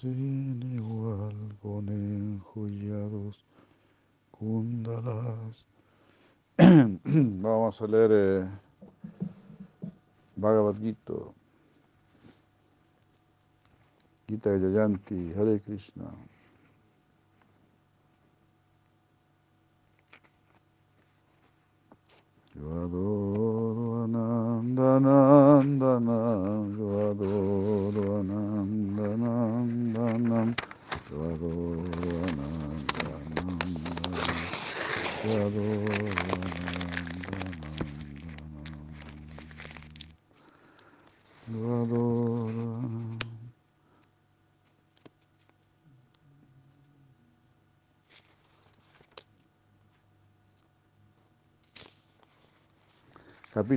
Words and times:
sin 0.00 0.60
igual 0.74 1.56
con 1.62 1.88
enjollados 1.88 3.44
kundalas. 4.30 5.64
Vamos 6.58 7.80
a 7.80 7.86
leer 7.86 8.10
eh, 8.12 8.48
Bhagavad 10.36 10.76
Gita. 10.80 11.14
Gita 14.28 14.50
Jayanti, 14.58 15.32
Hare 15.34 15.60
Krishna. 15.60 16.12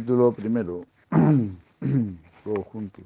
Capítulo 0.09 0.31
primero. 0.31 0.85
Todos 2.43 2.65
juntos. 2.73 3.03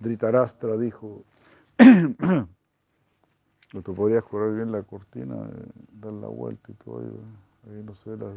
Dritarastra 0.00 0.78
dijo, 0.78 1.24
tú 3.84 3.94
podrías 3.94 4.24
correr 4.24 4.54
bien 4.54 4.72
la 4.72 4.82
cortina, 4.82 5.34
eh, 5.34 5.66
dar 6.00 6.14
la 6.14 6.28
vuelta 6.28 6.72
y 6.72 6.74
todo, 6.82 7.00
ahí, 7.00 7.10
ahí 7.68 7.82
no 7.84 7.94
sé, 7.96 8.16
la, 8.16 8.32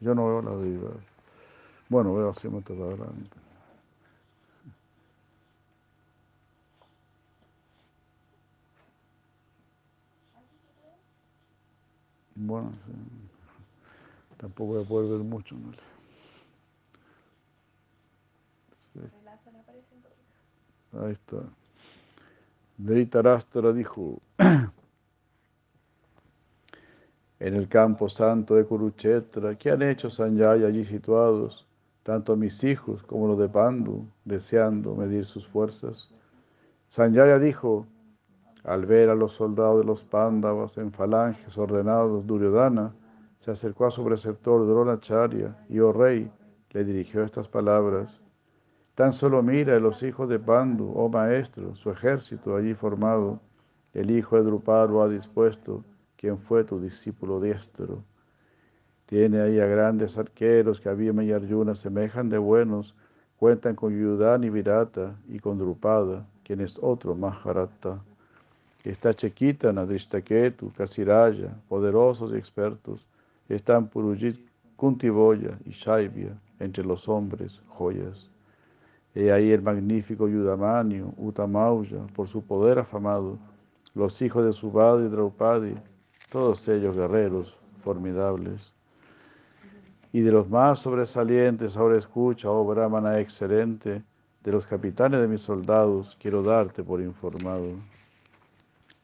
yo 0.00 0.14
no 0.14 0.28
veo 0.28 0.42
la 0.42 0.54
vida. 0.54 0.90
Bueno, 1.88 2.14
veo 2.14 2.30
así 2.30 2.46
adelante. 2.46 3.36
Bueno, 12.36 12.70
sí. 12.86 12.92
tampoco 14.36 14.74
voy 14.74 14.84
a 14.84 14.86
poder 14.86 15.10
ver 15.10 15.20
mucho. 15.54 15.80
Sí. 18.92 19.00
Ahí 20.98 21.12
está. 21.12 21.36
Dhritarashtra 22.78 23.72
dijo, 23.72 24.20
en 24.38 24.70
el 27.54 27.68
campo 27.68 28.08
santo 28.08 28.54
de 28.54 28.64
Kurukshetra, 28.64 29.56
¿qué 29.56 29.70
han 29.70 29.82
hecho 29.82 30.10
Sanjaya 30.10 30.66
allí 30.66 30.84
situados, 30.84 31.66
tanto 32.02 32.36
mis 32.36 32.62
hijos 32.64 33.02
como 33.02 33.28
los 33.28 33.38
de 33.38 33.48
Pandu, 33.48 34.06
deseando 34.24 34.94
medir 34.94 35.26
sus 35.26 35.46
fuerzas? 35.46 36.08
Sanjaya 36.88 37.38
dijo, 37.38 37.86
al 38.64 38.84
ver 38.84 39.10
a 39.10 39.14
los 39.14 39.32
soldados 39.32 39.80
de 39.80 39.86
los 39.86 40.04
Pándavas 40.04 40.76
en 40.76 40.92
falanges 40.92 41.56
ordenados, 41.56 42.26
Duryodhana 42.26 42.92
se 43.46 43.52
acercó 43.52 43.86
a 43.86 43.92
su 43.92 44.04
preceptor 44.04 44.66
Dronacharya 44.66 45.56
y, 45.68 45.78
oh 45.78 45.92
rey, 45.92 46.28
le 46.72 46.84
dirigió 46.84 47.22
estas 47.22 47.46
palabras. 47.46 48.20
Tan 48.96 49.12
solo 49.12 49.40
mira 49.40 49.76
a 49.76 49.78
los 49.78 50.02
hijos 50.02 50.28
de 50.28 50.40
Pandu, 50.40 50.92
oh 50.96 51.08
maestro, 51.08 51.76
su 51.76 51.92
ejército 51.92 52.56
allí 52.56 52.74
formado, 52.74 53.38
el 53.94 54.10
hijo 54.10 54.34
de 54.34 54.42
Druparo 54.42 55.00
ha 55.00 55.08
dispuesto, 55.08 55.84
quien 56.16 56.38
fue 56.38 56.64
tu 56.64 56.80
discípulo 56.80 57.40
diestro. 57.40 58.02
Tiene 59.06 59.40
ahí 59.40 59.60
a 59.60 59.66
grandes 59.66 60.18
arqueros 60.18 60.80
que 60.80 60.88
a 60.88 60.94
Bhima 60.94 61.22
y 61.22 61.30
Arjuna 61.30 61.76
semejan 61.76 62.28
de 62.28 62.38
buenos, 62.38 62.96
cuentan 63.38 63.76
con 63.76 63.96
Yudhan 63.96 64.42
y 64.42 64.50
Virata 64.50 65.14
y 65.28 65.38
con 65.38 65.56
Drupada, 65.56 66.26
quien 66.42 66.62
es 66.62 66.80
otro 66.82 67.14
Maharata. 67.14 68.02
Está 68.82 69.14
Chequita, 69.14 69.72
Nadrishtaketu, 69.72 70.72
Kasiraya, 70.72 71.54
poderosos 71.68 72.32
y 72.32 72.36
expertos. 72.36 73.06
Están 73.48 73.88
Purujit, 73.88 74.38
Kuntiboya 74.76 75.58
y 75.64 75.70
Shaivya, 75.70 76.36
entre 76.58 76.84
los 76.84 77.08
hombres, 77.08 77.60
joyas. 77.68 78.30
He 79.14 79.32
ahí 79.32 79.50
el 79.50 79.62
magnífico 79.62 80.28
Yudamanio, 80.28 81.14
Utamauya, 81.16 82.06
por 82.14 82.28
su 82.28 82.42
poder 82.42 82.78
afamado, 82.78 83.38
los 83.94 84.20
hijos 84.20 84.44
de 84.44 84.52
Subada 84.52 85.04
y 85.04 85.08
Draupadi, 85.08 85.74
todos 86.28 86.68
ellos 86.68 86.96
guerreros 86.96 87.56
formidables. 87.82 88.72
Y 90.12 90.20
de 90.20 90.32
los 90.32 90.48
más 90.48 90.80
sobresalientes, 90.80 91.76
ahora 91.76 91.96
escucha, 91.96 92.50
oh 92.50 92.64
Brahmana 92.64 93.20
excelente, 93.20 94.02
de 94.44 94.52
los 94.52 94.66
capitanes 94.66 95.20
de 95.20 95.28
mis 95.28 95.40
soldados, 95.40 96.16
quiero 96.20 96.42
darte 96.42 96.82
por 96.82 97.00
informado. 97.00 97.70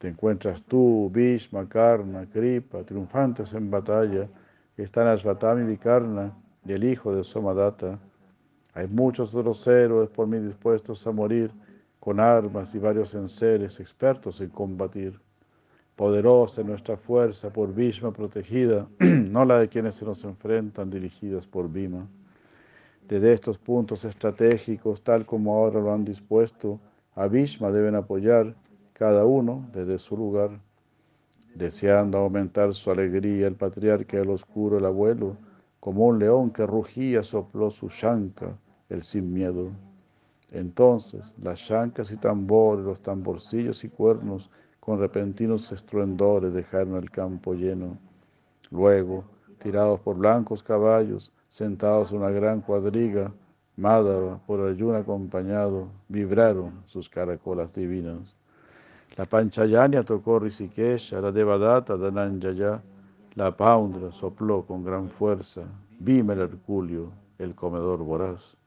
Te 0.03 0.09
encuentras 0.09 0.61
tú, 0.63 1.09
Bhishma, 1.13 1.65
Karna, 1.69 2.25
Kripa, 2.25 2.83
triunfantes 2.83 3.53
en 3.53 3.71
batalla, 3.71 4.27
están 4.75 5.07
Ashvatami 5.07 5.63
Vikarna 5.63 6.33
y 6.65 6.73
el 6.73 6.83
hijo 6.83 7.15
de 7.15 7.23
Somadata. 7.23 7.97
Hay 8.73 8.87
muchos 8.87 9.33
otros 9.33 9.65
héroes 9.65 10.09
por 10.09 10.27
mí 10.27 10.39
dispuestos 10.39 11.07
a 11.07 11.11
morir, 11.13 11.51
con 12.01 12.19
armas 12.19 12.75
y 12.75 12.79
varios 12.79 13.13
enseres, 13.13 13.79
expertos 13.79 14.41
en 14.41 14.49
combatir. 14.49 15.17
Poderosa 15.95 16.63
nuestra 16.63 16.97
fuerza 16.97 17.49
por 17.49 17.73
Bhishma 17.73 18.11
protegida, 18.11 18.85
no 18.99 19.45
la 19.45 19.59
de 19.59 19.69
quienes 19.69 19.95
se 19.95 20.03
nos 20.03 20.21
enfrentan 20.25 20.89
dirigidas 20.89 21.47
por 21.47 21.71
Bhima. 21.71 22.05
Desde 23.07 23.31
estos 23.31 23.57
puntos 23.57 24.03
estratégicos, 24.03 25.01
tal 25.01 25.25
como 25.25 25.55
ahora 25.55 25.79
lo 25.79 25.93
han 25.93 26.03
dispuesto, 26.03 26.77
a 27.15 27.27
Bhishma 27.27 27.71
deben 27.71 27.95
apoyar 27.95 28.53
cada 28.93 29.25
uno 29.25 29.67
desde 29.73 29.97
su 29.99 30.15
lugar, 30.15 30.51
deseando 31.55 32.17
aumentar 32.17 32.73
su 32.73 32.91
alegría, 32.91 33.47
el 33.47 33.55
patriarca 33.55 34.17
del 34.17 34.29
oscuro, 34.29 34.77
el 34.77 34.85
abuelo, 34.85 35.35
como 35.79 36.05
un 36.05 36.19
león 36.19 36.51
que 36.51 36.65
rugía, 36.65 37.23
sopló 37.23 37.69
su 37.69 37.89
shanka, 37.89 38.57
el 38.89 39.03
sin 39.03 39.33
miedo. 39.33 39.71
Entonces 40.51 41.33
las 41.41 41.59
shancas 41.59 42.11
y 42.11 42.17
tambores, 42.17 42.85
los 42.85 43.01
tamborcillos 43.01 43.83
y 43.83 43.89
cuernos, 43.89 44.49
con 44.79 44.99
repentinos 44.99 45.71
estruendores 45.71 46.53
dejaron 46.53 46.95
el 46.95 47.09
campo 47.09 47.53
lleno. 47.53 47.97
Luego, 48.69 49.23
tirados 49.59 49.99
por 50.01 50.17
blancos 50.17 50.61
caballos, 50.61 51.31
sentados 51.49 52.11
en 52.11 52.17
una 52.17 52.29
gran 52.29 52.61
cuadriga, 52.61 53.31
Madhava, 53.75 54.39
por 54.45 54.59
ayuno 54.67 54.97
acompañado, 54.97 55.87
vibraron 56.07 56.83
sus 56.85 57.09
caracolas 57.09 57.73
divinas. 57.73 58.35
La 59.15 59.25
Panchayania 59.25 60.03
tocó 60.03 60.39
Rishikesha, 60.39 61.21
la 61.21 61.31
Devadatta 61.31 61.95
Dananjaya, 61.95 62.81
la 63.35 63.55
Paundra 63.55 64.11
sopló 64.11 64.65
con 64.65 64.83
gran 64.83 65.07
fuerza, 65.07 65.61
Vime 65.99 66.33
el 66.33 66.41
Herculio, 66.41 67.11
el 67.37 67.53
comedor 67.53 67.99
voraz. 67.99 68.57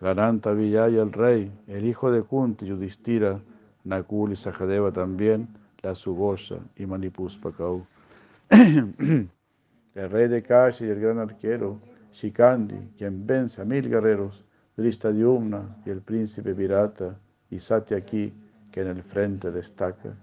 Gananta 0.00 0.52
Villaya 0.52 1.02
el 1.02 1.12
rey, 1.12 1.52
el 1.66 1.84
hijo 1.84 2.10
de 2.10 2.22
Kunti, 2.22 2.66
Yudhishthira, 2.66 3.38
Nakul 3.84 4.32
y 4.32 4.36
Sajadeva 4.36 4.92
también, 4.92 5.46
la 5.82 5.94
Sugosha 5.94 6.56
y 6.76 6.86
Manipuspakau. 6.86 7.86
el 8.50 9.28
rey 9.94 10.28
de 10.28 10.42
Kashi 10.42 10.86
y 10.86 10.88
el 10.88 11.00
gran 11.00 11.18
arquero, 11.18 11.78
Shikandi, 12.12 12.94
quien 12.96 13.26
vence 13.26 13.60
a 13.60 13.64
mil 13.66 13.90
guerreros, 13.90 14.42
Dristadyumna 14.76 15.76
y 15.84 15.90
el 15.90 16.00
príncipe 16.00 16.54
Virata, 16.54 17.18
y 17.50 17.58
Satyaki, 17.60 18.32
que 18.76 18.82
en 18.82 18.88
el 18.88 19.02
frente 19.02 19.50
destaca. 19.50 20.14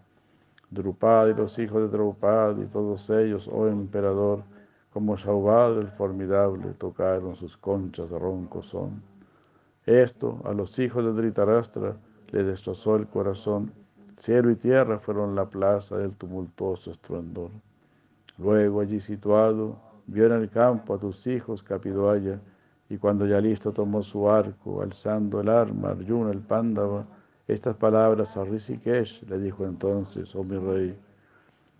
Drupad 0.69 1.27
y 1.29 1.33
los 1.33 1.57
hijos 1.57 1.81
de 1.81 1.87
Drupad 1.97 2.55
y 2.59 2.65
todos 2.65 3.09
ellos, 3.09 3.49
oh 3.51 3.67
emperador, 3.67 4.43
como 4.91 5.15
Shaubad 5.15 5.79
el 5.79 5.87
formidable, 5.87 6.75
tocaron 6.77 7.35
sus 7.35 7.57
conchas 7.57 8.11
de 8.11 8.19
ronco 8.19 8.61
son. 8.61 9.01
Esto 9.87 10.39
a 10.45 10.53
los 10.53 10.77
hijos 10.77 11.03
de 11.03 11.13
Dhritarashtra 11.13 11.95
le 12.29 12.43
destrozó 12.43 12.95
el 12.95 13.07
corazón. 13.07 13.71
Cielo 14.17 14.51
y 14.51 14.55
tierra 14.55 14.99
fueron 14.99 15.33
la 15.33 15.45
plaza 15.45 15.97
del 15.97 16.15
tumultuoso 16.15 16.91
estruendor. 16.91 17.49
Luego 18.37 18.81
allí 18.81 18.99
situado, 18.99 19.77
vio 20.05 20.27
en 20.27 20.33
el 20.33 20.51
campo 20.51 20.93
a 20.93 20.99
tus 20.99 21.25
hijos 21.25 21.63
Capidoaya, 21.63 22.39
y 22.87 22.99
cuando 22.99 23.25
ya 23.25 23.41
listo 23.41 23.71
tomó 23.71 24.03
su 24.03 24.29
arco, 24.29 24.83
alzando 24.83 25.41
el 25.41 25.49
arma, 25.49 25.89
Arjuna 25.89 26.29
el 26.29 26.41
Pándava, 26.41 27.07
estas 27.47 27.75
palabras 27.75 28.37
a 28.37 28.45
Rishikesh 28.45 29.23
le 29.23 29.39
dijo 29.39 29.65
entonces, 29.65 30.33
oh 30.35 30.43
mi 30.43 30.57
rey. 30.57 30.97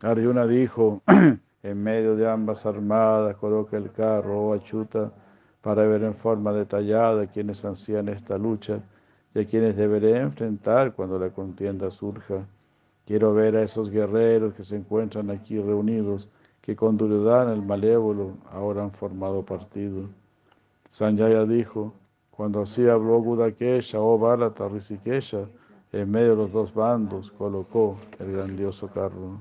Arjuna 0.01 0.45
dijo, 0.45 1.01
en 1.63 1.83
medio 1.83 2.15
de 2.15 2.29
ambas 2.29 2.65
armadas, 2.65 3.37
coloca 3.37 3.77
el 3.77 3.91
carro, 3.91 4.49
oh 4.49 4.53
Achuta, 4.53 5.11
para 5.61 5.83
ver 5.83 6.03
en 6.03 6.15
forma 6.15 6.51
detallada 6.51 7.27
quienes 7.27 7.63
ansían 7.63 8.09
esta 8.09 8.37
lucha 8.37 8.81
y 9.33 9.39
a 9.39 9.45
quienes 9.45 9.77
deberé 9.77 10.17
enfrentar 10.17 10.93
cuando 10.93 11.17
la 11.17 11.29
contienda 11.29 11.89
surja. 11.89 12.45
Quiero 13.05 13.33
ver 13.33 13.55
a 13.55 13.63
esos 13.63 13.89
guerreros 13.89 14.53
que 14.53 14.65
se 14.65 14.75
encuentran 14.75 15.29
aquí 15.31 15.59
reunidos, 15.59 16.29
que 16.61 16.75
con 16.75 16.97
Duryodhana 16.97 17.53
el 17.53 17.61
malévolo 17.61 18.37
ahora 18.51 18.83
han 18.83 18.91
formado 18.91 19.43
partido. 19.43 20.09
Sanjaya 20.89 21.45
dijo, 21.45 21.93
cuando 22.35 22.61
así 22.61 22.87
habló 22.87 23.19
Gudakesha 23.19 23.99
o 23.99 24.17
Bharata 24.17 24.67
Rishikesha, 24.67 25.45
en 25.91 26.09
medio 26.09 26.31
de 26.31 26.35
los 26.37 26.51
dos 26.51 26.73
bandos 26.73 27.31
colocó 27.31 27.97
el 28.19 28.31
grandioso 28.31 28.87
carro. 28.87 29.39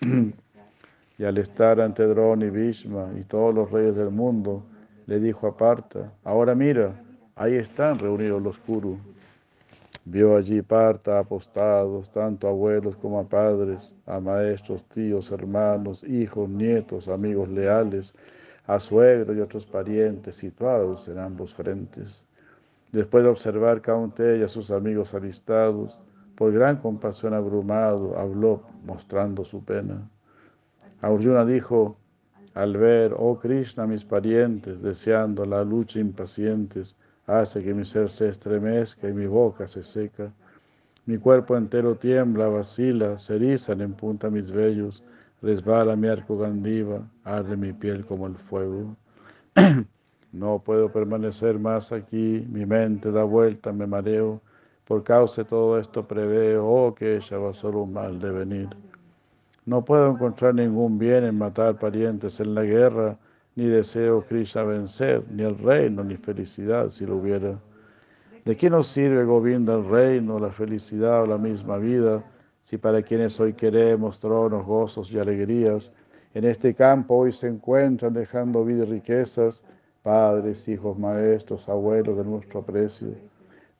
y 1.18 1.24
al 1.24 1.38
estar 1.38 1.80
ante 1.80 2.04
Drona 2.04 2.46
y 2.46 2.50
Bhishma 2.50 3.08
y 3.18 3.22
todos 3.22 3.54
los 3.54 3.70
reyes 3.70 3.94
del 3.94 4.10
mundo, 4.10 4.64
le 5.06 5.20
dijo 5.20 5.46
a 5.46 5.56
Parta, 5.56 6.12
ahora 6.24 6.54
mira, 6.54 7.00
ahí 7.36 7.54
están 7.54 7.98
reunidos 7.98 8.42
los 8.42 8.58
Kuru. 8.58 8.98
Vio 10.04 10.36
allí 10.36 10.60
Parta 10.60 11.20
apostados, 11.20 12.10
tanto 12.10 12.48
abuelos 12.48 12.96
como 12.96 13.20
a 13.20 13.24
padres, 13.24 13.92
a 14.06 14.18
maestros, 14.18 14.84
tíos, 14.88 15.30
hermanos, 15.30 16.02
hijos, 16.02 16.48
nietos, 16.48 17.08
amigos 17.08 17.48
leales, 17.48 18.12
a 18.66 18.80
suegros 18.80 19.36
y 19.36 19.40
otros 19.40 19.66
parientes 19.66 20.36
situados 20.36 21.06
en 21.08 21.18
ambos 21.18 21.54
frentes. 21.54 22.24
Después 22.92 23.24
de 23.24 23.30
observar 23.30 23.80
Kaunte 23.80 24.38
y 24.38 24.42
a 24.42 24.48
sus 24.48 24.70
amigos 24.70 25.14
alistados, 25.14 26.00
por 26.36 26.52
gran 26.52 26.76
compasión 26.76 27.34
abrumado, 27.34 28.18
habló 28.18 28.62
mostrando 28.84 29.44
su 29.44 29.64
pena. 29.64 30.08
Arjuna 31.00 31.44
dijo, 31.44 31.96
al 32.54 32.76
ver, 32.76 33.14
oh 33.16 33.38
Krishna, 33.38 33.86
mis 33.86 34.04
parientes, 34.04 34.80
deseando 34.80 35.44
la 35.44 35.64
lucha 35.64 35.98
impacientes, 35.98 36.96
hace 37.26 37.62
que 37.62 37.74
mi 37.74 37.84
ser 37.84 38.08
se 38.08 38.28
estremezca 38.28 39.08
y 39.08 39.12
mi 39.12 39.26
boca 39.26 39.66
se 39.66 39.82
seca. 39.82 40.32
Mi 41.06 41.18
cuerpo 41.18 41.56
entero 41.56 41.96
tiembla, 41.96 42.48
vacila, 42.48 43.18
se 43.18 43.36
erizan 43.36 43.80
en 43.80 43.92
punta 43.92 44.30
mis 44.30 44.50
vellos, 44.50 45.02
resbala 45.44 45.94
mi 45.94 46.08
arco 46.08 46.38
gandiva, 46.38 47.02
arde 47.22 47.56
mi 47.56 47.72
piel 47.72 48.04
como 48.06 48.26
el 48.26 48.36
fuego. 48.48 48.96
no 50.32 50.58
puedo 50.58 50.90
permanecer 50.90 51.58
más 51.58 51.92
aquí, 51.92 52.46
mi 52.50 52.64
mente 52.64 53.12
da 53.12 53.24
vuelta, 53.24 53.70
me 53.70 53.86
mareo, 53.86 54.40
por 54.86 55.04
causa 55.04 55.42
de 55.42 55.48
todo 55.50 55.78
esto 55.78 56.08
preveo, 56.08 56.66
oh 56.66 56.94
que 56.94 57.16
ella 57.16 57.38
va 57.38 57.52
solo 57.52 57.82
un 57.82 57.92
mal 57.92 58.18
de 58.18 58.30
venir. 58.30 58.68
No 59.66 59.84
puedo 59.84 60.10
encontrar 60.10 60.54
ningún 60.54 60.98
bien 60.98 61.24
en 61.24 61.36
matar 61.36 61.78
parientes 61.78 62.40
en 62.40 62.54
la 62.54 62.62
guerra, 62.62 63.16
ni 63.54 63.66
deseo 63.66 64.22
Krishna 64.22 64.64
vencer, 64.64 65.22
ni 65.30 65.42
el 65.42 65.58
reino, 65.58 66.02
ni 66.02 66.16
felicidad 66.16 66.88
si 66.88 67.04
lo 67.06 67.16
hubiera. 67.16 67.58
¿De 68.46 68.56
qué 68.56 68.68
nos 68.68 68.88
sirve 68.88 69.24
Govinda 69.24 69.74
el 69.74 69.86
reino, 69.88 70.38
la 70.38 70.50
felicidad 70.50 71.22
o 71.22 71.26
la 71.26 71.38
misma 71.38 71.76
vida, 71.76 72.22
si 72.64 72.78
para 72.78 73.02
quienes 73.02 73.38
hoy 73.40 73.52
queremos 73.52 74.18
tronos, 74.18 74.64
gozos 74.64 75.12
y 75.12 75.18
alegrías, 75.18 75.92
en 76.32 76.44
este 76.44 76.74
campo 76.74 77.14
hoy 77.14 77.30
se 77.30 77.46
encuentran 77.46 78.14
dejando 78.14 78.64
vida 78.64 78.84
y 78.84 78.86
riquezas, 78.86 79.62
padres, 80.02 80.66
hijos, 80.66 80.98
maestros, 80.98 81.68
abuelos 81.68 82.16
de 82.16 82.24
nuestro 82.24 82.60
aprecio, 82.60 83.08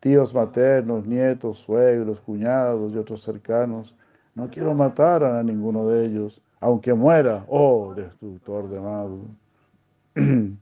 tíos 0.01 0.35
maternos, 0.35 1.07
nietos, 1.07 1.61
suegros, 1.61 2.21
cuñados 2.21 2.93
y 2.93 2.99
otros 2.99 3.23
cercanos? 3.23 3.95
No 4.35 4.51
quiero 4.51 4.75
matar 4.75 5.25
a 5.25 5.43
ninguno 5.43 5.89
de 5.89 6.05
ellos, 6.05 6.43
aunque 6.61 6.93
muera, 6.93 7.47
oh 7.49 7.95
destructor 7.97 8.69
de 8.69 8.79
amado. 8.79 9.19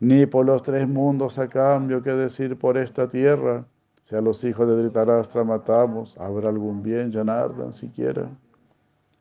Ni 0.00 0.26
por 0.26 0.44
los 0.44 0.62
tres 0.62 0.86
mundos 0.86 1.38
a 1.38 1.48
cambio 1.48 2.02
que 2.02 2.10
decir 2.10 2.58
por 2.58 2.76
esta 2.76 3.08
tierra, 3.08 3.64
si 4.12 4.16
a 4.16 4.20
los 4.20 4.44
hijos 4.44 4.68
de 4.68 4.76
Dhritarashtra 4.76 5.42
matamos, 5.42 6.18
¿habrá 6.18 6.50
algún 6.50 6.82
bien, 6.82 7.10
Janardan, 7.10 7.72
siquiera? 7.72 8.28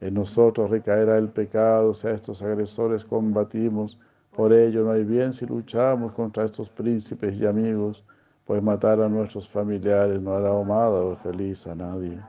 En 0.02 0.16
nosotros 0.16 0.70
recaerá 0.70 1.18
el 1.18 1.30
pecado 1.30 1.94
si 1.94 2.08
a 2.08 2.12
estos 2.12 2.42
agresores 2.42 3.06
combatimos, 3.06 3.98
por 4.36 4.52
ello 4.52 4.84
no 4.84 4.92
hay 4.92 5.06
bien 5.06 5.32
si 5.32 5.46
luchamos 5.46 6.12
contra 6.12 6.44
estos 6.44 6.70
príncipes 6.70 7.36
y 7.40 7.46
amigos, 7.46 8.04
pues 8.44 8.62
matar 8.62 9.00
a 9.00 9.08
nuestros 9.08 9.48
familiares 9.48 10.22
no 10.22 10.34
hará 10.34 10.50
amada 10.50 11.00
o 11.00 11.16
feliz 11.16 11.66
a 11.68 11.74
nadie. 11.74 12.20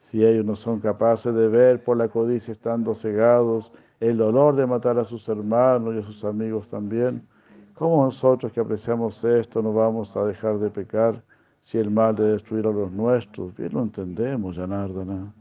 Si 0.00 0.26
ellos 0.26 0.44
no 0.44 0.56
son 0.56 0.80
capaces 0.80 1.32
de 1.32 1.46
ver 1.46 1.84
por 1.84 1.96
la 1.96 2.08
codicia 2.08 2.50
estando 2.50 2.94
cegados, 2.94 3.70
el 4.00 4.16
dolor 4.16 4.56
de 4.56 4.66
matar 4.66 4.98
a 4.98 5.04
sus 5.04 5.28
hermanos 5.28 5.94
y 5.94 5.98
a 5.98 6.02
sus 6.02 6.24
amigos 6.24 6.66
también. 6.66 7.24
¿Cómo 7.74 8.02
nosotros 8.02 8.50
que 8.50 8.58
apreciamos 8.58 9.22
esto 9.22 9.62
no 9.62 9.72
vamos 9.72 10.16
a 10.16 10.24
dejar 10.24 10.58
de 10.58 10.68
pecar 10.68 11.22
si 11.60 11.78
el 11.78 11.90
mal 11.90 12.14
de 12.16 12.32
destruir 12.32 12.66
a 12.66 12.70
los 12.70 12.90
nuestros? 12.90 13.54
Bien 13.56 13.72
lo 13.72 13.82
entendemos, 13.82 14.56
Janardana. 14.56 15.32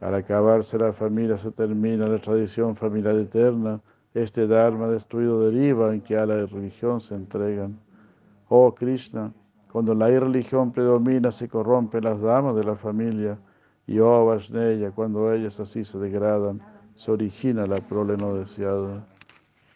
Al 0.00 0.14
acabarse 0.14 0.78
la 0.78 0.92
familia 0.92 1.36
se 1.36 1.50
termina 1.50 2.06
la 2.06 2.18
tradición 2.18 2.76
familiar 2.76 3.16
eterna. 3.16 3.80
Este 4.12 4.46
Dharma 4.46 4.88
destruido 4.88 5.50
deriva 5.50 5.94
en 5.94 6.00
que 6.00 6.16
a 6.16 6.26
la 6.26 6.46
religión 6.46 7.00
se 7.00 7.14
entregan. 7.14 7.78
Oh 8.48 8.74
Krishna, 8.74 9.32
cuando 9.72 9.94
la 9.94 10.10
irreligión 10.10 10.72
predomina 10.72 11.32
se 11.32 11.48
corrompen 11.48 12.04
las 12.04 12.20
damas 12.20 12.54
de 12.54 12.64
la 12.64 12.76
familia. 12.76 13.38
Y 13.86 13.98
oh 13.98 14.26
Vaishneya, 14.26 14.90
cuando 14.92 15.32
ellas 15.32 15.58
así 15.58 15.84
se 15.84 15.98
degradan, 15.98 16.60
se 16.94 17.10
origina 17.10 17.66
la 17.66 17.76
prole 17.76 18.16
no 18.16 18.34
deseada. 18.34 19.04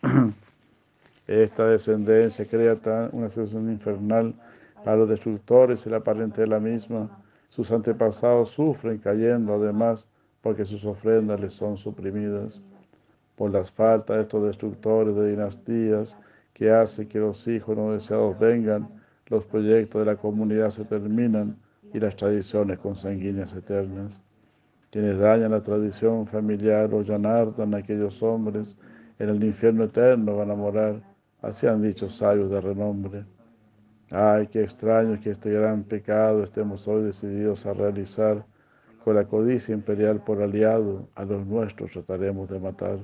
Esta 1.27 1.67
descendencia 1.67 2.47
crea 2.47 2.77
una 3.13 3.29
situación 3.29 3.71
infernal 3.71 4.35
para 4.89 5.01
los 5.01 5.11
destructores 5.11 5.85
y 5.85 5.91
la 5.91 6.01
pariente 6.01 6.41
de 6.41 6.47
la 6.47 6.59
misma. 6.59 7.11
Sus 7.51 7.71
antepasados 7.73 8.49
sufren 8.49 8.97
cayendo 8.97 9.53
además 9.53 10.09
porque 10.41 10.65
sus 10.65 10.83
ofrendas 10.87 11.39
les 11.41 11.53
son 11.53 11.77
suprimidas. 11.77 12.63
Por 13.37 13.51
las 13.51 13.71
faltas 13.71 14.17
de 14.17 14.23
estos 14.23 14.45
destructores 14.45 15.15
de 15.15 15.33
dinastías 15.33 16.17
que 16.55 16.71
hacen 16.71 17.07
que 17.07 17.19
los 17.19 17.47
hijos 17.47 17.77
no 17.77 17.93
deseados 17.93 18.39
vengan, 18.39 18.89
los 19.27 19.45
proyectos 19.45 19.99
de 20.01 20.07
la 20.07 20.17
comunidad 20.17 20.71
se 20.71 20.87
terminan 20.87 21.59
y 21.93 22.01
las 22.01 22.17
tradiciones 22.17 22.79
consanguíneas 22.79 23.53
eternas. 23.53 24.19
Quienes 24.91 25.19
dañan 25.19 25.51
la 25.51 25.63
tradición 25.63 26.27
familiar 26.27 26.95
o 26.95 27.03
llanardan 27.03 27.75
a 27.75 27.77
aquellos 27.77 28.23
hombres, 28.23 28.75
en 29.19 29.29
el 29.29 29.45
infierno 29.45 29.85
eterno 29.85 30.39
van 30.39 30.51
a 30.51 30.55
morar, 30.55 31.03
así 31.43 31.67
han 31.67 31.83
dicho 31.83 32.09
sabios 32.09 32.49
de 32.49 32.63
renombre. 32.63 33.25
Ay, 34.11 34.47
qué 34.47 34.63
extraño 34.63 35.21
que 35.21 35.31
este 35.31 35.51
gran 35.51 35.85
pecado 35.85 36.43
estemos 36.43 36.89
hoy 36.89 37.03
decididos 37.03 37.67
a 37.67 37.75
realizar. 37.75 38.43
Con 39.05 39.17
la 39.17 39.27
codicia 39.27 39.75
imperial 39.75 40.23
por 40.25 40.41
aliado, 40.41 41.09
a 41.15 41.25
los 41.25 41.47
nuestros 41.47 41.91
trataremos 41.93 42.49
de 42.49 42.59
matar. 42.59 42.99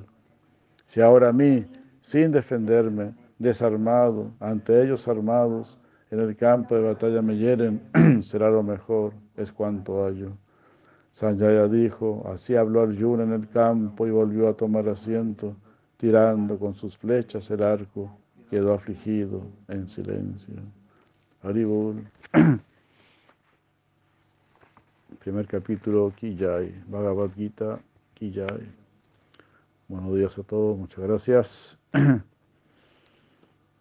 Si 0.87 1.03
ahora 1.03 1.29
a 1.29 1.33
mí, 1.33 1.67
sin 2.01 2.33
defenderme, 2.33 3.13
desarmado, 3.39 4.33
ante 4.41 4.83
ellos 4.83 5.07
armados, 5.07 5.79
en 6.11 6.21
el 6.21 6.37
campo 6.37 6.75
de 6.75 6.83
batalla 6.83 7.21
me 7.21 7.37
hieren, 7.37 7.83
será 8.23 8.51
lo 8.51 8.63
mejor, 8.63 9.13
es 9.37 9.53
cuanto 9.53 10.05
hallo. 10.05 10.33
Sanjaya 11.13 11.69
dijo, 11.69 12.25
así 12.33 12.57
habló 12.57 12.81
Arjuna 12.81 13.25
en 13.25 13.33
el 13.33 13.49
campo 13.51 14.07
y 14.07 14.11
volvió 14.11 14.49
a 14.49 14.57
tomar 14.57 14.89
asiento, 14.89 15.55
tirando 15.99 16.59
con 16.59 16.75
sus 16.75 16.97
flechas 16.97 17.51
el 17.51 17.63
arco, 17.63 18.11
quedó 18.49 18.73
afligido 18.73 19.43
en 19.69 19.87
silencio. 19.87 20.63
Haribol. 21.45 21.97
Primer 25.21 25.47
capítulo, 25.47 26.11
Kijay, 26.17 26.75
Bhagavad 26.89 27.33
Gita, 27.35 27.79
Kijay. 28.15 28.67
Buenos 29.87 30.15
días 30.15 30.39
a 30.39 30.43
todos, 30.43 30.79
muchas 30.79 31.01
gracias. 31.05 31.79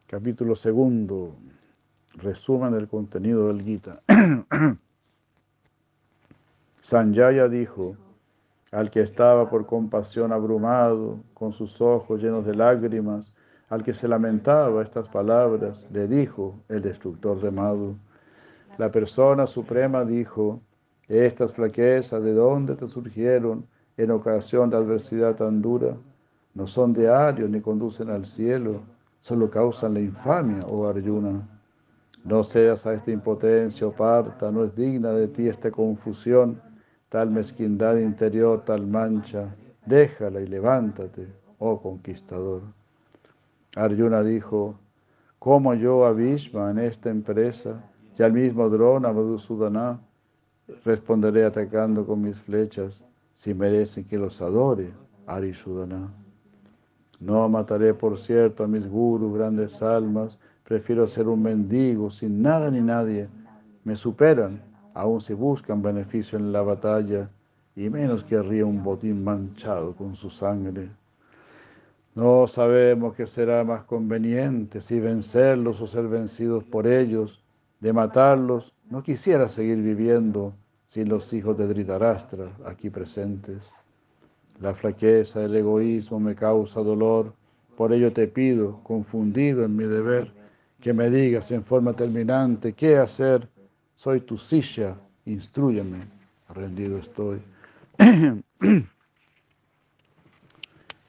capítulo 0.07 0.57
segundo, 0.57 1.37
resumen 2.15 2.73
del 2.73 2.89
contenido 2.89 3.47
del 3.47 3.63
Gita. 3.63 4.01
Sanjaya 6.81 7.47
dijo, 7.47 7.95
al 8.71 8.91
que 8.91 8.99
estaba 8.99 9.49
por 9.49 9.65
compasión 9.65 10.33
abrumado, 10.33 11.23
con 11.33 11.53
sus 11.53 11.79
ojos 11.79 12.21
llenos 12.21 12.45
de 12.45 12.55
lágrimas, 12.55 13.31
al 13.73 13.83
que 13.83 13.91
se 13.91 14.07
lamentaba 14.07 14.83
estas 14.83 15.07
palabras, 15.07 15.87
le 15.91 16.07
dijo 16.07 16.53
el 16.69 16.83
destructor 16.83 17.41
de 17.41 17.49
Madhu. 17.49 17.95
La 18.77 18.91
persona 18.91 19.47
suprema 19.47 20.05
dijo, 20.05 20.61
estas 21.07 21.53
flaquezas, 21.55 22.21
¿de 22.23 22.33
dónde 22.33 22.75
te 22.75 22.87
surgieron 22.87 23.65
en 23.97 24.11
ocasión 24.11 24.69
de 24.69 24.77
adversidad 24.77 25.37
tan 25.37 25.59
dura? 25.63 25.97
No 26.53 26.67
son 26.67 26.93
de 26.93 27.09
Ario 27.09 27.47
ni 27.47 27.61
conducen 27.61 28.11
al 28.11 28.27
cielo, 28.27 28.81
solo 29.21 29.49
causan 29.49 29.95
la 29.95 30.01
infamia, 30.01 30.59
oh 30.67 30.87
Arjuna. 30.87 31.41
No 32.23 32.43
seas 32.43 32.85
a 32.85 32.93
esta 32.93 33.09
impotencia, 33.09 33.87
oh 33.87 33.91
parta, 33.91 34.51
no 34.51 34.63
es 34.65 34.75
digna 34.75 35.13
de 35.13 35.27
ti 35.29 35.47
esta 35.47 35.71
confusión 35.71 36.61
tal 37.09 37.31
mezquindad 37.31 37.97
interior, 37.97 38.63
tal 38.65 38.85
mancha, 38.85 39.55
déjala 39.87 40.41
y 40.41 40.47
levántate, 40.47 41.27
oh 41.57 41.81
conquistador. 41.81 42.61
Arjuna 43.75 44.21
dijo, 44.21 44.75
como 45.39 45.73
yo 45.73 46.05
a 46.05 46.11
Bhishma 46.11 46.71
en 46.71 46.79
esta 46.79 47.09
empresa 47.09 47.83
y 48.17 48.21
al 48.21 48.33
mismo 48.33 48.69
Drona 48.69 49.11
Madhusudana 49.11 49.99
responderé 50.85 51.43
atacando 51.43 52.05
con 52.05 52.21
mis 52.21 52.41
flechas 52.43 53.03
si 53.33 53.53
merecen 53.53 54.05
que 54.05 54.17
los 54.17 54.41
adore, 54.41 54.93
Arisudana. 55.25 56.13
No 57.19 57.49
mataré, 57.49 57.93
por 57.93 58.19
cierto, 58.19 58.63
a 58.63 58.67
mis 58.67 58.87
gurus, 58.87 59.33
grandes 59.33 59.81
almas, 59.81 60.37
prefiero 60.63 61.07
ser 61.07 61.27
un 61.27 61.41
mendigo 61.41 62.11
sin 62.11 62.41
nada 62.41 62.69
ni 62.69 62.81
nadie. 62.81 63.27
Me 63.85 63.95
superan, 63.95 64.61
aun 64.93 65.19
si 65.19 65.33
buscan 65.33 65.81
beneficio 65.81 66.37
en 66.37 66.51
la 66.51 66.61
batalla, 66.61 67.29
y 67.75 67.89
menos 67.89 68.23
querría 68.23 68.65
un 68.65 68.83
botín 68.83 69.23
manchado 69.23 69.95
con 69.95 70.15
su 70.15 70.29
sangre. 70.29 70.89
No 72.15 72.45
sabemos 72.47 73.15
qué 73.15 73.25
será 73.25 73.63
más 73.63 73.85
conveniente, 73.85 74.81
si 74.81 74.99
vencerlos 74.99 75.81
o 75.81 75.87
ser 75.87 76.07
vencidos 76.07 76.63
por 76.63 76.85
ellos. 76.85 77.41
De 77.79 77.91
matarlos, 77.91 78.73
no 78.89 79.01
quisiera 79.01 79.47
seguir 79.47 79.77
viviendo 79.81 80.53
sin 80.85 81.09
los 81.09 81.33
hijos 81.33 81.57
de 81.57 81.67
Dhritarashtra 81.67 82.51
aquí 82.65 82.89
presentes. 82.89 83.71
La 84.61 84.73
flaqueza, 84.73 85.43
el 85.43 85.55
egoísmo 85.55 86.19
me 86.19 86.35
causa 86.35 86.81
dolor, 86.81 87.33
por 87.75 87.91
ello 87.91 88.13
te 88.13 88.27
pido, 88.27 88.79
confundido 88.83 89.65
en 89.65 89.75
mi 89.75 89.85
deber, 89.85 90.31
que 90.79 90.93
me 90.93 91.09
digas 91.09 91.49
en 91.51 91.63
forma 91.63 91.93
terminante 91.93 92.73
qué 92.73 92.97
hacer. 92.97 93.49
Soy 93.95 94.21
tu 94.21 94.37
silla, 94.37 94.95
instruyeme, 95.25 96.05
rendido 96.49 96.99
estoy. 96.99 97.41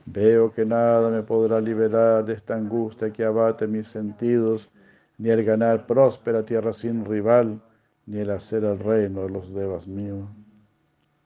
Veo 0.05 0.51
que 0.51 0.65
nada 0.65 1.09
me 1.09 1.23
podrá 1.23 1.59
liberar 1.59 2.23
de 2.25 2.33
esta 2.33 2.55
angustia 2.55 3.11
que 3.11 3.25
abate 3.25 3.65
mis 3.65 3.87
sentidos, 3.87 4.69
ni 5.17 5.29
el 5.29 5.43
ganar 5.43 5.87
próspera 5.87 6.45
tierra 6.45 6.73
sin 6.73 7.05
rival, 7.05 7.59
ni 8.05 8.19
el 8.19 8.29
hacer 8.29 8.63
el 8.63 8.77
reino 8.77 9.23
de 9.23 9.29
los 9.29 9.51
devas 9.53 9.87
míos. 9.87 10.27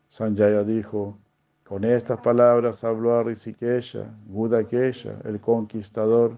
Sanjaya 0.08 0.64
dijo, 0.64 1.18
con 1.66 1.84
estas 1.84 2.22
palabras 2.22 2.84
habló 2.84 3.16
a 3.16 3.24
Rishikesha, 3.24 4.06
Budakesha, 4.28 5.20
el 5.26 5.40
conquistador, 5.42 6.38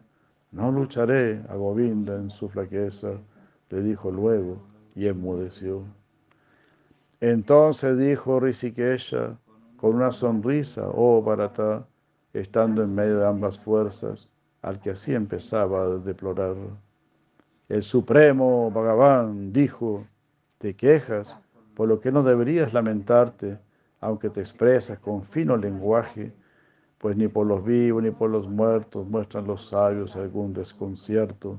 no 0.51 0.71
lucharé 0.71 1.41
a 1.47 1.55
Govinda 1.55 2.15
en 2.15 2.31
su 2.31 2.49
flaqueza, 2.49 3.13
le 3.69 3.81
dijo 3.83 4.11
luego 4.11 4.57
y 4.95 5.07
enmudeció. 5.07 5.83
Entonces 7.21 7.97
dijo 7.97 8.39
Rishikesha 8.39 9.37
con 9.77 9.95
una 9.95 10.11
sonrisa, 10.11 10.89
oh 10.91 11.21
Bharata, 11.21 11.85
estando 12.33 12.83
en 12.83 12.95
medio 12.95 13.19
de 13.19 13.27
ambas 13.27 13.59
fuerzas, 13.59 14.29
al 14.61 14.79
que 14.79 14.91
así 14.91 15.13
empezaba 15.13 15.83
a 15.83 15.89
deplorar. 15.97 16.55
El 17.69 17.83
Supremo 17.83 18.69
Bhagavan 18.71 19.51
dijo, 19.53 20.05
te 20.57 20.75
quejas, 20.75 21.35
por 21.75 21.87
lo 21.87 21.99
que 21.99 22.11
no 22.11 22.21
deberías 22.21 22.73
lamentarte, 22.73 23.57
aunque 24.01 24.29
te 24.29 24.41
expresas 24.41 24.99
con 24.99 25.23
fino 25.23 25.57
lenguaje, 25.57 26.33
pues 26.97 27.17
ni 27.17 27.27
por 27.27 27.47
los 27.47 27.63
vivos 27.63 28.03
ni 28.03 28.11
por 28.11 28.29
los 28.29 28.47
muertos 28.47 29.07
muestran 29.07 29.47
los 29.47 29.67
sabios 29.67 30.15
algún 30.15 30.53
desconcierto. 30.53 31.57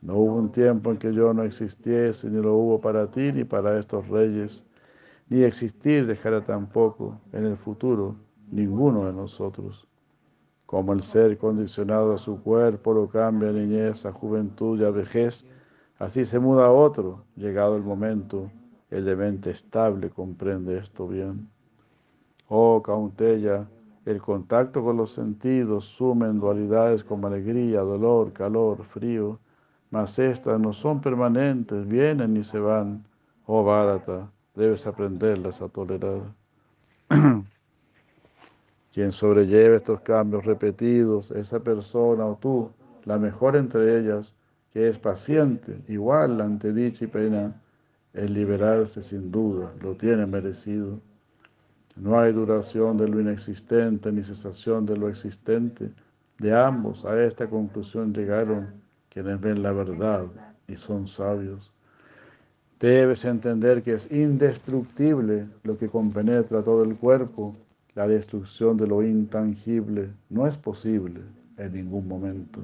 No 0.00 0.14
hubo 0.18 0.36
un 0.36 0.52
tiempo 0.52 0.92
en 0.92 0.98
que 0.98 1.12
yo 1.12 1.34
no 1.34 1.42
existiese, 1.42 2.30
ni 2.30 2.40
lo 2.40 2.54
hubo 2.54 2.80
para 2.80 3.10
ti 3.10 3.32
ni 3.32 3.42
para 3.42 3.78
estos 3.78 4.06
reyes, 4.06 4.64
ni 5.28 5.42
existir 5.42 6.06
dejará 6.06 6.44
tampoco 6.44 7.20
en 7.32 7.46
el 7.46 7.56
futuro 7.56 8.14
ninguno 8.52 9.06
de 9.06 9.12
nosotros. 9.12 9.87
Como 10.68 10.92
el 10.92 11.02
ser 11.02 11.38
condicionado 11.38 12.12
a 12.12 12.18
su 12.18 12.42
cuerpo 12.42 12.92
lo 12.92 13.08
cambia 13.08 13.48
a 13.48 13.52
niñez, 13.52 14.04
a 14.04 14.12
juventud 14.12 14.78
y 14.78 14.84
a 14.84 14.90
vejez, 14.90 15.46
así 15.98 16.26
se 16.26 16.38
muda 16.38 16.66
a 16.66 16.70
otro, 16.70 17.24
llegado 17.36 17.74
el 17.74 17.82
momento, 17.82 18.50
el 18.90 19.06
de 19.06 19.16
mente 19.16 19.50
estable 19.50 20.10
comprende 20.10 20.76
esto 20.76 21.08
bien. 21.08 21.48
Oh 22.48 22.82
Caunteya, 22.82 23.66
el 24.04 24.20
contacto 24.20 24.84
con 24.84 24.98
los 24.98 25.12
sentidos 25.12 25.86
sume 25.86 26.26
en 26.26 26.38
dualidades 26.38 27.02
como 27.02 27.28
alegría, 27.28 27.80
dolor, 27.80 28.34
calor, 28.34 28.84
frío, 28.84 29.38
mas 29.90 30.18
estas 30.18 30.60
no 30.60 30.74
son 30.74 31.00
permanentes, 31.00 31.88
vienen 31.88 32.36
y 32.36 32.44
se 32.44 32.58
van. 32.58 33.06
Oh 33.46 33.64
Bharata, 33.64 34.30
debes 34.54 34.86
aprenderlas 34.86 35.62
a 35.62 35.70
tolerar. 35.70 36.24
Quien 38.92 39.12
sobrelleve 39.12 39.76
estos 39.76 40.00
cambios 40.00 40.44
repetidos, 40.44 41.30
esa 41.32 41.60
persona 41.60 42.24
o 42.26 42.36
tú, 42.36 42.70
la 43.04 43.18
mejor 43.18 43.56
entre 43.56 43.98
ellas, 43.98 44.34
que 44.72 44.88
es 44.88 44.98
paciente, 44.98 45.78
igual 45.88 46.40
ante 46.40 46.72
dicha 46.72 47.04
y 47.04 47.08
pena, 47.08 47.60
el 48.14 48.32
liberarse 48.32 49.02
sin 49.02 49.30
duda, 49.30 49.72
lo 49.80 49.94
tiene 49.94 50.26
merecido. 50.26 51.00
No 51.96 52.18
hay 52.18 52.32
duración 52.32 52.96
de 52.96 53.08
lo 53.08 53.20
inexistente 53.20 54.10
ni 54.12 54.22
cesación 54.22 54.86
de 54.86 54.96
lo 54.96 55.08
existente. 55.08 55.90
De 56.38 56.54
ambos 56.54 57.04
a 57.04 57.20
esta 57.22 57.48
conclusión 57.48 58.14
llegaron 58.14 58.68
quienes 59.08 59.40
ven 59.40 59.62
la 59.62 59.72
verdad 59.72 60.26
y 60.66 60.76
son 60.76 61.08
sabios. 61.08 61.72
Debes 62.78 63.24
entender 63.24 63.82
que 63.82 63.94
es 63.94 64.10
indestructible 64.12 65.48
lo 65.64 65.76
que 65.76 65.88
compenetra 65.88 66.62
todo 66.62 66.84
el 66.84 66.96
cuerpo 66.96 67.56
la 67.98 68.06
destrucción 68.06 68.76
de 68.76 68.86
lo 68.86 69.02
intangible 69.02 70.08
no 70.30 70.46
es 70.46 70.56
posible 70.56 71.20
en 71.56 71.72
ningún 71.72 72.06
momento. 72.06 72.60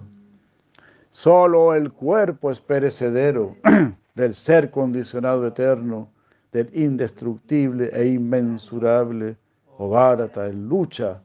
Solo 1.10 1.74
el 1.74 1.90
cuerpo 1.90 2.52
es 2.52 2.60
perecedero 2.60 3.56
del 4.14 4.32
ser 4.34 4.70
condicionado 4.70 5.44
eterno, 5.44 6.08
del 6.52 6.70
indestructible 6.72 7.90
e 7.92 8.06
inmensurable. 8.06 9.36
O 9.76 9.88
Bharata 9.88 10.46
en 10.46 10.68
lucha, 10.68 11.20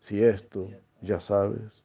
si 0.00 0.20
esto 0.24 0.68
ya 1.00 1.20
sabes. 1.20 1.84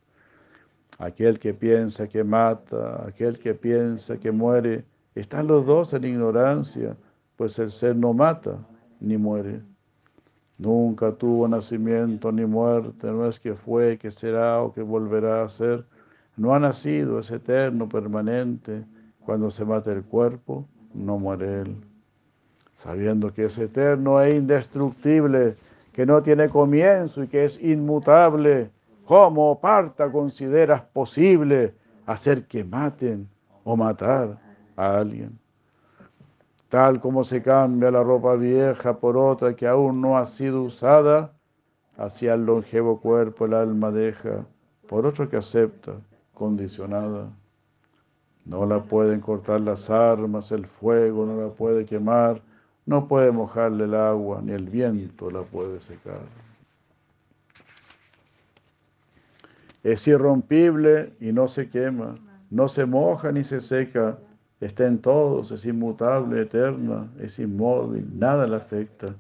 Aquel 0.98 1.38
que 1.38 1.54
piensa 1.54 2.08
que 2.08 2.24
mata, 2.24 3.06
aquel 3.08 3.38
que 3.38 3.54
piensa 3.54 4.18
que 4.18 4.32
muere, 4.32 4.84
están 5.14 5.46
los 5.46 5.64
dos 5.68 5.94
en 5.94 6.06
ignorancia, 6.06 6.98
pues 7.36 7.60
el 7.60 7.70
ser 7.70 7.96
no 7.96 8.14
mata 8.14 8.58
ni 9.00 9.16
muere. 9.16 9.62
Nunca 10.58 11.12
tuvo 11.12 11.48
nacimiento 11.48 12.32
ni 12.32 12.46
muerte, 12.46 13.08
no 13.08 13.28
es 13.28 13.40
que 13.40 13.54
fue, 13.54 13.98
que 13.98 14.10
será 14.10 14.62
o 14.62 14.74
que 14.74 14.82
volverá 14.82 15.44
a 15.44 15.50
ser. 15.50 15.86
No 16.36 16.54
ha 16.56 16.60
nacido, 16.60 17.20
es 17.20 17.30
eterno, 17.30 17.88
permanente. 17.88 18.84
Cuando 19.20 19.52
se 19.52 19.66
mata 19.66 19.92
el 19.92 20.04
cuerpo, 20.04 20.68
no 20.94 21.20
muere 21.20 21.62
él. 21.62 21.76
Sabiendo 22.76 23.32
que 23.34 23.46
es 23.46 23.58
eterno 23.58 24.20
e 24.22 24.36
indestructible, 24.36 25.56
que 25.94 26.06
no 26.06 26.22
tiene 26.24 26.50
comienzo 26.50 27.24
y 27.24 27.28
que 27.28 27.46
es 27.46 27.62
inmutable, 27.62 28.72
¿cómo 29.06 29.60
parta 29.60 30.12
consideras 30.12 30.82
posible 30.82 31.74
hacer 32.06 32.46
que 32.46 32.64
maten 32.64 33.28
o 33.64 33.76
matar 33.76 34.40
a 34.76 34.98
alguien? 34.98 35.38
Tal 36.70 37.00
como 37.00 37.24
se 37.24 37.42
cambia 37.42 37.92
la 37.92 38.04
ropa 38.04 38.36
vieja 38.36 38.98
por 38.98 39.18
otra 39.18 39.56
que 39.56 39.68
aún 39.68 40.02
no 40.02 40.18
ha 40.18 40.26
sido 40.26 40.64
usada, 40.64 41.34
hacia 41.98 42.34
el 42.34 42.46
longevo 42.46 43.00
cuerpo 43.00 43.46
el 43.46 43.54
alma 43.54 43.92
deja 43.92 44.46
por 44.88 45.06
otro 45.06 45.30
que 45.30 45.38
acepta, 45.38 45.94
condicionada. 46.34 47.30
No 48.46 48.66
la 48.66 48.82
pueden 48.82 49.20
cortar 49.20 49.62
las 49.62 49.90
armas, 49.90 50.52
el 50.52 50.66
fuego 50.66 51.26
no 51.26 51.42
la 51.42 51.50
puede 51.50 51.86
quemar, 51.86 52.42
no 52.86 53.08
puede 53.08 53.32
mojarle 53.32 53.84
el 53.84 53.96
agua, 53.96 54.42
ni 54.42 54.54
el 54.54 54.70
viento 54.70 55.30
la 55.30 55.42
puede 55.42 55.82
secar. 55.82 56.22
Es 59.84 60.08
irrompible 60.08 61.14
y 61.20 61.34
no 61.34 61.48
se 61.48 61.70
quema, 61.70 62.16
no 62.50 62.68
se 62.70 62.86
moja 62.86 63.32
ni 63.32 63.44
se 63.44 63.60
seca, 63.60 64.18
está 64.60 64.88
en 64.88 65.00
todos, 65.00 65.52
es 65.52 65.66
inmutable, 65.66 66.42
eterna, 66.42 67.08
es 67.20 67.40
inmóvil, 67.40 68.08
nada 68.18 68.48
la 68.48 68.58
afecta. 68.58 69.16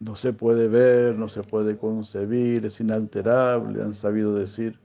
No 0.00 0.16
se 0.16 0.32
puede 0.32 0.68
ver, 0.68 1.16
no 1.16 1.28
se 1.28 1.42
puede 1.42 1.76
concebir, 1.76 2.66
es 2.66 2.80
inalterable, 2.80 3.82
han 3.82 3.94
sabido 3.94 4.34
decir. 4.34 4.78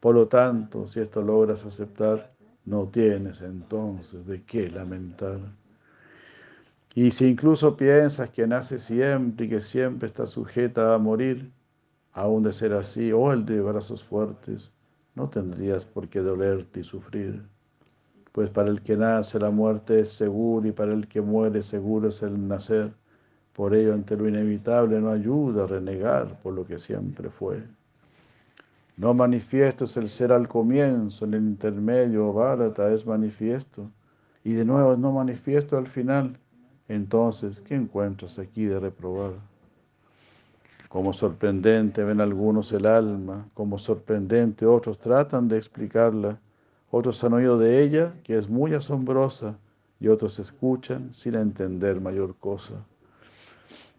Por 0.00 0.14
lo 0.14 0.28
tanto, 0.28 0.86
si 0.86 1.00
esto 1.00 1.22
logras 1.22 1.64
aceptar, 1.64 2.32
no 2.64 2.86
tienes 2.86 3.40
entonces 3.40 4.26
de 4.26 4.42
qué 4.42 4.70
lamentar. 4.70 5.38
Y 6.94 7.10
si 7.10 7.26
incluso 7.26 7.76
piensas 7.76 8.30
que 8.30 8.46
nace 8.46 8.78
siempre 8.78 9.46
y 9.46 9.48
que 9.48 9.60
siempre 9.60 10.06
está 10.06 10.26
sujeta 10.26 10.94
a 10.94 10.98
morir, 10.98 11.50
aún 12.12 12.42
de 12.42 12.52
ser 12.52 12.72
así, 12.72 13.12
o 13.12 13.32
el 13.32 13.44
de 13.44 13.60
brazos 13.60 14.02
fuertes, 14.04 14.70
no 15.14 15.28
tendrías 15.28 15.84
por 15.84 16.08
qué 16.08 16.20
dolerte 16.20 16.80
y 16.80 16.84
sufrir 16.84 17.42
pues 18.32 18.50
para 18.50 18.68
el 18.70 18.82
que 18.82 18.96
nace 18.96 19.38
la 19.38 19.50
muerte 19.50 20.00
es 20.00 20.12
seguro 20.12 20.66
y 20.66 20.72
para 20.72 20.92
el 20.92 21.08
que 21.08 21.20
muere 21.20 21.62
seguro 21.62 22.08
es 22.08 22.22
el 22.22 22.46
nacer. 22.46 22.92
Por 23.52 23.74
ello, 23.74 23.94
ante 23.94 24.16
lo 24.16 24.28
inevitable 24.28 25.00
no 25.00 25.10
ayuda 25.10 25.64
a 25.64 25.66
renegar 25.66 26.40
por 26.42 26.54
lo 26.54 26.64
que 26.64 26.78
siempre 26.78 27.30
fue. 27.30 27.62
No 28.96 29.14
manifiesto 29.14 29.84
es 29.84 29.96
el 29.96 30.08
ser 30.08 30.32
al 30.32 30.48
comienzo, 30.48 31.24
en 31.24 31.34
el 31.34 31.42
intermedio, 31.42 32.32
Bharata 32.32 32.92
es 32.92 33.06
manifiesto. 33.06 33.90
Y 34.44 34.52
de 34.52 34.64
nuevo 34.64 34.96
no 34.96 35.12
manifiesto 35.12 35.76
al 35.76 35.86
final. 35.86 36.38
Entonces, 36.88 37.60
¿qué 37.60 37.74
encuentras 37.74 38.38
aquí 38.38 38.64
de 38.64 38.80
reprobar? 38.80 39.32
Como 40.88 41.12
sorprendente 41.12 42.02
ven 42.02 42.20
algunos 42.20 42.72
el 42.72 42.86
alma, 42.86 43.48
como 43.54 43.78
sorprendente 43.78 44.64
otros 44.64 44.98
tratan 44.98 45.46
de 45.46 45.58
explicarla, 45.58 46.40
otros 46.90 47.22
han 47.24 47.34
oído 47.34 47.58
de 47.58 47.82
ella 47.82 48.14
que 48.24 48.36
es 48.36 48.48
muy 48.48 48.74
asombrosa 48.74 49.58
y 50.00 50.08
otros 50.08 50.38
escuchan 50.38 51.12
sin 51.12 51.34
entender 51.34 52.00
mayor 52.00 52.36
cosa. 52.36 52.74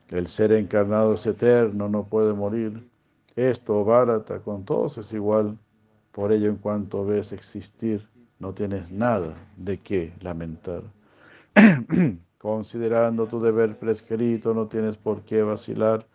El 0.10 0.28
ser 0.28 0.52
encarnado 0.54 1.14
es 1.14 1.26
eterno, 1.26 1.88
no 1.88 2.06
puede 2.06 2.34
morir. 2.34 2.84
Esto, 3.36 3.84
Bharata, 3.86 4.40
con 4.40 4.66
todos 4.66 4.98
es 4.98 5.14
igual. 5.14 5.58
Por 6.12 6.32
ello, 6.32 6.50
en 6.50 6.56
cuanto 6.56 7.06
ves 7.06 7.32
existir, 7.32 8.08
no 8.40 8.54
tienes 8.54 8.92
nada 8.92 9.36
de 9.56 9.78
qué 9.78 10.14
lamentar. 10.22 10.82
Considerando 12.40 13.28
tu 13.28 13.40
deber 13.40 13.78
prescrito, 13.78 14.54
no 14.54 14.68
tienes 14.68 14.98
por 14.98 15.22
qué 15.22 15.44
vacilar, 15.44 16.08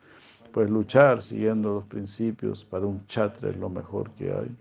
pues 0.53 0.69
luchar 0.71 1.23
siguiendo 1.23 1.75
los 1.75 1.85
principios 1.85 2.65
para 2.65 2.87
un 2.87 3.07
chatre 3.07 3.51
es 3.51 3.57
lo 3.57 3.69
mejor 3.69 4.11
que 4.13 4.33
hay. 4.33 4.57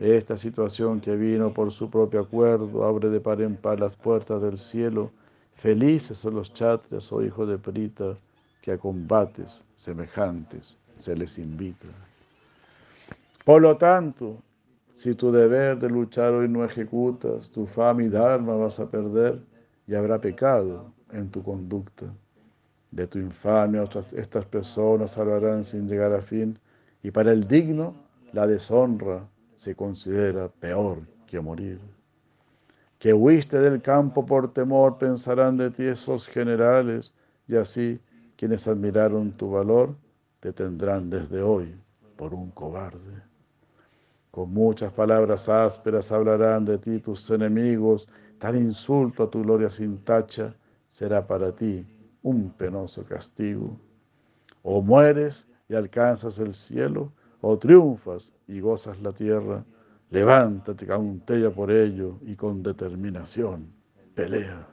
Esta 0.00 0.38
situación 0.38 0.98
que 0.98 1.14
vino 1.14 1.52
por 1.52 1.70
su 1.70 1.90
propio 1.90 2.20
acuerdo 2.20 2.84
abre 2.84 3.10
de 3.10 3.20
par 3.20 3.42
en 3.42 3.54
par 3.54 3.78
las 3.78 3.94
puertas 3.94 4.40
del 4.40 4.56
cielo. 4.56 5.10
Felices 5.52 6.16
son 6.16 6.36
los 6.36 6.54
chatres, 6.54 7.12
oh 7.12 7.22
hijo 7.22 7.44
de 7.44 7.58
Prita, 7.58 8.16
que 8.62 8.72
a 8.72 8.78
combates 8.78 9.62
semejantes 9.76 10.74
se 10.96 11.14
les 11.14 11.36
invita. 11.36 11.86
Por 13.44 13.60
lo 13.60 13.76
tanto, 13.76 14.38
si 14.94 15.14
tu 15.14 15.30
deber 15.30 15.78
de 15.78 15.90
luchar 15.90 16.32
hoy 16.32 16.48
no 16.48 16.64
ejecutas, 16.64 17.50
tu 17.50 17.66
fama 17.66 18.02
y 18.02 18.08
dharma 18.08 18.56
vas 18.56 18.80
a 18.80 18.88
perder 18.88 19.38
y 19.86 19.94
habrá 19.94 20.18
pecado 20.18 20.90
en 21.12 21.28
tu 21.30 21.42
conducta. 21.42 22.06
De 22.90 23.06
tu 23.06 23.18
infamia 23.18 23.84
estas 24.16 24.46
personas 24.46 25.10
salvarán 25.10 25.62
sin 25.62 25.86
llegar 25.86 26.14
a 26.14 26.22
fin 26.22 26.58
y 27.02 27.10
para 27.10 27.32
el 27.32 27.46
digno 27.46 27.94
la 28.32 28.46
deshonra 28.46 29.26
se 29.60 29.74
considera 29.74 30.48
peor 30.48 31.00
que 31.26 31.38
morir. 31.38 31.78
Que 32.98 33.12
huiste 33.12 33.58
del 33.58 33.82
campo 33.82 34.24
por 34.24 34.54
temor 34.54 34.96
pensarán 34.96 35.58
de 35.58 35.70
ti 35.70 35.84
esos 35.84 36.26
generales 36.26 37.12
y 37.46 37.56
así 37.56 38.00
quienes 38.36 38.66
admiraron 38.66 39.32
tu 39.32 39.50
valor 39.50 39.94
te 40.40 40.54
tendrán 40.54 41.10
desde 41.10 41.42
hoy 41.42 41.74
por 42.16 42.32
un 42.32 42.50
cobarde. 42.52 43.20
Con 44.30 44.50
muchas 44.50 44.94
palabras 44.94 45.46
ásperas 45.50 46.10
hablarán 46.10 46.64
de 46.64 46.78
ti 46.78 46.98
tus 46.98 47.30
enemigos, 47.30 48.08
tal 48.38 48.56
insulto 48.56 49.24
a 49.24 49.30
tu 49.30 49.42
gloria 49.42 49.68
sin 49.68 49.98
tacha 49.98 50.54
será 50.88 51.26
para 51.26 51.54
ti 51.54 51.86
un 52.22 52.48
penoso 52.48 53.04
castigo. 53.04 53.78
O 54.62 54.80
mueres 54.80 55.46
y 55.68 55.74
alcanzas 55.74 56.38
el 56.38 56.54
cielo, 56.54 57.12
o 57.42 57.58
triunfas 57.58 58.32
y 58.46 58.60
gozas 58.60 59.00
la 59.00 59.12
tierra. 59.12 59.64
Levántate, 60.10 60.86
cauntella 60.86 61.50
por 61.50 61.70
ello 61.70 62.18
y 62.22 62.34
con 62.34 62.62
determinación 62.62 63.66
pelea. 64.14 64.66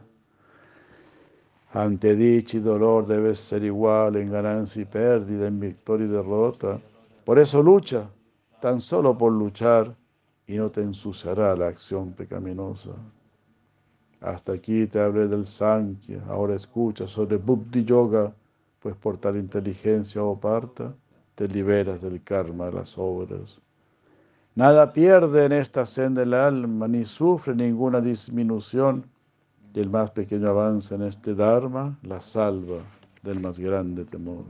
Ante 1.74 2.16
dicha 2.16 2.58
y 2.58 2.60
dolor 2.62 3.06
debes 3.06 3.40
ser 3.40 3.64
igual 3.64 4.16
en 4.16 4.32
ganancia 4.32 4.82
y 4.82 4.86
pérdida, 4.86 5.48
en 5.48 5.60
victoria 5.60 6.08
y 6.08 6.10
derrota. 6.10 6.80
Por 7.24 7.38
eso 7.38 7.62
lucha, 7.62 8.10
tan 8.62 8.82
solo 8.82 9.18
por 9.18 9.32
luchar 9.32 9.96
y 10.48 10.56
no 10.56 10.72
te 10.72 10.82
ensuciará 10.82 11.56
la 11.56 11.68
acción 11.68 12.14
pecaminosa. 12.14 12.92
Hasta 14.22 14.54
aquí 14.54 14.88
te 14.88 15.00
hablé 15.00 15.28
del 15.28 15.46
Sankhya, 15.46 16.24
ahora 16.28 16.56
escucha 16.56 17.08
sobre 17.08 17.38
Buddhi 17.38 17.84
Yoga, 17.84 18.34
pues 18.80 18.96
por 18.96 19.18
tal 19.18 19.38
inteligencia 19.38 20.24
o 20.24 20.40
parta 20.40 20.96
te 21.38 21.48
liberas 21.48 22.02
del 22.02 22.24
karma 22.24 22.66
de 22.66 22.74
las 22.74 22.98
obras. 22.98 23.62
Nada 24.56 24.92
pierde 24.92 25.46
en 25.46 25.52
esta 25.52 25.86
senda 25.86 26.24
el 26.24 26.34
alma, 26.34 26.88
ni 26.88 27.06
sufre 27.06 27.54
ninguna 27.54 28.02
disminución, 28.02 29.06
y 29.72 29.80
el 29.80 29.92
más 29.92 30.10
pequeño 30.10 30.50
avance 30.50 30.96
en 30.96 31.04
este 31.04 31.36
Dharma 31.36 31.96
la 32.02 32.20
salva 32.22 32.80
del 33.22 33.40
más 33.40 33.60
grande 33.60 34.04
temor. 34.06 34.46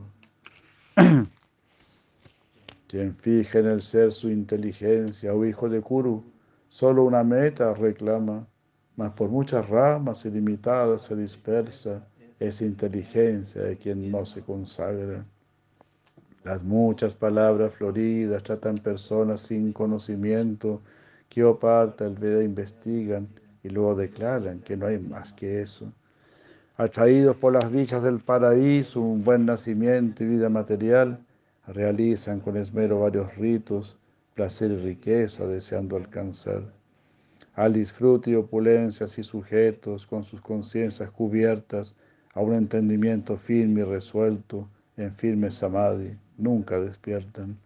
Quien 2.88 3.15
fija 3.15 3.60
en 3.60 3.65
el 3.65 3.82
ser 3.82 4.13
su 4.13 4.30
inteligencia, 4.30 5.34
o 5.34 5.39
oh 5.39 5.45
hijo 5.45 5.67
de 5.67 5.82
Kuru, 5.82 6.23
solo 6.69 7.04
una 7.04 7.21
meta 7.21 7.73
reclama, 7.73 8.47
mas 8.95 9.12
por 9.12 9.28
muchas 9.28 9.67
ramas 9.67 10.23
ilimitadas 10.23 11.02
se 11.02 11.17
dispersa 11.17 12.08
esa 12.39 12.63
inteligencia 12.63 13.62
de 13.62 13.76
quien 13.76 14.10
no 14.10 14.26
se 14.26 14.41
consagra. 14.41 15.26
Las 16.48 16.64
muchas 16.64 17.14
palabras 17.14 17.74
floridas 17.74 18.42
tratan 18.42 18.78
personas 18.78 19.42
sin 19.42 19.74
conocimiento 19.74 20.82
que 21.28 21.44
oparta 21.44 22.06
el 22.06 22.14
Veda 22.14 22.42
investigan 22.42 23.28
y 23.64 23.68
luego 23.68 23.96
declaran 23.96 24.62
que 24.62 24.78
no 24.78 24.86
hay 24.86 24.98
más 24.98 25.34
que 25.34 25.62
eso. 25.62 25.92
Atraídos 26.78 27.36
por 27.36 27.52
las 27.52 27.70
dichas 27.70 28.02
del 28.02 28.20
paraíso, 28.20 29.02
un 29.02 29.26
buen 29.26 29.46
nacimiento 29.46 30.24
y 30.24 30.28
vida 30.28 30.48
material, 30.48 31.20
realizan 31.68 32.40
con 32.40 32.56
esmero 32.56 33.02
varios 33.02 33.36
ritos, 33.36 33.98
placer 34.34 34.72
y 34.72 34.78
riqueza, 34.78 35.46
deseando 35.46 35.98
alcanzar. 35.98 36.62
Al 37.56 37.74
disfrute 37.74 38.32
y 38.32 38.36
opulencia 38.36 39.06
y 39.06 39.24
sujetos, 39.24 40.06
con 40.06 40.24
sus 40.24 40.40
conciencias 40.40 41.12
cubiertas, 41.12 41.94
a 42.34 42.40
un 42.40 42.54
entendimiento 42.54 43.36
firme 43.36 43.82
y 43.82 43.84
resuelto, 43.84 44.70
en 44.96 45.14
firme 45.14 45.52
samadhi, 45.52 46.16
nunca 46.38 46.80
despiertan. 46.80 47.58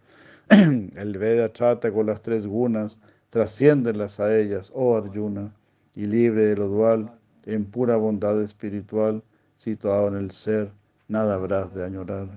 El 0.48 1.18
Veda 1.18 1.52
trata 1.52 1.92
con 1.92 2.06
las 2.06 2.22
tres 2.22 2.46
gunas, 2.46 2.98
trasciéndelas 3.30 4.20
a 4.20 4.36
ellas, 4.36 4.70
oh 4.74 4.96
Arjuna, 4.96 5.52
y 5.94 6.06
libre 6.06 6.46
de 6.46 6.56
lo 6.56 6.68
dual, 6.68 7.10
en 7.44 7.64
pura 7.64 7.96
bondad 7.96 8.40
espiritual, 8.42 9.22
situado 9.56 10.08
en 10.08 10.16
el 10.16 10.30
ser, 10.30 10.70
nada 11.08 11.34
habrás 11.34 11.74
de 11.74 11.84
añorar. 11.84 12.28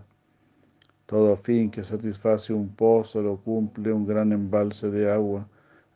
Todo 1.06 1.38
fin 1.38 1.70
que 1.70 1.84
satisface 1.84 2.52
un 2.54 2.70
pozo 2.70 3.22
lo 3.22 3.38
cumple 3.38 3.94
un 3.94 4.08
gran 4.08 4.32
embalse 4.32 4.90
de 4.90 5.12
agua. 5.12 5.48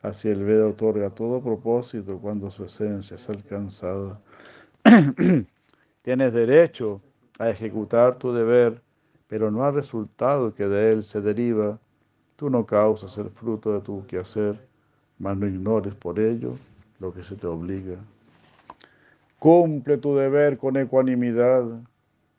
Así 0.02 0.28
el 0.28 0.44
Veda 0.44 0.68
otorga 0.68 1.10
todo 1.10 1.42
propósito 1.42 2.18
cuando 2.18 2.50
su 2.50 2.64
esencia 2.64 3.16
es 3.16 3.28
alcanzada. 3.28 4.20
Tienes 6.02 6.32
derecho 6.32 7.02
a 7.38 7.50
ejecutar 7.50 8.18
tu 8.18 8.32
deber, 8.32 8.80
pero 9.30 9.50
no 9.50 9.64
al 9.64 9.72
resultado 9.72 10.52
que 10.54 10.66
de 10.66 10.92
él 10.92 11.02
se 11.02 11.22
deriva. 11.22 11.78
Tú 12.36 12.50
no 12.50 12.66
causas 12.66 13.16
el 13.16 13.30
fruto 13.30 13.72
de 13.72 13.80
tu 13.80 14.04
quehacer, 14.06 14.60
mas 15.18 15.38
no 15.38 15.46
ignores 15.46 15.94
por 15.94 16.18
ello 16.18 16.56
lo 16.98 17.14
que 17.14 17.22
se 17.22 17.36
te 17.36 17.46
obliga. 17.46 17.96
Cumple 19.38 19.96
tu 19.96 20.16
deber 20.16 20.58
con 20.58 20.76
ecuanimidad, 20.76 21.64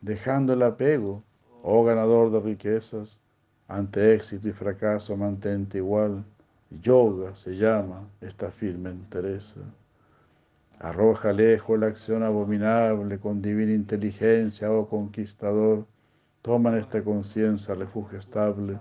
dejando 0.02 0.54
el 0.54 0.62
apego 0.62 1.24
Oh 1.64 1.84
ganador 1.84 2.32
de 2.32 2.40
riquezas, 2.40 3.20
ante 3.68 4.16
éxito 4.16 4.50
y 4.50 4.52
fracaso 4.52 5.16
mantente 5.16 5.78
igual. 5.78 6.24
Yoga 6.82 7.36
se 7.36 7.56
llama 7.56 8.08
esta 8.20 8.50
firme 8.50 8.90
entereza. 8.90 9.62
Arroja 10.80 11.32
lejos 11.32 11.80
la 11.80 11.88
acción 11.88 12.24
abominable 12.24 13.20
con 13.20 13.42
divina 13.42 13.74
inteligencia, 13.74 14.72
oh 14.72 14.90
conquistador. 14.90 15.86
Toma 16.42 16.72
en 16.72 16.78
esta 16.78 17.04
conciencia 17.04 17.76
refugio 17.76 18.18
estable. 18.18 18.80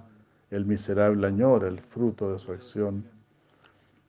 El 0.50 0.64
miserable 0.64 1.26
añora 1.26 1.68
el 1.68 1.78
fruto 1.80 2.32
de 2.32 2.38
su 2.38 2.52
acción. 2.52 3.04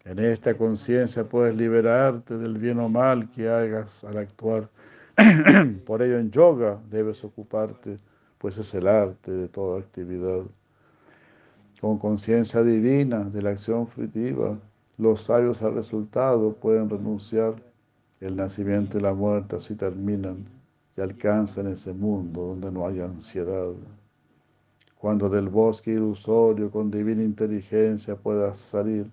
En 0.05 0.19
esta 0.19 0.55
conciencia 0.57 1.25
puedes 1.25 1.53
liberarte 1.55 2.37
del 2.37 2.57
bien 2.57 2.79
o 2.79 2.87
mal 2.87 3.29
que 3.29 3.49
hagas 3.49 4.05
al 4.05 4.17
actuar. 4.17 4.69
Por 5.85 6.01
ello 6.01 6.17
en 6.17 6.31
yoga 6.31 6.79
debes 6.89 7.23
ocuparte 7.25 7.99
pues 8.37 8.57
es 8.57 8.73
el 8.73 8.87
arte 8.87 9.31
de 9.31 9.49
toda 9.49 9.79
actividad. 9.81 10.43
Con 11.81 11.99
conciencia 11.99 12.63
divina 12.63 13.25
de 13.25 13.41
la 13.41 13.51
acción 13.51 13.85
fruitiva, 13.85 14.57
los 14.97 15.23
sabios 15.23 15.61
al 15.61 15.75
resultado 15.75 16.53
pueden 16.53 16.89
renunciar. 16.89 17.55
El 18.21 18.37
nacimiento 18.37 18.97
y 18.97 19.01
la 19.01 19.13
muerte 19.13 19.57
así 19.57 19.75
terminan 19.75 20.60
y 20.95 21.01
alcanzan 21.01 21.67
ese 21.67 21.93
mundo 21.93 22.41
donde 22.41 22.71
no 22.71 22.87
hay 22.87 22.99
ansiedad. 22.99 23.71
Cuando 24.97 25.29
del 25.29 25.49
bosque 25.49 25.91
ilusorio 25.91 26.69
con 26.69 26.91
divina 26.91 27.23
inteligencia 27.23 28.15
puedas 28.15 28.57
salir, 28.59 29.09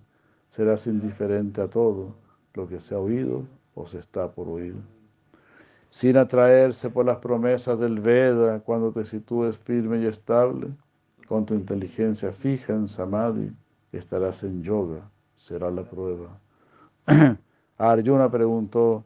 serás 0.47 0.87
indiferente 0.87 1.61
a 1.61 1.67
todo 1.67 2.15
lo 2.53 2.67
que 2.67 2.79
se 2.79 2.95
ha 2.95 2.99
oído 2.99 3.43
o 3.75 3.87
se 3.87 3.99
está 3.99 4.31
por 4.31 4.47
oír 4.47 4.75
sin 5.89 6.17
atraerse 6.17 6.89
por 6.89 7.05
las 7.05 7.17
promesas 7.17 7.79
del 7.79 7.99
Veda 7.99 8.59
cuando 8.59 8.91
te 8.91 9.05
sitúes 9.05 9.57
firme 9.57 9.99
y 9.99 10.05
estable, 10.05 10.67
con 11.27 11.45
tu 11.45 11.53
inteligencia 11.53 12.31
fija 12.31 12.73
en 12.73 12.87
Samadhi, 12.87 13.51
estarás 13.91 14.43
en 14.43 14.63
yoga, 14.63 15.09
será 15.35 15.71
la 15.71 15.83
prueba. 15.83 16.39
Arjuna 17.77 18.29
preguntó, 18.29 19.03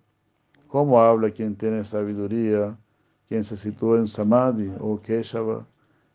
¿cómo 0.73 0.99
habla 0.99 1.29
quien 1.29 1.55
tiene 1.55 1.85
sabiduría, 1.85 2.75
quien 3.27 3.43
se 3.43 3.55
sitúa 3.55 3.99
en 3.99 4.07
Samadhi 4.07 4.71
o 4.79 4.99
Keshava? 4.99 5.63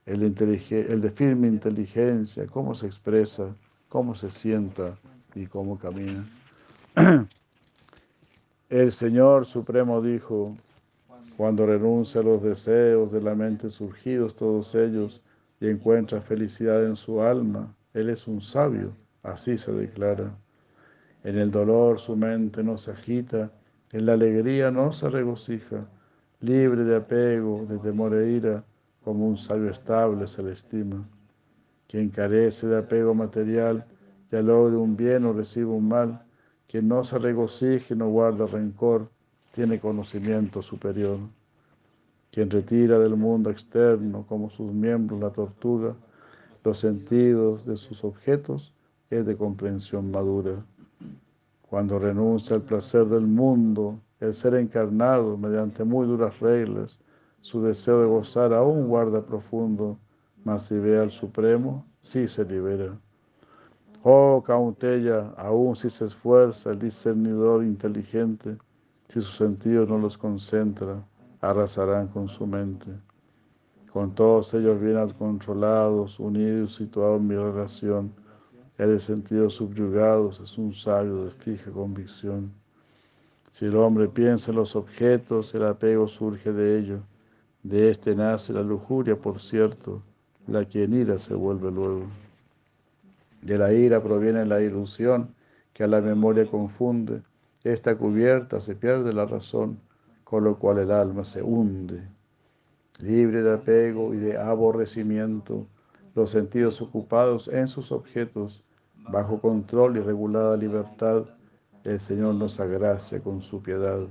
El 0.05 0.21
el 0.25 1.01
de 1.01 1.11
firme 1.13 1.47
inteligencia, 1.47 2.45
cómo 2.49 2.75
se 2.75 2.87
expresa, 2.87 3.55
cómo 3.89 4.17
se 4.17 4.33
sienta 4.33 4.99
y 5.37 5.47
cómo 5.47 5.79
camina. 5.79 6.29
El 8.69 8.91
Señor 8.91 9.47
Supremo 9.47 10.03
dijo, 10.03 10.57
cuando 11.37 11.65
renuncia 11.65 12.21
a 12.21 12.25
los 12.25 12.43
deseos 12.43 13.13
de 13.13 13.21
la 13.21 13.37
mente 13.37 13.71
surgidos 13.71 14.35
todos 14.35 14.75
ellos 14.75 15.23
y 15.61 15.69
encuentra 15.69 16.21
felicidad 16.21 16.85
en 16.85 16.97
su 16.97 17.23
alma, 17.23 17.73
Él 17.95 18.11
es 18.11 18.27
un 18.27 18.41
sabio, 18.41 18.91
así 19.23 19.57
se 19.57 19.71
declara. 19.71 20.37
En 21.23 21.39
el 21.39 21.53
dolor 21.53 22.01
su 22.01 22.17
mente 22.17 22.65
no 22.65 22.77
se 22.77 22.91
agita, 22.91 23.53
en 23.93 24.07
la 24.07 24.13
alegría 24.13 24.71
no 24.71 24.93
se 24.93 25.09
regocija, 25.09 25.87
libre 26.41 26.85
de 26.85 26.97
apego, 26.97 27.65
de 27.69 27.79
temor 27.79 28.15
e 28.15 28.33
ira, 28.33 28.65
como 29.03 29.27
un 29.27 29.37
sabio 29.37 29.71
estable 29.71 30.27
se 30.27 30.43
le 30.43 30.53
estima. 30.53 31.09
Quien 31.89 32.11
carece 32.11 32.67
de 32.67 32.79
apego 32.79 33.15
material, 33.15 33.87
ya 34.31 34.43
logre 34.43 34.77
un 34.77 34.97
bien 34.97 35.25
o 35.25 35.33
recibe 35.33 35.71
un 35.71 35.89
mal, 35.89 36.23
quien 36.67 36.87
no 36.87 37.03
se 37.03 37.19
regocije 37.19 37.97
no 37.97 38.11
guarda 38.11 38.47
rencor, 38.47 39.09
tiene 39.53 39.81
conocimiento 39.81 40.61
superior. 40.61 41.19
Quien 42.31 42.51
retira 42.51 42.99
del 42.99 43.17
mundo 43.17 43.49
externo, 43.51 44.27
como 44.29 44.51
sus 44.51 44.71
miembros 44.71 45.19
la 45.19 45.31
tortuga, 45.31 45.95
los 46.63 46.79
sentidos 46.79 47.65
de 47.65 47.77
sus 47.77 48.05
objetos, 48.05 48.75
es 49.09 49.25
de 49.25 49.35
comprensión 49.35 50.11
madura. 50.11 50.63
Cuando 51.71 51.99
renuncia 51.99 52.57
al 52.57 52.63
placer 52.63 53.07
del 53.07 53.27
mundo, 53.27 54.01
el 54.21 54.33
ser 54.33 54.55
encarnado, 54.55 55.37
mediante 55.37 55.85
muy 55.85 56.07
duras 56.07 56.41
reglas, 56.41 56.99
su 57.43 57.63
deseo 57.63 58.01
de 58.01 58.07
gozar 58.09 58.55
aún 58.55 58.89
guarda 58.89 59.21
profundo, 59.21 59.99
mas 60.45 60.65
si 60.65 60.79
ve 60.79 60.99
al 60.99 61.11
Supremo, 61.11 61.85
sí 62.01 62.27
se 62.27 62.45
libera. 62.45 62.99
Oh 64.03 64.43
Cauteya, 64.47 65.35
aún 65.37 65.77
si 65.77 65.91
se 65.91 66.07
esfuerza 66.07 66.71
el 66.71 66.79
discernidor 66.79 67.63
inteligente, 67.63 68.57
si 69.09 69.21
sus 69.21 69.37
sentidos 69.37 69.89
no 69.89 69.99
los 69.99 70.17
concentra, 70.17 71.05
arrasarán 71.43 72.09
con 72.09 72.29
su 72.29 72.47
mente. 72.47 72.87
Con 73.93 74.15
todos 74.15 74.55
ellos 74.55 74.81
bien 74.81 74.97
controlados, 75.19 76.19
unidos, 76.19 76.77
situados 76.77 77.21
en 77.21 77.27
mi 77.27 77.35
relación, 77.35 78.13
el 78.79 78.91
de 78.91 79.01
sentidos 79.01 79.55
subyugados 79.55 80.39
es 80.39 80.57
un 80.57 80.73
sabio 80.73 81.25
de 81.25 81.33
fija 81.33 81.69
convicción. 81.73 82.53
Si 83.51 83.65
el 83.65 83.75
hombre 83.77 84.07
piensa 84.07 84.53
en 84.53 84.57
los 84.57 84.77
objetos, 84.77 85.53
el 85.53 85.65
apego 85.65 86.07
surge 86.07 86.53
de 86.53 86.79
ello. 86.79 87.01
De 87.65 87.91
este 87.91 88.15
nace 88.15 88.53
la 88.53 88.63
lujuria, 88.63 89.17
por 89.17 89.41
cierto, 89.41 90.01
la 90.47 90.65
que 90.65 90.85
en 90.85 90.95
ira 90.95 91.19
se 91.19 91.35
vuelve 91.35 91.73
luego. 91.73 92.07
De 93.43 93.59
la 93.59 93.73
ira 93.73 94.01
proviene 94.01 94.47
la 94.47 94.61
ilusión 94.61 95.35
que 95.73 95.83
a 95.83 95.89
la 95.89 96.01
memoria 96.01 96.47
confunde. 96.47 97.23
Esta 97.65 97.97
cubierta 97.97 98.61
se 98.61 98.77
pierde 98.77 99.13
la 99.13 99.27
razón, 99.27 99.81
con 100.23 100.45
lo 100.45 100.57
cual 100.57 100.79
el 100.79 100.93
alma 100.93 101.25
se 101.25 101.43
hunde. 101.43 102.01
Libre 103.01 103.43
de 103.43 103.55
apego 103.55 104.15
y 104.15 104.19
de 104.19 104.37
aborrecimiento, 104.37 105.67
los 106.15 106.31
sentidos 106.31 106.81
ocupados 106.81 107.49
en 107.49 107.67
sus 107.67 107.91
objetos, 107.91 108.63
bajo 109.11 109.41
control 109.41 109.97
y 109.97 110.01
regulada 110.01 110.57
libertad, 110.57 111.25
el 111.85 112.01
Señor 112.01 112.35
nos 112.35 112.61
agracia 112.61 113.21
con 113.21 113.41
su 113.41 113.63
piedad. 113.63 114.07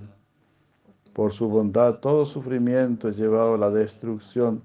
Por 1.14 1.32
su 1.32 1.48
bondad, 1.48 1.96
todo 1.96 2.26
sufrimiento 2.26 3.10
es 3.10 3.18
llevado 3.18 3.56
a 3.56 3.58
la 3.58 3.70
destrucción 3.70 4.62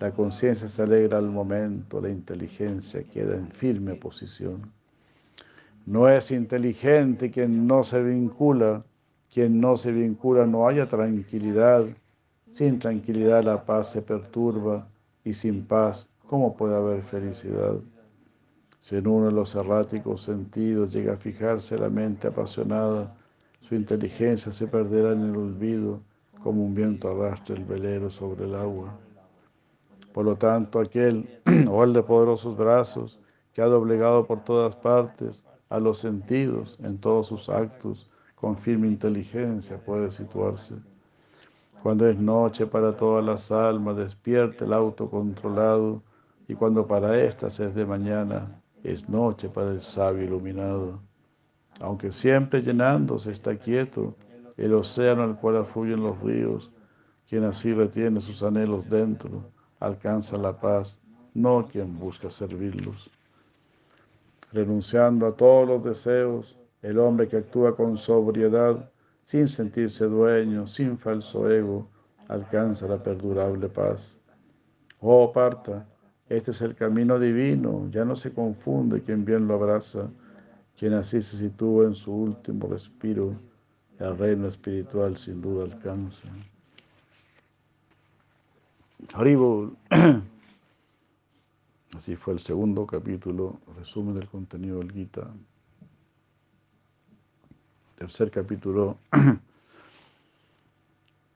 la 0.00 0.12
conciencia 0.12 0.68
se 0.68 0.82
alegra 0.82 1.18
al 1.18 1.28
momento, 1.28 2.00
la 2.00 2.08
inteligencia 2.08 3.02
queda 3.02 3.34
en 3.34 3.48
firme 3.48 3.96
posición. 3.96 4.72
No 5.86 6.08
es 6.08 6.30
inteligente 6.30 7.32
quien 7.32 7.66
no 7.66 7.82
se 7.82 8.00
vincula, 8.00 8.84
quien 9.32 9.60
no 9.60 9.76
se 9.76 9.90
vincula 9.90 10.46
no 10.46 10.68
haya 10.68 10.86
tranquilidad. 10.86 11.84
Sin 12.48 12.78
tranquilidad 12.78 13.42
la 13.42 13.64
paz 13.64 13.90
se 13.90 14.00
perturba 14.00 14.86
y 15.24 15.34
sin 15.34 15.64
paz, 15.66 16.08
¿cómo 16.28 16.56
puede 16.56 16.76
haber 16.76 17.02
felicidad? 17.02 17.74
Si 18.80 18.96
en 18.96 19.06
uno 19.06 19.26
de 19.26 19.32
los 19.32 19.54
erráticos 19.54 20.22
sentidos 20.22 20.92
llega 20.92 21.14
a 21.14 21.16
fijarse 21.16 21.76
la 21.76 21.88
mente 21.88 22.28
apasionada, 22.28 23.14
su 23.60 23.74
inteligencia 23.74 24.52
se 24.52 24.66
perderá 24.66 25.12
en 25.12 25.30
el 25.30 25.36
olvido 25.36 26.00
como 26.42 26.64
un 26.64 26.74
viento 26.74 27.08
arrastra 27.10 27.56
el 27.56 27.64
velero 27.64 28.08
sobre 28.08 28.44
el 28.44 28.54
agua. 28.54 28.94
Por 30.12 30.24
lo 30.24 30.36
tanto, 30.36 30.80
aquel 30.80 31.28
o 31.70 31.84
el 31.84 31.92
de 31.92 32.02
poderosos 32.02 32.56
brazos 32.56 33.18
que 33.52 33.62
ha 33.62 33.66
doblegado 33.66 34.26
por 34.26 34.44
todas 34.44 34.76
partes 34.76 35.44
a 35.68 35.78
los 35.78 35.98
sentidos 35.98 36.78
en 36.82 36.98
todos 36.98 37.26
sus 37.26 37.48
actos, 37.48 38.08
con 38.36 38.56
firme 38.56 38.86
inteligencia 38.86 39.76
puede 39.84 40.10
situarse. 40.10 40.74
Cuando 41.82 42.08
es 42.08 42.16
noche 42.16 42.66
para 42.66 42.96
todas 42.96 43.24
las 43.24 43.50
almas, 43.50 43.96
despierta 43.96 44.64
el 44.64 44.72
autocontrolado, 44.72 46.02
y 46.46 46.54
cuando 46.54 46.86
para 46.86 47.20
éstas 47.22 47.60
es 47.60 47.74
de 47.74 47.84
mañana, 47.84 48.60
es 48.90 49.08
noche 49.08 49.48
para 49.48 49.72
el 49.72 49.80
sabio 49.80 50.24
iluminado. 50.24 51.00
Aunque 51.80 52.12
siempre 52.12 52.62
llenándose 52.62 53.30
está 53.30 53.56
quieto, 53.56 54.14
el 54.56 54.74
océano 54.74 55.22
al 55.22 55.38
cual 55.38 55.58
afluyen 55.58 56.02
los 56.02 56.20
ríos, 56.20 56.70
quien 57.28 57.44
así 57.44 57.72
retiene 57.72 58.20
sus 58.20 58.42
anhelos 58.42 58.88
dentro, 58.88 59.44
alcanza 59.80 60.36
la 60.36 60.58
paz, 60.58 60.98
no 61.34 61.66
quien 61.66 61.98
busca 61.98 62.30
servirlos. 62.30 63.10
Renunciando 64.52 65.26
a 65.26 65.36
todos 65.36 65.68
los 65.68 65.84
deseos, 65.84 66.58
el 66.82 66.98
hombre 66.98 67.28
que 67.28 67.36
actúa 67.36 67.76
con 67.76 67.96
sobriedad, 67.96 68.90
sin 69.24 69.46
sentirse 69.46 70.06
dueño, 70.06 70.66
sin 70.66 70.96
falso 70.98 71.50
ego, 71.50 71.86
alcanza 72.28 72.86
la 72.86 73.02
perdurable 73.02 73.68
paz. 73.68 74.16
Oh 75.00 75.32
Parta, 75.32 75.86
este 76.28 76.50
es 76.50 76.60
el 76.60 76.74
camino 76.74 77.18
divino, 77.18 77.88
ya 77.90 78.04
no 78.04 78.14
se 78.14 78.32
confunde 78.32 79.02
quien 79.02 79.24
bien 79.24 79.48
lo 79.48 79.54
abraza, 79.54 80.10
quien 80.78 80.92
así 80.92 81.20
se 81.22 81.36
sitúa 81.38 81.86
en 81.86 81.94
su 81.94 82.12
último 82.12 82.68
respiro, 82.68 83.34
el 83.98 84.16
reino 84.18 84.48
espiritual 84.48 85.16
sin 85.16 85.40
duda 85.40 85.64
alcanza. 85.64 86.28
Haribol. 89.12 89.76
Así 91.96 92.16
fue 92.16 92.34
el 92.34 92.38
segundo 92.38 92.86
capítulo, 92.86 93.60
resumen 93.76 94.14
del 94.14 94.28
contenido 94.28 94.78
del 94.78 94.92
Gita. 94.92 95.26
Tercer 97.96 98.30
capítulo, 98.30 98.98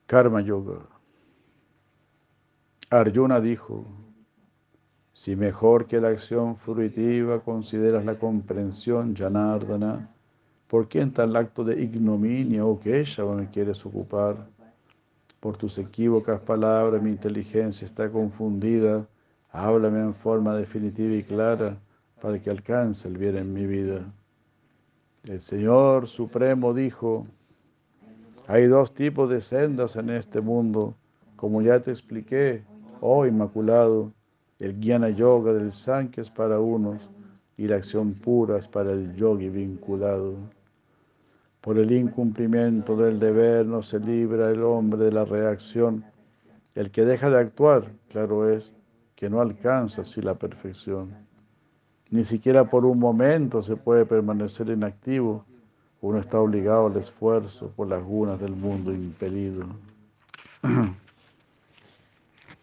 Karma 0.05 0.41
Yoga. 0.41 0.79
Arjuna 2.89 3.41
dijo, 3.41 3.85
si 5.13 5.35
mejor 5.35 5.85
que 5.85 6.01
la 6.01 6.09
acción 6.09 6.57
fruitiva 6.57 7.39
consideras 7.39 8.03
la 8.03 8.15
comprensión, 8.15 9.15
Janardana, 9.15 10.09
¿por 10.67 10.87
qué 10.87 11.01
en 11.01 11.11
tal 11.11 11.35
acto 11.35 11.63
de 11.63 11.81
ignominia 11.81 12.65
o 12.65 12.79
Keshava 12.79 13.35
me 13.35 13.49
quieres 13.49 13.85
ocupar? 13.85 14.35
Por 15.39 15.55
tus 15.55 15.77
equívocas 15.77 16.41
palabras 16.41 17.01
mi 17.01 17.11
inteligencia 17.11 17.85
está 17.85 18.09
confundida. 18.09 19.05
Háblame 19.51 19.99
en 19.99 20.15
forma 20.15 20.55
definitiva 20.55 21.13
y 21.13 21.23
clara 21.23 21.77
para 22.19 22.41
que 22.41 22.49
alcance 22.49 23.07
el 23.07 23.17
bien 23.17 23.37
en 23.37 23.53
mi 23.53 23.67
vida. 23.67 24.01
El 25.25 25.41
Señor 25.41 26.07
Supremo 26.07 26.73
dijo, 26.73 27.27
hay 28.47 28.65
dos 28.65 28.93
tipos 28.93 29.29
de 29.29 29.41
sendas 29.41 29.95
en 29.95 30.09
este 30.09 30.41
mundo, 30.41 30.95
como 31.35 31.61
ya 31.61 31.79
te 31.81 31.91
expliqué, 31.91 32.63
oh 32.99 33.25
Inmaculado, 33.25 34.11
el 34.63 34.79
Jnana 34.79 35.09
Yoga 35.09 35.51
del 35.51 35.73
Sankhya 35.73 36.21
es 36.21 36.29
para 36.29 36.57
unos 36.57 37.09
y 37.57 37.67
la 37.67 37.75
acción 37.75 38.13
pura 38.13 38.59
es 38.59 38.67
para 38.69 38.93
el 38.93 39.13
yogi 39.13 39.49
vinculado. 39.49 40.35
Por 41.59 41.77
el 41.77 41.91
incumplimiento 41.91 42.95
del 42.95 43.19
deber 43.19 43.65
no 43.65 43.81
se 43.81 43.99
libra 43.99 44.49
el 44.51 44.63
hombre 44.63 45.03
de 45.03 45.11
la 45.11 45.25
reacción. 45.25 46.05
El 46.75 46.91
que 46.91 47.03
deja 47.03 47.29
de 47.29 47.39
actuar, 47.39 47.91
claro 48.07 48.49
es, 48.49 48.71
que 49.17 49.29
no 49.29 49.41
alcanza 49.41 50.03
así 50.03 50.21
la 50.21 50.35
perfección. 50.35 51.09
Ni 52.09 52.23
siquiera 52.23 52.63
por 52.69 52.85
un 52.85 52.99
momento 52.99 53.61
se 53.61 53.75
puede 53.75 54.05
permanecer 54.05 54.69
inactivo. 54.69 55.43
Uno 55.99 56.19
está 56.19 56.39
obligado 56.39 56.87
al 56.87 56.95
esfuerzo 56.95 57.69
por 57.75 57.89
las 57.89 58.01
gunas 58.01 58.39
del 58.39 58.55
mundo 58.55 58.93
impelido. 58.93 59.65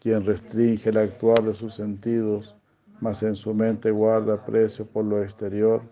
Quien 0.00 0.24
restringe 0.24 0.88
el 0.88 0.96
actuar 0.96 1.42
de 1.42 1.54
sus 1.54 1.74
sentidos 1.74 2.56
mas 3.00 3.22
en 3.22 3.34
su 3.34 3.54
mente 3.54 3.90
guarda 3.90 4.44
precio 4.44 4.84
por 4.86 5.04
lo 5.04 5.22
exterior, 5.22 5.82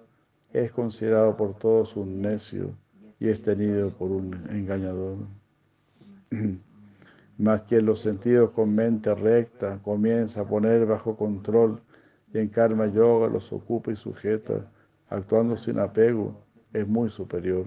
es 0.53 0.71
considerado 0.73 1.37
por 1.37 1.59
todos 1.59 1.97
un 1.97 2.21
necio 2.21 2.75
y 3.19 3.29
es 3.29 3.43
tenido 3.43 3.91
por 3.91 4.11
un 4.11 4.35
engañador. 4.51 5.17
Mas 7.39 7.63
quien 7.63 7.87
los 7.87 8.01
sentidos 8.01 8.51
con 8.51 8.75
mente 8.75 9.15
recta 9.15 9.79
comienza 9.83 10.41
a 10.41 10.45
poner 10.45 10.87
bajo 10.87 11.17
control 11.17 11.81
y 12.35 12.39
en 12.39 12.49
karma 12.49 12.87
yoga 12.87 13.29
los 13.29 13.53
ocupa 13.53 13.93
y 13.93 13.97
sujeta, 13.97 14.69
actuando 15.09 15.57
sin 15.57 15.79
apego, 15.79 16.35
es 16.73 16.87
muy 16.87 17.11
superior. 17.11 17.67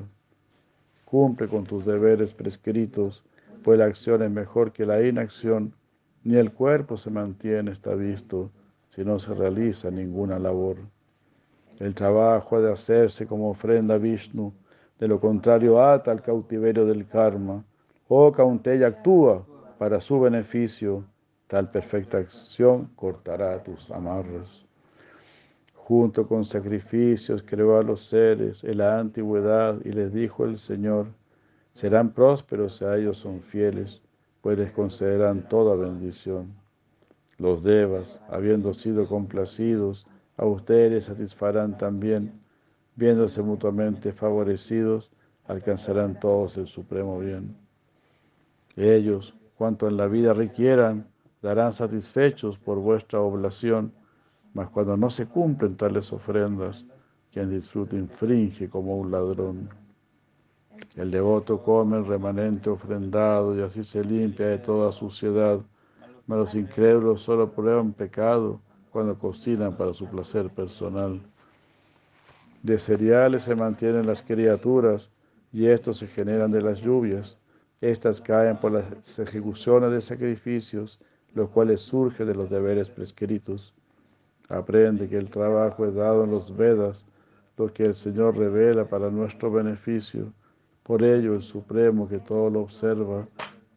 Cumple 1.06 1.48
con 1.48 1.64
tus 1.64 1.86
deberes 1.86 2.34
prescritos, 2.34 3.24
pues 3.64 3.80
la 3.80 3.86
acción 3.86 4.22
es 4.24 4.32
mejor 4.32 4.74
que 4.74 4.86
la 4.86 5.02
inacción, 5.02 5.74
ni 6.24 6.36
el 6.38 6.52
cuerpo 6.52 6.98
se 6.98 7.10
mantiene, 7.10 7.72
está 7.72 7.96
visto, 7.96 8.52
si 8.90 9.04
no 9.04 9.20
se 9.20 9.34
realiza 9.34 9.90
ninguna 9.90 10.38
labor. 10.38 10.78
El 11.80 11.96
trabajo 11.96 12.58
ha 12.58 12.62
de 12.62 12.72
hacerse 12.72 13.26
como 13.26 13.50
ofrenda 13.50 13.96
a 13.96 13.98
Vishnu, 13.98 14.54
de 15.00 15.08
lo 15.08 15.20
contrario 15.20 15.84
ata 15.84 16.12
al 16.12 16.22
cautiverio 16.22 16.86
del 16.86 17.08
karma. 17.08 17.64
Oh 18.08 18.32
Kaunteya, 18.32 18.88
actúa 18.88 19.46
para 19.80 20.00
su 20.00 20.20
beneficio, 20.20 21.04
tal 21.48 21.72
perfecta 21.72 22.20
acción 22.20 22.92
cortará 22.96 23.64
tus 23.64 23.90
amarras. 23.90 24.64
Junto 25.74 26.28
con 26.28 26.46
sacrificios 26.46 27.42
creó 27.44 27.80
a 27.80 27.84
los 27.84 28.06
seres 28.06 28.64
en 28.64 28.78
la 28.78 29.00
antigüedad 29.00 29.80
y 29.84 29.92
les 29.92 30.14
dijo 30.14 30.46
el 30.46 30.58
Señor, 30.58 31.08
serán 31.72 32.12
prósperos 32.12 32.78
si 32.78 32.86
a 32.86 32.96
ellos 32.96 33.18
son 33.18 33.42
fieles, 33.42 34.04
pues 34.42 34.58
les 34.58 34.72
concederán 34.72 35.48
toda 35.48 35.76
bendición. 35.76 36.54
Los 37.38 37.64
devas, 37.64 38.22
habiendo 38.30 38.74
sido 38.74 39.08
complacidos, 39.08 40.06
a 40.38 40.46
ustedes 40.46 41.06
satisfarán 41.06 41.78
también, 41.78 42.42
viéndose 42.96 43.42
mutuamente 43.42 44.12
favorecidos, 44.12 45.12
alcanzarán 45.48 46.20
todos 46.20 46.58
el 46.58 46.68
supremo 46.68 47.20
bien. 47.20 47.56
Ellos, 48.76 49.34
cuanto 49.56 49.88
en 49.88 49.98
la 49.98 50.08
vida 50.08 50.34
requieran, 50.34 51.08
darán 51.42 51.74
satisfechos 51.74 52.58
por 52.58 52.80
vuestra 52.80 53.20
oblación, 53.20 53.92
mas 54.54 54.70
cuando 54.70 54.98
no 54.98 55.10
se 55.10 55.26
cumplen 55.26 55.76
tales 55.76 56.12
ofrendas, 56.14 56.86
quien 57.32 57.50
disfruta 57.50 57.96
infringe 57.96 58.70
como 58.70 58.98
un 58.98 59.12
ladrón. 59.12 59.81
El 60.96 61.12
devoto 61.12 61.62
come 61.62 61.98
el 61.98 62.06
remanente 62.06 62.70
ofrendado 62.70 63.58
y 63.58 63.62
así 63.62 63.84
se 63.84 64.04
limpia 64.04 64.48
de 64.48 64.58
toda 64.58 64.92
suciedad, 64.92 65.60
mas 66.28 66.38
los 66.38 66.56
incrédulos 66.56 67.22
solo 67.22 67.52
prueban 67.52 67.94
pecado 67.94 68.60
cuando 68.92 69.18
cocinan 69.18 69.76
para 69.78 69.94
su 69.94 70.06
placer 70.08 70.50
personal. 70.50 71.22
De 72.62 72.78
cereales 72.78 73.44
se 73.44 73.56
mantienen 73.56 74.06
las 74.06 74.22
criaturas 74.22 75.10
y 75.52 75.66
estos 75.68 75.98
se 75.98 76.08
generan 76.08 76.52
de 76.52 76.62
las 76.62 76.82
lluvias. 76.82 77.38
Estas 77.82 78.22
caen 78.22 78.58
por 78.58 78.74
las 78.74 79.18
ejecuciones 79.18 79.92
de 79.92 80.02
sacrificios, 80.02 81.00
los 81.34 81.50
cuales 81.50 81.82
surgen 81.82 82.28
de 82.28 82.36
los 82.36 82.50
deberes 82.50 82.90
prescritos. 82.90 83.74
Aprende 84.50 85.08
que 85.08 85.18
el 85.18 85.30
trabajo 85.30 85.86
es 85.86 85.96
dado 85.96 86.26
en 86.26 86.32
los 86.32 86.56
Vedas, 86.56 87.06
lo 87.58 87.74
que 87.74 87.86
el 87.86 87.96
Señor 87.96 88.38
revela 88.38 88.88
para 88.88 89.10
nuestro 89.10 89.52
beneficio. 89.52 90.32
Por 90.84 91.04
ello, 91.04 91.36
el 91.36 91.42
Supremo 91.42 92.08
que 92.08 92.20
todo 92.20 92.50
lo 92.50 92.62
observa, 92.62 93.28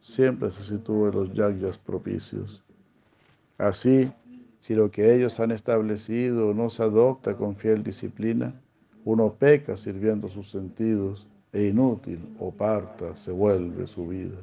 siempre 0.00 0.50
se 0.50 0.62
sitúa 0.62 1.08
en 1.08 1.14
los 1.14 1.32
yagyas 1.32 1.78
propicios. 1.78 2.62
Así, 3.58 4.10
si 4.60 4.74
lo 4.74 4.90
que 4.90 5.14
ellos 5.14 5.38
han 5.40 5.50
establecido 5.50 6.54
no 6.54 6.68
se 6.68 6.82
adopta 6.82 7.36
con 7.36 7.56
fiel 7.56 7.82
disciplina, 7.82 8.54
uno 9.04 9.32
peca 9.32 9.76
sirviendo 9.76 10.28
sus 10.28 10.50
sentidos 10.50 11.26
e 11.52 11.64
inútil 11.66 12.18
o 12.38 12.50
parta 12.50 13.14
se 13.16 13.30
vuelve 13.30 13.86
su 13.86 14.08
vida. 14.08 14.38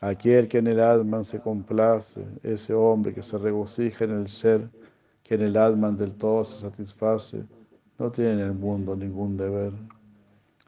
Aquel 0.00 0.48
que 0.48 0.58
en 0.58 0.66
el 0.66 0.80
Atman 0.80 1.24
se 1.24 1.40
complace, 1.40 2.24
ese 2.42 2.72
hombre 2.72 3.12
que 3.12 3.22
se 3.22 3.36
regocija 3.36 4.04
en 4.04 4.12
el 4.12 4.28
ser, 4.28 4.68
que 5.22 5.34
en 5.34 5.42
el 5.42 5.56
Atman 5.56 5.96
del 5.96 6.14
todo 6.14 6.44
se 6.44 6.60
satisface, 6.60 7.44
no 7.98 8.10
tiene 8.10 8.32
en 8.32 8.40
el 8.40 8.54
mundo 8.54 8.96
ningún 8.96 9.36
deber. 9.36 9.72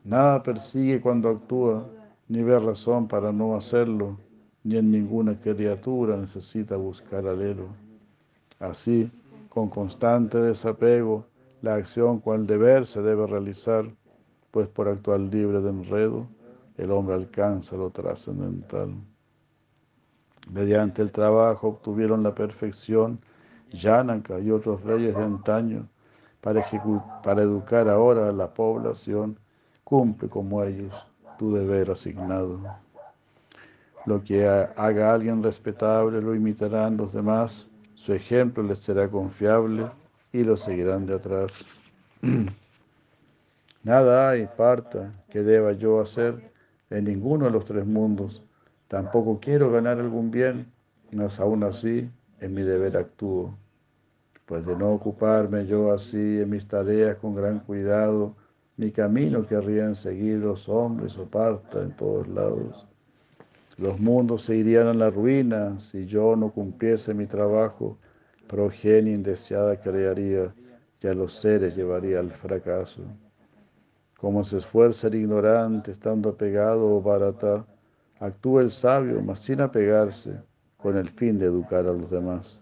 Nada 0.04 0.42
persigue 0.42 1.00
cuando 1.00 1.28
actúa, 1.28 1.86
ni 2.28 2.42
ve 2.42 2.58
razón 2.58 3.06
para 3.06 3.32
no 3.32 3.56
hacerlo, 3.56 4.18
ni 4.64 4.76
en 4.76 4.90
ninguna 4.90 5.38
criatura 5.38 6.16
necesita 6.16 6.76
buscar 6.76 7.26
alero. 7.26 7.68
Así, 8.58 9.10
con 9.48 9.68
constante 9.68 10.38
desapego, 10.38 11.26
la 11.60 11.74
acción 11.76 12.18
cual 12.18 12.46
deber 12.46 12.86
se 12.86 13.02
debe 13.02 13.26
realizar 13.26 13.84
pues 14.50 14.68
por 14.68 14.88
actuar 14.88 15.20
libre 15.20 15.60
de 15.60 15.70
enredo, 15.70 16.26
el 16.76 16.90
hombre 16.90 17.14
alcanza 17.14 17.76
lo 17.76 17.90
trascendental. 17.90 18.94
Mediante 20.50 21.00
el 21.02 21.12
trabajo 21.12 21.68
obtuvieron 21.68 22.22
la 22.22 22.34
perfección 22.34 23.20
Yanaka 23.70 24.40
y 24.40 24.50
otros 24.50 24.82
reyes 24.82 25.16
de 25.16 25.22
antaño 25.22 25.88
para, 26.40 26.64
para 27.22 27.42
educar 27.42 27.88
ahora 27.88 28.28
a 28.28 28.32
la 28.32 28.52
población. 28.52 29.38
Cumple 29.92 30.30
como 30.30 30.64
ellos 30.64 30.94
tu 31.38 31.52
deber 31.54 31.90
asignado. 31.90 32.58
Lo 34.06 34.24
que 34.24 34.46
haga 34.46 35.12
alguien 35.12 35.42
respetable 35.42 36.22
lo 36.22 36.34
imitarán 36.34 36.96
los 36.96 37.12
demás, 37.12 37.68
su 37.94 38.14
ejemplo 38.14 38.62
les 38.62 38.78
será 38.78 39.10
confiable 39.10 39.90
y 40.32 40.44
lo 40.44 40.56
seguirán 40.56 41.04
de 41.04 41.16
atrás. 41.16 41.66
Nada 43.82 44.30
hay, 44.30 44.48
parta, 44.56 45.12
que 45.28 45.42
deba 45.42 45.72
yo 45.72 46.00
hacer 46.00 46.50
en 46.88 47.04
ninguno 47.04 47.44
de 47.44 47.50
los 47.50 47.66
tres 47.66 47.84
mundos. 47.84 48.42
Tampoco 48.88 49.40
quiero 49.40 49.70
ganar 49.70 50.00
algún 50.00 50.30
bien, 50.30 50.72
mas 51.10 51.38
aún 51.38 51.64
así 51.64 52.08
en 52.40 52.54
mi 52.54 52.62
deber 52.62 52.96
actúo. 52.96 53.54
Pues 54.46 54.64
de 54.64 54.74
no 54.74 54.92
ocuparme 54.92 55.66
yo 55.66 55.92
así 55.92 56.40
en 56.40 56.48
mis 56.48 56.66
tareas 56.66 57.16
con 57.16 57.34
gran 57.34 57.58
cuidado, 57.58 58.34
mi 58.76 58.90
camino 58.90 59.46
querrían 59.46 59.94
seguir 59.94 60.38
los 60.38 60.68
hombres 60.68 61.18
o 61.18 61.26
parta 61.26 61.82
en 61.82 61.94
todos 61.96 62.26
lados. 62.28 62.86
Los 63.78 63.98
mundos 64.00 64.44
se 64.44 64.56
irían 64.56 64.86
a 64.86 64.94
la 64.94 65.10
ruina 65.10 65.78
si 65.78 66.06
yo 66.06 66.36
no 66.36 66.50
cumpliese 66.50 67.14
mi 67.14 67.26
trabajo, 67.26 67.98
progenie 68.46 69.14
indeseada 69.14 69.80
crearía 69.80 70.54
que 71.00 71.08
a 71.08 71.14
los 71.14 71.34
seres 71.34 71.74
llevaría 71.76 72.20
al 72.20 72.30
fracaso. 72.30 73.02
Como 74.18 74.44
se 74.44 74.58
esfuerza 74.58 75.08
el 75.08 75.16
ignorante 75.16 75.90
estando 75.90 76.30
apegado 76.30 76.96
o 76.96 77.02
barata, 77.02 77.66
actúa 78.20 78.62
el 78.62 78.70
sabio, 78.70 79.20
mas 79.20 79.40
sin 79.40 79.60
apegarse, 79.60 80.40
con 80.76 80.96
el 80.96 81.08
fin 81.08 81.38
de 81.38 81.46
educar 81.46 81.86
a 81.86 81.92
los 81.92 82.10
demás. 82.10 82.60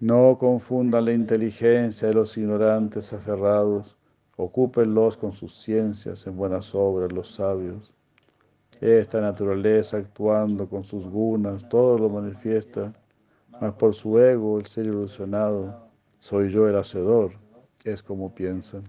No 0.00 0.38
confundan 0.38 1.04
la 1.04 1.12
inteligencia 1.12 2.08
de 2.08 2.14
los 2.14 2.36
ignorantes 2.36 3.12
aferrados, 3.12 3.96
ocúpenlos 4.36 5.16
con 5.16 5.32
sus 5.32 5.54
ciencias 5.54 6.26
en 6.26 6.36
buenas 6.36 6.74
obras 6.74 7.12
los 7.12 7.34
sabios. 7.34 7.92
Esta 8.80 9.20
naturaleza 9.20 9.98
actuando 9.98 10.68
con 10.68 10.84
sus 10.84 11.06
gunas, 11.06 11.68
todo 11.68 11.98
lo 11.98 12.08
manifiesta, 12.08 12.92
mas 13.60 13.72
por 13.74 13.94
su 13.94 14.18
ego, 14.18 14.58
el 14.58 14.66
ser 14.66 14.86
ilusionado, 14.86 15.88
soy 16.18 16.50
yo 16.50 16.68
el 16.68 16.76
hacedor, 16.76 17.32
es 17.84 18.02
como 18.02 18.34
piensan. 18.34 18.82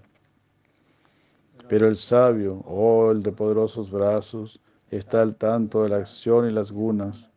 Pero 1.67 1.87
el 1.87 1.97
sabio, 1.97 2.63
oh 2.65 3.11
el 3.11 3.21
de 3.21 3.31
poderosos 3.31 3.91
brazos, 3.91 4.59
está 4.89 5.21
al 5.21 5.35
tanto 5.35 5.83
de 5.83 5.89
la 5.89 5.97
acción 5.97 6.49
y 6.49 6.51
las 6.51 6.71
gunas, 6.71 7.29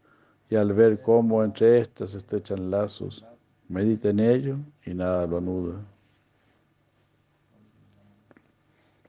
y 0.50 0.56
al 0.56 0.72
ver 0.72 1.02
cómo 1.02 1.44
entre 1.44 1.80
éstas 1.80 2.14
estrechan 2.14 2.70
lazos, 2.70 3.24
medita 3.68 4.08
en 4.08 4.20
ello 4.20 4.56
y 4.84 4.94
nada 4.94 5.26
lo 5.26 5.38
anuda. 5.38 5.84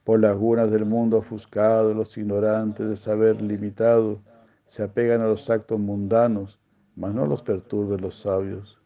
Por 0.09 0.21
las 0.21 0.35
gunas 0.35 0.71
del 0.71 0.85
mundo 0.85 1.17
ofuscado, 1.17 1.93
los 1.93 2.17
ignorantes 2.17 2.89
de 2.89 2.97
saber 2.97 3.39
limitado 3.43 4.17
se 4.65 4.81
apegan 4.81 5.21
a 5.21 5.27
los 5.27 5.47
actos 5.51 5.79
mundanos, 5.79 6.57
mas 6.95 7.13
no 7.13 7.27
los 7.27 7.43
perturben 7.43 8.01
los 8.01 8.19
sabios. 8.19 8.79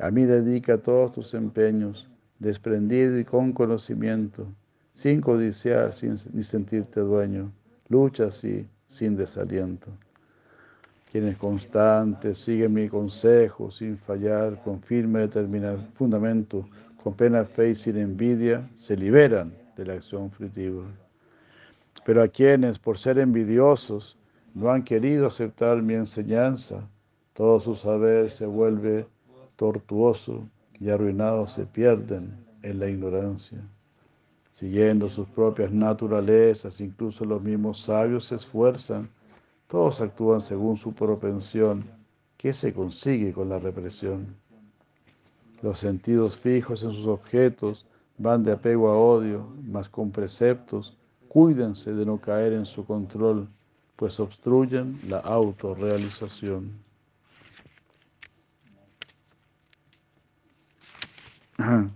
A 0.00 0.10
mí 0.10 0.24
dedica 0.24 0.76
todos 0.76 1.12
tus 1.12 1.34
empeños, 1.34 2.08
desprendido 2.40 3.16
y 3.16 3.24
con 3.24 3.52
conocimiento 3.52 4.48
sin 4.92 5.20
codiciar 5.20 5.92
sin, 5.92 6.16
ni 6.32 6.42
sentirte 6.42 6.98
dueño. 6.98 7.52
Lucha 7.88 8.24
así, 8.24 8.66
sin 8.88 9.16
desaliento. 9.16 9.86
Quienes 11.12 11.36
constantes 11.36 12.38
siguen 12.38 12.74
mi 12.74 12.88
consejo 12.88 13.70
sin 13.70 13.96
fallar, 13.98 14.60
con 14.64 14.82
firme 14.82 15.20
determinado 15.20 15.78
fundamento, 15.94 16.68
con 17.04 17.14
pena 17.14 17.44
fe 17.44 17.70
y 17.70 17.74
sin 17.76 17.98
envidia, 17.98 18.68
se 18.74 18.96
liberan 18.96 19.59
de 19.80 19.86
la 19.86 19.94
acción. 19.94 20.30
Pero 22.04 22.22
a 22.22 22.28
quienes, 22.28 22.78
por 22.78 22.98
ser 22.98 23.18
envidiosos, 23.18 24.16
no 24.54 24.70
han 24.70 24.82
querido 24.82 25.26
aceptar 25.26 25.82
mi 25.82 25.94
enseñanza, 25.94 26.86
todo 27.32 27.58
su 27.60 27.74
saber 27.74 28.30
se 28.30 28.46
vuelve 28.46 29.06
tortuoso 29.56 30.46
y 30.78 30.90
arruinados 30.90 31.52
se 31.52 31.64
pierden 31.64 32.34
en 32.62 32.78
la 32.78 32.88
ignorancia. 32.88 33.58
Siguiendo 34.50 35.08
sus 35.08 35.28
propias 35.28 35.72
naturalezas, 35.72 36.80
incluso 36.80 37.24
los 37.24 37.40
mismos 37.40 37.80
sabios 37.80 38.26
se 38.26 38.34
esfuerzan, 38.34 39.08
todos 39.68 40.00
actúan 40.00 40.40
según 40.40 40.76
su 40.76 40.92
propensión, 40.92 41.84
que 42.36 42.52
se 42.52 42.72
consigue 42.72 43.32
con 43.32 43.48
la 43.48 43.58
represión. 43.58 44.34
Los 45.62 45.78
sentidos 45.78 46.38
fijos 46.38 46.82
en 46.82 46.92
sus 46.92 47.06
objetos 47.06 47.86
van 48.20 48.44
de 48.44 48.52
apego 48.52 48.90
a 48.90 48.98
odio, 48.98 49.48
mas 49.64 49.88
con 49.88 50.10
preceptos, 50.10 50.94
cuídense 51.28 51.94
de 51.94 52.04
no 52.04 52.18
caer 52.18 52.52
en 52.52 52.66
su 52.66 52.84
control, 52.84 53.48
pues 53.96 54.20
obstruyen 54.20 55.00
la 55.08 55.20
autorrealización. 55.20 56.70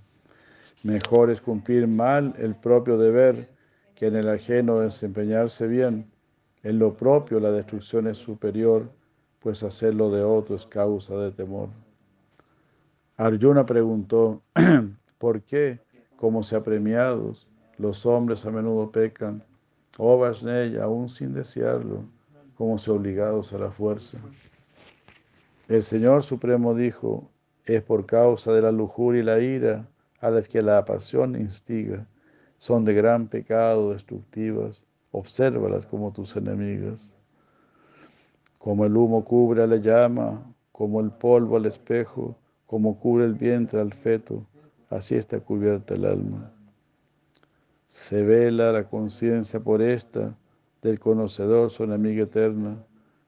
Mejor 0.82 1.30
es 1.30 1.42
cumplir 1.42 1.86
mal 1.86 2.34
el 2.38 2.54
propio 2.54 2.96
deber 2.96 3.50
que 3.94 4.06
en 4.06 4.16
el 4.16 4.30
ajeno 4.30 4.80
desempeñarse 4.80 5.66
bien. 5.66 6.10
En 6.62 6.78
lo 6.78 6.94
propio 6.94 7.38
la 7.38 7.50
destrucción 7.50 8.06
es 8.06 8.16
superior, 8.16 8.90
pues 9.40 9.62
hacerlo 9.62 10.10
de 10.10 10.22
otro 10.22 10.56
es 10.56 10.64
causa 10.64 11.16
de 11.18 11.32
temor. 11.32 11.68
Arjuna 13.18 13.66
preguntó, 13.66 14.42
¿por 15.18 15.42
qué, 15.42 15.83
como 16.16 16.42
se 16.42 16.56
apremiados, 16.56 17.48
los 17.78 18.06
hombres 18.06 18.44
a 18.46 18.50
menudo 18.50 18.90
pecan? 18.90 19.42
Oh 19.98 20.18
Varsney, 20.18 20.76
aún 20.76 21.08
sin 21.08 21.32
desearlo, 21.32 22.04
como 22.56 22.78
se 22.78 22.90
obligados 22.90 23.52
a 23.52 23.58
la 23.58 23.70
fuerza. 23.70 24.18
El 25.68 25.82
Señor 25.82 26.22
Supremo 26.22 26.74
dijo, 26.74 27.28
es 27.64 27.82
por 27.82 28.04
causa 28.04 28.52
de 28.52 28.60
la 28.60 28.72
lujuria 28.72 29.22
y 29.22 29.24
la 29.24 29.40
ira 29.40 29.88
a 30.20 30.30
las 30.30 30.48
que 30.48 30.62
la 30.62 30.84
pasión 30.84 31.36
instiga. 31.36 32.06
Son 32.58 32.84
de 32.84 32.94
gran 32.94 33.28
pecado 33.28 33.92
destructivas. 33.92 34.84
Obsérvalas 35.12 35.86
como 35.86 36.12
tus 36.12 36.36
enemigas. 36.36 37.10
Como 38.58 38.84
el 38.84 38.96
humo 38.96 39.24
cubre 39.24 39.62
a 39.62 39.66
la 39.66 39.76
llama, 39.76 40.42
como 40.72 41.00
el 41.00 41.10
polvo 41.10 41.56
al 41.56 41.66
espejo, 41.66 42.36
como 42.66 42.98
cubre 42.98 43.24
el 43.24 43.34
vientre 43.34 43.80
al 43.80 43.92
feto, 43.92 44.44
así 44.90 45.14
está 45.14 45.40
cubierta 45.40 45.94
el 45.94 46.04
alma. 46.04 46.52
Se 47.88 48.22
vela 48.22 48.72
la 48.72 48.88
conciencia 48.88 49.60
por 49.60 49.82
esta, 49.82 50.36
del 50.82 50.98
conocedor 50.98 51.70
su 51.70 51.84
enemiga 51.84 52.24
eterna, 52.24 52.76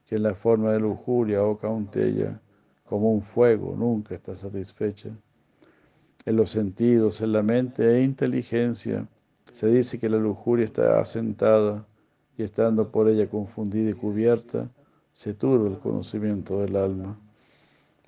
que 0.06 0.16
en 0.16 0.22
la 0.22 0.34
forma 0.34 0.72
de 0.72 0.80
lujuria 0.80 1.42
o 1.44 1.58
cauntella, 1.58 2.40
como 2.84 3.12
un 3.12 3.22
fuego, 3.22 3.74
nunca 3.76 4.14
está 4.14 4.36
satisfecha. 4.36 5.10
En 6.24 6.36
los 6.36 6.50
sentidos, 6.50 7.20
en 7.20 7.32
la 7.32 7.42
mente 7.42 7.96
e 7.96 8.02
inteligencia, 8.02 9.08
se 9.52 9.68
dice 9.68 9.98
que 9.98 10.08
la 10.08 10.18
lujuria 10.18 10.64
está 10.64 11.00
asentada 11.00 11.86
y 12.36 12.42
estando 12.42 12.90
por 12.90 13.08
ella 13.08 13.28
confundida 13.28 13.90
y 13.90 13.94
cubierta, 13.94 14.68
se 15.12 15.32
turba 15.32 15.68
el 15.68 15.78
conocimiento 15.78 16.60
del 16.60 16.76
alma. 16.76 17.18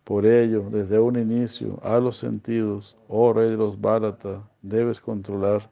Por 0.09 0.25
ello, 0.25 0.71
desde 0.71 0.99
un 0.99 1.19
inicio, 1.19 1.79
a 1.83 2.01
los 2.01 2.17
sentidos, 2.17 2.97
oh 3.09 3.35
rey 3.35 3.51
de 3.51 3.59
los 3.59 3.79
Bharata, 3.79 4.43
debes 4.63 5.03
controlar 5.03 5.71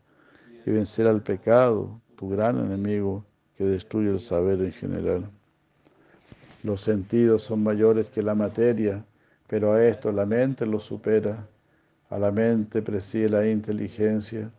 y 0.66 0.72
vencer 0.72 1.06
al 1.06 1.22
pecado, 1.22 1.98
tu 2.16 2.28
gran 2.28 2.58
enemigo, 2.58 3.24
que 3.56 3.64
destruye 3.64 4.10
el 4.10 4.20
saber 4.20 4.60
en 4.60 4.72
general. 4.72 5.30
Los 6.62 6.82
sentidos 6.82 7.44
son 7.44 7.62
mayores 7.62 8.10
que 8.10 8.22
la 8.22 8.34
materia, 8.34 9.02
pero 9.46 9.72
a 9.72 9.82
esto 9.82 10.12
la 10.12 10.26
mente 10.26 10.66
lo 10.66 10.80
supera. 10.80 11.48
A 12.10 12.18
la 12.18 12.30
mente 12.30 12.82
preside 12.82 13.30
la 13.30 13.48
inteligencia, 13.48 14.50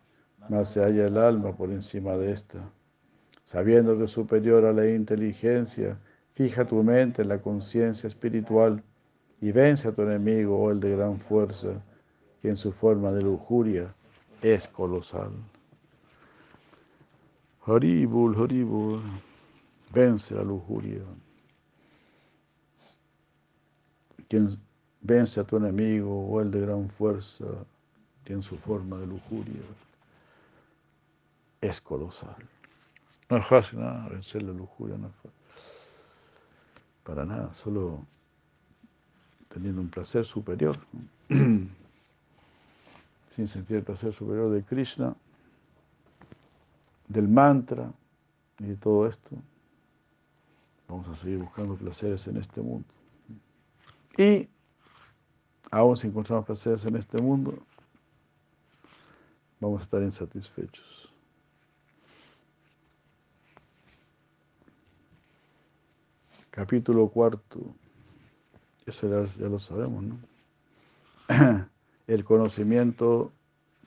más 0.49 0.71
se 0.71 0.81
halla 0.81 1.05
el 1.05 1.19
alma 1.19 1.55
por 1.55 1.69
encima 1.69 2.17
de 2.17 2.31
esta. 2.31 2.67
Sabiéndote 3.43 4.07
superior 4.07 4.65
a 4.65 4.73
la 4.73 4.89
inteligencia, 4.89 5.99
fija 6.33 6.65
tu 6.65 6.81
mente 6.81 7.21
en 7.21 7.27
la 7.27 7.37
conciencia 7.37 8.07
espiritual 8.07 8.81
y 9.41 9.52
vence 9.52 9.88
a 9.88 9.91
tu 9.91 10.02
enemigo, 10.02 10.58
oh 10.58 10.71
el 10.71 10.80
de 10.80 10.95
gran 10.95 11.19
fuerza, 11.19 11.69
que 12.41 12.50
en 12.50 12.58
su 12.58 12.71
forma 12.71 13.12
de 13.12 13.21
lujuria 13.21 13.93
es 14.41 14.67
colosal. 14.67 15.32
Haribul, 17.65 18.36
Haribul, 18.36 19.02
vence 19.93 20.34
la 20.34 20.43
lujuria. 20.43 21.04
quien 24.28 24.60
vence 25.02 25.39
a 25.39 25.43
tu 25.43 25.58
enemigo 25.58 26.28
o 26.28 26.41
el 26.41 26.52
de 26.52 26.62
gran 26.62 26.89
fuerza, 26.89 27.45
tiene 28.23 28.41
su 28.41 28.58
forma 28.58 28.97
de 28.97 29.08
lujuria, 29.08 29.62
es 31.62 31.80
colosal. 31.80 32.36
No 33.30 33.38
es 33.38 33.47
fácil 33.47 33.80
nada, 33.80 34.10
vencer 34.10 34.43
la 34.43 34.54
lujuria, 34.54 34.97
no 34.97 35.08
es 35.08 35.15
fácil. 35.15 35.32
Para 37.04 37.26
nada, 37.26 37.54
solo 37.54 38.06
teniendo 39.49 39.81
un 39.81 39.89
placer 39.89 40.25
superior, 40.25 40.77
sin 41.29 41.69
sentir 43.47 43.77
el 43.77 43.83
placer 43.83 44.13
superior 44.13 44.51
de 44.51 44.63
Krishna, 44.63 45.15
del 47.07 47.27
mantra 47.27 47.91
y 48.60 48.65
de 48.65 48.75
todo 48.75 49.07
esto, 49.07 49.36
vamos 50.88 51.07
a 51.07 51.15
seguir 51.15 51.39
buscando 51.39 51.75
placeres 51.75 52.27
en 52.27 52.38
este 52.38 52.62
mundo. 52.62 52.88
Y 54.17 54.47
aún 55.71 55.95
si 55.95 56.07
encontramos 56.07 56.45
placeres 56.45 56.86
en 56.86 56.95
este 56.95 57.21
mundo, 57.21 57.57
vamos 59.60 59.81
a 59.81 59.83
estar 59.83 60.01
insatisfechos. 60.01 61.12
Capítulo 66.49 67.07
cuarto, 67.10 67.75
eso 68.88 69.28
ya, 69.38 69.47
lo 69.47 69.60
sabemos, 69.60 70.04
¿no? 70.04 70.17
El 72.08 72.23
conocimiento 72.23 73.32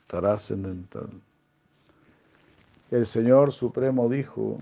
trascendental. 0.07 1.09
El 2.91 3.07
Señor 3.07 3.53
Supremo 3.53 4.09
dijo, 4.09 4.61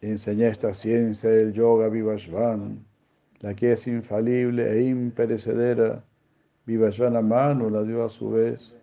enseñé 0.00 0.48
esta 0.48 0.74
ciencia 0.74 1.30
del 1.30 1.52
yoga 1.52 1.88
vivashvan 1.88 2.84
la 3.40 3.54
que 3.54 3.72
es 3.72 3.86
infalible 3.86 4.68
e 4.70 4.88
imperecedera, 4.88 6.02
Vivayana 6.66 7.22
Mano 7.22 7.70
la 7.70 7.82
dio 7.82 8.04
a 8.04 8.08
su 8.10 8.30
vez 8.30 8.74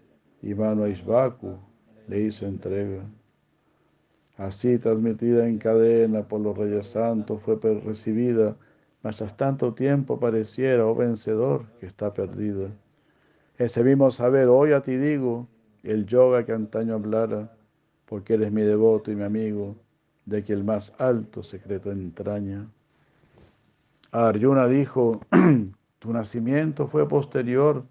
y 0.42 0.54
Mano 0.54 0.86
a 0.86 0.90
Isbaku 0.90 1.58
le 2.08 2.22
hizo 2.22 2.46
entrega. 2.46 3.04
Así 4.38 4.78
transmitida 4.78 5.48
en 5.48 5.58
cadena 5.60 6.24
por 6.24 6.42
los 6.42 6.58
reyes 6.58 6.88
santos 6.88 7.42
fue 7.44 7.58
recibida, 7.86 8.56
mas 9.06 9.22
tanto 9.38 9.72
tiempo 9.72 10.20
pareciera, 10.20 10.84
oh 10.84 10.96
vencedor, 10.96 11.68
que 11.80 11.86
está 11.86 12.12
perdida. 12.12 12.72
Ese 13.60 13.84
mismo 13.84 14.10
saber 14.10 14.48
hoy 14.48 14.72
a 14.72 14.82
ti 14.82 14.98
digo, 14.98 15.48
el 15.84 16.08
yoga 16.08 16.44
que 16.44 16.54
antaño 16.54 16.96
hablara, 16.96 17.56
porque 18.08 18.34
eres 18.34 18.52
mi 18.52 18.64
devoto 18.64 19.12
y 19.12 19.16
mi 19.16 19.22
amigo, 19.22 19.76
de 20.26 20.44
que 20.44 20.54
el 20.54 20.64
más 20.64 20.92
alto 20.98 21.44
secreto 21.44 21.92
entraña. 21.92 22.66
Arjuna 24.12 24.68
dijo, 24.68 25.22
tu 26.00 26.12
nacimiento 26.12 26.88
fue 26.88 27.08
posterior, 27.08 27.86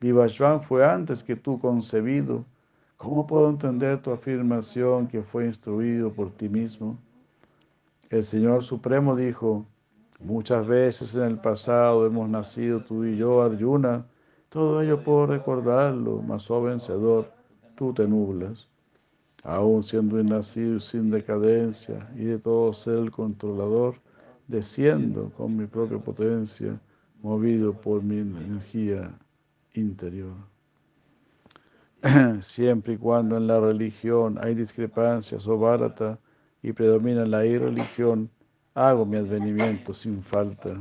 Vivashvan 0.00 0.60
fue 0.60 0.84
antes 0.84 1.22
que 1.22 1.36
tú 1.36 1.60
concebido. 1.60 2.44
¿Cómo 2.96 3.24
puedo 3.24 3.48
entender 3.50 4.02
tu 4.02 4.10
afirmación 4.10 5.06
que 5.06 5.22
fue 5.22 5.46
instruido 5.46 6.12
por 6.12 6.32
ti 6.32 6.48
mismo? 6.48 6.98
El 8.10 8.24
Señor 8.24 8.64
Supremo 8.64 9.14
dijo, 9.14 9.64
muchas 10.20 10.66
veces 10.66 11.16
en 11.16 11.24
el 11.24 11.38
pasado 11.38 12.06
hemos 12.06 12.28
nacido 12.28 12.80
tú 12.82 13.04
y 13.04 13.16
yo, 13.16 13.42
Arjuna, 13.42 14.06
todo 14.48 14.80
ello 14.80 15.02
puedo 15.02 15.26
recordarlo, 15.26 16.22
mas 16.22 16.50
oh 16.50 16.62
vencedor, 16.62 17.30
tú 17.74 17.92
te 17.92 18.06
nublas. 18.06 18.68
Aún 19.42 19.82
siendo 19.82 20.22
nacido 20.24 20.80
sin 20.80 21.10
decadencia 21.10 22.08
y 22.16 22.24
de 22.24 22.38
todo 22.38 22.72
ser 22.72 22.98
el 22.98 23.10
controlador, 23.10 23.96
desciendo 24.48 25.30
con 25.36 25.56
mi 25.56 25.66
propia 25.66 25.98
potencia, 25.98 26.80
movido 27.22 27.72
por 27.72 28.02
mi 28.02 28.18
energía 28.18 29.16
interior. 29.74 30.34
Siempre 32.40 32.94
y 32.94 32.96
cuando 32.98 33.36
en 33.36 33.46
la 33.46 33.60
religión 33.60 34.38
hay 34.40 34.54
discrepancias 34.54 35.46
o 35.46 35.58
barata 35.58 36.18
y 36.62 36.72
predomina 36.72 37.24
la 37.24 37.44
irreligión, 37.44 38.30
hago 38.76 39.06
mi 39.06 39.16
advenimiento 39.16 39.94
sin 39.94 40.22
falta. 40.22 40.76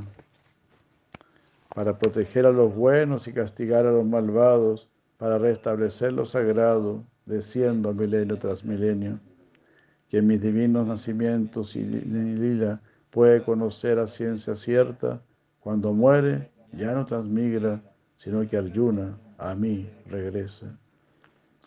Para 1.74 1.98
proteger 1.98 2.46
a 2.46 2.52
los 2.52 2.76
buenos 2.76 3.26
y 3.28 3.32
castigar 3.32 3.86
a 3.86 3.91
los 3.91 4.06
malvados, 4.06 4.89
para 5.18 5.38
restablecer 5.38 6.12
lo 6.12 6.26
sagrado, 6.26 7.04
desciendo 7.26 7.93
milenio 7.93 8.38
tras 8.38 8.66
milenio. 8.66 9.18
Que 10.10 10.18
en 10.18 10.28
mis 10.28 10.41
divinos 10.41 10.86
nacimientos 10.86 11.76
y 11.78 11.84
lila 11.84 12.82
puede 13.12 13.41
conocer 13.41 13.98
a 13.98 14.08
ciencia 14.08 14.56
cierta, 14.56 15.22
cuando 15.62 15.93
muere 15.93 16.52
ya 16.74 16.93
no 16.93 17.06
transmigra, 17.06 17.82
sino 18.18 18.48
que 18.48 18.58
Arjuna 18.58 19.18
a 19.38 19.56
mí 19.56 19.89
regrese. 20.08 20.66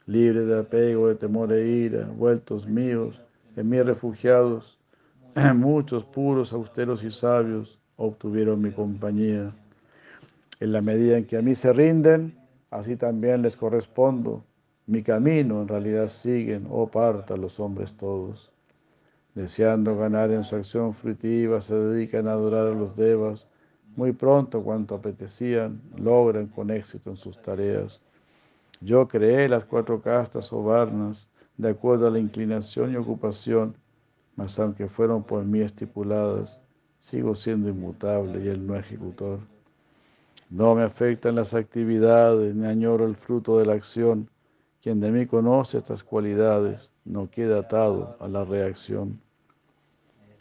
Libre 0.05 0.45
de 0.45 0.59
apego, 0.59 1.09
de 1.09 1.14
temor 1.14 1.53
e 1.53 1.66
ira, 1.66 2.07
vueltos 2.07 2.66
míos, 2.66 3.18
en 3.57 3.70
mí 3.70 3.81
refugiados, 3.81 4.78
muchos 5.55 6.05
puros, 6.05 6.53
austeros 6.53 7.03
y 7.03 7.11
sabios 7.11 7.78
obtuvieron 7.97 8.61
mi 8.61 8.70
compañía. 8.70 9.53
En 10.61 10.72
la 10.72 10.80
medida 10.80 11.18
en 11.18 11.26
que 11.26 11.36
a 11.36 11.43
mí 11.43 11.55
se 11.55 11.72
rinden, 11.72 12.36
así 12.70 12.97
también 12.97 13.43
les 13.43 13.57
correspondo. 13.57 14.45
Mi 14.86 15.03
camino 15.03 15.62
en 15.62 15.68
realidad 15.68 16.09
siguen, 16.09 16.66
oh 16.70 16.89
parta, 16.89 17.36
los 17.36 17.61
hombres 17.61 17.95
todos. 17.95 18.51
Deseando 19.34 19.97
ganar 19.97 20.30
en 20.32 20.43
su 20.43 20.57
acción 20.57 20.95
fruitiva, 20.95 21.61
se 21.61 21.74
dedican 21.74 22.26
a 22.26 22.32
adorar 22.32 22.66
a 22.66 22.74
los 22.74 22.97
devas. 22.97 23.47
Muy 23.95 24.12
pronto, 24.12 24.62
cuanto 24.62 24.95
apetecían, 24.95 25.80
logran 25.97 26.47
con 26.49 26.70
éxito 26.70 27.11
en 27.11 27.16
sus 27.16 27.41
tareas. 27.41 28.01
Yo 28.80 29.07
creé 29.07 29.49
las 29.49 29.64
cuatro 29.64 30.01
castas 30.01 30.53
o 30.53 30.62
varnas 30.62 31.28
de 31.57 31.70
acuerdo 31.70 32.07
a 32.07 32.11
la 32.11 32.18
inclinación 32.18 32.93
y 32.93 32.97
ocupación, 32.97 33.74
mas 34.39 34.57
aunque 34.61 34.86
fueron 34.86 35.24
por 35.24 35.45
mí 35.45 35.62
estipuladas, 35.62 36.61
sigo 37.01 37.34
siendo 37.34 37.68
inmutable 37.70 38.45
y 38.45 38.47
el 38.47 38.64
no 38.64 38.76
ejecutor. 38.76 39.41
No 40.49 40.76
me 40.76 40.84
afectan 40.84 41.34
las 41.34 41.55
actividades, 41.55 42.55
ni 42.55 42.64
añoro 42.64 43.05
el 43.05 43.16
fruto 43.16 43.59
de 43.59 43.66
la 43.66 43.72
acción. 43.72 44.30
Quien 44.80 45.01
de 45.01 45.11
mí 45.11 45.26
conoce 45.26 45.78
estas 45.78 46.05
cualidades 46.05 46.89
no 47.05 47.28
queda 47.28 47.59
atado 47.59 48.16
a 48.20 48.28
la 48.28 48.45
reacción. 48.45 49.20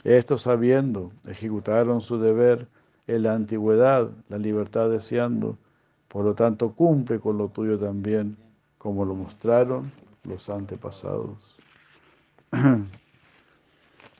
Estos 0.03 0.43
sabiendo, 0.43 1.11
ejecutaron 1.25 2.01
su 2.01 2.19
deber 2.19 2.67
en 3.07 3.23
la 3.23 3.33
antigüedad, 3.33 4.11
la 4.29 4.37
libertad 4.37 4.91
deseando, 4.91 5.57
por 6.07 6.23
lo 6.23 6.35
tanto 6.35 6.71
cumple 6.73 7.19
con 7.19 7.39
lo 7.39 7.49
tuyo 7.49 7.79
también, 7.79 8.37
como 8.77 9.05
lo 9.05 9.15
mostraron 9.15 9.91
los 10.23 10.51
antepasados. 10.51 11.57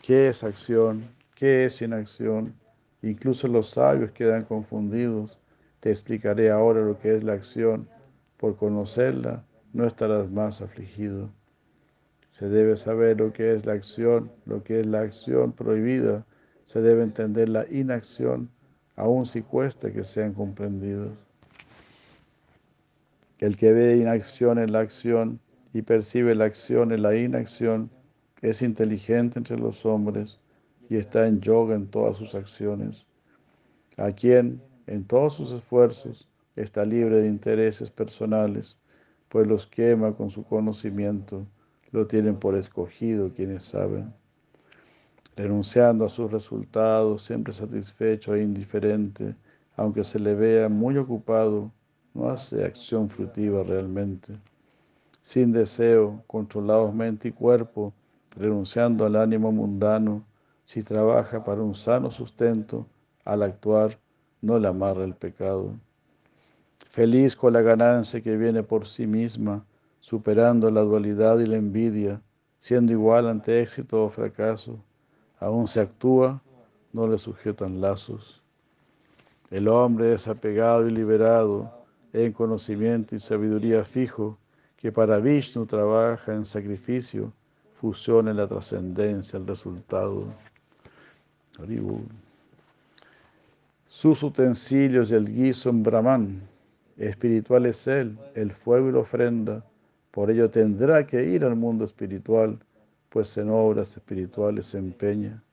¿Qué 0.07 0.29
es 0.29 0.41
acción? 0.41 1.03
¿Qué 1.35 1.65
es 1.65 1.81
inacción? 1.81 2.53
Incluso 3.01 3.45
los 3.49 3.71
sabios 3.71 4.11
quedan 4.11 4.45
confundidos 4.45 5.37
te 5.81 5.89
explicaré 5.89 6.49
ahora 6.49 6.79
lo 6.79 6.97
que 6.97 7.17
es 7.17 7.25
la 7.25 7.33
acción. 7.33 7.89
Por 8.37 8.55
conocerla, 8.55 9.43
no 9.73 9.85
estarás 9.85 10.31
más 10.31 10.61
afligido. 10.61 11.29
Se 12.29 12.47
debe 12.47 12.77
saber 12.77 13.19
lo 13.19 13.33
que 13.33 13.53
es 13.53 13.65
la 13.65 13.73
acción, 13.73 14.31
lo 14.45 14.63
que 14.63 14.79
es 14.79 14.85
la 14.85 15.01
acción 15.01 15.51
prohibida. 15.51 16.25
Se 16.63 16.79
debe 16.79 17.03
entender 17.03 17.49
la 17.49 17.67
inacción, 17.69 18.49
aun 18.95 19.25
si 19.25 19.41
cuesta 19.41 19.91
que 19.91 20.05
sean 20.05 20.33
comprendidos. 20.33 21.25
El 23.39 23.57
que 23.57 23.73
ve 23.73 23.97
inacción 23.97 24.57
en 24.57 24.71
la 24.71 24.79
acción 24.79 25.41
y 25.73 25.81
percibe 25.81 26.33
la 26.33 26.45
acción 26.45 26.93
en 26.93 27.01
la 27.01 27.13
inacción 27.13 27.89
es 28.41 28.61
inteligente 28.61 29.39
entre 29.39 29.57
los 29.57 29.85
hombres 29.85 30.39
y 30.89 30.97
está 30.97 31.27
en 31.27 31.41
yoga 31.41 31.75
en 31.75 31.87
todas 31.87 32.17
sus 32.17 32.35
acciones. 32.35 33.05
A 33.97 34.11
quien 34.11 34.61
en 34.87 35.03
todos 35.03 35.33
sus 35.33 35.51
esfuerzos, 35.51 36.29
está 36.55 36.85
libre 36.85 37.21
de 37.21 37.27
intereses 37.27 37.91
personales, 37.91 38.77
pues 39.27 39.45
los 39.45 39.67
quema 39.67 40.13
con 40.13 40.29
su 40.29 40.43
conocimiento, 40.45 41.45
lo 41.91 42.07
tienen 42.07 42.37
por 42.37 42.55
escogido 42.55 43.31
quienes 43.33 43.65
saben. 43.65 44.13
Renunciando 45.35 46.05
a 46.05 46.09
sus 46.09 46.31
resultados, 46.31 47.23
siempre 47.23 47.53
satisfecho 47.53 48.33
e 48.33 48.41
indiferente, 48.41 49.35
aunque 49.75 50.03
se 50.03 50.19
le 50.19 50.33
vea 50.33 50.69
muy 50.69 50.97
ocupado, 50.97 51.71
no 52.13 52.29
hace 52.29 52.63
acción 52.63 53.09
frutiva 53.09 53.61
realmente. 53.63 54.33
Sin 55.21 55.51
deseo, 55.51 56.23
controlados 56.27 56.95
mente 56.95 57.27
y 57.27 57.31
cuerpo, 57.31 57.93
renunciando 58.37 59.05
al 59.05 59.15
ánimo 59.15 59.51
mundano, 59.51 60.23
si 60.63 60.83
trabaja 60.83 61.43
para 61.43 61.61
un 61.61 61.75
sano 61.75 62.11
sustento, 62.11 62.85
al 63.25 63.43
actuar, 63.43 63.97
no 64.41 64.59
le 64.59 64.67
amarra 64.67 65.03
el 65.03 65.15
pecado. 65.15 65.73
Feliz 66.89 67.35
con 67.35 67.53
la 67.53 67.61
ganancia 67.61 68.21
que 68.21 68.37
viene 68.37 68.63
por 68.63 68.87
sí 68.87 69.07
misma, 69.07 69.65
superando 69.99 70.69
la 70.71 70.81
dualidad 70.81 71.39
y 71.39 71.45
la 71.45 71.57
envidia, 71.57 72.21
siendo 72.59 72.91
igual 72.91 73.27
ante 73.27 73.61
éxito 73.61 74.05
o 74.05 74.09
fracaso, 74.09 74.79
aún 75.39 75.67
se 75.67 75.81
actúa, 75.81 76.41
no 76.93 77.07
le 77.07 77.17
sujetan 77.17 77.81
lazos. 77.81 78.41
El 79.49 79.67
hombre 79.67 80.07
desapegado 80.07 80.87
y 80.87 80.91
liberado, 80.91 81.71
en 82.13 82.31
conocimiento 82.33 83.15
y 83.15 83.19
sabiduría 83.19 83.83
fijo, 83.83 84.37
que 84.75 84.91
para 84.91 85.19
Vishnu 85.19 85.65
trabaja 85.65 86.33
en 86.33 86.45
sacrificio, 86.45 87.31
fusiona 87.79 88.31
en 88.31 88.37
la 88.37 88.47
trascendencia 88.47 89.37
el 89.37 89.47
resultado. 89.47 90.25
Sus 93.87 94.23
utensilios 94.23 95.11
y 95.11 95.15
el 95.15 95.33
guiso 95.33 95.71
Brahman. 95.73 96.41
Espiritual 96.97 97.67
es 97.67 97.87
él, 97.87 98.17
el 98.33 98.51
fuego 98.51 98.89
y 98.89 98.91
la 98.93 98.99
ofrenda. 98.99 99.63
Por 100.11 100.31
ello 100.31 100.49
tendrá 100.49 101.05
que 101.05 101.23
ir 101.23 101.45
al 101.45 101.55
mundo 101.55 101.85
espiritual, 101.85 102.57
pues 103.09 103.37
en 103.37 103.49
obras 103.49 103.95
espirituales 103.95 104.67
se 104.67 104.79
empeña. 104.79 105.43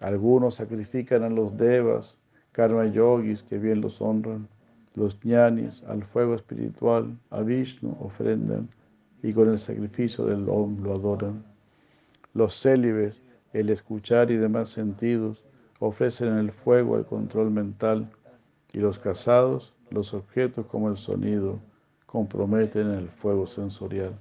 Algunos 0.00 0.56
sacrifican 0.56 1.22
a 1.22 1.30
los 1.30 1.56
devas, 1.56 2.18
karma 2.52 2.86
yogis 2.86 3.42
que 3.42 3.58
bien 3.58 3.80
los 3.80 4.00
honran. 4.02 4.46
Los 4.94 5.18
ñanis 5.24 5.82
al 5.84 6.02
fuego 6.04 6.34
espiritual, 6.34 7.16
a 7.30 7.40
Vishnu 7.40 7.96
ofrendan 8.00 8.68
y 9.22 9.32
con 9.32 9.48
el 9.48 9.58
sacrificio 9.58 10.26
del 10.26 10.48
Om 10.48 10.82
lo 10.82 10.94
adoran. 10.94 11.44
Los 12.34 12.60
célibes, 12.60 13.20
el 13.52 13.70
escuchar 13.70 14.30
y 14.30 14.36
demás 14.36 14.70
sentidos, 14.70 15.44
ofrecen 15.78 16.28
en 16.28 16.38
el 16.38 16.52
fuego 16.52 16.96
el 16.96 17.04
control 17.04 17.50
mental 17.50 18.10
y 18.72 18.78
los 18.78 18.98
casados, 18.98 19.74
los 19.90 20.14
objetos 20.14 20.66
como 20.66 20.88
el 20.88 20.96
sonido, 20.96 21.58
comprometen 22.06 22.90
el 22.90 23.08
fuego 23.08 23.46
sensorial. 23.46 24.18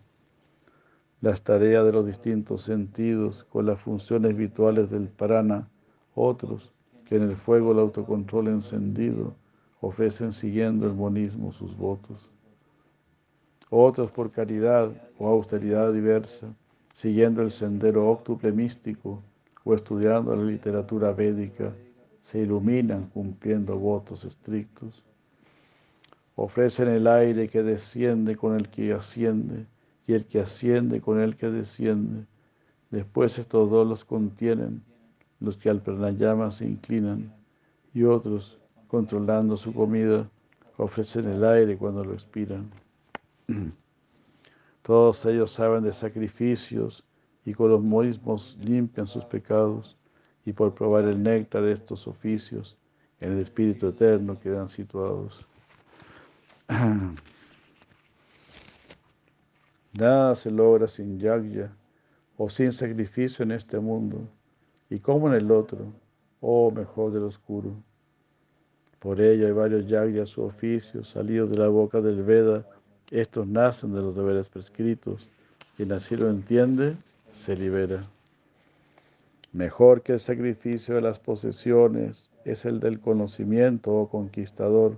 Las 1.21 1.43
tareas 1.43 1.85
de 1.85 1.91
los 1.91 2.05
distintos 2.05 2.63
sentidos 2.63 3.43
con 3.51 3.65
las 3.65 3.79
funciones 3.79 4.35
virtuales 4.35 4.89
del 4.89 5.07
prana, 5.07 5.67
otros 6.15 6.71
que 7.05 7.17
en 7.17 7.23
el 7.23 7.35
fuego 7.35 7.73
el 7.73 7.79
autocontrol 7.79 8.47
encendido 8.47 9.35
ofrecen 9.81 10.31
siguiendo 10.31 10.85
el 10.87 10.93
monismo 10.93 11.51
sus 11.51 11.75
votos. 11.77 12.30
Otros 13.73 14.11
por 14.11 14.31
caridad 14.31 14.91
o 15.17 15.29
austeridad 15.29 15.93
diversa, 15.93 16.53
siguiendo 16.93 17.41
el 17.41 17.51
sendero 17.51 18.09
óctuple 18.09 18.51
místico, 18.51 19.23
o 19.63 19.73
estudiando 19.73 20.35
la 20.35 20.43
literatura 20.43 21.13
védica 21.13 21.73
se 22.19 22.39
iluminan 22.39 23.07
cumpliendo 23.13 23.77
votos 23.77 24.25
estrictos. 24.25 25.01
Ofrecen 26.35 26.89
el 26.89 27.07
aire 27.07 27.47
que 27.47 27.63
desciende 27.63 28.35
con 28.35 28.57
el 28.57 28.67
que 28.67 28.91
asciende 28.91 29.65
y 30.05 30.13
el 30.15 30.25
que 30.25 30.41
asciende 30.41 30.99
con 30.99 31.21
el 31.21 31.37
que 31.37 31.49
desciende. 31.49 32.25
Después 32.89 33.39
estos 33.39 33.69
dos 33.69 33.87
los 33.87 34.03
contienen, 34.03 34.83
los 35.39 35.55
que 35.55 35.69
al 35.69 35.81
pranayama 35.81 36.51
se 36.51 36.65
inclinan 36.65 37.33
y 37.93 38.03
otros, 38.03 38.59
controlando 38.89 39.55
su 39.55 39.73
comida, 39.73 40.29
ofrecen 40.75 41.29
el 41.29 41.45
aire 41.45 41.77
cuando 41.77 42.03
lo 42.03 42.11
expiran. 42.11 42.69
Todos 44.81 45.25
ellos 45.25 45.51
saben 45.51 45.83
de 45.83 45.93
sacrificios 45.93 47.05
y 47.45 47.53
con 47.53 47.69
los 47.69 47.81
morismos 47.81 48.57
limpian 48.59 49.07
sus 49.07 49.25
pecados 49.25 49.97
y 50.45 50.53
por 50.53 50.73
probar 50.73 51.05
el 51.05 51.21
néctar 51.21 51.63
de 51.63 51.73
estos 51.73 52.07
oficios 52.07 52.77
en 53.19 53.33
el 53.33 53.39
Espíritu 53.39 53.87
Eterno 53.87 54.39
quedan 54.39 54.67
situados. 54.67 55.45
Nada 59.93 60.35
se 60.35 60.49
logra 60.49 60.87
sin 60.87 61.19
yagya 61.19 61.75
o 62.37 62.49
sin 62.49 62.71
sacrificio 62.71 63.43
en 63.43 63.51
este 63.51 63.77
mundo 63.79 64.27
y 64.89 64.99
como 64.99 65.27
en 65.27 65.35
el 65.35 65.51
otro, 65.51 65.93
oh 66.39 66.71
mejor 66.71 67.11
del 67.11 67.23
oscuro. 67.23 67.75
Por 68.99 69.19
ello 69.19 69.47
hay 69.47 69.51
varios 69.51 69.87
yagyas 69.87 70.37
u 70.37 70.43
oficios 70.43 71.09
salidos 71.09 71.49
de 71.49 71.57
la 71.57 71.67
boca 71.67 72.01
del 72.01 72.23
Veda. 72.23 72.65
Estos 73.11 73.45
nacen 73.45 73.93
de 73.93 74.01
los 74.01 74.15
deberes 74.15 74.47
prescritos. 74.47 75.27
Quien 75.75 75.91
así 75.91 76.15
lo 76.15 76.29
entiende, 76.29 76.95
se 77.33 77.57
libera. 77.57 78.07
Mejor 79.51 80.01
que 80.01 80.13
el 80.13 80.19
sacrificio 80.21 80.95
de 80.95 81.01
las 81.01 81.19
posesiones 81.19 82.29
es 82.45 82.63
el 82.63 82.79
del 82.79 83.01
conocimiento, 83.01 83.93
oh 83.93 84.07
conquistador, 84.07 84.97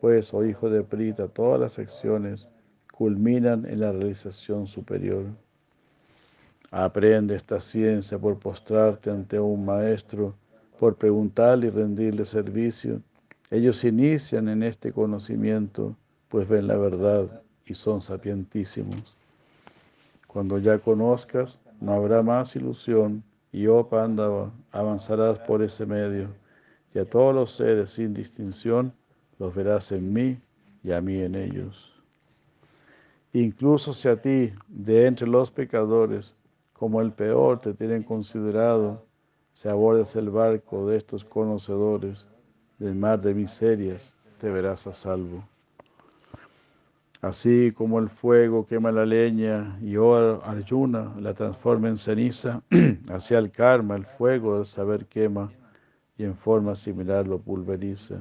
pues, 0.00 0.32
oh 0.32 0.44
hijo 0.44 0.70
de 0.70 0.84
Prita, 0.84 1.26
todas 1.26 1.58
las 1.58 1.80
acciones 1.80 2.46
culminan 2.92 3.66
en 3.66 3.80
la 3.80 3.90
realización 3.90 4.68
superior. 4.68 5.24
Aprende 6.70 7.34
esta 7.34 7.60
ciencia 7.60 8.20
por 8.20 8.38
postrarte 8.38 9.10
ante 9.10 9.40
un 9.40 9.64
maestro, 9.64 10.32
por 10.78 10.94
preguntarle 10.94 11.66
y 11.66 11.70
rendirle 11.70 12.24
servicio, 12.24 13.00
Ellos 13.50 13.82
inician 13.82 14.48
en 14.48 14.62
este 14.62 14.92
conocimiento, 14.92 15.96
pues 16.28 16.46
ven 16.46 16.66
la 16.68 16.76
verdad 16.76 17.42
y 17.68 17.74
son 17.74 18.02
sapientísimos. 18.02 19.14
Cuando 20.26 20.58
ya 20.58 20.78
conozcas, 20.78 21.58
no 21.80 21.92
habrá 21.92 22.22
más 22.22 22.56
ilusión 22.56 23.22
y, 23.52 23.66
oh 23.66 23.88
Pándava, 23.88 24.50
avanzarás 24.72 25.38
por 25.40 25.62
ese 25.62 25.86
medio 25.86 26.28
y 26.94 26.98
a 26.98 27.08
todos 27.08 27.34
los 27.34 27.52
seres 27.52 27.90
sin 27.90 28.14
distinción 28.14 28.92
los 29.38 29.54
verás 29.54 29.92
en 29.92 30.12
mí 30.12 30.38
y 30.82 30.92
a 30.92 31.00
mí 31.00 31.20
en 31.20 31.34
ellos. 31.34 31.92
Incluso 33.32 33.92
si 33.92 34.08
a 34.08 34.20
ti, 34.20 34.52
de 34.68 35.06
entre 35.06 35.26
los 35.26 35.50
pecadores, 35.50 36.34
como 36.72 37.00
el 37.00 37.12
peor 37.12 37.60
te 37.60 37.74
tienen 37.74 38.02
considerado, 38.02 39.04
si 39.52 39.68
abordas 39.68 40.16
el 40.16 40.30
barco 40.30 40.86
de 40.86 40.96
estos 40.96 41.24
conocedores 41.24 42.26
del 42.78 42.94
mar 42.94 43.20
de 43.20 43.34
miserias, 43.34 44.16
te 44.38 44.48
verás 44.50 44.86
a 44.86 44.94
salvo. 44.94 45.44
Así 47.20 47.72
como 47.72 47.98
el 47.98 48.08
fuego 48.08 48.64
quema 48.64 48.92
la 48.92 49.04
leña 49.04 49.76
y 49.82 49.96
oh 49.96 50.40
Arjuna 50.44 51.12
la 51.20 51.34
transforma 51.34 51.88
en 51.88 51.98
ceniza, 51.98 52.62
así 53.10 53.34
el 53.34 53.50
karma, 53.50 53.96
el 53.96 54.06
fuego 54.06 54.56
del 54.56 54.66
saber 54.66 55.06
quema 55.06 55.50
y 56.16 56.24
en 56.24 56.36
forma 56.36 56.76
similar 56.76 57.26
lo 57.26 57.40
pulveriza. 57.40 58.16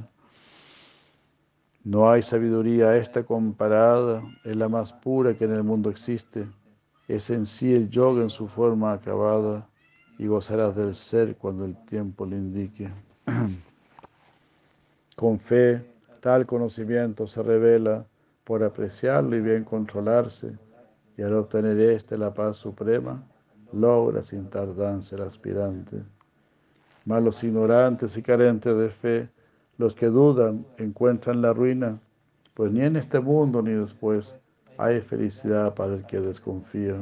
No 1.83 2.09
hay 2.09 2.23
sabiduría 2.23 2.97
esta 2.97 3.23
comparada, 3.23 4.23
es 4.43 4.55
la 4.55 4.67
más 4.67 4.91
pura 4.91 5.35
que 5.35 5.45
en 5.45 5.51
el 5.51 5.63
mundo 5.63 5.91
existe. 5.91 6.47
Es 7.07 7.29
en 7.29 7.45
sí 7.45 7.73
el 7.73 7.89
yoga 7.89 8.23
en 8.23 8.29
su 8.31 8.47
forma 8.47 8.93
acabada 8.93 9.69
y 10.17 10.25
gozarás 10.25 10.75
del 10.75 10.95
ser 10.95 11.35
cuando 11.37 11.65
el 11.65 11.77
tiempo 11.85 12.25
le 12.25 12.35
indique. 12.35 12.89
Con 15.15 15.39
fe, 15.39 15.85
tal 16.19 16.47
conocimiento 16.47 17.27
se 17.27 17.43
revela 17.43 18.05
por 18.47 18.63
apreciarlo 18.63 19.35
y 19.35 19.41
bien 19.41 19.65
controlarse, 19.65 20.57
y 21.17 21.21
al 21.21 21.33
obtener 21.33 21.77
éste 21.81 22.17
la 22.17 22.33
paz 22.33 22.55
suprema, 22.55 23.21
logra 23.73 24.23
sin 24.23 24.49
tardanza 24.49 25.17
el 25.17 25.23
aspirante. 25.23 25.97
Mas 27.03 27.21
los 27.21 27.43
ignorantes 27.43 28.15
y 28.15 28.21
carentes 28.21 28.77
de 28.77 28.89
fe, 28.89 29.29
los 29.77 29.93
que 29.93 30.05
dudan, 30.05 30.65
encuentran 30.77 31.41
la 31.41 31.51
ruina, 31.51 31.99
pues 32.53 32.71
ni 32.71 32.85
en 32.85 32.95
este 32.95 33.19
mundo 33.19 33.61
ni 33.61 33.71
después 33.71 34.33
hay 34.77 35.01
felicidad 35.01 35.75
para 35.75 35.95
el 35.95 36.05
que 36.05 36.21
desconfía. 36.21 36.95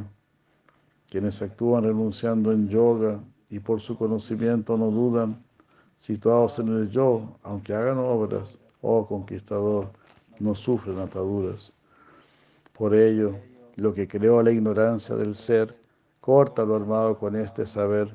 Quienes 1.12 1.44
actúan 1.44 1.84
renunciando 1.84 2.52
en 2.54 2.70
yoga 2.70 3.20
y 3.52 3.60
por 3.60 3.82
su 3.82 3.96
conocimiento 3.96 4.78
no 4.78 4.90
dudan, 4.90 5.44
situados 5.96 6.58
en 6.58 6.70
el 6.70 6.90
yo, 6.90 7.38
aunque 7.44 7.76
hagan 7.76 8.00
obras, 8.00 8.58
oh 8.82 9.06
conquistador, 9.06 9.92
no 10.40 10.56
sufren 10.56 11.00
ataduras. 11.00 11.72
Por 12.74 12.94
ello, 12.94 13.38
lo 13.76 13.94
que 13.94 14.08
creó 14.08 14.42
la 14.44 14.52
ignorancia 14.52 15.16
del 15.16 15.36
ser, 15.36 15.76
corta 16.22 16.64
lo 16.64 16.76
armado 16.76 17.18
con 17.18 17.36
este 17.36 17.66
saber, 17.66 18.14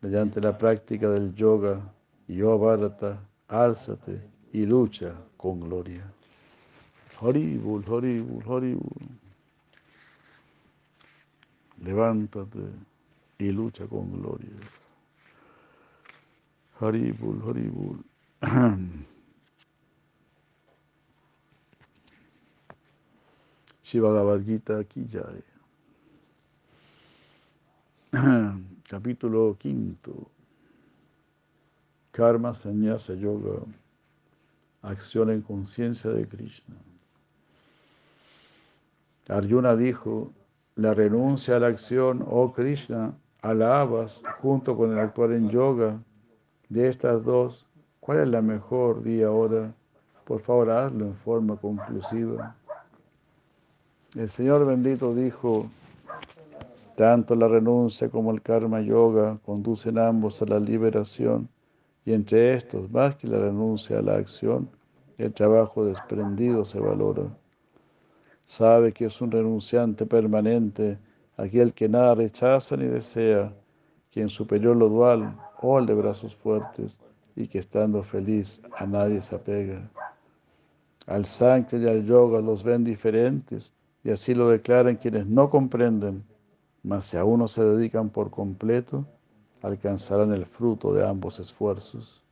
mediante 0.00 0.40
la 0.40 0.56
práctica 0.56 1.08
del 1.08 1.34
yoga, 1.34 1.80
y 2.28 2.42
oh 2.42 2.58
Bharata, 2.58 3.20
álzate 3.48 4.20
y 4.52 4.64
lucha 4.64 5.14
con 5.36 5.60
gloria. 5.60 6.04
Horibul, 7.20 7.84
horibul, 7.88 8.42
horibul. 8.46 9.08
Levántate 11.84 12.60
y 13.38 13.50
lucha 13.50 13.86
con 13.86 14.12
gloria. 14.12 14.50
Haribul, 16.80 17.40
Haribul. 17.46 18.04
Shivagavad 23.92 24.42
Gita 24.46 24.78
aquí 24.78 25.06
ya. 25.06 25.22
Capítulo 28.88 29.54
quinto. 29.58 30.30
Karma 32.10 32.54
Sannyasa 32.54 33.12
Yoga. 33.12 33.60
Acción 34.80 35.28
en 35.28 35.42
conciencia 35.42 36.10
de 36.10 36.26
Krishna. 36.26 36.74
Arjuna 39.28 39.76
dijo, 39.76 40.32
la 40.76 40.94
renuncia 40.94 41.56
a 41.56 41.60
la 41.60 41.66
acción, 41.66 42.24
oh 42.26 42.50
Krishna, 42.50 43.14
alabas 43.42 44.22
junto 44.40 44.74
con 44.74 44.92
el 44.92 45.00
actuar 45.00 45.32
en 45.32 45.50
yoga. 45.50 46.00
De 46.70 46.88
estas 46.88 47.22
dos, 47.24 47.66
¿cuál 48.00 48.20
es 48.20 48.28
la 48.28 48.40
mejor 48.40 49.02
día 49.02 49.26
ahora? 49.26 49.74
Por 50.24 50.40
favor, 50.40 50.70
hazlo 50.70 51.04
en 51.04 51.14
forma 51.16 51.56
conclusiva. 51.56 52.56
El 54.14 54.28
Señor 54.28 54.66
bendito 54.66 55.14
dijo, 55.14 55.70
tanto 56.96 57.34
la 57.34 57.48
renuncia 57.48 58.10
como 58.10 58.30
el 58.30 58.42
karma 58.42 58.82
yoga 58.82 59.38
conducen 59.46 59.98
ambos 59.98 60.42
a 60.42 60.44
la 60.44 60.60
liberación 60.60 61.48
y 62.04 62.12
entre 62.12 62.52
estos, 62.54 62.90
más 62.90 63.16
que 63.16 63.26
la 63.26 63.38
renuncia 63.38 64.00
a 64.00 64.02
la 64.02 64.16
acción, 64.16 64.68
el 65.16 65.32
trabajo 65.32 65.86
desprendido 65.86 66.66
se 66.66 66.78
valora. 66.78 67.22
Sabe 68.44 68.92
que 68.92 69.06
es 69.06 69.18
un 69.22 69.30
renunciante 69.30 70.04
permanente, 70.04 70.98
aquel 71.38 71.72
que 71.72 71.88
nada 71.88 72.14
rechaza 72.14 72.76
ni 72.76 72.84
desea, 72.84 73.50
quien 74.12 74.28
superior 74.28 74.76
lo 74.76 74.90
dual 74.90 75.34
o 75.62 75.78
el 75.78 75.86
de 75.86 75.94
brazos 75.94 76.36
fuertes, 76.36 76.98
y 77.34 77.48
que 77.48 77.60
estando 77.60 78.02
feliz 78.02 78.60
a 78.76 78.84
nadie 78.84 79.22
se 79.22 79.36
apega. 79.36 79.88
Al 81.06 81.24
Sankhya 81.24 81.78
y 81.78 81.88
al 81.88 82.04
Yoga 82.04 82.42
los 82.42 82.62
ven 82.62 82.84
diferentes, 82.84 83.72
y 84.04 84.10
así 84.10 84.34
lo 84.34 84.48
declaran 84.48 84.96
quienes 84.96 85.26
no 85.26 85.50
comprenden, 85.50 86.24
mas 86.82 87.04
si 87.04 87.16
a 87.16 87.24
uno 87.24 87.46
se 87.48 87.62
dedican 87.64 88.10
por 88.10 88.30
completo, 88.30 89.06
alcanzarán 89.62 90.32
el 90.32 90.44
fruto 90.44 90.92
de 90.92 91.06
ambos 91.06 91.38
esfuerzos. 91.38 92.22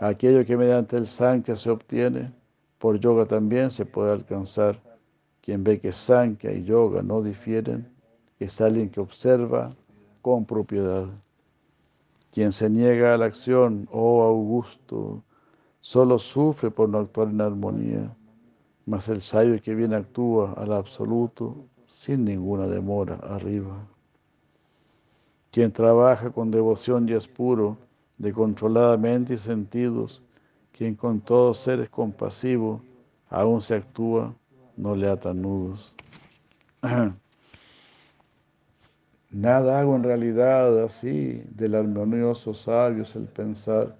Aquello 0.00 0.44
que 0.44 0.56
mediante 0.56 0.96
el 0.96 1.06
Sankhya 1.06 1.56
se 1.56 1.70
obtiene, 1.70 2.32
por 2.78 2.98
yoga 2.98 3.24
también 3.24 3.70
se 3.70 3.86
puede 3.86 4.12
alcanzar. 4.12 4.78
Quien 5.40 5.64
ve 5.64 5.80
que 5.80 5.92
Sankhya 5.92 6.52
y 6.52 6.64
yoga 6.64 7.02
no 7.02 7.22
difieren 7.22 7.88
es 8.38 8.60
alguien 8.60 8.90
que 8.90 9.00
observa 9.00 9.70
con 10.20 10.44
propiedad. 10.44 11.06
Quien 12.32 12.52
se 12.52 12.68
niega 12.68 13.14
a 13.14 13.16
la 13.16 13.26
acción, 13.26 13.88
oh 13.92 14.22
Augusto, 14.22 15.22
solo 15.80 16.18
sufre 16.18 16.70
por 16.70 16.88
no 16.88 16.98
actuar 16.98 17.28
en 17.28 17.40
armonía, 17.40 18.14
mas 18.86 19.08
el 19.08 19.20
sabio 19.20 19.60
que 19.62 19.74
bien 19.74 19.94
actúa 19.94 20.52
al 20.54 20.72
absoluto 20.72 21.56
sin 21.86 22.24
ninguna 22.24 22.66
demora 22.66 23.16
arriba. 23.16 23.86
Quien 25.50 25.72
trabaja 25.72 26.30
con 26.30 26.50
devoción 26.50 27.08
y 27.08 27.12
es 27.12 27.26
puro, 27.26 27.76
de 28.18 28.32
controlada 28.32 28.96
mente 28.96 29.34
y 29.34 29.38
sentidos, 29.38 30.22
quien 30.72 30.94
con 30.94 31.20
todo 31.20 31.54
ser 31.54 31.80
es 31.80 31.90
compasivo, 31.90 32.80
aún 33.30 33.60
se 33.60 33.74
actúa, 33.74 34.34
no 34.76 34.94
le 34.96 35.08
atan 35.08 35.42
nudos. 35.42 35.94
Nada 39.30 39.80
hago 39.80 39.96
en 39.96 40.04
realidad 40.04 40.84
así 40.84 41.42
del 41.50 41.74
armonioso 41.74 42.54
sabio 42.54 43.04
el 43.14 43.24
pensar 43.24 43.96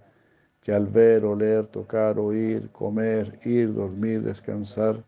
que 0.65 0.73
al 0.73 0.87
ver, 0.89 1.25
oler, 1.25 1.67
tocar, 1.69 2.19
oír, 2.19 2.69
comer, 2.73 3.39
ir, 3.45 3.73
dormir, 3.73 4.23
descansar, 4.23 5.05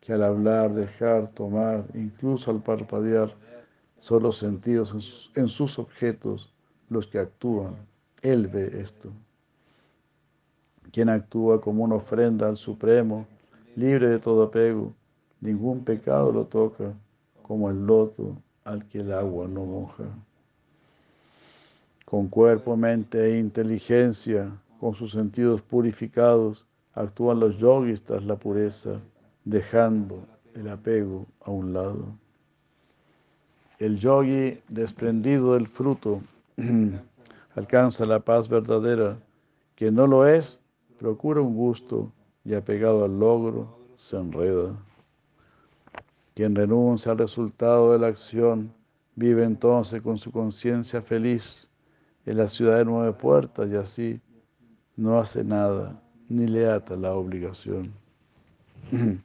que 0.00 0.14
al 0.14 0.22
hablar, 0.22 0.72
dejar, 0.72 1.28
tomar, 1.32 1.84
incluso 1.92 2.50
al 2.50 2.62
parpadear, 2.62 3.34
son 3.98 4.22
los 4.22 4.38
sentidos 4.38 5.30
en 5.34 5.48
sus 5.48 5.78
objetos 5.78 6.54
los 6.88 7.06
que 7.06 7.18
actúan. 7.18 7.76
Él 8.22 8.46
ve 8.48 8.80
esto 8.80 9.12
quien 10.92 11.08
actúa 11.08 11.60
como 11.60 11.84
una 11.84 11.96
ofrenda 11.96 12.48
al 12.48 12.56
Supremo, 12.56 13.26
libre 13.74 14.08
de 14.08 14.18
todo 14.18 14.44
apego, 14.44 14.92
ningún 15.40 15.82
pecado 15.84 16.30
lo 16.30 16.44
toca, 16.44 16.92
como 17.42 17.70
el 17.70 17.86
loto 17.86 18.36
al 18.64 18.86
que 18.86 19.00
el 19.00 19.12
agua 19.12 19.48
no 19.48 19.64
moja. 19.64 20.04
Con 22.04 22.28
cuerpo, 22.28 22.76
mente 22.76 23.24
e 23.24 23.38
inteligencia, 23.38 24.52
con 24.82 24.96
sus 24.96 25.12
sentidos 25.12 25.62
purificados, 25.62 26.66
actúan 26.94 27.38
los 27.38 27.56
yogis 27.56 28.02
tras 28.02 28.24
la 28.24 28.34
pureza, 28.34 28.98
dejando 29.44 30.26
el 30.54 30.68
apego 30.68 31.24
a 31.42 31.52
un 31.52 31.72
lado. 31.72 32.06
El 33.78 33.96
yogi, 33.96 34.58
desprendido 34.68 35.54
del 35.54 35.68
fruto, 35.68 36.20
alcanza 37.54 38.04
la 38.06 38.18
paz 38.18 38.48
verdadera, 38.48 39.16
que 39.76 39.92
no 39.92 40.08
lo 40.08 40.26
es 40.26 40.58
procura 40.98 41.40
un 41.40 41.54
gusto 41.54 42.10
y 42.44 42.54
apegado 42.54 43.04
al 43.04 43.20
logro 43.20 43.78
se 43.94 44.16
enreda. 44.16 44.74
Quien 46.34 46.56
renuncia 46.56 47.12
al 47.12 47.18
resultado 47.18 47.92
de 47.92 48.00
la 48.00 48.08
acción 48.08 48.74
vive 49.14 49.44
entonces 49.44 50.02
con 50.02 50.18
su 50.18 50.32
conciencia 50.32 51.00
feliz 51.00 51.70
en 52.26 52.38
la 52.38 52.48
ciudad 52.48 52.78
de 52.78 52.84
nueve 52.84 53.12
puertas 53.12 53.70
y 53.70 53.76
así 53.76 54.20
no 55.02 55.18
hace 55.18 55.42
nada 55.42 56.00
ni 56.28 56.46
le 56.46 56.70
ata 56.70 56.96
la 56.96 57.12
obligación. 57.14 57.92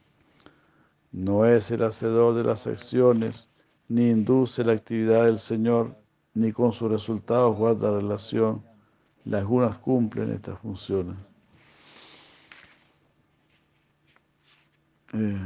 No 1.14 1.46
es 1.46 1.72
el 1.72 1.84
hacedor 1.84 2.36
de 2.36 2.44
las 2.44 2.68
acciones, 2.68 3.50
ni 3.88 4.10
induce 4.10 4.64
la 4.64 4.74
actividad 4.74 5.26
del 5.26 5.40
Señor, 5.40 5.96
ni 6.36 6.52
con 6.52 6.72
sus 6.74 6.92
resultados 6.92 7.58
guarda 7.58 7.90
relación. 7.90 8.62
Las 9.24 9.44
gunas 9.46 9.78
cumplen 9.78 10.32
estas 10.32 10.60
funciones. 10.60 11.16
Eh, 15.14 15.40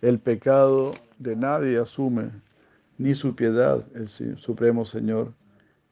el 0.00 0.18
pecado 0.20 0.94
de 1.18 1.36
nadie 1.36 1.78
asume, 1.78 2.30
ni 2.98 3.14
su 3.14 3.34
piedad 3.34 3.86
el 3.94 4.08
Supremo 4.08 4.84
Señor, 4.84 5.32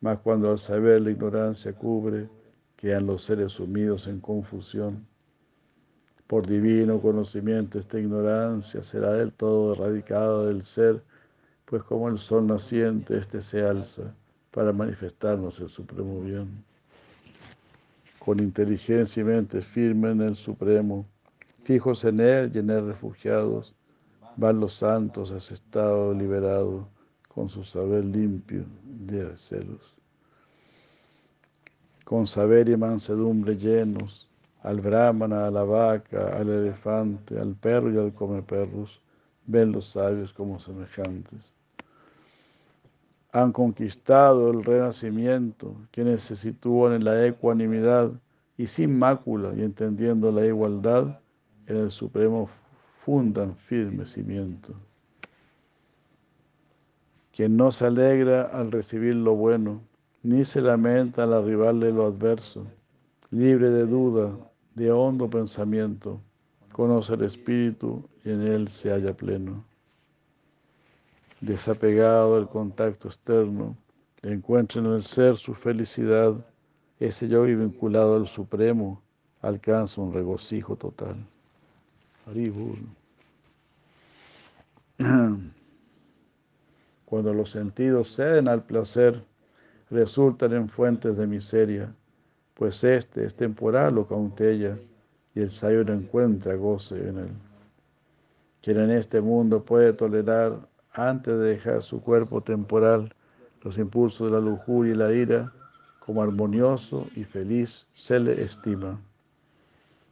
mas 0.01 0.19
cuando 0.19 0.51
al 0.51 0.59
saber 0.59 1.03
la 1.03 1.13
ignorancia 1.13 1.73
cubre, 1.73 2.29
quedan 2.75 3.07
los 3.07 3.23
seres 3.23 3.53
sumidos 3.53 4.09
en 4.09 4.21
confusión. 4.21 5.07
Por 6.27 6.47
divino 6.47 7.01
conocimiento 7.01 7.79
esta 7.79 8.01
ignorancia 8.01 8.83
será 8.83 9.13
del 9.13 9.33
todo 9.33 9.75
erradicada 9.75 10.47
del 10.47 10.65
ser, 10.65 11.01
pues 11.65 11.85
como 11.85 12.09
el 12.09 12.19
sol 12.19 12.49
naciente, 12.49 13.17
éste 13.17 13.41
se 13.41 13.63
alza 13.63 14.13
para 14.51 14.73
manifestarnos 14.73 15.61
el 15.61 15.69
supremo 15.69 16.21
bien. 16.23 16.65
Con 18.19 18.41
inteligencia 18.41 19.21
y 19.21 19.25
mente 19.25 19.61
firme 19.61 20.11
en 20.11 20.23
el 20.23 20.35
supremo, 20.35 21.07
fijos 21.63 22.05
en 22.05 22.19
él 22.19 22.51
y 22.53 22.59
en 22.59 22.71
él 22.71 22.87
refugiados, 22.89 23.77
van 24.37 24.59
los 24.59 24.75
santos 24.75 25.31
a 25.31 25.37
ese 25.37 25.55
estado 25.55 26.13
liberado 26.13 26.96
con 27.37 27.51
su 27.51 27.63
saber 27.65 28.03
limpio 28.03 28.65
de 28.83 29.37
celos. 29.37 29.95
Con 32.03 32.27
saber 32.27 32.67
y 32.71 32.79
mansedumbre 32.79 33.59
llenos, 33.59 34.27
al 34.63 34.81
brahmana, 34.81 35.47
a 35.47 35.51
la 35.51 35.63
vaca, 35.63 36.35
al 36.35 36.49
elefante, 36.49 37.39
al 37.39 37.55
perro 37.55 37.93
y 37.93 37.99
al 37.99 38.15
come 38.15 38.41
perros, 38.41 39.03
ven 39.45 39.71
los 39.71 39.89
sabios 39.89 40.33
como 40.33 40.59
semejantes. 40.59 41.53
Han 43.33 43.53
conquistado 43.53 44.51
el 44.51 44.65
renacimiento, 44.65 45.77
quienes 45.91 46.23
se 46.23 46.37
sitúan 46.37 46.95
en 46.95 47.05
la 47.05 47.27
ecuanimidad 47.27 48.13
y 48.57 48.67
sin 48.67 48.99
mácula 48.99 49.53
y 49.55 49.61
entendiendo 49.61 50.33
la 50.33 50.47
igualdad, 50.47 51.21
en 51.67 51.77
el 51.77 51.91
Supremo 51.91 52.49
fundan 53.05 53.55
firme 53.57 54.07
cimiento. 54.07 54.75
Quien 57.37 57.59
no 57.59 57.71
se 57.71 57.85
alegra 57.85 58.45
al 58.45 58.73
recibir 58.73 59.15
lo 59.15 59.35
bueno, 59.35 59.83
ni 60.23 60.43
se 60.43 60.63
lamenta 60.63 61.25
al 61.25 61.35
arribarle 61.35 61.93
lo 61.93 62.07
adverso, 62.07 62.67
libre 63.31 63.69
de 63.69 63.85
duda, 63.85 64.35
de 64.75 64.91
hondo 64.91 65.29
pensamiento, 65.29 66.19
conoce 66.73 67.13
el 67.13 67.25
Espíritu 67.25 68.03
y 68.25 68.31
en 68.31 68.41
él 68.41 68.69
se 68.69 68.91
halla 68.91 69.13
pleno. 69.13 69.63
Desapegado 71.43 72.37
del 72.37 72.49
contacto 72.49 73.09
externo, 73.09 73.77
encuentra 74.23 74.81
en 74.81 74.87
el 74.87 75.03
ser 75.03 75.37
su 75.37 75.53
felicidad, 75.53 76.35
ese 77.01 77.29
yo 77.29 77.43
vinculado 77.43 78.17
al 78.17 78.29
Supremo 78.29 79.03
alcanza 79.43 80.01
un 80.01 80.15
regocijo 80.15 80.75
total. 80.77 81.17
Cuando 87.07 87.33
los 87.33 87.51
sentidos 87.51 88.15
ceden 88.17 88.49
al 88.49 88.65
placer, 88.65 89.23
resultan 89.91 90.53
en 90.53 90.69
fuentes 90.69 91.17
de 91.17 91.27
miseria, 91.27 91.95
pues 92.55 92.83
este 92.83 93.25
es 93.25 93.35
temporal 93.35 93.97
o 93.97 94.07
cautella, 94.07 94.77
y 95.33 95.41
el 95.41 95.53
sabio 95.53 95.85
no 95.85 95.93
encuentra 95.93 96.57
goce 96.57 96.97
en 97.09 97.19
él. 97.19 97.29
Quien 98.61 98.81
en 98.81 98.91
este 98.91 99.21
mundo 99.21 99.63
puede 99.63 99.93
tolerar, 99.93 100.59
antes 100.93 101.39
de 101.39 101.45
dejar 101.51 101.83
su 101.83 102.01
cuerpo 102.01 102.41
temporal, 102.41 103.15
los 103.63 103.79
impulsos 103.79 104.27
de 104.27 104.33
la 104.33 104.41
lujuria 104.41 104.93
y 104.93 104.97
la 104.97 105.13
ira, 105.13 105.53
como 106.01 106.23
armonioso 106.23 107.07
y 107.15 107.23
feliz 107.23 107.87
se 107.93 108.19
le 108.19 108.43
estima. 108.43 108.99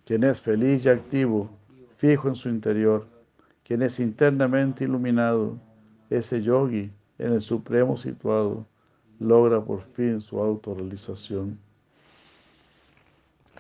Quien 0.05 0.23
es 0.23 0.41
feliz 0.41 0.87
y 0.87 0.91
activo, 0.91 1.51
fijo 1.97 2.29
en 2.29 2.37
su 2.37 2.49
interior, 2.49 3.07
quien 3.65 3.83
es 3.83 3.99
internamente 3.99 4.85
iluminado, 4.85 5.59
ese 6.17 6.43
yogi 6.43 6.91
en 7.19 7.33
el 7.33 7.41
supremo 7.43 7.97
situado, 7.97 8.67
logra 9.19 9.61
por 9.63 9.83
fin 9.83 10.21
su 10.21 10.41
autorrealización. 10.41 11.59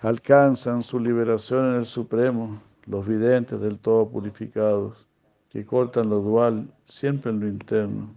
Alcanzan 0.02 0.82
su 0.82 0.98
liberación 0.98 1.70
en 1.70 1.74
el 1.76 1.84
supremo 1.86 2.61
los 2.86 3.07
videntes 3.07 3.61
del 3.61 3.78
todo 3.78 4.09
purificados, 4.09 5.07
que 5.50 5.64
cortan 5.64 6.11
lo 6.11 6.20
dual 6.20 6.68
siempre 6.84 7.30
en 7.30 7.40
lo 7.40 7.48
interno 7.48 8.09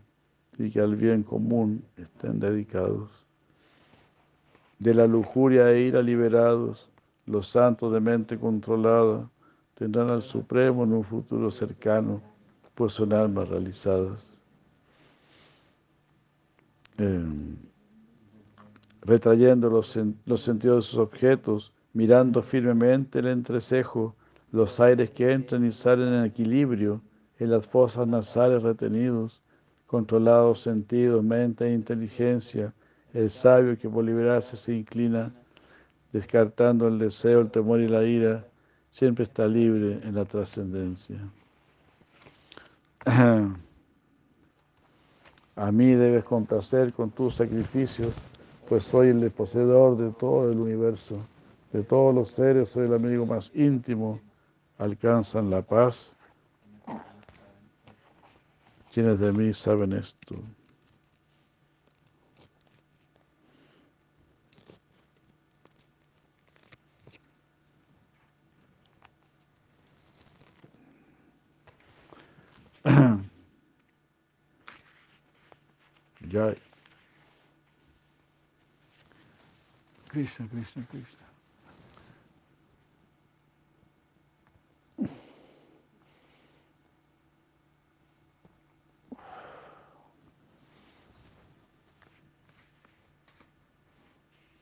y 0.58 0.70
que 0.72 0.82
al 0.82 0.96
bien 0.96 1.24
común 1.24 1.84
estén 1.96 2.40
dedicados. 2.40 3.10
De 4.80 4.94
la 4.94 5.08
lujuria 5.08 5.72
e 5.72 5.82
ira 5.82 6.02
liberados, 6.02 6.90
los 7.26 7.48
santos 7.48 7.94
de 7.94 8.00
mente 8.00 8.38
controlada, 8.38 9.30
tendrán 9.76 10.10
al 10.10 10.22
Supremo 10.22 10.84
en 10.84 10.94
un 10.94 11.04
futuro 11.04 11.52
cercano, 11.52 12.22
pues 12.78 12.94
son 12.94 13.12
almas 13.12 13.50
realizadas. 13.50 14.38
Em, 17.00 17.58
retrayendo 19.02 19.68
los, 19.68 19.98
los 20.26 20.42
sentidos 20.42 20.86
de 20.86 20.90
sus 20.92 21.00
objetos, 21.00 21.74
mirando 21.94 22.44
firmemente 22.44 23.18
el 23.18 23.28
entrecejo, 23.30 24.16
los 24.52 24.80
aires 24.80 25.10
que 25.10 25.32
entran 25.32 25.66
y 25.66 25.72
salen 25.72 26.14
en 26.14 26.26
equilibrio, 26.26 27.02
en 27.40 27.50
las 27.50 27.66
fosas 27.66 28.08
nasales 28.08 28.62
retenidos, 28.62 29.42
controlados 29.88 30.62
sentidos, 30.62 31.24
mente 31.24 31.66
e 31.66 31.74
inteligencia, 31.74 32.72
el 33.12 33.32
sabio 33.32 33.76
que 33.80 33.90
por 33.90 34.06
liberarse 34.06 34.56
se 34.56 34.76
inclina, 34.76 35.34
descartando 36.14 36.88
el 36.88 37.00
deseo, 37.00 37.42
el 37.42 37.50
temor 37.50 37.80
y 37.80 37.88
la 37.88 38.04
ira, 38.04 38.46
siempre 38.90 39.24
está 39.24 39.48
libre 39.48 40.00
en 40.04 40.14
la 40.14 40.26
trascendencia. 40.26 41.18
A 45.58 45.72
mí 45.72 45.94
debes 45.94 46.24
complacer 46.24 46.94
con 46.94 47.10
tus 47.10 47.38
sacrificios, 47.38 48.14
pues 48.70 48.84
soy 48.84 49.08
el 49.08 49.32
poseedor 49.32 49.98
de 49.98 50.12
todo 50.12 50.52
el 50.52 50.60
universo. 50.60 51.18
De 51.74 51.82
todos 51.82 52.14
los 52.14 52.30
seres 52.30 52.70
soy 52.70 52.86
el 52.86 52.94
amigo 52.94 53.26
más 53.26 53.52
íntimo. 53.56 54.20
Alcanzan 54.78 55.50
la 55.50 55.64
paz. 55.64 56.16
Quienes 58.94 59.20
de 59.20 59.32
mí 59.32 59.52
saben 59.52 59.94
esto. 59.94 60.36
Ya. 76.30 76.56
Krishna, 80.10 80.48
Krishna, 80.48 80.84
Krishna. 80.90 81.28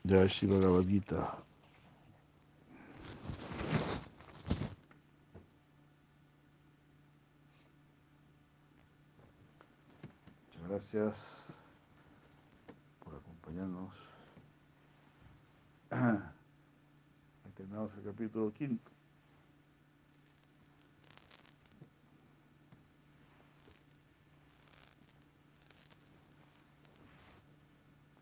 Ya 0.04 0.28
Shiva 0.28 0.82
Gita. 0.82 1.36
Muchas 1.36 1.55
gracias 10.76 11.16
acompañarnos. 13.06 13.94
Terminamos 17.56 17.90
el 17.96 18.04
capítulo 18.04 18.52
quinto. 18.52 18.90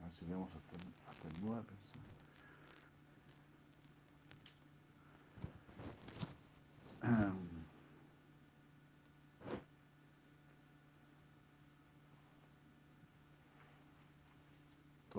A 0.01 0.05
ver 0.05 0.13
si 0.13 0.25
vemos 0.25 0.49
hasta, 0.55 0.77
hasta 1.11 1.27
el 1.27 1.35
9. 1.41 1.65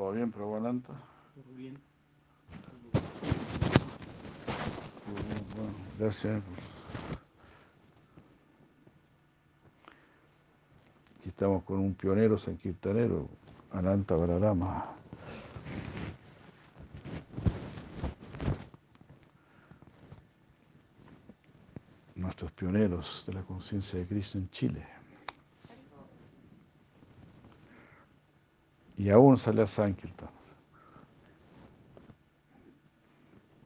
¿Todo 0.06 0.14
bien, 0.14 0.32
Prabhupada? 0.32 0.72
Todo 1.34 1.56
bien. 1.56 1.80
Bueno, 5.56 5.74
gracias. 5.98 6.44
Aquí 11.18 11.30
estamos 11.30 11.64
con 11.64 11.80
un 11.80 11.96
pionero 11.96 12.38
sanquirtanero, 12.38 13.28
Ananta 13.72 14.16
Balarama. 14.16 14.94
Nuestros 22.14 22.52
pioneros 22.52 23.24
de 23.26 23.34
la 23.34 23.42
conciencia 23.42 23.98
de 23.98 24.06
Cristo 24.06 24.38
en 24.38 24.52
Chile. 24.52 24.86
Y 29.06 29.12
aún 29.12 29.38
sale 29.38 29.62
a 29.62 29.68
Sankirtan. 29.68 30.30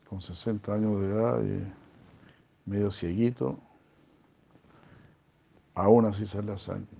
Con 0.10 0.22
60 0.22 0.74
años 0.74 1.00
de 1.00 1.08
edad 1.08 1.42
y 1.42 2.70
medio 2.70 2.92
cieguito, 2.92 3.58
aún 5.76 6.04
así 6.08 6.28
sale 6.28 6.52
a 6.52 6.58
Sankirtan. 6.58 7.00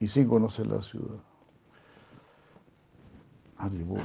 Y 0.00 0.08
sin 0.08 0.26
conocer 0.26 0.66
la 0.66 0.82
ciudad. 0.82 1.20
Haribol. 3.56 4.02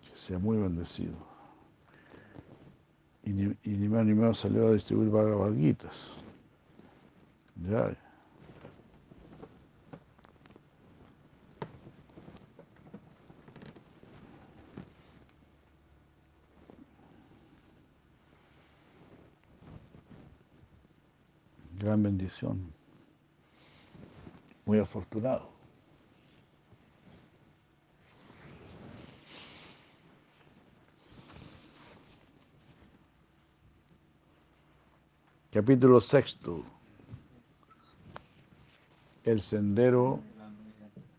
Que 0.00 0.16
sea 0.16 0.38
muy 0.38 0.56
bendecido. 0.56 1.16
Y 3.24 3.32
ni, 3.34 3.54
y 3.62 3.76
ni 3.76 3.88
más 3.90 4.06
ni 4.06 4.14
menos 4.14 4.38
salió 4.38 4.68
a 4.68 4.72
distribuir 4.72 5.10
Bhagavad 5.10 5.52
Gitas. 5.52 6.12
Ya. 7.68 8.01
Bendición. 22.02 22.72
Muy 24.64 24.78
afortunado. 24.78 25.48
Capítulo 35.52 36.00
sexto. 36.00 36.64
El 39.24 39.40
sendero 39.40 40.20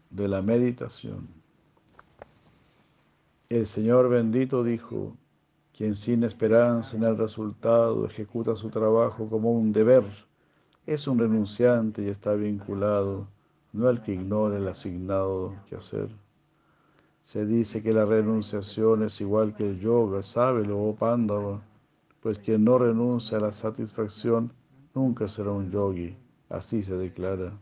de 0.09 0.27
la 0.27 0.41
meditación. 0.41 1.27
El 3.47 3.65
Señor 3.67 4.09
bendito 4.09 4.63
dijo, 4.63 5.15
quien 5.77 5.95
sin 5.95 6.23
esperanza 6.23 6.97
en 6.97 7.03
el 7.03 7.17
resultado 7.17 8.05
ejecuta 8.05 8.55
su 8.55 8.69
trabajo 8.69 9.29
como 9.29 9.51
un 9.51 9.71
deber, 9.71 10.03
es 10.86 11.07
un 11.07 11.17
renunciante 11.17 12.03
y 12.03 12.09
está 12.09 12.34
vinculado, 12.34 13.27
no 13.71 13.88
al 13.88 14.01
que 14.03 14.13
ignore 14.13 14.57
el 14.57 14.67
asignado 14.67 15.55
que 15.67 15.77
hacer. 15.77 16.09
Se 17.21 17.45
dice 17.45 17.81
que 17.81 17.93
la 17.93 18.03
renunciación 18.03 19.03
es 19.03 19.21
igual 19.21 19.55
que 19.55 19.69
el 19.69 19.79
yoga, 19.79 20.21
sábelo, 20.21 20.77
oh 20.84 20.93
Pándava, 20.93 21.61
pues 22.21 22.38
quien 22.38 22.65
no 22.65 22.77
renuncia 22.77 23.38
a 23.38 23.41
la 23.41 23.51
satisfacción 23.53 24.51
nunca 24.93 25.27
será 25.29 25.51
un 25.51 25.71
yogi, 25.71 26.17
así 26.49 26.84
se 26.84 26.97
declara. 26.97 27.53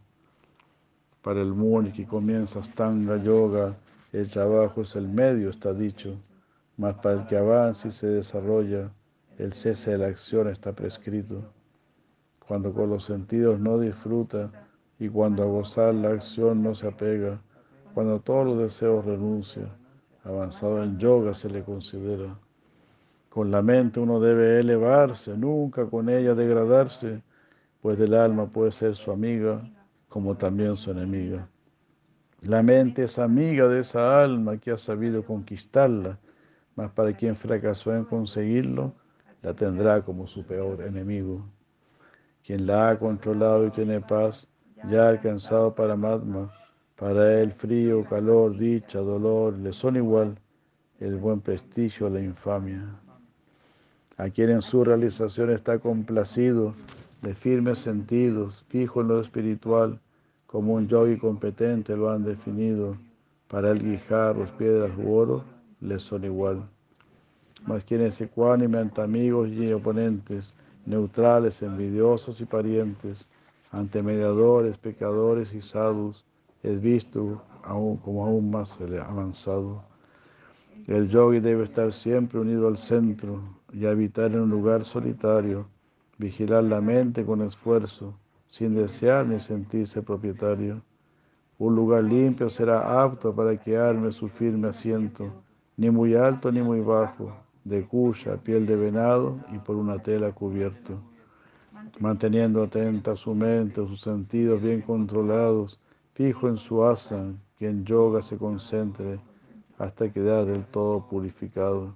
Para 1.22 1.42
el 1.42 1.54
muni 1.54 1.92
que 1.92 2.08
comienza 2.08 2.60
Astanga 2.60 3.18
Yoga, 3.18 3.78
el 4.12 4.32
trabajo 4.32 4.82
es 4.82 4.96
el 4.96 5.08
medio, 5.08 5.52
está 5.52 5.74
dicho, 5.74 6.18
mas 6.76 6.96
para 6.96 7.22
el 7.22 7.28
que 7.28 7.38
avanza 7.38 7.88
y 7.88 7.92
se 7.92 8.08
desarrolla, 8.08 8.92
el 9.38 9.54
cese 9.54 9.92
de 9.92 9.98
la 10.00 10.08
acción 10.08 10.48
está 10.48 10.74
prescrito. 10.74 11.44
Cuando 12.52 12.74
con 12.74 12.90
los 12.90 13.06
sentidos 13.06 13.62
no 13.62 13.80
disfruta 13.80 14.52
y 15.00 15.08
cuando 15.08 15.42
a 15.42 15.46
gozar 15.46 15.96
la 15.96 16.10
acción 16.10 16.62
no 16.62 16.76
se 16.76 16.86
apega, 16.86 17.40
cuando 17.94 18.20
todos 18.20 18.46
los 18.46 18.58
deseos 18.58 19.06
renuncia, 19.06 19.70
avanzado 20.26 20.84
en 20.84 20.98
yoga 20.98 21.34
se 21.34 21.50
le 21.50 21.64
considera. 21.64 22.38
Con 23.30 23.52
la 23.52 23.62
mente 23.62 24.02
uno 24.02 24.20
debe 24.20 24.60
elevarse, 24.60 25.38
nunca 25.38 25.86
con 25.86 26.10
ella 26.10 26.36
degradarse, 26.36 27.22
pues 27.82 27.98
del 27.98 28.16
alma 28.16 28.48
puede 28.48 28.74
ser 28.74 28.98
su 28.98 29.14
amiga 29.14 29.62
como 30.10 30.36
también 30.36 30.76
su 30.76 30.92
enemiga. 30.92 31.48
La 32.42 32.62
mente 32.62 33.04
es 33.04 33.18
amiga 33.18 33.70
de 33.70 33.80
esa 33.80 34.22
alma 34.22 34.58
que 34.58 34.72
ha 34.72 34.78
sabido 34.78 35.24
conquistarla, 35.24 36.20
mas 36.76 36.92
para 36.92 37.14
quien 37.14 37.38
fracasó 37.38 37.96
en 37.96 38.04
conseguirlo, 38.04 38.92
la 39.42 39.54
tendrá 39.54 40.02
como 40.02 40.28
su 40.28 40.44
peor 40.46 40.82
enemigo. 40.82 41.46
Quien 42.46 42.66
la 42.66 42.90
ha 42.90 43.00
controlado 43.00 43.68
y 43.68 43.72
tiene 43.72 44.02
paz, 44.02 44.48
ya 44.90 45.06
ha 45.06 45.10
alcanzado 45.10 45.74
para 45.74 45.96
Paramatma. 45.96 46.52
Para 46.96 47.42
él 47.42 47.52
frío, 47.54 48.04
calor, 48.06 48.58
dicha, 48.58 49.00
dolor, 49.00 49.54
le 49.58 49.74
son 49.74 49.96
igual 49.96 50.38
el 51.00 51.18
buen 51.18 51.42
prestigio 51.42 52.10
la 52.10 52.22
infamia. 52.22 52.84
A 54.18 54.30
quien 54.30 54.52
en 54.52 54.62
su 54.62 54.84
realización 54.84 55.50
está 55.50 55.80
complacido, 55.80 56.76
de 57.24 57.34
firmes 57.34 57.80
sentidos, 57.80 58.64
fijo 58.70 59.02
en 59.02 59.08
lo 59.08 59.20
espiritual, 59.20 60.00
como 60.46 60.74
un 60.74 60.88
yogi 60.88 61.18
competente 61.18 61.96
lo 61.96 62.12
han 62.12 62.24
definido, 62.24 62.98
para 63.48 63.72
el 63.72 63.84
guijarros, 63.84 64.52
piedras 64.52 64.92
u 64.98 65.12
oro, 65.12 65.44
les 65.80 66.04
son 66.04 66.24
igual. 66.24 66.64
Mas 67.66 67.84
quienes 67.84 68.20
ecuánime 68.22 68.78
ante 68.78 69.02
amigos 69.02 69.50
y 69.50 69.74
oponentes, 69.74 70.54
neutrales, 70.86 71.62
envidiosos 71.62 72.42
y 72.42 72.46
parientes, 72.46 73.28
ante 73.72 74.04
mediadores, 74.04 74.78
pecadores 74.78 75.54
y 75.54 75.62
sadhus, 75.62 76.26
es 76.64 76.82
visto 76.82 77.42
aún, 77.64 77.98
como 77.98 78.26
aún 78.26 78.52
más 78.52 78.78
avanzado. 78.82 79.84
El 80.88 81.10
yogi 81.10 81.40
debe 81.40 81.64
estar 81.64 81.92
siempre 81.94 82.40
unido 82.40 82.68
al 82.68 82.78
centro 82.78 83.42
y 83.72 83.86
habitar 83.86 84.32
en 84.32 84.42
un 84.42 84.50
lugar 84.50 84.84
solitario, 84.84 85.68
vigilar 86.18 86.64
la 86.64 86.82
mente 86.82 87.26
con 87.26 87.42
esfuerzo, 87.42 88.14
sin 88.48 88.76
desear 88.76 89.26
ni 89.26 89.40
sentirse 89.40 90.02
propietario. 90.02 90.82
Un 91.58 91.76
lugar 91.76 92.04
limpio 92.04 92.50
será 92.50 93.04
apto 93.04 93.34
para 93.34 93.56
que 93.58 93.78
arme 93.78 94.12
su 94.12 94.28
firme 94.28 94.70
asiento, 94.70 95.32
ni 95.78 95.90
muy 95.90 96.16
alto 96.16 96.52
ni 96.52 96.62
muy 96.62 96.82
bajo, 96.82 97.32
de 97.64 97.86
cuya 97.86 98.38
piel 98.38 98.66
de 98.66 98.76
venado 98.76 99.38
y 99.54 99.58
por 99.60 99.76
una 99.76 100.00
tela 100.00 100.32
cubierto. 100.32 101.00
Manteniendo 102.00 102.64
atenta 102.64 103.16
su 103.16 103.34
mente, 103.34 103.76
sus 103.88 104.02
sentidos 104.02 104.62
bien 104.62 104.82
controlados, 104.82 105.80
fijo 106.14 106.48
en 106.48 106.58
su 106.58 106.84
asa, 106.84 107.32
que 107.58 107.68
en 107.68 107.86
yoga 107.86 108.22
se 108.22 108.38
concentre 108.38 109.20
hasta 109.78 110.12
quedar 110.12 110.46
del 110.46 110.66
todo 110.66 111.08
purificado. 111.08 111.96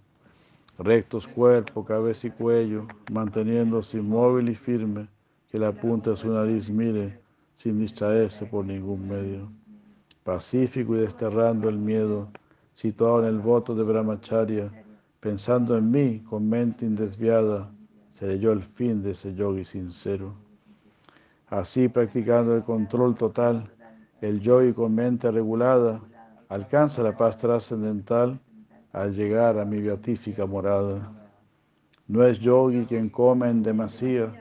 Rectos 0.78 1.28
cuerpo, 1.28 1.86
cabeza 1.86 2.28
y 2.28 2.32
cuello, 2.32 2.88
manteniéndose 3.12 3.98
inmóvil 3.98 4.50
y 4.50 4.56
firme, 4.56 5.08
que 5.50 5.58
la 5.58 5.72
punta 5.72 6.12
de 6.12 6.18
su 6.18 6.30
nariz 6.30 6.70
mire 6.70 7.20
sin 7.54 7.80
distraerse 7.80 8.46
por 8.46 8.66
ningún 8.66 9.08
medio. 9.08 9.50
Pacífico 10.24 10.96
y 10.96 11.00
desterrando 11.00 11.70
el 11.70 11.78
miedo, 11.78 12.28
situado 12.72 13.22
en 13.22 13.36
el 13.36 13.40
voto 13.40 13.74
de 13.74 13.84
Brahmacharya, 13.84 14.70
pensando 15.26 15.76
en 15.76 15.90
mí 15.90 16.20
con 16.20 16.48
mente 16.48 16.86
indesviada, 16.86 17.72
seré 18.12 18.38
yo 18.38 18.52
el 18.52 18.62
fin 18.62 19.02
de 19.02 19.14
ese 19.14 19.34
yogi 19.34 19.66
sincero. 19.66 20.36
Así, 21.48 21.88
practicando 21.88 22.56
el 22.56 22.64
control 22.64 23.16
total, 23.16 23.68
el 24.22 24.40
yogi 24.40 24.72
con 24.74 24.94
mente 24.94 25.32
regulada 25.32 26.00
alcanza 26.48 27.02
la 27.02 27.18
paz 27.18 27.38
trascendental 27.38 28.40
al 28.94 29.16
llegar 29.16 29.58
a 29.58 29.66
mi 29.66 29.82
beatífica 29.82 30.46
morada. 30.46 31.12
No 32.08 32.24
es 32.24 32.40
yogi 32.40 32.86
quien 32.86 33.10
come 33.10 33.50
en 33.50 33.64
demasía, 33.64 34.32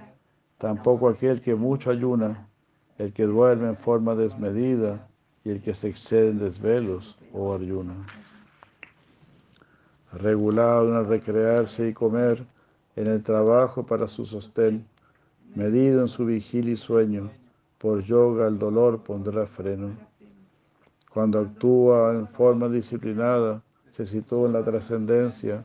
tampoco 0.59 1.09
aquel 1.09 1.41
que 1.41 1.55
mucho 1.55 1.91
ayuna, 1.91 2.47
el 2.99 3.15
que 3.15 3.25
duerme 3.25 3.71
en 3.71 3.79
forma 3.79 4.15
desmedida 4.15 5.09
y 5.45 5.49
el 5.49 5.63
que 5.63 5.73
se 5.73 5.89
excede 5.89 6.29
en 6.29 6.41
desvelos 6.41 7.19
o 7.33 7.53
oh 7.53 7.55
ayuna. 7.55 7.95
Regulado 10.15 10.91
en 10.91 10.97
el 10.97 11.07
recrearse 11.07 11.89
y 11.89 11.93
comer, 11.93 12.45
en 12.95 13.09
el 13.09 13.23
trabajo 13.23 13.85
para 13.85 14.07
su 14.07 14.25
sostén, 14.25 14.87
medido 15.55 16.01
en 16.03 16.09
su 16.09 16.25
vigilia 16.25 16.75
y 16.75 16.77
sueño, 16.77 17.31
por 17.79 18.03
yoga 18.03 18.47
el 18.47 18.59
dolor 18.59 19.03
pondrá 19.03 19.47
freno. 19.47 19.91
Cuando 21.13 21.41
actúa 21.41 22.15
en 22.15 22.29
forma 22.29 22.69
disciplinada, 22.69 23.63
se 23.89 24.07
sitúa 24.07 24.47
en 24.47 24.53
la 24.53 24.65
trascendencia, 24.65 25.65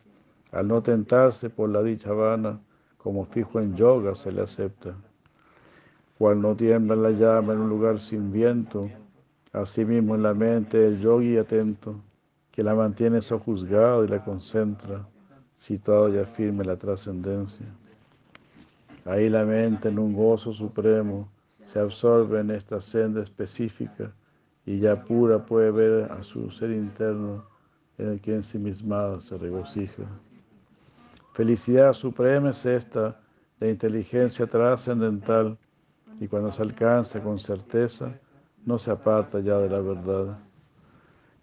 al 0.51 0.67
no 0.67 0.81
tentarse 0.81 1.49
por 1.49 1.69
la 1.69 1.83
dicha 1.83 2.11
vana, 2.11 2.59
como 2.97 3.25
fijo 3.25 3.59
en 3.59 3.75
yoga 3.75 4.15
se 4.15 4.31
le 4.31 4.41
acepta. 4.41 4.95
cual 6.17 6.41
no 6.41 6.55
tiembla 6.55 6.95
la 6.95 7.11
llama 7.11 7.53
en 7.53 7.59
un 7.59 7.69
lugar 7.69 7.99
sin 7.99 8.31
viento, 8.31 8.89
asimismo 9.53 10.15
en 10.15 10.23
la 10.23 10.33
mente 10.33 10.77
del 10.77 10.99
yogi 10.99 11.37
atento, 11.37 11.95
que 12.51 12.63
la 12.63 12.75
mantiene 12.75 13.21
sojuzgada 13.21 14.03
y 14.03 14.07
la 14.07 14.23
concentra, 14.23 15.07
situado 15.55 16.09
ya 16.09 16.25
firme 16.25 16.63
la 16.63 16.77
trascendencia. 16.77 17.65
Ahí 19.05 19.29
la 19.29 19.45
mente 19.45 19.89
en 19.89 19.99
un 19.99 20.13
gozo 20.13 20.53
supremo 20.53 21.29
se 21.63 21.79
absorbe 21.79 22.39
en 22.39 22.51
esta 22.51 22.81
senda 22.81 23.21
específica 23.21 24.11
y 24.65 24.79
ya 24.79 25.03
pura 25.03 25.45
puede 25.45 25.71
ver 25.71 26.11
a 26.11 26.23
su 26.23 26.49
ser 26.51 26.71
interno 26.71 27.43
en 27.97 28.09
el 28.09 28.21
que 28.21 28.35
en 28.35 28.43
sí 28.43 28.57
misma 28.57 29.19
se 29.19 29.37
regocija. 29.37 30.03
Felicidad 31.33 31.93
suprema 31.93 32.49
es 32.49 32.65
esta, 32.65 33.19
la 33.59 33.67
inteligencia 33.67 34.47
trascendental, 34.47 35.57
y 36.19 36.27
cuando 36.27 36.51
se 36.51 36.61
alcanza 36.61 37.21
con 37.21 37.39
certeza, 37.39 38.11
no 38.65 38.77
se 38.77 38.91
aparta 38.91 39.39
ya 39.39 39.57
de 39.57 39.69
la 39.69 39.79
verdad. 39.79 40.37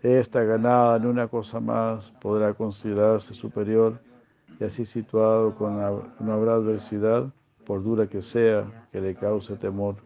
Esta 0.02 0.44
ganada 0.44 0.98
en 0.98 1.06
una 1.06 1.26
cosa 1.26 1.58
más 1.58 2.12
podrá 2.20 2.52
considerarse 2.52 3.32
superior 3.32 3.98
y 4.60 4.64
así 4.64 4.84
situado 4.84 5.54
con 5.54 5.78
no 6.20 6.32
habrá 6.32 6.54
adversidad, 6.54 7.32
por 7.64 7.82
dura 7.82 8.06
que 8.06 8.20
sea, 8.20 8.88
que 8.92 9.00
le 9.00 9.14
cause 9.14 9.56
temor. 9.56 9.96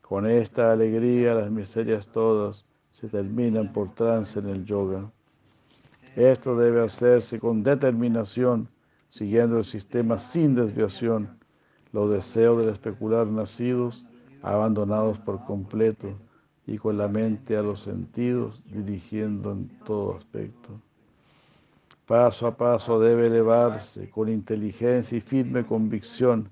Con 0.00 0.26
esta 0.26 0.72
alegría 0.72 1.34
las 1.34 1.50
miserias 1.50 2.08
todas 2.08 2.64
se 2.90 3.08
terminan 3.08 3.72
por 3.72 3.94
trance 3.94 4.38
en 4.38 4.48
el 4.48 4.64
yoga. 4.64 5.10
Esto 6.16 6.56
debe 6.56 6.82
hacerse 6.82 7.38
con 7.38 7.62
determinación, 7.62 8.68
siguiendo 9.10 9.58
el 9.58 9.64
sistema 9.64 10.16
sin 10.16 10.54
desviación, 10.54 11.38
los 11.92 12.10
deseos 12.10 12.58
del 12.58 12.70
especular 12.70 13.26
nacidos 13.26 14.04
abandonados 14.42 15.18
por 15.18 15.44
completo 15.44 16.14
y 16.66 16.78
con 16.78 16.96
la 16.96 17.08
mente 17.08 17.56
a 17.56 17.62
los 17.62 17.82
sentidos 17.82 18.62
dirigiendo 18.66 19.52
en 19.52 19.68
todo 19.84 20.16
aspecto. 20.16 20.70
Paso 22.06 22.46
a 22.46 22.56
paso 22.56 23.00
debe 23.00 23.26
elevarse 23.26 24.10
con 24.10 24.28
inteligencia 24.28 25.16
y 25.16 25.20
firme 25.20 25.64
convicción, 25.64 26.48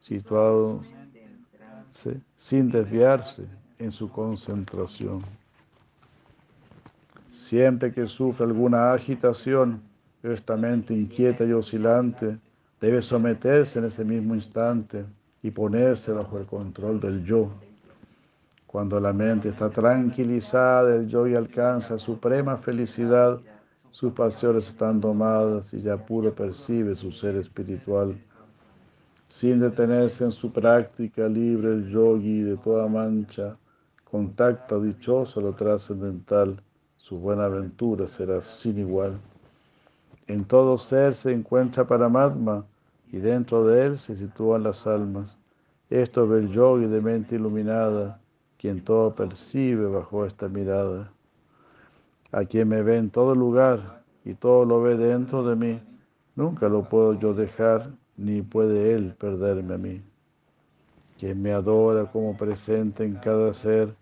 situado 0.00 0.82
sin 2.36 2.70
desviarse 2.70 3.44
en 3.78 3.90
su 3.90 4.10
concentración. 4.10 5.22
Siempre 7.30 7.92
que 7.92 8.06
sufre 8.06 8.46
alguna 8.46 8.92
agitación, 8.92 9.80
esta 10.22 10.56
mente 10.56 10.94
inquieta 10.94 11.44
y 11.44 11.52
oscilante 11.52 12.38
debe 12.80 13.00
someterse 13.02 13.78
en 13.78 13.84
ese 13.86 14.04
mismo 14.04 14.34
instante 14.34 15.04
y 15.42 15.50
ponerse 15.50 16.10
bajo 16.10 16.38
el 16.38 16.46
control 16.46 16.98
del 17.00 17.24
yo. 17.24 17.50
Cuando 18.76 19.00
la 19.00 19.14
mente 19.14 19.48
está 19.48 19.70
tranquilizada, 19.70 20.96
el 20.96 21.08
yo 21.08 21.26
y 21.26 21.34
alcanza 21.34 21.96
suprema 21.96 22.58
felicidad, 22.58 23.40
sus 23.90 24.12
pasiones 24.12 24.66
están 24.66 25.00
domadas 25.00 25.72
y 25.72 25.80
ya 25.80 25.96
puro 25.96 26.34
percibe 26.34 26.94
su 26.94 27.10
ser 27.10 27.36
espiritual. 27.36 28.14
Sin 29.30 29.60
detenerse 29.60 30.24
en 30.24 30.30
su 30.30 30.52
práctica 30.52 31.26
libre, 31.26 31.72
el 31.72 31.88
yogi 31.88 32.42
de 32.42 32.58
toda 32.58 32.86
mancha 32.86 33.56
contacta 34.04 34.78
dichoso 34.78 35.40
lo 35.40 35.54
trascendental 35.54 36.60
su 36.98 37.16
buena 37.16 37.46
aventura 37.46 38.06
será 38.06 38.42
sin 38.42 38.78
igual. 38.78 39.18
En 40.26 40.44
todo 40.44 40.76
ser 40.76 41.14
se 41.14 41.32
encuentra 41.32 41.86
Paramatma 41.86 42.66
y 43.10 43.16
dentro 43.20 43.66
de 43.66 43.86
él 43.86 43.98
se 43.98 44.16
sitúan 44.16 44.64
las 44.64 44.86
almas. 44.86 45.38
Esto 45.88 46.28
ve 46.28 46.40
el 46.40 46.50
yogi 46.50 46.84
de 46.84 47.00
mente 47.00 47.36
iluminada, 47.36 48.20
quien 48.58 48.82
todo 48.82 49.14
percibe 49.14 49.86
bajo 49.86 50.24
esta 50.24 50.48
mirada. 50.48 51.10
A 52.32 52.44
quien 52.44 52.68
me 52.68 52.82
ve 52.82 52.96
en 52.96 53.10
todo 53.10 53.34
lugar 53.34 54.02
y 54.24 54.34
todo 54.34 54.64
lo 54.64 54.82
ve 54.82 54.96
dentro 54.96 55.44
de 55.44 55.56
mí, 55.56 55.80
nunca 56.34 56.68
lo 56.68 56.88
puedo 56.88 57.18
yo 57.18 57.34
dejar, 57.34 57.90
ni 58.16 58.42
puede 58.42 58.94
él 58.94 59.14
perderme 59.18 59.74
a 59.74 59.78
mí. 59.78 60.02
Quien 61.18 61.40
me 61.40 61.52
adora 61.52 62.10
como 62.10 62.36
presente 62.36 63.04
en 63.04 63.14
cada 63.16 63.52
ser, 63.52 63.94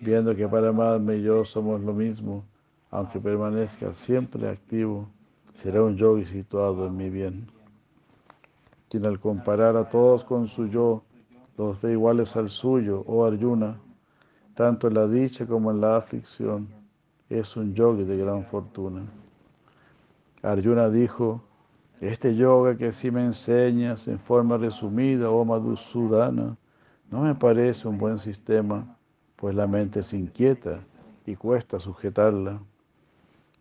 viendo 0.00 0.34
que 0.34 0.46
Paramatma 0.46 1.14
y 1.14 1.22
yo 1.22 1.44
somos 1.44 1.80
lo 1.80 1.92
mismo, 1.92 2.44
aunque 2.90 3.20
permanezca 3.20 3.94
siempre 3.94 4.48
activo, 4.48 5.08
será 5.54 5.82
un 5.82 5.96
yogi 5.96 6.26
situado 6.26 6.86
en 6.86 6.96
mi 6.96 7.10
bien. 7.10 7.46
Quien 8.88 9.06
al 9.06 9.20
comparar 9.20 9.76
a 9.76 9.88
todos 9.88 10.24
con 10.24 10.48
su 10.48 10.66
yo, 10.66 11.02
los 11.56 11.80
ve 11.80 11.92
iguales 11.92 12.36
al 12.36 12.48
suyo, 12.48 13.04
oh 13.06 13.24
Arjuna, 13.24 13.78
tanto 14.54 14.88
en 14.88 14.94
la 14.94 15.06
dicha 15.06 15.46
como 15.46 15.70
en 15.70 15.80
la 15.80 15.96
aflicción, 15.96 16.68
es 17.28 17.56
un 17.56 17.74
yogi 17.74 18.04
de 18.04 18.16
gran 18.16 18.44
fortuna. 18.44 19.02
Arjuna 20.42 20.88
dijo, 20.88 21.42
este 22.00 22.34
yoga 22.34 22.76
que 22.76 22.88
así 22.88 23.10
me 23.10 23.24
enseñas 23.24 24.08
en 24.08 24.18
forma 24.18 24.56
resumida, 24.56 25.30
oh 25.30 25.44
Madhusudana, 25.44 26.56
no 27.10 27.22
me 27.22 27.34
parece 27.34 27.88
un 27.88 27.98
buen 27.98 28.18
sistema, 28.18 28.96
pues 29.36 29.54
la 29.54 29.66
mente 29.66 30.00
es 30.00 30.12
inquieta 30.12 30.80
y 31.26 31.36
cuesta 31.36 31.78
sujetarla. 31.78 32.60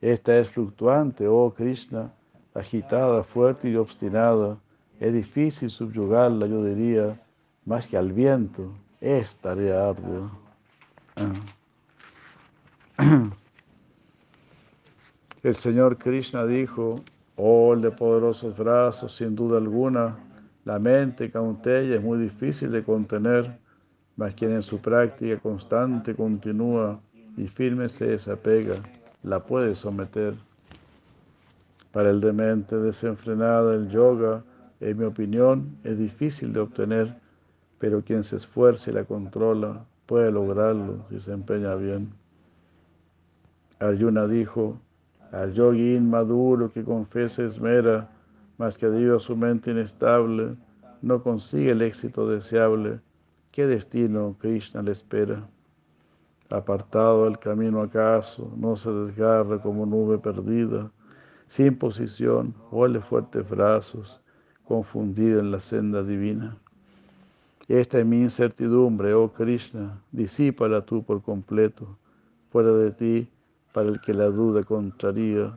Esta 0.01 0.37
es 0.37 0.49
fluctuante, 0.49 1.27
oh 1.27 1.53
Krishna, 1.53 2.13
agitada, 2.53 3.23
fuerte 3.23 3.69
y 3.69 3.75
obstinada. 3.75 4.57
Es 4.99 5.13
difícil 5.13 5.69
subyugarla, 5.69 6.47
yo 6.47 6.63
diría, 6.63 7.19
más 7.65 7.87
que 7.87 7.97
al 7.97 8.13
viento. 8.13 8.71
Es 9.01 9.37
tarea 9.37 9.89
ardua. 9.89 10.31
Ah. 11.19 11.33
El 15.43 15.55
Señor 15.55 15.97
Krishna 15.97 16.45
dijo, 16.45 16.95
oh 17.37 17.73
el 17.73 17.81
de 17.81 17.91
poderosos 17.91 18.57
brazos, 18.57 19.15
sin 19.15 19.35
duda 19.35 19.57
alguna, 19.57 20.17
la 20.65 20.79
mente 20.79 21.31
cautella 21.31 21.95
es 21.95 22.01
muy 22.03 22.19
difícil 22.19 22.71
de 22.71 22.83
contener, 22.83 23.57
mas 24.17 24.33
quien 24.33 24.51
en 24.51 24.61
su 24.61 24.79
práctica 24.79 25.39
constante 25.39 26.13
continúa 26.13 26.99
y 27.37 27.47
firme 27.47 27.87
se 27.87 28.07
desapega 28.07 28.75
la 29.23 29.39
puede 29.39 29.75
someter. 29.75 30.35
Para 31.91 32.09
el 32.09 32.19
demente 32.19 32.77
desenfrenado 32.77 33.73
el 33.73 33.89
yoga, 33.89 34.43
en 34.81 34.97
mi 34.97 35.05
opinión, 35.05 35.77
es 35.83 35.97
difícil 35.97 36.53
de 36.53 36.59
obtener, 36.59 37.15
pero 37.77 38.01
quien 38.03 38.23
se 38.23 38.35
esfuerza 38.35 38.91
y 38.91 38.93
la 38.93 39.05
controla 39.05 39.85
puede 40.09 40.31
lograrlo 40.31 41.05
si 41.09 41.19
se 41.19 41.31
empeña 41.31 41.75
bien. 41.75 42.11
Arjuna 43.77 44.25
dijo, 44.25 44.79
al 45.31 45.53
yogi 45.53 45.97
inmaduro 45.97 46.71
que 46.71 46.83
confesa 46.83 47.43
esmera, 47.43 48.09
mas 48.57 48.75
que 48.75 48.87
debido 48.87 49.17
a 49.17 49.19
su 49.19 49.37
mente 49.37 49.69
inestable, 49.69 50.55
no 51.03 51.21
consigue 51.21 51.69
el 51.69 51.83
éxito 51.83 52.27
deseable. 52.27 52.99
¿Qué 53.51 53.67
destino 53.67 54.35
Krishna 54.39 54.81
le 54.81 54.93
espera? 54.93 55.47
apartado 56.49 57.25
del 57.25 57.37
camino 57.37 57.79
acaso, 57.79 58.51
no 58.57 58.75
se 58.75 58.91
desgarre 58.91 59.59
como 59.59 59.85
nube 59.85 60.17
perdida, 60.17 60.89
sin 61.45 61.77
posición, 61.77 62.55
huele 62.71 62.99
fuertes 62.99 63.47
brazos, 63.47 64.19
confundido 64.63 65.39
en 65.39 65.51
la 65.51 65.59
senda 65.59 66.01
divina. 66.01 66.57
Esta 67.69 67.99
es 67.99 68.05
mi 68.05 68.21
incertidumbre, 68.21 69.13
oh 69.13 69.31
Krishna, 69.31 70.01
disípala 70.11 70.81
tú 70.81 71.03
por 71.03 71.21
completo. 71.21 71.99
Fuera 72.51 72.71
de 72.71 72.89
ti, 72.89 73.29
para 73.71 73.89
el 73.89 74.01
que 74.01 74.11
la 74.11 74.25
duda 74.25 74.63
contraría, 74.63 75.55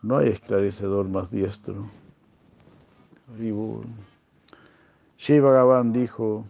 no 0.00 0.16
hay 0.16 0.30
esclarecedor 0.30 1.06
más 1.10 1.30
diestro. 1.30 1.86
Shiva 5.18 5.50
Bhagavan 5.50 5.92
dijo, 5.92 6.46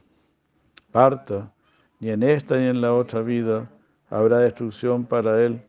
parta, 0.92 1.52
ni 1.98 2.10
en 2.10 2.22
esta 2.22 2.56
ni 2.56 2.66
en 2.66 2.80
la 2.80 2.94
otra 2.94 3.20
vida, 3.20 3.68
habrá 4.10 4.38
destrucción 4.38 5.04
para 5.04 5.42
él, 5.44 5.60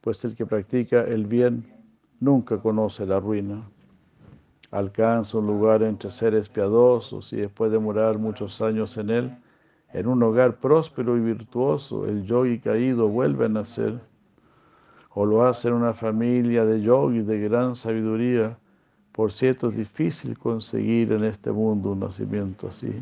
pues 0.00 0.24
el 0.24 0.34
que 0.34 0.46
practica 0.46 1.02
el 1.02 1.26
bien 1.26 1.70
nunca 2.18 2.56
conoce 2.56 3.04
la 3.04 3.20
ruina. 3.20 3.62
Alcanza 4.76 5.38
un 5.38 5.46
lugar 5.46 5.82
entre 5.82 6.10
seres 6.10 6.50
piadosos 6.50 7.32
y 7.32 7.36
después 7.36 7.72
de 7.72 7.78
morar 7.78 8.18
muchos 8.18 8.60
años 8.60 8.98
en 8.98 9.08
él, 9.08 9.34
en 9.94 10.06
un 10.06 10.22
hogar 10.22 10.56
próspero 10.56 11.16
y 11.16 11.20
virtuoso, 11.20 12.06
el 12.06 12.24
yogi 12.24 12.58
caído 12.58 13.08
vuelve 13.08 13.46
a 13.46 13.48
nacer. 13.48 13.98
O 15.14 15.24
lo 15.24 15.46
hace 15.46 15.68
en 15.68 15.74
una 15.74 15.94
familia 15.94 16.66
de 16.66 16.82
yogis 16.82 17.26
de 17.26 17.40
gran 17.40 17.74
sabiduría. 17.74 18.58
Por 19.12 19.32
cierto, 19.32 19.70
es 19.70 19.76
difícil 19.78 20.38
conseguir 20.38 21.10
en 21.10 21.24
este 21.24 21.50
mundo 21.50 21.92
un 21.92 22.00
nacimiento 22.00 22.68
así. 22.68 22.92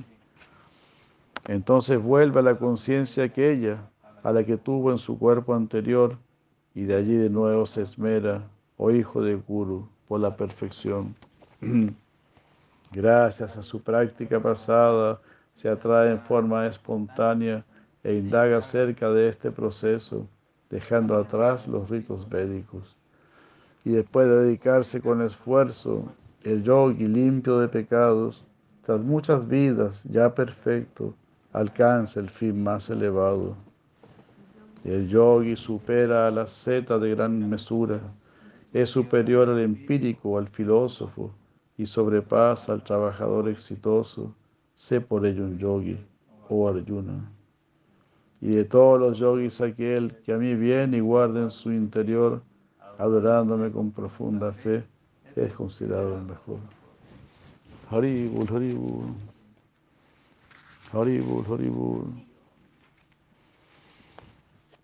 Entonces 1.48 2.00
vuelve 2.00 2.38
a 2.38 2.44
la 2.44 2.56
conciencia 2.56 3.24
aquella 3.24 3.78
a 4.22 4.30
la 4.30 4.44
que 4.44 4.58
tuvo 4.58 4.92
en 4.92 4.98
su 4.98 5.18
cuerpo 5.18 5.52
anterior 5.52 6.18
y 6.72 6.84
de 6.84 6.94
allí 6.94 7.16
de 7.16 7.30
nuevo 7.30 7.66
se 7.66 7.82
esmera, 7.82 8.44
oh 8.76 8.92
hijo 8.92 9.20
de 9.22 9.34
Guru, 9.34 9.88
por 10.06 10.20
la 10.20 10.36
perfección. 10.36 11.16
Gracias 12.92 13.56
a 13.56 13.62
su 13.62 13.82
práctica 13.82 14.40
pasada, 14.40 15.20
se 15.52 15.68
atrae 15.68 16.12
en 16.12 16.20
forma 16.20 16.66
espontánea 16.66 17.64
e 18.02 18.14
indaga 18.14 18.58
acerca 18.58 19.10
de 19.10 19.28
este 19.28 19.50
proceso, 19.50 20.28
dejando 20.70 21.16
atrás 21.16 21.66
los 21.66 21.88
ritos 21.90 22.28
védicos. 22.28 22.96
Y 23.84 23.90
después 23.90 24.28
de 24.28 24.44
dedicarse 24.44 25.00
con 25.00 25.22
esfuerzo, 25.22 26.04
el 26.42 26.62
yogi 26.62 27.08
limpio 27.08 27.58
de 27.58 27.68
pecados, 27.68 28.44
tras 28.82 29.00
muchas 29.00 29.48
vidas 29.48 30.04
ya 30.04 30.34
perfecto, 30.34 31.14
alcanza 31.52 32.20
el 32.20 32.28
fin 32.28 32.62
más 32.62 32.90
elevado. 32.90 33.56
El 34.84 35.08
yogi 35.08 35.56
supera 35.56 36.28
a 36.28 36.30
la 36.30 36.46
zeta 36.46 36.98
de 36.98 37.14
gran 37.14 37.48
mesura, 37.48 38.00
es 38.72 38.90
superior 38.90 39.48
al 39.48 39.60
empírico, 39.60 40.36
al 40.36 40.48
filósofo, 40.48 41.32
y 41.76 41.86
sobrepasa 41.86 42.72
al 42.72 42.82
trabajador 42.82 43.48
exitoso. 43.48 44.34
Sé 44.76 45.00
por 45.00 45.26
ello 45.26 45.44
un 45.44 45.58
yogi, 45.58 45.98
oh 46.48 46.68
Arjuna. 46.68 47.30
Y 48.40 48.48
de 48.48 48.64
todos 48.64 49.00
los 49.00 49.18
yogis 49.18 49.60
aquel 49.60 50.16
que 50.24 50.32
a 50.32 50.36
mí 50.36 50.54
viene 50.54 50.98
y 50.98 51.00
guarda 51.00 51.40
en 51.40 51.50
su 51.50 51.72
interior, 51.72 52.42
adorándome 52.98 53.70
con 53.70 53.90
profunda 53.90 54.52
fe, 54.52 54.84
es 55.36 55.52
considerado 55.54 56.16
el 56.16 56.24
mejor. 56.24 56.58
Haribul, 57.90 58.48
Haribul. 58.48 59.14
Haribul, 60.92 61.44
Haribul. 61.48 62.04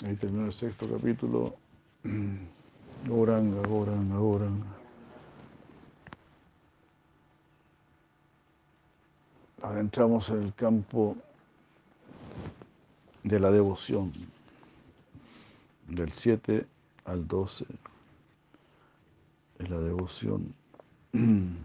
Ahí 0.04 0.16
terminó 0.16 0.46
el 0.46 0.52
sexto 0.52 0.88
capítulo. 0.88 1.54
Goranga, 3.06 3.66
Goranga, 3.68 4.16
Goranga. 4.16 4.79
Ahora 9.62 9.80
entramos 9.80 10.30
en 10.30 10.42
el 10.42 10.54
campo 10.54 11.16
de 13.22 13.38
la 13.38 13.50
devoción, 13.50 14.10
del 15.86 16.12
7 16.12 16.66
al 17.04 17.28
12, 17.28 17.66
es 19.58 19.68
la 19.68 19.78
devoción. 19.80 20.54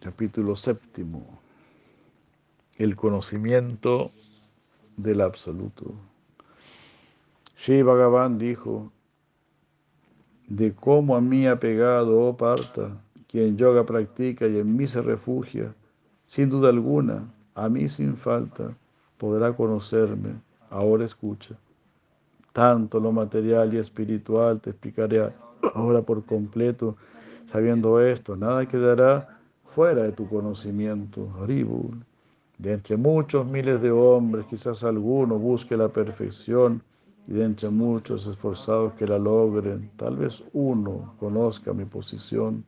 Capítulo 0.00 0.56
séptimo, 0.56 1.24
el 2.76 2.96
conocimiento 2.96 4.10
del 4.96 5.20
absoluto. 5.20 5.94
Shri 7.56 7.82
Bhagavan 7.82 8.38
dijo, 8.38 8.90
de 10.56 10.74
cómo 10.74 11.16
a 11.16 11.20
mí 11.22 11.46
ha 11.46 11.58
pegado, 11.58 12.20
oh 12.20 12.36
Parta, 12.36 12.90
quien 13.26 13.56
yoga 13.56 13.86
practica 13.86 14.46
y 14.46 14.58
en 14.58 14.76
mí 14.76 14.86
se 14.86 15.00
refugia, 15.00 15.72
sin 16.26 16.50
duda 16.50 16.68
alguna, 16.68 17.24
a 17.54 17.70
mí 17.70 17.88
sin 17.88 18.18
falta, 18.18 18.76
podrá 19.16 19.54
conocerme. 19.56 20.34
Ahora 20.68 21.06
escucha. 21.06 21.54
Tanto 22.52 23.00
lo 23.00 23.12
material 23.12 23.72
y 23.72 23.78
espiritual 23.78 24.60
te 24.60 24.70
explicaré 24.70 25.32
ahora 25.74 26.02
por 26.02 26.22
completo. 26.26 26.96
Sabiendo 27.46 27.98
esto, 28.02 28.36
nada 28.36 28.66
quedará 28.66 29.38
fuera 29.74 30.02
de 30.02 30.12
tu 30.12 30.28
conocimiento. 30.28 31.30
Haribul. 31.40 32.04
De 32.58 32.74
entre 32.74 32.98
muchos 32.98 33.46
miles 33.46 33.80
de 33.80 33.90
hombres, 33.90 34.44
quizás 34.50 34.84
alguno 34.84 35.38
busque 35.38 35.78
la 35.78 35.88
perfección 35.88 36.82
y 37.26 37.34
de 37.34 37.44
entre 37.44 37.70
muchos 37.70 38.26
esforzados 38.26 38.92
que 38.94 39.06
la 39.06 39.18
logren, 39.18 39.90
tal 39.96 40.16
vez 40.16 40.42
uno 40.52 41.14
conozca 41.18 41.72
mi 41.72 41.84
posición. 41.84 42.64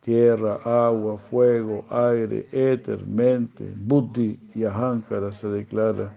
Tierra, 0.00 0.56
agua, 0.64 1.18
fuego, 1.18 1.84
aire, 1.90 2.48
éter, 2.52 3.04
mente, 3.06 3.72
buddhi 3.76 4.38
y 4.54 4.64
ahankara 4.64 5.32
se 5.32 5.48
declara 5.48 6.16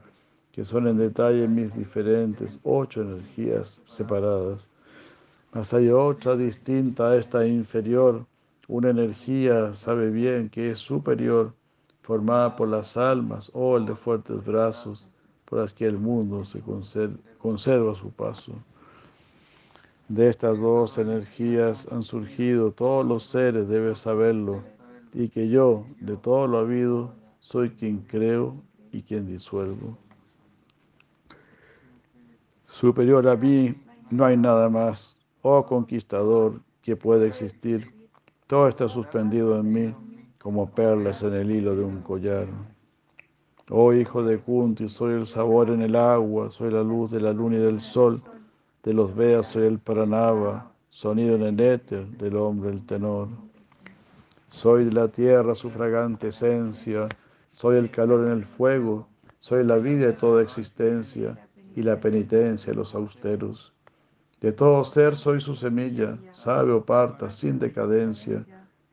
que 0.52 0.66
son 0.66 0.88
en 0.88 0.98
detalle 0.98 1.48
mis 1.48 1.74
diferentes 1.74 2.60
ocho 2.64 3.02
energías 3.02 3.82
separadas. 3.88 4.68
Mas 5.54 5.74
hay 5.74 5.90
otra 5.90 6.36
distinta 6.36 7.10
a 7.10 7.16
esta 7.16 7.48
inferior, 7.48 8.26
una 8.68 8.90
energía, 8.90 9.74
sabe 9.74 10.12
bien, 10.12 10.50
que 10.50 10.72
es 10.72 10.80
superior, 10.80 11.54
formada 12.02 12.56
por 12.56 12.68
las 12.68 12.98
almas 12.98 13.50
o 13.54 13.78
el 13.78 13.86
de 13.86 13.96
fuertes 13.96 14.44
brazos, 14.46 15.08
por 15.46 15.60
las 15.60 15.74
que 15.74 15.86
el 15.86 15.98
mundo 15.98 16.44
se 16.44 16.60
conserva, 17.40 17.96
su 17.96 18.12
paso. 18.12 18.54
De 20.08 20.30
estas 20.30 20.60
dos 20.60 20.98
energías 20.98 21.88
han 21.92 22.04
surgido 22.04 22.72
todos 22.72 23.06
los 23.06 23.24
seres, 23.26 23.68
debes 23.68 24.00
saberlo, 24.00 24.62
y 25.14 25.30
que 25.30 25.50
yo, 25.50 25.86
de 26.00 26.18
todo 26.18 26.48
lo 26.48 26.60
habido, 26.60 27.14
soy 27.40 27.70
quien 27.72 28.00
creo 28.00 28.56
y 28.92 29.02
quien 29.02 29.28
disuelvo. 29.28 29.98
Superior 32.68 33.28
a 33.28 33.36
mí 33.36 33.76
no 34.12 34.26
hay 34.26 34.38
nada 34.38 34.70
más, 34.70 35.18
oh 35.42 35.66
conquistador, 35.66 36.60
que 36.82 36.96
pueda 36.96 37.26
existir. 37.26 37.92
Todo 38.48 38.68
está 38.68 38.90
suspendido 38.90 39.60
en 39.60 39.72
mí 39.72 39.96
como 40.40 40.70
perlas 40.70 41.22
en 41.24 41.34
el 41.34 41.52
hilo 41.52 41.76
de 41.76 41.84
un 41.84 42.02
collar. 42.02 42.48
Oh 43.72 43.94
hijo 43.94 44.24
de 44.24 44.40
Kunti, 44.40 44.90
soy 44.90 45.14
el 45.14 45.28
sabor 45.28 45.70
en 45.70 45.84
el 45.84 45.96
agua, 45.96 46.50
soy 46.50 46.72
la 46.72 46.82
luz 46.82 47.12
de 47.12 47.22
la 47.22 47.32
luna 47.32 47.58
y 47.58 47.60
del 47.60 47.82
sol, 47.82 48.20
de 48.82 48.96
los 48.96 49.16
Veas 49.16 49.46
soy 49.46 49.68
el 49.68 49.78
Pranava, 49.78 50.72
sonido 50.90 51.36
en 51.36 51.44
el 51.44 51.60
éter, 51.60 52.08
del 52.18 52.36
hombre 52.36 52.72
el 52.72 52.84
tenor. 52.88 53.28
Soy 54.50 54.86
de 54.86 54.92
la 54.92 55.08
tierra 55.08 55.54
su 55.54 55.70
fragante 55.70 56.30
esencia, 56.30 57.08
soy 57.52 57.78
el 57.78 57.92
calor 57.92 58.26
en 58.26 58.32
el 58.32 58.44
fuego, 58.44 59.08
soy 59.40 59.64
la 59.64 59.76
vida 59.76 60.08
de 60.08 60.14
toda 60.14 60.42
existencia 60.42 61.38
y 61.76 61.84
la 61.84 62.00
penitencia 62.00 62.74
de 62.74 62.78
los 62.78 62.96
austeros. 62.96 63.72
De 64.42 64.52
todo 64.52 64.84
ser 64.84 65.16
soy 65.16 65.42
su 65.42 65.54
semilla, 65.54 66.18
sabe 66.32 66.72
o 66.72 66.84
parta 66.84 67.30
sin 67.30 67.60
decadencia, 67.60 68.44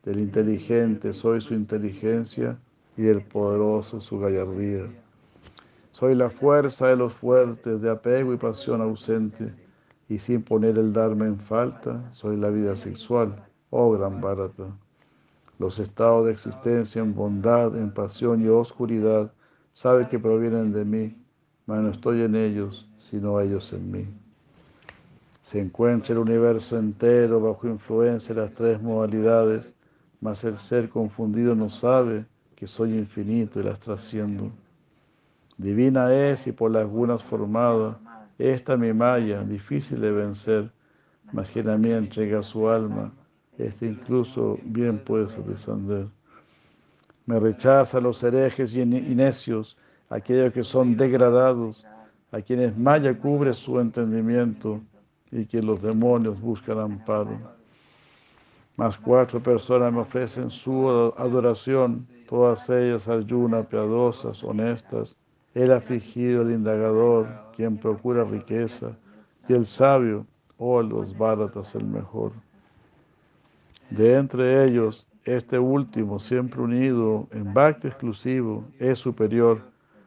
del 0.03 0.19
inteligente 0.19 1.13
soy 1.13 1.41
su 1.41 1.55
inteligencia 1.55 2.59
y 2.97 3.03
del 3.03 3.21
poderoso 3.21 4.01
su 4.01 4.19
gallardía. 4.19 4.87
Soy 5.91 6.15
la 6.15 6.29
fuerza 6.29 6.87
de 6.87 6.95
los 6.95 7.13
fuertes, 7.13 7.81
de 7.81 7.89
apego 7.89 8.33
y 8.33 8.37
pasión 8.37 8.81
ausente, 8.81 9.53
y 10.09 10.17
sin 10.17 10.41
poner 10.41 10.77
el 10.77 10.93
darme 10.93 11.25
en 11.25 11.39
falta, 11.39 12.11
soy 12.11 12.37
la 12.37 12.49
vida 12.49 12.75
sexual, 12.75 13.35
oh 13.69 13.91
gran 13.91 14.19
Bharata. 14.19 14.75
Los 15.59 15.79
estados 15.79 16.25
de 16.25 16.31
existencia 16.31 17.01
en 17.01 17.13
bondad, 17.13 17.75
en 17.75 17.91
pasión 17.91 18.43
y 18.43 18.47
oscuridad, 18.47 19.31
sabe 19.73 20.07
que 20.07 20.19
provienen 20.19 20.71
de 20.71 20.85
mí, 20.85 21.15
mas 21.65 21.81
no 21.81 21.89
estoy 21.89 22.21
en 22.21 22.35
ellos, 22.35 22.87
sino 22.97 23.39
ellos 23.39 23.73
en 23.73 23.91
mí. 23.91 24.07
Se 25.41 25.59
encuentra 25.59 26.13
el 26.13 26.19
universo 26.19 26.77
entero 26.77 27.39
bajo 27.41 27.67
influencia 27.67 28.35
de 28.35 28.41
las 28.41 28.53
tres 28.53 28.81
modalidades, 28.81 29.73
mas 30.19 30.43
el 30.43 30.57
ser 30.57 30.89
confundido 30.89 31.55
no 31.55 31.69
sabe 31.69 32.25
que 32.57 32.65
soy 32.65 32.97
infinito 32.97 33.59
y 33.59 33.63
las 33.63 33.79
trasciendo. 33.79 34.51
Divina 35.57 36.11
es 36.11 36.47
y 36.47 36.51
por 36.51 36.71
las 36.71 36.87
gunas 36.87 37.23
formada, 37.23 37.99
esta 38.39 38.75
mi 38.75 38.91
maya, 38.93 39.43
difícil 39.43 40.01
de 40.01 40.11
vencer, 40.11 40.71
mas 41.31 41.51
quien 41.51 41.69
a 41.69 41.77
mí 41.77 41.91
entrega 41.91 42.41
su 42.41 42.67
alma, 42.67 43.11
este 43.59 43.85
incluso 43.85 44.57
bien 44.63 44.97
puede 44.97 45.27
descender. 45.43 46.07
Me 47.27 47.39
rechaza 47.39 48.01
los 48.01 48.23
herejes 48.23 48.75
y 48.75 48.83
necios, 48.85 49.77
aquellos 50.09 50.51
que 50.51 50.63
son 50.63 50.97
degradados, 50.97 51.85
a 52.31 52.41
quienes 52.41 52.75
maya 52.75 53.15
cubre 53.15 53.53
su 53.53 53.79
entendimiento 53.79 54.81
y 55.31 55.45
que 55.45 55.61
los 55.61 55.79
demonios 55.79 56.41
buscan 56.41 56.79
amparo. 56.79 57.37
Mas 58.75 58.97
cuatro 58.97 59.39
personas 59.41 59.93
me 59.93 59.99
ofrecen 59.99 60.49
su 60.49 60.89
adoración 61.17 62.07
todas 62.27 62.69
ellas 62.69 63.07
ayunas 63.07 63.65
piadosas, 63.67 64.43
honestas, 64.43 65.17
el 65.55 65.71
afligido, 65.71 66.43
el 66.43 66.51
indagador, 66.51 67.27
quien 67.55 67.77
procura 67.77 68.23
riqueza, 68.23 68.91
y 69.47 69.53
el 69.53 69.65
sabio, 69.65 70.25
oh 70.57 70.81
los 70.81 71.17
báratas 71.17 71.73
el 71.73 71.85
mejor. 71.85 72.31
De 73.89 74.15
entre 74.15 74.65
ellos, 74.65 75.07
este 75.23 75.57
último, 75.57 76.19
siempre 76.19 76.61
unido 76.61 77.27
en 77.31 77.53
bhakti 77.53 77.87
exclusivo, 77.87 78.63
es 78.79 78.99
superior, 78.99 79.61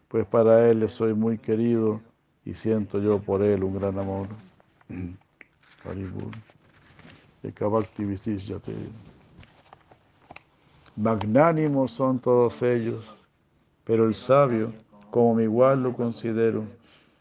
pues 0.08 0.26
para 0.26 0.68
él 0.70 0.88
soy 0.88 1.14
muy 1.14 1.38
querido 1.38 2.00
y 2.44 2.54
siento 2.54 3.00
yo 3.00 3.18
por 3.18 3.42
él 3.42 3.64
un 3.64 3.78
gran 3.78 3.98
amor. 3.98 4.28
Haribur. 5.84 6.30
Magnánimos 11.00 11.92
son 11.92 12.18
todos 12.18 12.60
ellos, 12.60 13.16
pero 13.84 14.04
el 14.04 14.14
sabio, 14.14 14.70
como 15.10 15.34
mi 15.34 15.44
igual 15.44 15.82
lo 15.82 15.94
considero, 15.94 16.64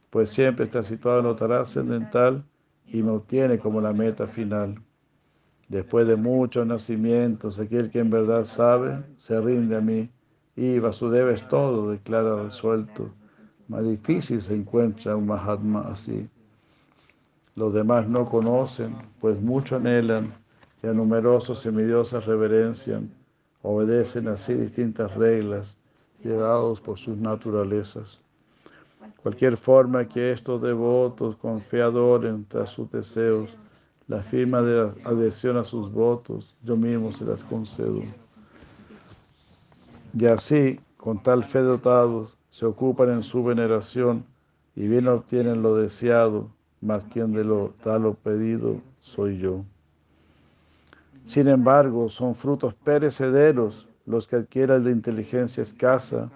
pues 0.09 0.31
siempre 0.31 0.65
está 0.65 0.83
situado 0.83 1.19
en 1.19 1.27
lo 1.27 1.35
trascendental 1.37 2.43
y 2.87 3.01
me 3.01 3.11
obtiene 3.11 3.57
como 3.57 3.79
la 3.79 3.93
meta 3.93 4.27
final. 4.27 4.75
Después 5.69 6.05
de 6.09 6.17
muchos 6.17 6.67
nacimientos, 6.67 7.57
aquel 7.57 7.89
que 7.89 7.99
en 7.99 8.09
verdad 8.09 8.43
sabe, 8.43 9.01
se 9.15 9.39
rinde 9.39 9.77
a 9.77 9.81
mí 9.81 10.09
y 10.57 10.77
Vasudeva 10.79 11.31
es 11.31 11.47
todo, 11.47 11.91
declara 11.91 12.43
resuelto. 12.43 13.09
Más 13.69 13.85
difícil 13.85 14.41
se 14.41 14.55
encuentra 14.55 15.15
un 15.15 15.27
Mahatma 15.27 15.87
así. 15.89 16.27
Los 17.55 17.73
demás 17.73 18.09
no 18.09 18.25
conocen, 18.25 18.93
pues 19.21 19.39
mucho 19.39 19.77
anhelan 19.77 20.33
y 20.83 20.87
a 20.87 20.91
numerosos 20.91 21.59
semidiosas 21.59 22.25
reverencian, 22.25 23.09
obedecen 23.61 24.27
así 24.27 24.53
distintas 24.53 25.13
reglas, 25.15 25.77
llevados 26.23 26.79
por 26.81 26.97
sus 26.97 27.17
naturalezas. 27.17 28.21
Cualquier 29.21 29.57
forma 29.57 30.07
que 30.07 30.31
estos 30.31 30.61
devotos 30.61 31.35
con 31.37 31.61
fe 31.61 31.81
adoren 31.81 32.45
tras 32.47 32.69
sus 32.69 32.89
deseos, 32.91 33.57
la 34.07 34.23
firma 34.23 34.61
de 34.61 34.91
adhesión 35.03 35.57
a 35.57 35.63
sus 35.63 35.91
votos, 35.91 36.55
yo 36.63 36.75
mismo 36.75 37.11
se 37.11 37.25
las 37.25 37.43
concedo. 37.43 38.01
Y 40.17 40.25
así, 40.25 40.79
con 40.97 41.21
tal 41.21 41.43
fe 41.43 41.59
dotados, 41.59 42.37
se 42.49 42.65
ocupan 42.65 43.11
en 43.11 43.23
su 43.23 43.43
veneración 43.43 44.25
y 44.75 44.87
bien 44.87 45.07
obtienen 45.07 45.61
lo 45.61 45.75
deseado, 45.75 46.49
más 46.81 47.03
quien 47.05 47.33
de 47.33 47.43
lo 47.43 47.73
tal 47.83 48.15
pedido 48.15 48.77
soy 48.99 49.37
yo. 49.37 49.63
Sin 51.29 51.47
embargo, 51.47 52.09
son 52.09 52.33
frutos 52.33 52.73
perecederos 52.73 53.87
los 54.07 54.25
que 54.25 54.37
adquieran 54.37 54.83
de 54.83 54.89
inteligencia 54.89 55.61
escasa. 55.61 56.27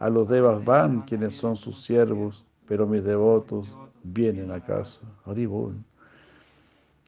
A 0.00 0.10
los 0.10 0.28
devas 0.28 0.64
van 0.64 1.02
quienes 1.02 1.34
son 1.34 1.54
sus 1.54 1.84
siervos, 1.84 2.44
pero 2.66 2.84
mis 2.84 3.04
devotos 3.04 3.78
vienen 4.02 4.50
a 4.50 4.58
casa. 4.58 5.02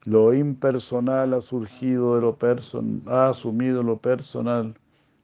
Lo 0.05 0.33
impersonal 0.33 1.33
ha 1.33 1.41
surgido 1.41 2.15
de 2.15 2.21
lo 2.21 2.37
personal, 2.37 3.01
ha 3.07 3.27
asumido 3.31 3.83
lo 3.83 3.97
personal. 3.97 4.73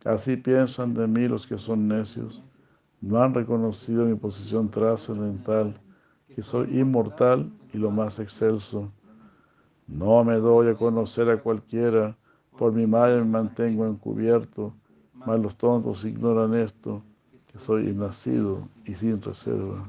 Así 0.03 0.35
piensan 0.35 0.93
de 0.93 1.07
mí 1.07 1.25
los 1.25 1.47
que 1.47 1.57
son 1.57 1.87
necios. 1.87 2.43
No 2.99 3.23
han 3.23 3.33
reconocido 3.33 4.03
mi 4.03 4.15
posición 4.15 4.69
trascendental, 4.69 5.79
que 6.35 6.41
soy 6.41 6.81
inmortal 6.81 7.49
y 7.73 7.77
lo 7.77 7.91
más 7.91 8.19
excelso. 8.19 8.91
No 9.89 10.23
me 10.23 10.35
doy 10.35 10.69
a 10.69 10.75
conocer 10.75 11.29
a 11.29 11.37
cualquiera, 11.37 12.15
por 12.57 12.71
mi 12.71 12.85
madre 12.85 13.17
me 13.17 13.25
mantengo 13.25 13.87
encubierto, 13.87 14.71
mas 15.13 15.39
los 15.39 15.55
tontos 15.57 16.05
ignoran 16.05 16.53
esto, 16.53 17.01
que 17.51 17.57
soy 17.57 17.89
innacido 17.89 18.67
y 18.85 18.93
sin 18.93 19.19
reserva. 19.21 19.83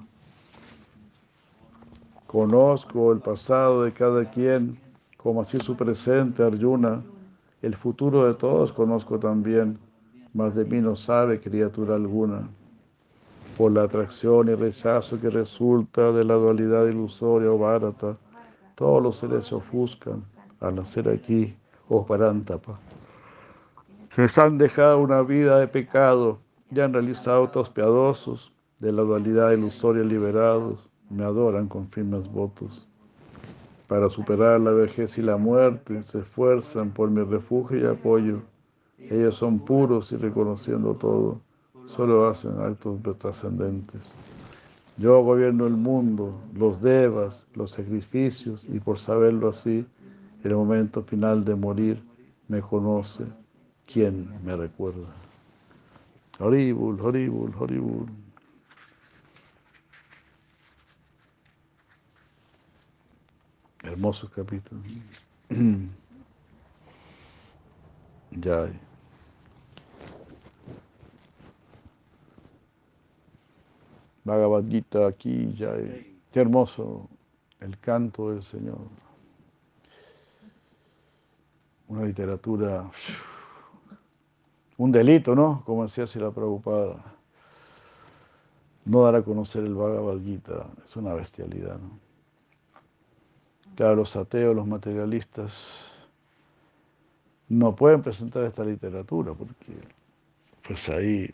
Conozco 2.27 3.13
el 3.13 3.19
pasado 3.19 3.83
de 3.83 3.93
cada 3.93 4.25
quien, 4.31 4.79
como 5.17 5.43
así 5.43 5.59
su 5.59 5.77
presente, 5.77 6.43
Arjuna. 6.43 7.03
El 7.61 7.75
futuro 7.75 8.27
de 8.27 8.35
todos 8.35 8.73
conozco 8.73 9.19
también, 9.19 9.79
mas 10.33 10.55
de 10.55 10.65
mí 10.65 10.81
no 10.81 10.97
sabe 10.97 11.41
criatura 11.41 11.97
alguna. 11.97 12.49
Por 13.59 13.73
la 13.73 13.83
atracción 13.83 14.49
y 14.49 14.55
rechazo 14.55 15.21
que 15.21 15.29
resulta 15.29 16.13
de 16.13 16.25
la 16.25 16.35
dualidad 16.35 16.87
ilusoria 16.87 17.51
o 17.51 17.59
barata, 17.59 18.17
todos 18.81 19.03
los 19.03 19.17
seres 19.17 19.45
se 19.45 19.55
ofuscan 19.55 20.25
al 20.61 20.77
nacer 20.77 21.07
aquí, 21.07 21.55
oh 21.91 22.07
Parántapa. 22.07 22.81
Les 24.17 24.39
han 24.39 24.57
dejado 24.57 25.01
una 25.01 25.21
vida 25.21 25.59
de 25.59 25.69
pecado 25.69 26.39
y 26.71 26.81
han 26.81 26.95
realizado 26.95 27.45
actos 27.45 27.69
piadosos 27.69 28.51
de 28.79 28.91
la 28.91 29.03
dualidad 29.03 29.51
ilusoria 29.51 30.03
liberados 30.03 30.89
me 31.11 31.25
adoran 31.25 31.69
con 31.69 31.91
firmes 31.91 32.27
votos. 32.33 32.89
Para 33.87 34.09
superar 34.09 34.59
la 34.63 34.71
vejez 34.71 35.19
y 35.19 35.23
la 35.23 35.37
muerte, 35.37 36.03
se 36.03 36.21
esfuerzan 36.21 36.91
por 36.91 37.11
mi 37.11 37.23
refugio 37.23 37.79
y 37.81 37.85
apoyo. 37.85 38.41
Ellos 38.99 39.37
son 39.37 39.59
puros 39.59 40.11
y 40.13 40.17
reconociendo 40.17 40.95
todo, 40.95 41.39
solo 41.85 42.31
hacen 42.31 42.59
actos 42.63 42.99
trascendentes. 43.19 44.15
Yo 45.01 45.23
gobierno 45.23 45.67
el 45.67 45.79
mundo, 45.79 46.39
los 46.53 46.83
devas, 46.83 47.47
los 47.55 47.71
sacrificios, 47.71 48.67
y 48.69 48.79
por 48.81 48.99
saberlo 48.99 49.49
así, 49.49 49.87
en 50.45 50.51
el 50.51 50.55
momento 50.55 51.03
final 51.03 51.43
de 51.43 51.55
morir, 51.55 52.05
me 52.49 52.61
conoce 52.61 53.25
quien 53.87 54.29
me 54.45 54.55
recuerda. 54.55 55.09
Horrible, 56.39 57.01
horrible, 57.01 57.55
horrible. 57.59 58.13
Hermoso 63.83 64.31
capítulo. 64.31 64.83
ya. 68.33 68.71
Bhagavad 74.25 74.65
Gita 74.69 75.07
aquí, 75.07 75.53
ya. 75.55 75.75
Qué 76.33 76.41
hermoso 76.41 77.09
el 77.61 77.79
canto 77.79 78.31
del 78.31 78.43
Señor. 78.43 78.79
Una 81.89 82.05
literatura, 82.05 82.89
un 84.77 84.93
delito, 84.93 85.35
¿no? 85.35 85.63
Como 85.65 85.83
decía 85.83 86.07
si 86.07 86.19
la 86.19 86.31
preocupada. 86.31 87.03
No 88.85 89.03
dar 89.03 89.17
a 89.17 89.23
conocer 89.23 89.65
el 89.65 89.75
Bhagavad 89.75 90.21
Gita 90.21 90.67
es 90.85 90.97
una 90.97 91.15
bestialidad, 91.15 91.79
¿no? 91.79 91.99
Claro, 93.77 93.97
los 93.97 94.17
ateos, 94.17 94.55
los 94.55 94.67
materialistas, 94.67 95.91
no 97.49 97.75
pueden 97.75 98.03
presentar 98.03 98.45
esta 98.45 98.65
literatura 98.65 99.35
porque 99.35 99.73
pues 100.67 100.89
ahí 100.89 101.31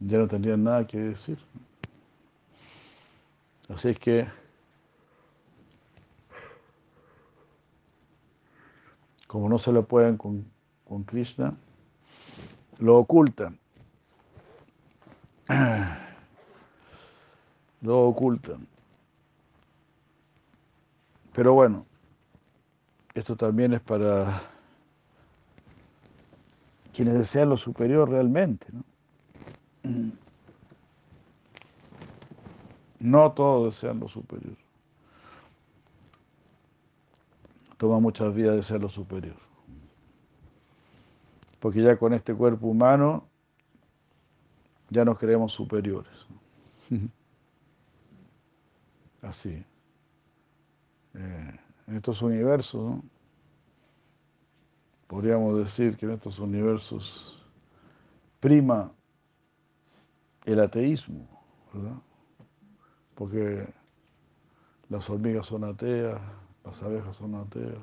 ya 0.00 0.18
no 0.18 0.28
tendrían 0.28 0.64
nada 0.64 0.86
que 0.86 0.98
decir. 0.98 1.38
Así 3.68 3.88
es 3.88 3.98
que 3.98 4.26
como 9.26 9.48
no 9.48 9.58
se 9.58 9.72
lo 9.72 9.86
pueden 9.86 10.16
con, 10.16 10.50
con 10.84 11.04
Krishna, 11.04 11.54
lo 12.78 12.98
ocultan. 12.98 13.58
Lo 17.82 18.08
ocultan. 18.08 18.66
Pero 21.34 21.52
bueno, 21.52 21.84
esto 23.14 23.36
también 23.36 23.74
es 23.74 23.80
para 23.82 24.42
quienes 26.94 27.14
desean 27.14 27.50
lo 27.50 27.56
superior 27.58 28.08
realmente. 28.08 28.66
¿no? 28.72 28.82
No 32.98 33.32
todos 33.32 33.74
desean 33.74 34.00
lo 34.00 34.08
superior. 34.08 34.56
Toma 37.76 38.00
muchas 38.00 38.34
vidas 38.34 38.56
desear 38.56 38.80
lo 38.80 38.88
superior. 38.88 39.36
Porque 41.60 41.82
ya 41.82 41.96
con 41.96 42.14
este 42.14 42.34
cuerpo 42.34 42.68
humano 42.68 43.28
ya 44.88 45.04
nos 45.04 45.18
creemos 45.18 45.52
superiores. 45.52 46.26
Así 49.22 49.64
en 51.86 51.96
estos 51.96 52.20
universos, 52.22 52.96
podríamos 55.06 55.58
decir 55.58 55.96
que 55.96 56.06
en 56.06 56.12
estos 56.12 56.38
universos 56.38 57.44
prima 58.40 58.92
el 60.46 60.60
ateísmo, 60.60 61.28
¿verdad? 61.72 61.98
Porque 63.14 63.68
las 64.88 65.10
hormigas 65.10 65.46
son 65.46 65.64
ateas, 65.64 66.20
las 66.64 66.82
abejas 66.82 67.14
son 67.16 67.34
ateas, 67.34 67.78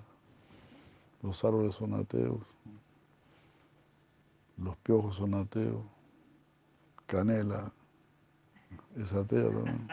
los 1.21 1.43
árboles 1.45 1.75
son 1.75 1.93
ateos, 1.93 2.39
los 4.57 4.75
piojos 4.77 5.15
son 5.15 5.35
ateos, 5.35 5.83
canela 7.05 7.71
es 8.97 9.13
atea 9.13 9.43
también. 9.43 9.87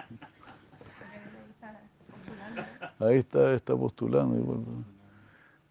Ahí 2.99 3.19
está, 3.19 3.53
está 3.55 3.77
postulando. 3.77 4.85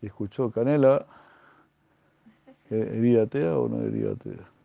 Y 0.01 0.07
escuchó 0.07 0.49
Canela, 0.49 1.05
¿herida 2.69 3.23
atea 3.23 3.57
o 3.57 3.67
no 3.67 3.81
herida 3.81 4.11
atea? 4.13 4.58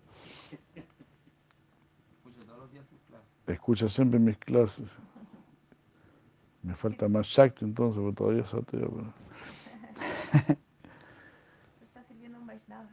Escucha 3.47 3.89
siempre 3.89 4.19
mis 4.19 4.39
clases. 4.39 4.89
Me 6.63 6.75
falta 6.75 7.09
más 7.09 7.27
Shakti 7.27 7.65
entonces, 7.65 8.01
porque 8.01 8.17
todavía 8.17 8.43
es 8.43 8.55
atea. 8.55 8.89
Está 11.83 12.03
sirviendo 12.05 12.39
un 12.39 12.47
Vaishnava. 12.47 12.89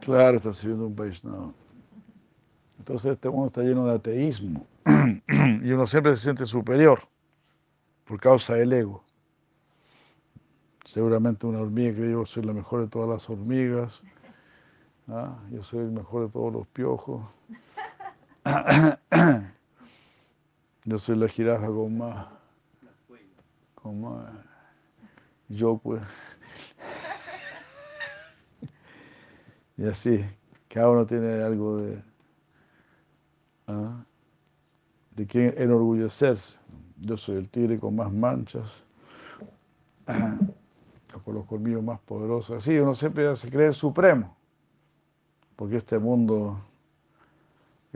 Claro, 0.00 0.36
está 0.36 0.52
sirviendo 0.52 0.86
un 0.86 0.94
Vaishnava. 0.94 1.52
Entonces 2.78 3.12
este 3.12 3.28
mundo 3.28 3.46
está 3.46 3.62
lleno 3.62 3.86
de 3.86 3.94
ateísmo 3.94 4.66
y 5.62 5.72
uno 5.72 5.86
siempre 5.86 6.14
se 6.14 6.22
siente 6.22 6.46
superior. 6.46 7.00
por 8.04 8.20
causa 8.20 8.54
del 8.54 8.72
ego. 8.72 9.02
Seguramente 10.84 11.46
una 11.46 11.60
hormiga 11.60 11.96
que 11.96 12.10
yo 12.10 12.24
soy 12.26 12.44
la 12.44 12.52
mejor 12.52 12.82
de 12.82 12.88
todas 12.88 13.08
las 13.08 13.28
hormigas, 13.28 14.02
¿ah? 15.08 15.36
yo 15.50 15.64
soy 15.64 15.80
el 15.80 15.90
mejor 15.90 16.26
de 16.26 16.32
todos 16.32 16.52
los 16.52 16.66
piojos, 16.68 17.24
yo 20.84 20.98
soy 20.98 21.16
la 21.16 21.28
jirafa 21.28 21.66
con 21.66 21.98
más, 21.98 22.28
con 23.74 24.00
más, 24.00 24.30
yo 25.48 25.76
pues. 25.78 26.02
Y 29.76 29.86
así, 29.86 30.24
cada 30.68 30.88
uno 30.90 31.04
tiene 31.06 31.42
algo 31.42 31.78
de, 31.78 32.02
¿ah? 33.66 34.04
de 35.10 35.26
quien 35.26 35.54
enorgullecerse. 35.58 36.56
Yo 36.98 37.16
soy 37.16 37.36
el 37.36 37.48
tigre 37.48 37.78
con 37.78 37.96
más 37.96 38.12
manchas, 38.12 38.72
con 40.06 41.34
los 41.34 41.44
colmillos 41.46 41.82
más 41.82 42.00
poderosos. 42.00 42.58
Así 42.58 42.78
uno 42.78 42.94
siempre 42.94 43.34
se 43.36 43.50
cree 43.50 43.72
supremo, 43.72 44.34
porque 45.56 45.76
este 45.76 45.98
mundo, 45.98 46.58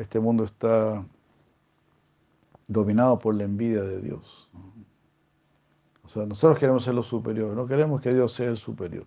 este 0.00 0.20
mundo 0.20 0.44
está 0.44 1.04
dominado 2.68 3.18
por 3.18 3.34
la 3.34 3.44
envidia 3.44 3.82
de 3.82 4.00
Dios. 4.00 4.50
O 6.04 6.08
sea, 6.08 6.26
nosotros 6.26 6.58
queremos 6.58 6.84
ser 6.84 6.94
los 6.94 7.06
superiores, 7.06 7.56
no 7.56 7.66
queremos 7.66 8.00
que 8.00 8.12
Dios 8.12 8.32
sea 8.32 8.48
el 8.48 8.56
superior. 8.56 9.06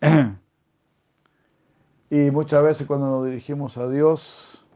Y 2.10 2.30
muchas 2.30 2.62
veces 2.62 2.86
cuando 2.86 3.06
nos 3.06 3.26
dirigimos 3.26 3.76
a 3.76 3.86
Dios 3.86 4.66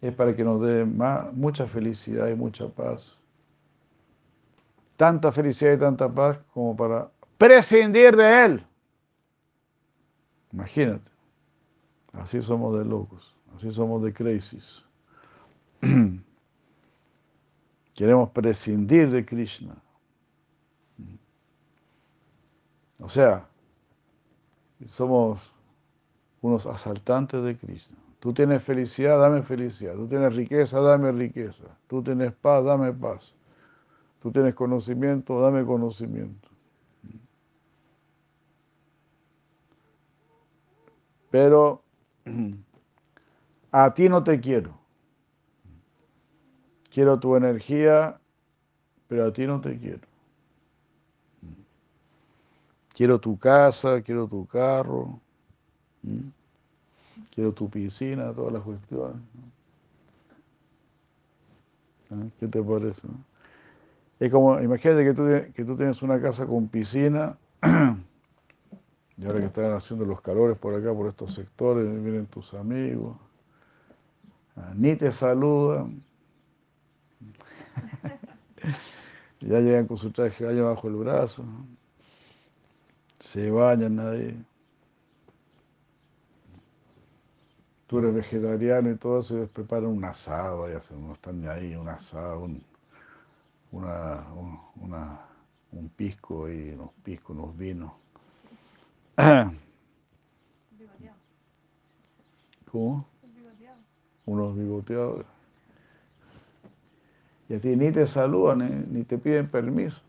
es 0.00 0.14
para 0.14 0.36
que 0.36 0.44
nos 0.44 0.60
dé 0.60 0.84
mucha 0.84 1.66
felicidad 1.66 2.28
y 2.28 2.34
mucha 2.34 2.68
paz. 2.68 3.18
Tanta 4.96 5.32
felicidad 5.32 5.72
y 5.72 5.78
tanta 5.78 6.08
paz 6.08 6.38
como 6.52 6.76
para 6.76 7.10
prescindir 7.38 8.16
de 8.16 8.44
Él. 8.44 8.66
Imagínate. 10.52 11.11
Así 12.12 12.42
somos 12.42 12.78
de 12.78 12.84
locos, 12.84 13.34
así 13.56 13.70
somos 13.70 14.02
de 14.02 14.12
crisis. 14.12 14.84
Queremos 17.94 18.30
prescindir 18.30 19.10
de 19.10 19.24
Krishna. 19.24 19.74
O 23.00 23.08
sea, 23.08 23.46
somos 24.86 25.54
unos 26.40 26.66
asaltantes 26.66 27.42
de 27.42 27.56
Krishna. 27.56 27.96
Tú 28.20 28.32
tienes 28.32 28.62
felicidad, 28.62 29.18
dame 29.18 29.42
felicidad. 29.42 29.94
Tú 29.94 30.06
tienes 30.06 30.34
riqueza, 30.34 30.80
dame 30.80 31.10
riqueza. 31.10 31.64
Tú 31.88 32.02
tienes 32.02 32.32
paz, 32.32 32.64
dame 32.64 32.92
paz. 32.92 33.34
Tú 34.20 34.30
tienes 34.30 34.54
conocimiento, 34.54 35.40
dame 35.40 35.64
conocimiento. 35.64 36.48
Pero 41.30 41.81
a 43.72 43.94
ti 43.94 44.08
no 44.08 44.22
te 44.22 44.40
quiero. 44.40 44.78
Quiero 46.90 47.18
tu 47.18 47.36
energía, 47.36 48.18
pero 49.08 49.26
a 49.26 49.32
ti 49.32 49.46
no 49.46 49.60
te 49.60 49.78
quiero. 49.78 50.06
Quiero 52.94 53.18
tu 53.18 53.38
casa, 53.38 54.02
quiero 54.02 54.26
tu 54.28 54.46
carro, 54.46 55.18
quiero 57.34 57.52
tu 57.52 57.70
piscina, 57.70 58.32
todas 58.32 58.52
las 58.52 58.62
cuestiones. 58.62 59.16
¿Ah? 62.10 62.26
¿Qué 62.38 62.46
te 62.46 62.62
parece? 62.62 63.08
Es 64.20 64.30
como, 64.30 64.60
imagínate 64.60 65.04
que 65.04 65.14
tú, 65.14 65.24
que 65.54 65.64
tú 65.64 65.76
tienes 65.76 66.02
una 66.02 66.20
casa 66.20 66.46
con 66.46 66.68
piscina, 66.68 67.36
y 69.16 69.26
ahora 69.26 69.40
que 69.40 69.46
están 69.46 69.72
haciendo 69.72 70.04
los 70.04 70.20
calores 70.20 70.58
por 70.58 70.74
acá, 70.74 70.92
por 70.92 71.08
estos 71.08 71.34
sectores, 71.34 71.84
vienen 72.02 72.26
tus 72.26 72.52
amigos, 72.54 73.16
ni 74.74 74.96
te 74.96 75.12
saludan, 75.12 76.02
ya 79.40 79.60
llegan 79.60 79.86
con 79.86 79.98
su 79.98 80.10
traje 80.10 80.44
de 80.44 80.52
baño 80.52 80.66
bajo 80.66 80.88
el 80.88 80.96
brazo 80.96 81.44
se 83.22 83.50
bañan 83.50 84.00
ahí. 84.00 84.44
Tú 87.86 87.98
eres 87.98 88.14
vegetariano 88.14 88.90
y 88.90 88.96
todo 88.96 89.20
eso, 89.20 89.36
y 89.36 89.40
les 89.40 89.50
preparan 89.50 89.86
un 89.86 90.04
asado, 90.04 90.70
y 90.70 90.74
hacen, 90.74 91.06
no 91.06 91.14
están 91.14 91.46
ahí, 91.48 91.76
un 91.76 91.88
asado, 91.88 92.40
un, 92.40 92.64
una, 93.70 94.26
un, 95.70 95.88
pisco 95.90 96.50
y 96.50 96.70
unos 96.70 96.90
piscos, 97.04 97.36
unos 97.36 97.56
vinos. 97.56 97.92
¿Cómo? 102.70 103.06
Unos 104.24 104.56
bigoteados. 104.56 105.26
Y 107.48 107.54
a 107.54 107.60
ti 107.60 107.76
ni 107.76 107.90
te 107.92 108.06
saludan, 108.06 108.86
ni 108.90 109.04
te 109.04 109.18
piden 109.18 109.48
permiso. 109.48 110.00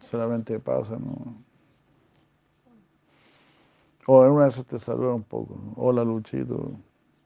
Solamente 0.00 0.58
pasan, 0.58 1.04
¿no? 1.04 1.36
O 4.06 4.24
en 4.24 4.32
una 4.32 4.44
de 4.44 4.50
esas 4.50 4.66
te 4.66 4.78
saluda 4.80 5.14
un 5.14 5.22
poco. 5.22 5.56
Hola 5.76 6.02
Luchito, 6.02 6.72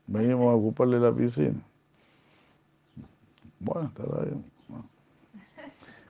venimos 0.06 0.52
a 0.52 0.56
ocuparle 0.56 1.00
la 1.00 1.10
piscina. 1.10 1.62
Bueno, 3.58 3.88
está 3.88 4.02
bien. 4.22 4.44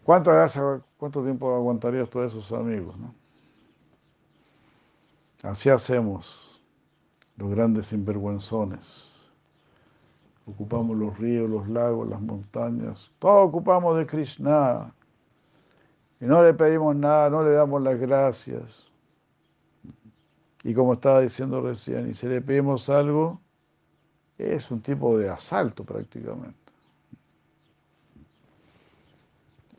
¿Cuánto, 0.03 0.33
¿Cuánto 0.97 1.23
tiempo 1.23 1.55
aguantarías 1.55 2.11
todos 2.11 2.33
esos 2.33 2.51
amigos? 2.53 2.99
No? 2.99 3.15
Así 5.43 5.69
hacemos 5.71 6.61
los 7.37 7.51
grandes 7.51 7.87
sinvergüenzones. 7.89 9.09
Ocupamos 10.47 10.97
los 10.97 11.19
ríos, 11.19 11.51
los 11.51 11.69
lagos, 11.69 12.09
las 12.09 12.21
montañas. 12.21 13.11
Todo 13.19 13.43
ocupamos 13.43 13.99
de 13.99 14.07
Krishna. 14.07 14.93
Y 16.21 16.25
no 16.25 16.43
le 16.43 16.55
pedimos 16.55 16.97
nada, 16.97 17.29
no 17.29 17.43
le 17.43 17.51
damos 17.51 17.83
las 17.83 17.99
gracias. 17.99 18.87
Y 20.63 20.73
como 20.75 20.95
estaba 20.95 21.21
diciendo 21.21 21.61
recién, 21.61 22.11
y 22.11 22.15
si 22.15 22.27
le 22.27 22.41
pedimos 22.41 22.89
algo, 22.89 23.41
es 24.39 24.71
un 24.71 24.81
tipo 24.81 25.19
de 25.19 25.29
asalto 25.29 25.85
prácticamente. 25.85 26.73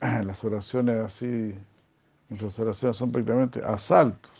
Las 0.00 0.44
oraciones 0.44 0.96
así, 1.04 1.54
nuestras 2.28 2.58
oraciones 2.58 2.96
son 2.96 3.10
prácticamente 3.10 3.62
asaltos. 3.64 4.37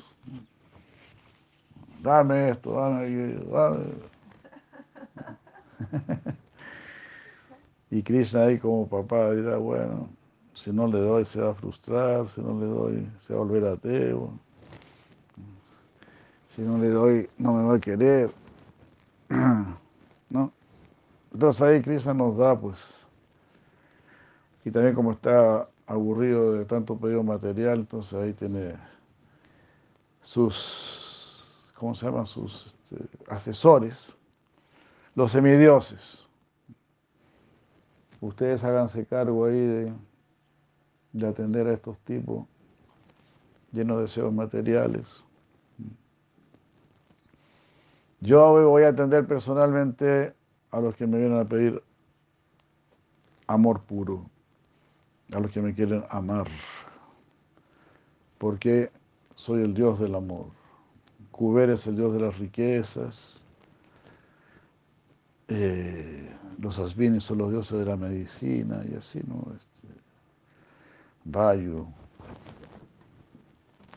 Dame 2.03 2.51
esto, 2.51 2.73
dame 2.73 3.03
aquello, 3.05 3.45
dame. 3.51 3.85
Y 7.91 8.03
Krishna 8.03 8.43
ahí 8.43 8.59
como 8.59 8.87
papá 8.87 9.31
dirá, 9.33 9.57
bueno, 9.57 10.11
si 10.55 10.71
no 10.71 10.87
le 10.87 10.99
doy 10.99 11.25
se 11.25 11.41
va 11.41 11.53
a 11.53 11.55
frustrar, 11.55 12.29
si 12.29 12.43
no 12.43 12.61
le 12.61 12.67
doy 12.67 13.09
se 13.19 13.33
va 13.33 13.41
a 13.41 13.45
volver 13.45 13.65
ateo 13.65 14.31
si 16.59 16.65
no 16.65 16.77
le 16.77 16.89
doy, 16.89 17.31
no 17.39 17.53
me 17.53 17.69
va 17.69 17.77
a 17.77 17.79
querer. 17.79 18.33
¿No? 20.29 20.51
Entonces 21.33 21.63
ahí 21.63 21.81
Krishna 21.81 22.13
nos 22.13 22.37
da, 22.37 22.59
pues, 22.59 22.85
y 24.65 24.71
también 24.73 24.97
como 24.97 25.13
está 25.13 25.69
aburrido 25.87 26.55
de 26.55 26.65
tanto 26.65 26.97
pedido 26.97 27.23
material, 27.23 27.79
entonces 27.79 28.15
ahí 28.15 28.33
tiene 28.33 28.75
sus, 30.21 31.08
¿cómo 31.79 31.95
se 31.95 32.07
llaman? 32.07 32.27
Sus 32.27 32.67
este, 32.67 33.09
asesores, 33.29 34.13
los 35.15 35.33
semidioses. 35.33 36.27
Ustedes 38.21 38.65
háganse 38.65 39.07
cargo 39.07 39.47
ahí 39.47 39.61
de, 39.61 39.93
de 41.13 41.29
atender 41.29 41.69
a 41.69 41.73
estos 41.73 41.97
tipos 42.01 42.47
llenos 43.73 43.99
de 43.99 44.03
deseos 44.03 44.33
materiales. 44.33 45.25
Yo 48.21 48.69
voy 48.69 48.83
a 48.83 48.89
atender 48.89 49.27
personalmente 49.27 50.35
a 50.73 50.81
los 50.81 50.97
que 50.97 51.07
me 51.07 51.19
vienen 51.19 51.39
a 51.39 51.45
pedir 51.45 51.81
amor 53.47 53.83
puro, 53.83 54.29
a 55.33 55.39
los 55.39 55.53
que 55.53 55.61
me 55.61 55.73
quieren 55.73 56.05
amar, 56.11 56.49
porque 58.39 58.91
soy 59.37 59.63
el 59.63 59.73
Dios 59.73 60.01
del 60.01 60.17
amor. 60.17 60.58
Kuber 61.39 61.71
es 61.71 61.87
el 61.87 61.95
Dios 61.95 62.13
de 62.13 62.19
las 62.19 62.37
riquezas, 62.37 63.41
eh, 65.47 66.35
los 66.59 66.81
asvinis 66.81 67.23
son 67.23 67.39
los 67.39 67.53
dioses 67.53 67.79
de 67.79 67.85
la 67.85 67.97
medicina 67.97 68.83
y 68.91 68.95
así, 68.95 69.21
¿no? 69.25 69.47
Este, 69.55 69.89
Vayu, 71.25 71.87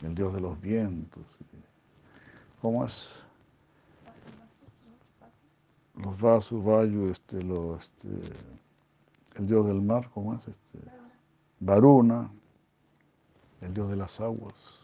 el 0.02 0.14
Dios 0.14 0.32
de 0.32 0.40
los 0.40 0.60
vientos. 0.60 1.24
¿Cómo 2.60 2.86
es? 2.86 3.24
los 5.96 6.20
vasos, 6.20 6.64
vayu, 6.64 7.10
este, 7.10 7.38
este, 7.38 8.08
el 9.34 9.46
dios 9.48 9.66
del 9.66 9.82
mar, 9.82 10.08
¿cómo 10.14 10.34
es? 10.34 10.46
Este, 10.46 10.78
Varuna, 11.58 12.30
el 13.60 13.74
dios 13.74 13.90
de 13.90 13.96
las 13.96 14.20
aguas. 14.20 14.81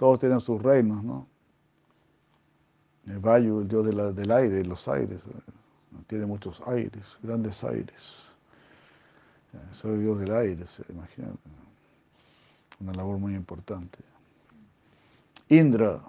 Todos 0.00 0.18
tienen 0.18 0.40
sus 0.40 0.62
reinos, 0.62 1.04
¿no? 1.04 1.28
El 3.04 3.22
el 3.22 3.68
dios 3.68 4.16
del 4.16 4.30
aire, 4.30 4.64
los 4.64 4.88
aires, 4.88 5.20
tiene 6.06 6.24
muchos 6.24 6.58
aires, 6.66 7.04
grandes 7.22 7.62
aires. 7.62 8.22
Soy 9.72 9.96
el 9.96 10.00
dios 10.00 10.18
del 10.20 10.34
aire, 10.34 10.64
imagínate. 10.88 11.38
Una 12.80 12.94
labor 12.94 13.18
muy 13.18 13.34
importante. 13.34 13.98
Indra, 15.50 16.00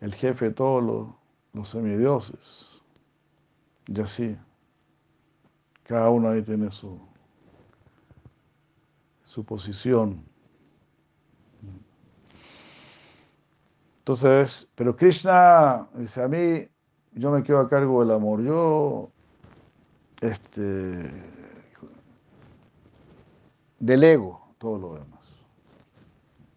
el 0.00 0.14
jefe 0.14 0.50
de 0.50 0.54
todos 0.54 0.84
los, 0.84 1.08
los 1.54 1.70
semidioses. 1.70 2.82
Y 3.86 3.98
así. 3.98 4.36
Cada 5.84 6.10
uno 6.10 6.28
ahí 6.28 6.42
tiene 6.42 6.70
su, 6.70 7.00
su 9.24 9.42
posición. 9.42 10.27
Entonces, 14.08 14.66
pero 14.74 14.96
Krishna 14.96 15.86
dice, 15.92 16.22
a 16.22 16.28
mí, 16.28 16.66
yo 17.12 17.30
me 17.30 17.42
quedo 17.42 17.58
a 17.58 17.68
cargo 17.68 18.00
del 18.00 18.10
amor. 18.12 18.42
Yo, 18.42 19.10
este, 20.22 21.10
delego 23.78 24.40
todo 24.56 24.78
lo 24.78 24.94
demás. 24.94 25.20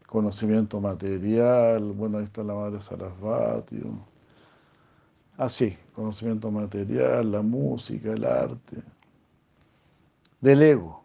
Conocimiento 0.08 0.80
material, 0.80 1.92
bueno, 1.92 2.20
ahí 2.20 2.24
está 2.24 2.42
la 2.42 2.54
madre 2.54 2.80
Sarasvati. 2.80 3.82
Así, 5.36 5.78
conocimiento 5.94 6.50
material, 6.52 7.34
la 7.34 7.42
música, 7.42 8.14
el 8.14 8.24
arte. 8.24 8.78
Delego. 10.40 11.04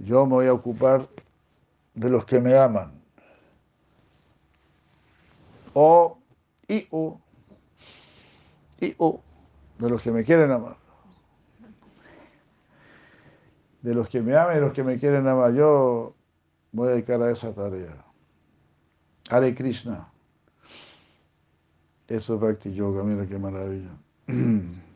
Yo 0.00 0.26
me 0.26 0.32
voy 0.32 0.46
a 0.48 0.52
ocupar 0.52 1.06
de 1.94 2.10
los 2.10 2.24
que 2.24 2.40
me 2.40 2.56
aman. 2.56 2.92
O, 5.74 6.18
y 6.68 6.86
o, 6.90 7.20
de 8.78 9.90
los 9.90 10.02
que 10.02 10.10
me 10.10 10.24
quieren 10.24 10.50
amar. 10.50 10.76
De 13.80 13.94
los 13.94 14.08
que 14.08 14.20
me 14.20 14.36
aman 14.36 14.56
y 14.58 14.60
los 14.60 14.72
que 14.72 14.84
me 14.84 14.98
quieren 14.98 15.26
amar, 15.26 15.52
yo 15.52 16.14
voy 16.72 16.88
a 16.88 16.90
dedicar 16.92 17.22
a 17.22 17.30
esa 17.30 17.52
tarea. 17.52 18.04
Hare 19.30 19.54
Krishna. 19.54 20.08
Eso 22.08 22.34
es 22.34 22.40
Bhakti 22.40 22.74
Yoga, 22.74 23.02
mira 23.02 23.26
qué 23.26 23.38
maravilla. 23.38 23.90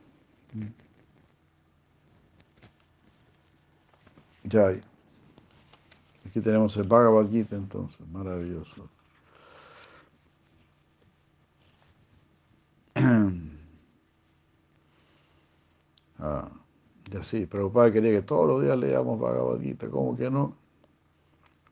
Ya. 4.49 4.81
Aquí 6.37 6.45
tenemos 6.45 6.77
el 6.77 6.87
Bhagavad 6.87 7.31
Gita 7.31 7.57
entonces, 7.57 8.07
maravilloso. 8.09 8.91
Ah, 16.19 16.51
ya 17.11 17.23
sí, 17.23 17.47
pero 17.47 17.71
padre 17.71 17.93
quería 17.93 18.11
que 18.11 18.23
todos 18.23 18.47
los 18.47 18.63
días 18.63 18.77
leamos 18.79 19.19
Bhagavad 19.19 19.61
Gita, 19.61 19.89
¿cómo 19.89 20.17
que 20.17 20.31
no? 20.31 20.55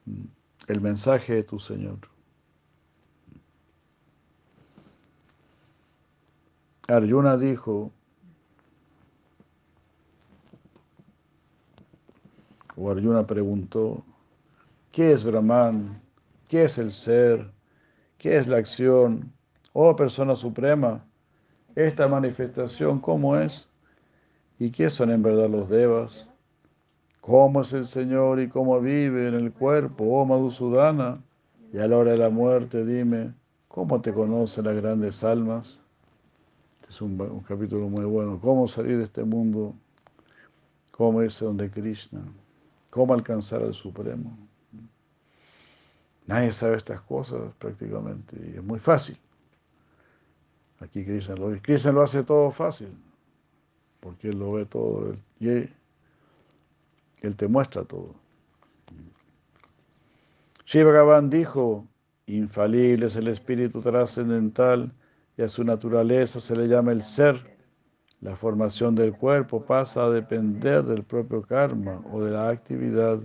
Mm, 0.07 0.25
el 0.69 0.81
mensaje 0.81 1.35
de 1.35 1.43
tu 1.45 1.59
Señor. 1.59 1.99
Arjuna 6.89 7.37
dijo, 7.37 7.91
o 12.77 12.91
Arjuna 12.91 13.27
preguntó, 13.27 14.05
¿Qué 14.95 15.11
es 15.11 15.25
Brahman? 15.25 16.01
¿Qué 16.47 16.67
es 16.67 16.79
el 16.79 16.93
ser? 16.93 17.51
¿Qué 18.17 18.37
es 18.37 18.47
la 18.47 18.59
acción? 18.59 19.33
Oh 19.73 19.97
persona 19.97 20.37
suprema, 20.37 21.05
esta 21.75 22.07
manifestación, 22.07 23.01
¿cómo 23.01 23.37
es? 23.37 23.69
¿Y 24.61 24.71
qué 24.71 24.89
son 24.89 25.11
en 25.11 25.21
verdad 25.21 25.51
los 25.51 25.69
devas? 25.69 26.31
¿Cómo 27.21 27.63
es 27.63 27.73
el 27.73 27.87
Señor 27.87 28.39
y 28.39 28.49
cómo 28.49 28.81
vive 28.81 29.27
en 29.27 29.35
el 29.35 29.53
cuerpo, 29.53 30.05
oh 30.05 30.25
Madhusudana? 30.27 31.21
Y 31.73 31.79
a 31.79 31.89
la 31.89 31.99
hora 31.99 32.13
de 32.13 32.19
la 32.19 32.31
muerte, 32.31 32.85
dime, 32.85 33.35
¿cómo 33.67 34.01
te 34.01 34.13
conocen 34.13 34.67
las 34.67 34.77
grandes 34.77 35.25
almas? 35.25 35.81
Este 36.83 36.93
es 36.93 37.03
un, 37.03 37.21
un 37.21 37.41
capítulo 37.41 37.89
muy 37.89 38.05
bueno. 38.05 38.39
¿Cómo 38.41 38.69
salir 38.69 38.99
de 38.99 39.05
este 39.07 39.25
mundo? 39.25 39.75
¿Cómo 40.93 41.21
irse 41.21 41.45
donde 41.45 41.69
Krishna? 41.69 42.21
¿Cómo 42.91 43.13
alcanzar 43.13 43.61
al 43.61 43.75
Supremo? 43.75 44.39
Nadie 46.27 46.53
sabe 46.53 46.77
estas 46.77 47.01
cosas 47.03 47.53
prácticamente 47.59 48.37
y 48.37 48.57
es 48.57 48.65
muy 48.65 48.79
fácil. 48.79 49.19
Aquí 50.81 51.05
Krishna 51.05 51.35
lo, 51.37 51.51
Krishna 51.61 51.93
lo 51.93 52.03
hace 52.03 52.23
todo 52.23 52.51
fácil, 52.51 52.89
porque 54.01 54.29
Él 54.29 54.39
lo 54.39 54.53
ve 54.53 54.67
todo 54.67 55.17
y 55.39 55.49
él, 55.49 57.37
te 57.37 57.49
muestra 57.49 57.85
todo. 57.85 58.15
Shiva 60.67 60.91
Bhagavan 60.91 61.31
dijo, 61.31 61.87
infalible 62.27 63.07
es 63.07 63.17
el 63.17 63.29
espíritu 63.29 63.81
trascendental 63.81 64.93
y 65.37 65.43
a 65.43 65.49
su 65.49 65.65
naturaleza 65.65 66.41
se 66.41 66.55
le 66.57 66.69
llama 66.69 66.93
el 66.93 67.03
ser. 67.03 67.55
La 68.21 68.37
formación 68.37 68.95
del 68.95 69.15
cuerpo 69.15 69.65
pasa 69.65 70.05
a 70.05 70.11
depender 70.11 70.85
del 70.85 71.03
propio 71.03 71.43
karma 71.43 72.03
o 72.13 72.23
de 72.23 72.31
la 72.31 72.49
actividad. 72.49 73.21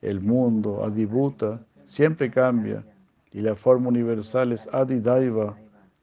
El 0.00 0.20
mundo, 0.20 0.84
adibuta, 0.84 1.60
siempre 1.84 2.30
cambia 2.30 2.84
y 3.32 3.40
la 3.40 3.54
forma 3.54 3.88
universal 3.88 4.52
es 4.52 4.68
Adidaiva 4.72 5.56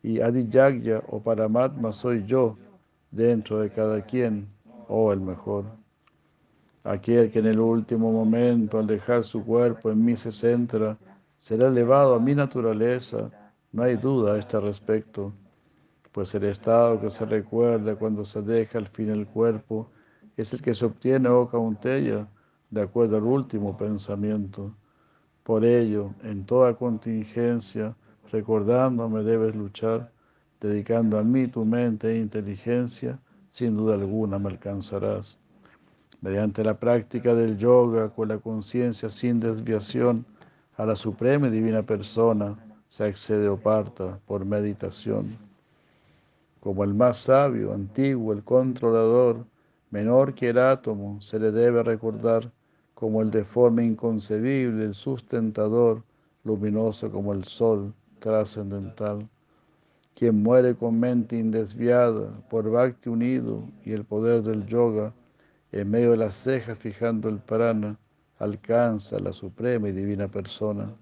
y 0.03 0.20
Adiyagya 0.20 1.02
o 1.08 1.22
Paramatma 1.22 1.91
soy 1.91 2.26
yo 2.26 2.58
dentro 3.12 3.60
de 3.60 3.70
cada 3.70 4.02
quien 4.02 4.48
oh, 4.88 5.14
el 5.14 5.22
mejor. 5.22 5.66
Aquel 6.84 7.32
que 7.32 7.40
en 7.40 7.45
el 7.45 7.60
último 7.60 8.12
momento 8.12 8.80
al 8.80 8.88
dejar 8.88 9.24
su 9.24 9.44
cuerpo 9.45 9.91
en 9.91 10.03
mí 10.03 10.16
se 10.16 10.32
centra 10.32 10.98
será 11.38 11.68
elevado 11.68 12.16
a 12.16 12.20
mi 12.20 12.36
naturaleza, 12.36 13.30
no 13.72 13.84
hay 13.84 13.95
duda 13.95 14.34
a 14.34 14.38
este 14.40 14.60
respecto, 14.60 15.32
pues 16.12 16.36
el 16.36 16.44
estado 16.44 16.99
que 16.99 17.10
se 17.10 17.26
recuerda 17.26 17.95
cuando 17.95 18.26
se 18.26 18.41
deja 18.41 18.78
al 18.78 18.88
fin 18.88 19.10
el 19.10 19.28
cuerpo 19.28 19.90
es 20.36 20.53
el 20.53 20.62
que 20.62 20.74
se 20.74 20.86
obtiene, 20.86 21.30
oh 21.30 21.48
Kauntella, 21.49 22.28
de 22.70 22.82
acuerdo 22.82 23.18
al 23.18 23.24
último 23.24 23.78
pensamiento. 23.78 24.74
Por 25.52 25.65
ello, 25.65 26.14
en 26.23 26.45
toda 26.45 26.76
contingencia, 26.76 27.94
recordándome 28.32 29.22
debes 29.22 29.53
luchar, 29.53 30.10
dedicando 30.61 31.19
a 31.19 31.23
mí 31.23 31.45
tu 31.48 31.65
mente 31.65 32.10
e 32.10 32.19
inteligencia, 32.19 33.19
sin 33.49 33.76
duda 33.76 33.95
alguna 33.95 34.40
me 34.40 34.48
alcanzarás. 34.48 35.38
Mediante 36.22 36.64
la 36.64 36.80
práctica 36.80 37.36
del 37.36 37.57
yoga, 37.57 38.11
con 38.11 38.30
la 38.30 38.38
conciencia 38.38 39.10
sin 39.10 39.41
desviación, 39.41 40.26
a 40.78 40.86
la 40.86 40.95
suprema 40.95 41.49
y 41.49 41.52
divina 41.52 41.84
persona 41.84 42.57
se 42.88 43.03
accede 43.03 43.49
o 43.49 43.57
parta 43.57 44.19
por 44.28 44.45
meditación. 44.45 45.38
Como 46.61 46.86
el 46.86 46.94
más 46.94 47.18
sabio, 47.18 47.73
antiguo, 47.73 48.32
el 48.32 48.45
controlador, 48.45 49.45
menor 49.90 50.34
que 50.34 50.52
el 50.52 50.60
átomo, 50.60 51.19
se 51.19 51.40
le 51.40 51.52
debe 51.52 51.84
recordar 51.84 52.49
como 53.02 53.23
el 53.23 53.32
deforme 53.32 53.84
inconcebible, 53.84 54.86
el 54.86 54.94
sustentador, 54.94 56.03
luminoso 56.44 57.11
como 57.11 57.34
el 57.34 57.45
sol, 57.45 57.95
trascendental, 58.19 59.28
quien 60.14 60.44
muere 60.44 60.76
con 60.76 60.99
mente 60.99 61.36
indesviada, 61.36 62.30
por 62.48 62.69
bhakti 62.69 63.10
unido 63.10 63.68
y 63.84 63.94
el 63.94 64.06
poder 64.06 64.44
del 64.44 64.68
yoga, 64.68 65.15
en 65.72 65.90
medio 65.90 66.11
de 66.11 66.18
las 66.18 66.36
cejas 66.36 66.78
fijando 66.78 67.28
el 67.28 67.40
prana, 67.40 67.98
alcanza 68.38 69.19
la 69.19 69.34
suprema 69.34 69.90
y 69.90 69.94
divina 69.94 70.28
persona. 70.28 70.94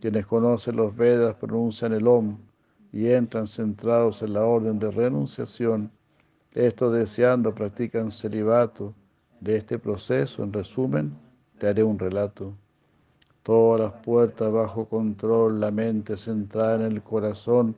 Quienes 0.00 0.26
conocen 0.26 0.76
los 0.76 0.94
Vedas 0.94 1.34
pronuncian 1.34 1.92
el 1.92 2.06
Om 2.06 2.38
y 2.92 3.08
entran 3.08 3.48
centrados 3.48 4.22
en 4.22 4.34
la 4.34 4.44
orden 4.44 4.78
de 4.78 4.92
renunciación. 4.92 5.90
Estos 6.52 6.92
deseando 6.92 7.52
practican 7.52 8.12
celibato 8.12 8.94
de 9.40 9.56
este 9.56 9.78
proceso, 9.78 10.42
en 10.44 10.52
resumen, 10.52 11.12
te 11.58 11.68
haré 11.68 11.82
un 11.82 11.98
relato. 11.98 12.52
Todas 13.42 13.80
las 13.80 13.92
puertas 14.04 14.52
bajo 14.52 14.86
control, 14.86 15.60
la 15.60 15.70
mente 15.70 16.16
centrada 16.16 16.76
en 16.76 16.92
el 16.92 17.02
corazón, 17.02 17.74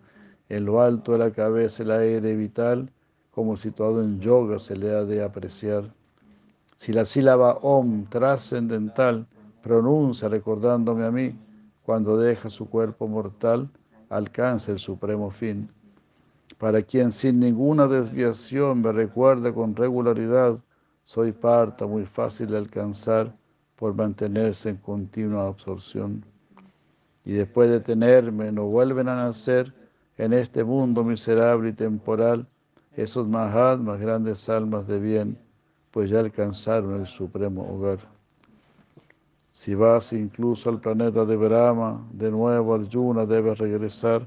en 0.48 0.64
lo 0.64 0.82
alto 0.82 1.12
de 1.12 1.18
la 1.18 1.30
cabeza 1.30 1.82
el 1.82 1.92
aire 1.92 2.36
vital, 2.36 2.90
como 3.30 3.56
situado 3.56 4.02
en 4.02 4.20
yoga 4.20 4.58
se 4.58 4.76
le 4.76 4.90
ha 4.90 5.04
de 5.04 5.22
apreciar. 5.22 5.84
Si 6.76 6.92
la 6.92 7.04
sílaba 7.04 7.54
Om 7.62 8.06
trascendental 8.06 9.26
pronuncia 9.62 10.28
recordándome 10.28 11.04
a 11.04 11.10
mí, 11.10 11.38
cuando 11.84 12.16
deja 12.18 12.50
su 12.50 12.68
cuerpo 12.68 13.06
mortal, 13.08 13.68
alcanza 14.10 14.72
el 14.72 14.78
supremo 14.78 15.30
fin. 15.30 15.68
para 16.58 16.82
quien 16.82 17.10
sin 17.10 17.40
ninguna 17.40 17.88
desviación 17.88 18.82
me 18.82 18.92
recuerda 18.92 19.52
con 19.52 19.74
regularidad, 19.74 20.58
soy 21.04 21.32
parta 21.32 21.86
muy 21.86 22.06
fácil 22.06 22.48
de 22.48 22.58
alcanzar 22.58 23.34
por 23.76 23.94
mantenerse 23.94 24.70
en 24.70 24.76
continua 24.76 25.48
absorción. 25.48 26.24
Y 27.24 27.32
después 27.32 27.70
de 27.70 27.80
tenerme, 27.80 28.52
no 28.52 28.64
vuelven 28.66 29.08
a 29.08 29.16
nacer 29.16 29.72
en 30.18 30.32
este 30.32 30.64
mundo 30.64 31.04
miserable 31.04 31.70
y 31.70 31.72
temporal 31.72 32.46
esos 32.96 33.26
Mahatmas, 33.26 34.00
grandes 34.00 34.48
almas 34.48 34.86
de 34.86 34.98
bien, 34.98 35.38
pues 35.90 36.10
ya 36.10 36.20
alcanzaron 36.20 37.00
el 37.00 37.06
supremo 37.06 37.62
hogar. 37.62 37.98
Si 39.52 39.74
vas 39.74 40.12
incluso 40.12 40.70
al 40.70 40.80
planeta 40.80 41.24
de 41.24 41.36
Brahma, 41.36 42.06
de 42.12 42.30
nuevo 42.30 42.74
Arjuna 42.74 43.26
debes 43.26 43.58
regresar, 43.58 44.26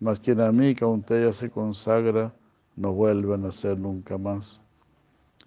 mas 0.00 0.18
quien 0.20 0.40
a 0.40 0.50
mí 0.52 0.74
Kaunteya 0.74 1.32
se 1.32 1.50
consagra, 1.50 2.32
no 2.76 2.92
vuelve 2.92 3.34
a 3.34 3.38
nacer 3.38 3.78
nunca 3.78 4.18
más. 4.18 4.63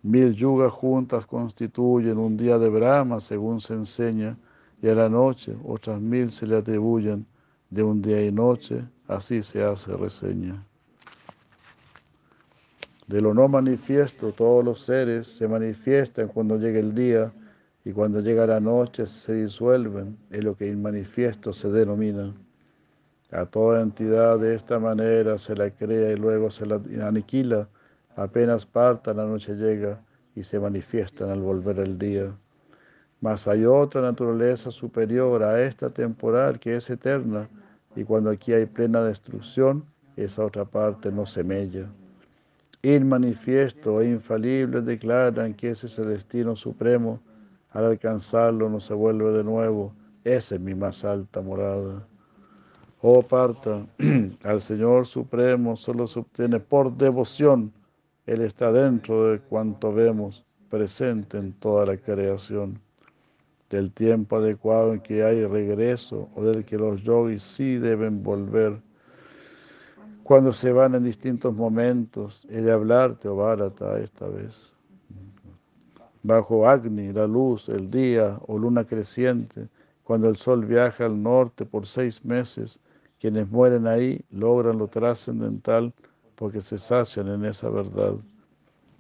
Mil 0.03 0.33
yugas 0.35 0.71
juntas 0.71 1.25
constituyen 1.25 2.17
un 2.17 2.37
día 2.37 2.57
de 2.57 2.69
Brahma, 2.69 3.19
según 3.19 3.59
se 3.59 3.73
enseña, 3.73 4.37
y 4.81 4.89
a 4.89 4.95
la 4.95 5.09
noche 5.09 5.55
otras 5.65 5.99
mil 5.99 6.31
se 6.31 6.45
le 6.45 6.57
atribuyen 6.57 7.25
de 7.69 7.83
un 7.83 8.01
día 8.01 8.23
y 8.23 8.31
noche, 8.31 8.83
así 9.07 9.41
se 9.41 9.63
hace 9.63 9.95
reseña. 9.97 10.63
De 13.07 13.21
lo 13.21 13.33
no 13.33 13.47
manifiesto, 13.47 14.33
todos 14.33 14.63
los 14.63 14.81
seres 14.81 15.27
se 15.27 15.47
manifiestan 15.47 16.27
cuando 16.27 16.57
llega 16.57 16.79
el 16.79 16.93
día 16.93 17.31
y 17.85 17.93
cuando 17.93 18.19
llega 18.19 18.45
la 18.45 18.59
noche 18.59 19.07
se 19.07 19.33
disuelven 19.33 20.17
en 20.29 20.43
lo 20.43 20.55
que 20.55 20.67
inmanifiesto 20.67 21.53
se 21.53 21.69
denomina. 21.71 22.33
A 23.31 23.45
toda 23.45 23.81
entidad 23.81 24.39
de 24.39 24.55
esta 24.55 24.77
manera 24.77 25.37
se 25.37 25.55
la 25.55 25.69
crea 25.71 26.11
y 26.11 26.17
luego 26.17 26.51
se 26.51 26.65
la 26.65 26.81
aniquila, 27.01 27.67
apenas 28.17 28.65
parta 28.65 29.13
la 29.13 29.25
noche 29.25 29.55
llega 29.55 30.01
y 30.35 30.43
se 30.43 30.59
manifiestan 30.59 31.29
al 31.29 31.39
volver 31.39 31.79
el 31.79 31.97
día. 31.97 32.35
Mas 33.21 33.47
hay 33.47 33.63
otra 33.63 34.01
naturaleza 34.01 34.69
superior 34.69 35.41
a 35.41 35.63
esta 35.63 35.89
temporal 35.89 36.59
que 36.59 36.75
es 36.75 36.89
eterna, 36.89 37.47
y 37.95 38.03
cuando 38.03 38.31
aquí 38.31 38.51
hay 38.51 38.65
plena 38.65 39.01
destrucción, 39.01 39.85
esa 40.17 40.43
otra 40.43 40.65
parte 40.65 41.09
no 41.09 41.25
se 41.25 41.45
mella 41.45 41.87
inmanifiesto 42.83 44.01
e 44.01 44.09
infalible 44.09 44.81
declaran 44.81 45.53
que 45.53 45.71
es 45.71 45.83
ese 45.83 46.05
destino 46.05 46.55
supremo, 46.55 47.19
al 47.71 47.85
alcanzarlo 47.85 48.69
no 48.69 48.79
se 48.79 48.93
vuelve 48.93 49.31
de 49.31 49.43
nuevo, 49.43 49.93
esa 50.23 50.55
es 50.55 50.61
mi 50.61 50.75
más 50.75 51.03
alta 51.03 51.41
morada. 51.41 52.07
Oh 53.01 53.21
parta, 53.21 53.85
al 54.43 54.61
Señor 54.61 55.05
Supremo 55.05 55.75
solo 55.75 56.07
se 56.07 56.19
obtiene 56.19 56.59
por 56.59 56.95
devoción, 56.95 57.71
Él 58.27 58.41
está 58.41 58.71
dentro 58.71 59.31
de 59.31 59.39
cuanto 59.39 59.91
vemos, 59.91 60.45
presente 60.69 61.37
en 61.39 61.53
toda 61.53 61.87
la 61.87 61.97
creación. 61.97 62.79
Del 63.69 63.91
tiempo 63.91 64.37
adecuado 64.37 64.93
en 64.93 64.99
que 64.99 65.23
hay 65.23 65.43
regreso 65.45 66.29
o 66.35 66.43
del 66.43 66.63
que 66.63 66.77
los 66.77 67.01
yogis 67.01 67.41
sí 67.41 67.77
deben 67.77 68.23
volver 68.23 68.79
cuando 70.27 70.51
se 70.51 70.73
van 70.73 70.93
en 70.93 71.05
distintos 71.05 71.55
momentos, 71.55 72.45
de 72.49 72.69
hablarte, 72.69 73.29
oh 73.29 73.37
Bharata, 73.37 73.97
esta 73.97 74.27
vez. 74.27 74.73
Bajo 76.21 76.67
Agni, 76.67 77.13
la 77.13 77.25
luz, 77.25 77.69
el 77.69 77.89
día 77.89 78.37
o 78.45 78.57
luna 78.57 78.83
creciente, 78.83 79.69
cuando 80.03 80.27
el 80.27 80.35
sol 80.35 80.65
viaja 80.65 81.05
al 81.05 81.23
norte 81.23 81.63
por 81.63 81.87
seis 81.87 82.25
meses, 82.25 82.77
quienes 83.21 83.49
mueren 83.49 83.87
ahí 83.87 84.19
logran 84.29 84.77
lo 84.77 84.89
trascendental 84.89 85.93
porque 86.37 86.61
se 86.61 86.79
sacian 86.79 87.27
en 87.27 87.43
esa 87.43 87.69
verdad. 87.69 88.15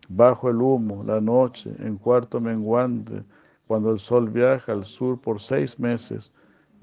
Bajo 0.09 0.49
el 0.49 0.61
humo, 0.61 1.03
la 1.05 1.21
noche, 1.21 1.71
en 1.79 1.97
cuarto 1.97 2.41
menguante, 2.41 3.23
cuando 3.67 3.91
el 3.91 3.99
sol 3.99 4.29
viaja 4.29 4.73
al 4.73 4.83
sur 4.83 5.19
por 5.21 5.39
seis 5.39 5.79
meses, 5.79 6.33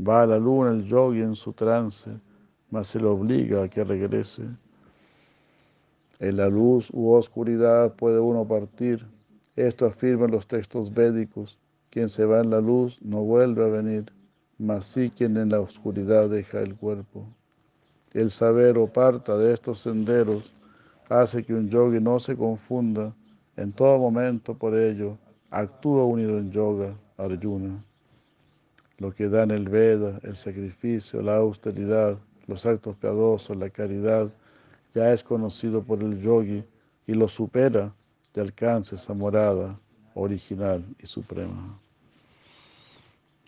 va 0.01 0.23
a 0.23 0.27
la 0.27 0.39
luna 0.39 0.71
el 0.71 0.85
yogi 0.85 1.21
en 1.21 1.35
su 1.35 1.53
trance 1.53 2.11
mas 2.75 2.89
se 2.89 2.99
le 2.99 3.07
obliga 3.07 3.63
a 3.63 3.69
que 3.69 3.85
regrese. 3.85 4.43
En 6.19 6.37
la 6.37 6.49
luz 6.49 6.91
u 6.93 7.13
oscuridad 7.13 7.95
puede 7.95 8.19
uno 8.19 8.45
partir. 8.45 9.07
Esto 9.55 9.87
afirman 9.87 10.33
los 10.33 10.49
textos 10.49 10.93
védicos. 10.93 11.57
Quien 11.91 12.09
se 12.09 12.25
va 12.25 12.41
en 12.41 12.51
la 12.51 12.61
luz 12.61 13.01
no 13.01 13.23
vuelve 13.23 13.65
a 13.65 13.69
venir, 13.69 14.13
mas 14.59 14.87
sí 14.87 15.13
quien 15.17 15.37
en 15.37 15.51
la 15.51 15.61
oscuridad 15.61 16.29
deja 16.29 16.63
el 16.63 16.75
cuerpo. 16.75 17.29
El 18.15 18.31
saber 18.31 18.79
o 18.79 18.87
parta 18.87 19.37
de 19.37 19.53
estos 19.53 19.81
senderos 19.81 20.53
hace 21.09 21.43
que 21.45 21.53
un 21.53 21.69
yogi 21.69 21.99
no 21.99 22.21
se 22.21 22.37
confunda 22.37 23.13
en 23.57 23.73
todo 23.73 23.99
momento 23.99 24.55
por 24.55 24.79
ello. 24.79 25.19
Actúa 25.51 26.05
unido 26.05 26.39
en 26.39 26.53
yoga, 26.53 26.95
Arjuna. 27.19 27.85
Lo 28.99 29.13
que 29.13 29.29
da 29.29 29.43
en 29.43 29.51
el 29.51 29.69
Veda, 29.69 30.21
el 30.23 30.37
sacrificio, 30.37 31.23
la 31.23 31.37
austeridad, 31.37 32.17
los 32.47 32.65
actos 32.65 32.97
piadosos, 32.97 33.57
la 33.57 33.69
caridad, 33.69 34.29
ya 34.95 35.13
es 35.13 35.25
conocido 35.25 35.83
por 35.83 36.01
el 36.01 36.21
yogi 36.21 36.63
y 37.09 37.15
lo 37.15 37.29
supera 37.29 37.93
de 38.33 38.41
alcance 38.43 38.95
esa 38.95 39.13
morada 39.13 39.77
original 40.15 40.85
y 41.03 41.07
suprema. 41.07 41.79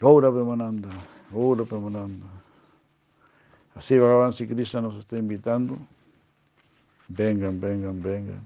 Ora 0.00 0.32
Premananda, 0.32 0.88
Ora 1.32 1.64
Premananda. 1.64 2.45
Así 3.76 3.98
Bhagavan 3.98 4.32
Sri 4.32 4.46
Krishna 4.46 4.80
nos 4.80 4.96
está 4.96 5.18
invitando. 5.18 5.76
Vengan, 7.08 7.60
vengan, 7.60 8.00
vengan. 8.02 8.40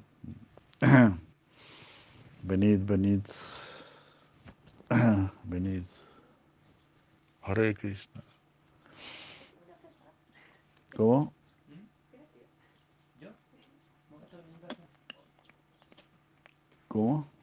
venid, 2.43 2.81
venid. 2.85 3.23
venid. 5.44 5.85
Hare 7.43 7.73
Krishna. 7.74 8.23
¿Cómo? 10.97 11.32
¿Cómo? 16.89 17.39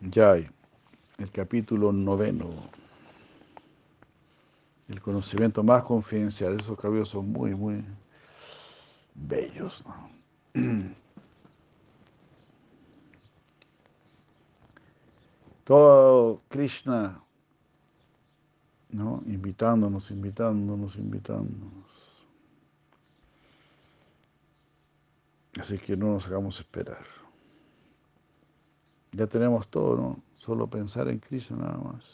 Ya 0.00 0.32
hay 0.32 0.48
el 1.18 1.30
capítulo 1.30 1.92
noveno. 1.92 2.48
El 4.88 5.00
conocimiento 5.02 5.62
más 5.62 5.84
confidencial. 5.84 6.58
Esos 6.58 6.76
capítulos 6.76 7.10
son 7.10 7.30
muy, 7.30 7.54
muy 7.54 7.84
bellos. 9.14 9.84
Todo 15.64 16.40
Krishna, 16.48 17.22
¿no? 18.88 19.22
Invitándonos, 19.26 20.10
invitándonos, 20.10 20.96
invitándonos. 20.96 21.84
Así 25.60 25.78
que 25.78 25.96
no 25.96 26.14
nos 26.14 26.26
hagamos 26.26 26.58
esperar. 26.58 27.19
Ya 29.12 29.26
tenemos 29.26 29.68
todo, 29.68 29.96
¿no? 29.96 30.22
Solo 30.36 30.66
pensar 30.66 31.08
en 31.08 31.18
Krishna 31.18 31.56
nada 31.56 31.78
más. 31.78 32.04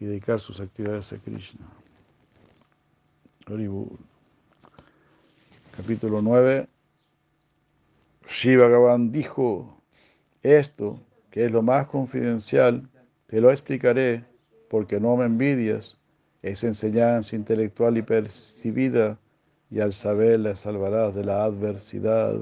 Y 0.00 0.06
dedicar 0.06 0.40
sus 0.40 0.60
actividades 0.60 1.12
a 1.12 1.18
Krishna. 1.18 1.66
Capítulo 5.76 6.22
9. 6.22 6.68
Shiva 8.28 8.68
Gavan 8.68 9.12
dijo, 9.12 9.80
esto, 10.42 11.00
que 11.30 11.44
es 11.44 11.52
lo 11.52 11.62
más 11.62 11.86
confidencial, 11.86 12.88
te 13.26 13.40
lo 13.40 13.50
explicaré 13.50 14.24
porque 14.68 14.98
no 14.98 15.16
me 15.16 15.26
envidias. 15.26 15.96
Es 16.42 16.64
enseñanza 16.64 17.36
intelectual 17.36 17.96
y 17.98 18.02
percibida 18.02 19.18
y 19.70 19.80
al 19.80 19.92
saber 19.92 20.40
la 20.40 20.54
salvarás 20.54 21.14
de 21.14 21.24
la 21.24 21.44
adversidad. 21.44 22.36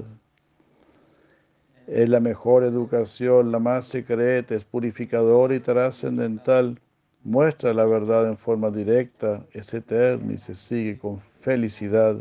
Es 1.86 2.08
la 2.08 2.18
mejor 2.18 2.64
educación, 2.64 3.52
la 3.52 3.58
más 3.58 3.84
secreta, 3.84 4.54
es 4.54 4.64
purificadora 4.64 5.54
y 5.54 5.60
trascendental. 5.60 6.80
Muestra 7.24 7.74
la 7.74 7.84
verdad 7.84 8.26
en 8.26 8.38
forma 8.38 8.70
directa, 8.70 9.44
es 9.52 9.74
eterna 9.74 10.32
y 10.32 10.38
se 10.38 10.54
sigue 10.54 10.98
con 10.98 11.20
felicidad. 11.42 12.16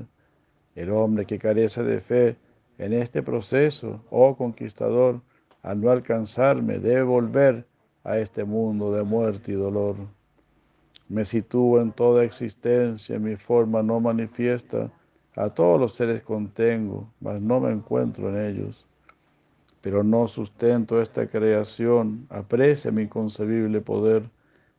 El 0.76 0.92
hombre 0.92 1.26
que 1.26 1.40
carece 1.40 1.82
de 1.82 2.02
fe 2.02 2.36
en 2.78 2.92
este 2.92 3.24
proceso, 3.24 4.04
oh 4.10 4.36
conquistador, 4.36 5.22
al 5.62 5.80
no 5.80 5.92
alcanzarme, 5.92 6.80
debe 6.80 7.04
volver 7.04 7.66
a 8.04 8.18
este 8.18 8.44
mundo 8.44 8.92
de 8.92 9.04
muerte 9.04 9.54
y 9.54 9.56
dolor. 9.56 9.96
Me 11.08 11.24
sitúo 11.24 11.80
en 11.80 11.94
toda 11.94 12.26
existencia, 12.26 13.18
mi 13.18 13.38
forma 13.38 13.82
no 13.82 14.02
manifiesta, 14.02 14.92
a 15.36 15.50
todos 15.50 15.80
los 15.80 15.94
seres 15.94 16.22
contengo, 16.22 17.08
mas 17.22 17.42
no 17.42 17.62
me 17.62 17.72
encuentro 17.72 18.28
en 18.30 18.46
ellos. 18.46 18.86
Pero 19.84 20.02
no 20.02 20.30
sustento 20.30 21.02
esta 21.02 21.28
creación, 21.28 22.26
aprecia 22.30 22.90
mi 22.90 23.02
inconcebible 23.02 23.82
poder, 23.82 24.24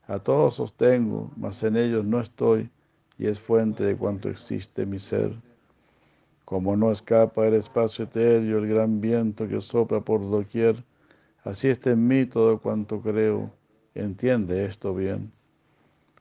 a 0.06 0.18
todos 0.18 0.54
sostengo, 0.54 1.30
mas 1.36 1.62
en 1.62 1.76
ellos 1.76 2.06
no 2.06 2.20
estoy, 2.20 2.70
y 3.18 3.26
es 3.26 3.38
fuente 3.38 3.84
de 3.84 3.96
cuanto 3.96 4.30
existe 4.30 4.86
mi 4.86 4.98
ser. 4.98 5.36
Como 6.46 6.74
no 6.74 6.90
escapa 6.90 7.42
del 7.42 7.52
espacio 7.52 8.06
etéreo 8.06 8.56
el 8.56 8.66
gran 8.66 9.02
viento 9.02 9.46
que 9.46 9.60
sopla 9.60 10.00
por 10.00 10.22
doquier, 10.22 10.82
así 11.44 11.68
está 11.68 11.90
en 11.90 12.08
mí 12.08 12.24
todo 12.24 12.58
cuanto 12.58 13.02
creo. 13.02 13.50
Entiende 13.94 14.64
esto 14.64 14.94
bien. 14.94 15.30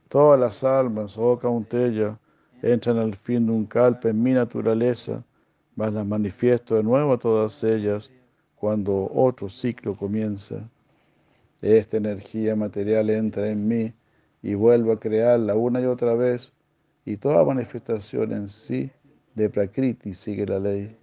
Todas 0.10 0.38
las 0.38 0.61
almas, 0.61 1.18
oh 1.18 1.39
Cauntella, 1.39 2.19
entran 2.61 2.97
al 2.97 3.15
fin 3.15 3.45
de 3.45 3.53
un 3.53 3.65
calpe 3.65 4.10
en 4.10 4.22
mi 4.22 4.34
naturaleza, 4.34 5.23
mas 5.77 5.93
las 5.93 6.05
manifiesto 6.05 6.76
de 6.76 6.84
nuevo 6.84 7.14
a 7.14 7.18
todas 7.18 7.64
ellas 7.64 8.11
cuando 8.64 9.11
otro 9.14 9.49
ciclo 9.49 9.94
comienza. 9.94 10.56
Esta 11.61 11.98
energía 11.98 12.56
material 12.56 13.10
entra 13.10 13.49
en 13.49 13.68
mí 13.68 13.91
y 14.41 14.53
vuelvo 14.53 14.94
a 14.94 14.99
crearla 15.02 15.53
una 15.53 15.81
y 15.81 15.85
otra 15.85 16.14
vez, 16.14 16.53
y 17.03 17.18
toda 17.18 17.44
manifestación 17.44 18.31
en 18.31 18.48
sí 18.48 18.90
de 19.35 19.49
Prakriti 19.49 20.14
sigue 20.14 20.45
la 20.45 20.60
ley. 20.60 20.95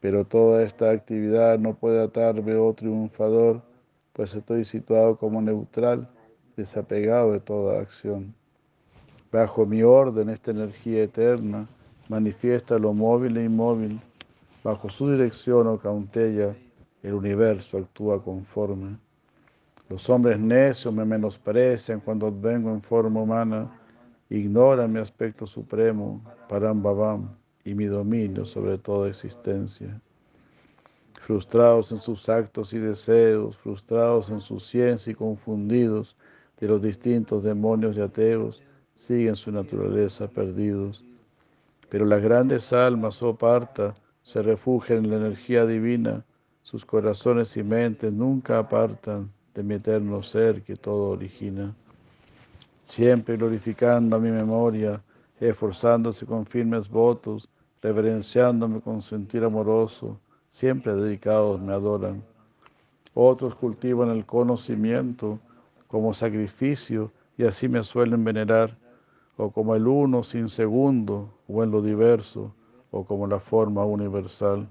Pero 0.00 0.24
toda 0.24 0.64
esta 0.64 0.90
actividad 0.90 1.60
no 1.60 1.74
puede 1.74 2.02
atarme 2.02 2.56
oh 2.56 2.74
triunfador, 2.74 3.62
pues 4.12 4.34
estoy 4.34 4.64
situado 4.64 5.16
como 5.16 5.40
neutral, 5.40 6.08
desapegado 6.56 7.34
de 7.34 7.38
toda 7.38 7.80
acción. 7.80 8.34
Bajo 9.30 9.64
mi 9.64 9.84
orden, 9.84 10.28
esta 10.28 10.50
energía 10.50 11.04
eterna 11.04 11.68
manifiesta 12.08 12.80
lo 12.80 12.92
móvil 12.94 13.36
e 13.36 13.44
inmóvil. 13.44 14.00
Bajo 14.68 14.90
su 14.90 15.10
dirección, 15.10 15.66
oh 15.66 15.78
Cauntella, 15.78 16.54
el 17.02 17.14
universo 17.14 17.78
actúa 17.78 18.22
conforme. 18.22 18.98
Los 19.88 20.10
hombres 20.10 20.38
necios 20.38 20.92
me 20.92 21.06
menosprecian 21.06 22.00
cuando 22.00 22.30
vengo 22.30 22.68
en 22.72 22.82
forma 22.82 23.22
humana 23.22 23.80
ignoran 24.28 24.92
mi 24.92 24.98
aspecto 24.98 25.46
supremo, 25.46 26.22
Parambhavam, 26.50 27.30
y 27.64 27.72
mi 27.72 27.86
dominio 27.86 28.44
sobre 28.44 28.76
toda 28.76 29.08
existencia. 29.08 29.98
Frustrados 31.14 31.90
en 31.90 31.98
sus 31.98 32.28
actos 32.28 32.74
y 32.74 32.78
deseos, 32.78 33.56
frustrados 33.56 34.28
en 34.28 34.40
su 34.42 34.60
ciencia 34.60 35.12
y 35.12 35.14
confundidos 35.14 36.14
de 36.60 36.68
los 36.68 36.82
distintos 36.82 37.42
demonios 37.42 37.96
y 37.96 38.02
ateos, 38.02 38.62
siguen 38.94 39.34
su 39.34 39.50
naturaleza 39.50 40.28
perdidos. 40.28 41.02
Pero 41.88 42.04
las 42.04 42.22
grandes 42.22 42.70
almas, 42.74 43.22
oh 43.22 43.34
Parta, 43.34 43.94
se 44.28 44.42
refugian 44.42 45.06
en 45.06 45.10
la 45.10 45.16
energía 45.16 45.64
divina, 45.64 46.22
sus 46.60 46.84
corazones 46.84 47.56
y 47.56 47.62
mentes 47.62 48.12
nunca 48.12 48.58
apartan 48.58 49.30
de 49.54 49.62
mi 49.62 49.76
eterno 49.76 50.22
ser 50.22 50.60
que 50.60 50.76
todo 50.76 51.12
origina 51.12 51.74
siempre 52.82 53.38
glorificando 53.38 54.16
a 54.16 54.18
mi 54.18 54.30
memoria, 54.30 55.02
esforzándose 55.40 56.26
con 56.26 56.44
firmes 56.44 56.90
votos, 56.90 57.48
reverenciándome 57.80 58.82
con 58.82 59.00
sentir 59.00 59.44
amoroso, 59.44 60.20
siempre 60.50 60.94
dedicados 60.94 61.58
me 61.58 61.72
adoran. 61.72 62.22
Otros 63.14 63.54
cultivan 63.54 64.10
el 64.10 64.26
conocimiento 64.26 65.38
como 65.86 66.12
sacrificio 66.12 67.10
y 67.38 67.44
así 67.44 67.66
me 67.66 67.82
suelen 67.82 68.24
venerar, 68.24 68.76
o 69.38 69.50
como 69.50 69.74
el 69.74 69.86
uno 69.86 70.22
sin 70.22 70.50
segundo, 70.50 71.32
o 71.48 71.64
en 71.64 71.70
lo 71.70 71.80
diverso, 71.80 72.52
o 72.90 73.04
como 73.04 73.26
la 73.26 73.38
forma 73.38 73.84
universal. 73.84 74.68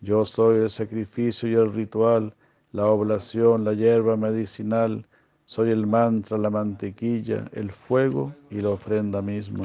Yo 0.00 0.24
soy 0.24 0.58
el 0.58 0.70
sacrificio 0.70 1.48
y 1.48 1.54
el 1.54 1.72
ritual, 1.72 2.34
la 2.72 2.86
oblación, 2.86 3.64
la 3.64 3.72
hierba 3.72 4.16
medicinal, 4.16 5.06
soy 5.46 5.70
el 5.70 5.86
mantra, 5.86 6.36
la 6.38 6.50
mantequilla, 6.50 7.44
el 7.52 7.70
fuego 7.70 8.34
y 8.50 8.60
la 8.60 8.70
ofrenda 8.70 9.22
misma. 9.22 9.64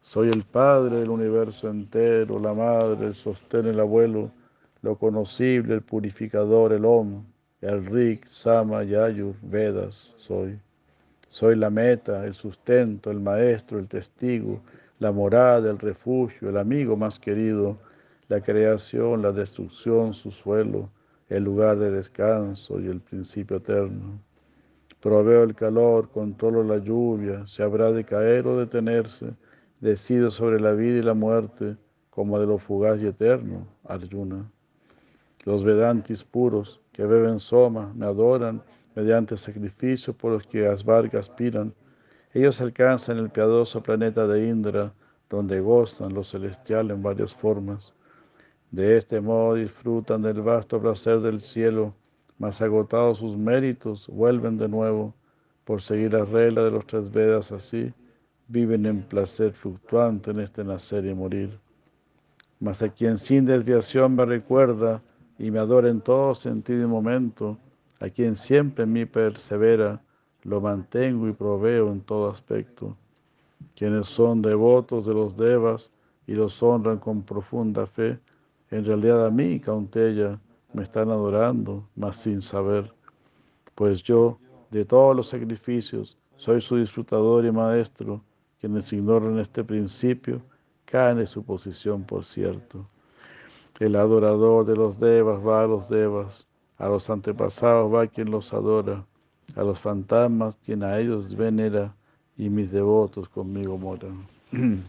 Soy 0.00 0.28
el 0.28 0.44
Padre 0.44 1.00
del 1.00 1.10
universo 1.10 1.68
entero, 1.68 2.38
la 2.38 2.54
Madre, 2.54 3.08
el 3.08 3.14
sostén, 3.14 3.66
el 3.66 3.80
abuelo, 3.80 4.30
lo 4.80 4.96
conocible, 4.96 5.74
el 5.74 5.82
purificador, 5.82 6.72
el 6.72 6.84
Om, 6.84 7.24
el 7.60 7.84
Rik, 7.84 8.24
Sama, 8.26 8.84
Yayur, 8.84 9.34
Vedas, 9.42 10.14
soy. 10.16 10.58
Soy 11.28 11.56
la 11.56 11.68
meta, 11.68 12.24
el 12.24 12.32
sustento, 12.32 13.10
el 13.10 13.20
maestro, 13.20 13.78
el 13.78 13.88
testigo, 13.88 14.60
la 14.98 15.12
morada, 15.12 15.70
el 15.70 15.78
refugio, 15.78 16.50
el 16.50 16.56
amigo 16.56 16.96
más 16.96 17.18
querido, 17.18 17.78
la 18.28 18.40
creación, 18.40 19.22
la 19.22 19.32
destrucción, 19.32 20.14
su 20.14 20.30
suelo, 20.30 20.90
el 21.28 21.44
lugar 21.44 21.78
de 21.78 21.90
descanso 21.90 22.80
y 22.80 22.86
el 22.86 23.00
principio 23.00 23.58
eterno. 23.58 24.20
Proveo 25.00 25.44
el 25.44 25.54
calor, 25.54 26.10
controlo 26.10 26.64
la 26.64 26.78
lluvia, 26.78 27.46
se 27.46 27.62
habrá 27.62 27.92
de 27.92 28.04
caer 28.04 28.46
o 28.46 28.58
detenerse, 28.58 29.34
decido 29.80 30.30
sobre 30.30 30.60
la 30.60 30.72
vida 30.72 30.98
y 30.98 31.02
la 31.02 31.14
muerte, 31.14 31.76
como 32.10 32.40
de 32.40 32.46
lo 32.46 32.58
fugaz 32.58 33.00
y 33.00 33.06
eterno, 33.06 33.66
Arjuna. 33.84 34.50
Los 35.44 35.62
Vedantis 35.62 36.24
puros, 36.24 36.80
que 36.92 37.06
beben 37.06 37.38
soma, 37.38 37.92
me 37.94 38.06
adoran 38.06 38.60
mediante 38.96 39.36
sacrificios 39.36 40.16
por 40.16 40.32
los 40.32 40.44
que 40.44 40.66
Asvarga 40.66 41.20
aspiran. 41.20 41.72
Ellos 42.38 42.60
alcanzan 42.60 43.18
el 43.18 43.30
piadoso 43.30 43.82
planeta 43.82 44.24
de 44.28 44.46
Indra, 44.46 44.92
donde 45.28 45.58
gozan 45.58 46.14
los 46.14 46.30
celestiales 46.30 46.96
en 46.96 47.02
varias 47.02 47.34
formas. 47.34 47.92
De 48.70 48.96
este 48.96 49.20
modo 49.20 49.56
disfrutan 49.56 50.22
del 50.22 50.40
vasto 50.42 50.80
placer 50.80 51.18
del 51.18 51.40
cielo, 51.40 51.92
mas 52.38 52.62
agotados 52.62 53.18
sus 53.18 53.36
méritos, 53.36 54.06
vuelven 54.06 54.56
de 54.56 54.68
nuevo 54.68 55.12
por 55.64 55.82
seguir 55.82 56.12
la 56.12 56.24
regla 56.24 56.62
de 56.62 56.70
los 56.70 56.86
tres 56.86 57.10
Vedas 57.10 57.50
así, 57.50 57.92
viven 58.46 58.86
en 58.86 59.02
placer 59.02 59.52
fluctuante 59.52 60.30
en 60.30 60.38
este 60.38 60.62
nacer 60.62 61.06
y 61.06 61.14
morir. 61.14 61.58
Mas 62.60 62.84
a 62.84 62.88
quien 62.88 63.18
sin 63.18 63.46
desviación 63.46 64.14
me 64.14 64.24
recuerda 64.24 65.02
y 65.40 65.50
me 65.50 65.58
adora 65.58 65.88
en 65.88 66.00
todo 66.00 66.36
sentido 66.36 66.84
y 66.84 66.86
momento, 66.86 67.58
a 67.98 68.08
quien 68.08 68.36
siempre 68.36 68.84
en 68.84 68.92
mí 68.92 69.06
persevera, 69.06 70.00
lo 70.44 70.60
mantengo 70.60 71.28
y 71.28 71.32
proveo 71.32 71.90
en 71.90 72.00
todo 72.00 72.30
aspecto. 72.30 72.96
Quienes 73.76 74.06
son 74.06 74.42
devotos 74.42 75.06
de 75.06 75.14
los 75.14 75.36
devas 75.36 75.90
y 76.26 76.32
los 76.32 76.62
honran 76.62 76.98
con 76.98 77.22
profunda 77.22 77.86
fe, 77.86 78.18
en 78.70 78.84
realidad 78.84 79.26
a 79.26 79.30
mí, 79.30 79.58
Cauntella, 79.60 80.38
me 80.72 80.82
están 80.82 81.10
adorando, 81.10 81.82
mas 81.96 82.16
sin 82.16 82.40
saber, 82.40 82.92
pues 83.74 84.02
yo, 84.02 84.38
de 84.70 84.84
todos 84.84 85.16
los 85.16 85.28
sacrificios, 85.28 86.16
soy 86.36 86.60
su 86.60 86.76
disfrutador 86.76 87.44
y 87.44 87.50
maestro, 87.50 88.22
quienes 88.60 88.92
ignoran 88.92 89.38
este 89.38 89.64
principio, 89.64 90.42
caen 90.84 91.18
de 91.18 91.26
su 91.26 91.42
posición, 91.42 92.04
por 92.04 92.24
cierto. 92.24 92.86
El 93.80 93.96
adorador 93.96 94.66
de 94.66 94.76
los 94.76 94.98
devas 94.98 95.44
va 95.44 95.62
a 95.62 95.66
los 95.66 95.88
devas, 95.88 96.46
a 96.76 96.88
los 96.88 97.08
antepasados 97.08 97.92
va 97.92 98.06
quien 98.06 98.30
los 98.30 98.52
adora, 98.52 99.04
a 99.58 99.64
los 99.64 99.80
fantasmas 99.80 100.56
quien 100.64 100.84
a 100.84 100.98
ellos 100.98 101.34
venera, 101.34 101.92
y 102.36 102.48
mis 102.48 102.70
devotos 102.70 103.28
conmigo 103.28 103.76
moran. 103.76 104.24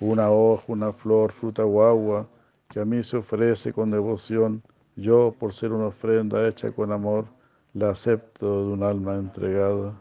una 0.00 0.30
hoja, 0.30 0.64
una 0.68 0.90
flor, 0.90 1.30
fruta 1.32 1.62
o 1.66 1.82
agua, 1.84 2.26
que 2.70 2.80
a 2.80 2.86
mí 2.86 3.02
se 3.02 3.18
ofrece 3.18 3.74
con 3.74 3.90
devoción, 3.90 4.62
yo, 4.96 5.34
por 5.38 5.52
ser 5.52 5.72
una 5.72 5.88
ofrenda 5.88 6.48
hecha 6.48 6.72
con 6.72 6.90
amor, 6.90 7.26
la 7.74 7.90
acepto 7.90 8.66
de 8.66 8.72
un 8.72 8.82
alma 8.82 9.16
entregada. 9.16 9.92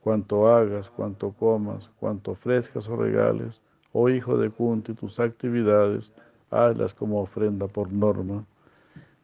Cuanto 0.00 0.48
hagas, 0.48 0.88
cuanto 0.88 1.32
comas, 1.32 1.90
cuanto 1.98 2.30
ofrezcas 2.30 2.88
o 2.88 2.94
regales, 2.94 3.60
oh 3.92 4.08
hijo 4.08 4.38
de 4.38 4.48
Kunti, 4.48 4.94
tus 4.94 5.18
actividades, 5.18 6.12
hazlas 6.52 6.94
como 6.94 7.20
ofrenda 7.20 7.66
por 7.66 7.90
norma. 7.92 8.44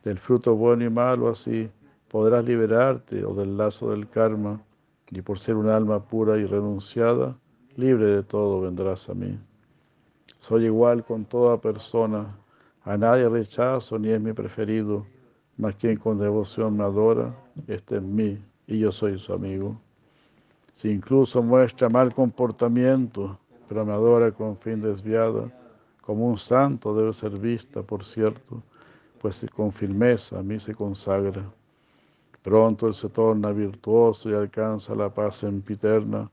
Del 0.02 0.18
fruto 0.18 0.56
bueno 0.56 0.84
y 0.84 0.90
malo 0.90 1.28
así 1.28 1.70
podrás 2.08 2.44
liberarte 2.44 3.24
o 3.24 3.34
del 3.34 3.56
lazo 3.56 3.90
del 3.90 4.08
karma, 4.08 4.60
y 5.10 5.22
por 5.22 5.38
ser 5.38 5.56
un 5.56 5.68
alma 5.68 6.02
pura 6.04 6.36
y 6.36 6.46
renunciada, 6.46 7.36
libre 7.76 8.06
de 8.06 8.22
todo 8.22 8.60
vendrás 8.60 9.08
a 9.08 9.14
mí. 9.14 9.38
Soy 10.40 10.66
igual 10.66 11.04
con 11.04 11.24
toda 11.24 11.60
persona, 11.60 12.36
a 12.84 12.96
nadie 12.96 13.28
rechazo 13.28 13.98
ni 13.98 14.10
es 14.10 14.20
mi 14.20 14.32
preferido, 14.32 15.06
mas 15.56 15.74
quien 15.76 15.96
con 15.96 16.18
devoción 16.18 16.76
me 16.76 16.84
adora, 16.84 17.34
está 17.66 17.96
en 17.96 18.14
mí 18.14 18.38
y 18.66 18.78
yo 18.78 18.92
soy 18.92 19.18
su 19.18 19.32
amigo. 19.32 19.80
Si 20.72 20.90
incluso 20.90 21.42
muestra 21.42 21.88
mal 21.88 22.14
comportamiento, 22.14 23.38
pero 23.68 23.84
me 23.84 23.92
adora 23.92 24.30
con 24.30 24.56
fin 24.56 24.80
desviada, 24.80 25.50
como 26.00 26.28
un 26.28 26.38
santo 26.38 26.94
debe 26.94 27.12
ser 27.12 27.38
vista, 27.38 27.82
por 27.82 28.04
cierto, 28.04 28.62
pues 29.20 29.44
con 29.54 29.72
firmeza 29.72 30.38
a 30.38 30.42
mí 30.42 30.58
se 30.58 30.74
consagra. 30.74 31.50
Pronto 32.46 32.86
él 32.86 32.94
se 32.94 33.08
torna 33.08 33.50
virtuoso 33.50 34.30
y 34.30 34.34
alcanza 34.34 34.94
la 34.94 35.12
paz 35.12 35.38
sempiterna. 35.38 36.30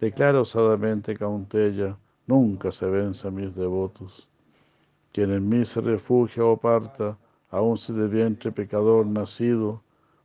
Declara 0.00 0.42
osadamente 0.42 1.16
Cauntella, 1.16 1.96
nunca 2.28 2.70
se 2.70 2.86
vence 2.86 3.26
a 3.26 3.32
mis 3.32 3.52
devotos. 3.52 4.28
Quien 5.12 5.32
en 5.32 5.48
mí 5.48 5.64
se 5.64 5.80
refugia 5.80 6.44
o 6.44 6.56
parta, 6.56 7.18
aun 7.50 7.76
si 7.76 7.92
de 7.92 8.06
vientre 8.06 8.52
pecador 8.52 9.06
nacido, 9.06 9.82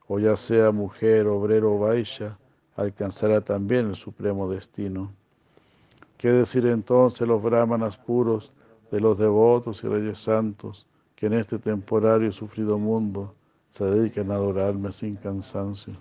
o 0.07 0.19
ya 0.19 0.38
sea 0.38 0.72
mujer, 0.72 1.26
obrero 1.26 1.73
o 1.73 1.80
vaisha, 1.80 2.38
alcanzará 2.76 3.41
también 3.41 3.88
el 3.88 3.95
supremo 3.95 4.47
destino. 4.47 5.11
¿Qué 6.19 6.31
decir 6.31 6.68
entonces 6.68 7.27
los 7.27 7.41
brahmanas 7.41 7.97
puros 7.97 8.51
de 8.91 8.99
los 8.99 9.18
devotos 9.18 9.84
y 9.84 9.88
reyes 9.88 10.19
santos 10.19 10.85
que 11.15 11.26
en 11.26 11.34
este 11.34 11.57
temporario 11.57 12.27
y 12.27 12.31
sufrido 12.31 12.77
mundo 12.77 13.34
se 13.72 13.85
dedican 13.85 14.30
a 14.31 14.35
adorarme 14.35 14.91
sin 14.91 15.15
cansancio? 15.15 15.93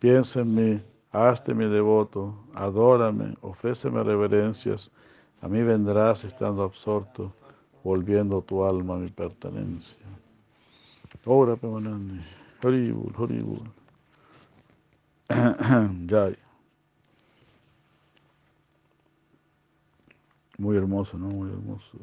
Piensa 0.00 0.40
en 0.40 0.54
mí, 0.54 0.82
hazte 1.12 1.54
mi 1.54 1.66
devoto, 1.66 2.34
adórame, 2.54 3.36
ofréceme 3.40 4.02
reverencias, 4.02 4.90
a 5.42 5.48
mí 5.48 5.62
vendrás 5.62 6.24
estando 6.24 6.64
absorto, 6.64 7.32
volviendo 7.84 8.42
tu 8.42 8.64
alma 8.64 8.94
a 8.94 8.98
mi 8.98 9.10
pertenencia. 9.10 9.96
Ora 11.24 11.54
Pemanandi, 11.54 12.20
Horibul, 12.64 13.14
Horibul. 13.16 13.70
Jai. 15.28 16.36
Muy 20.58 20.76
hermoso, 20.76 21.16
¿no? 21.16 21.28
Muy 21.28 21.48
hermoso. 21.48 21.96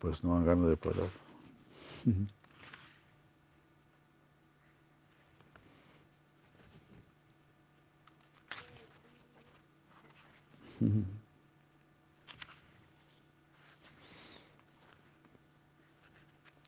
Pues 0.00 0.24
no 0.24 0.34
dan 0.34 0.44
ganas 0.44 0.68
de 0.68 0.76
parar. 0.76 1.23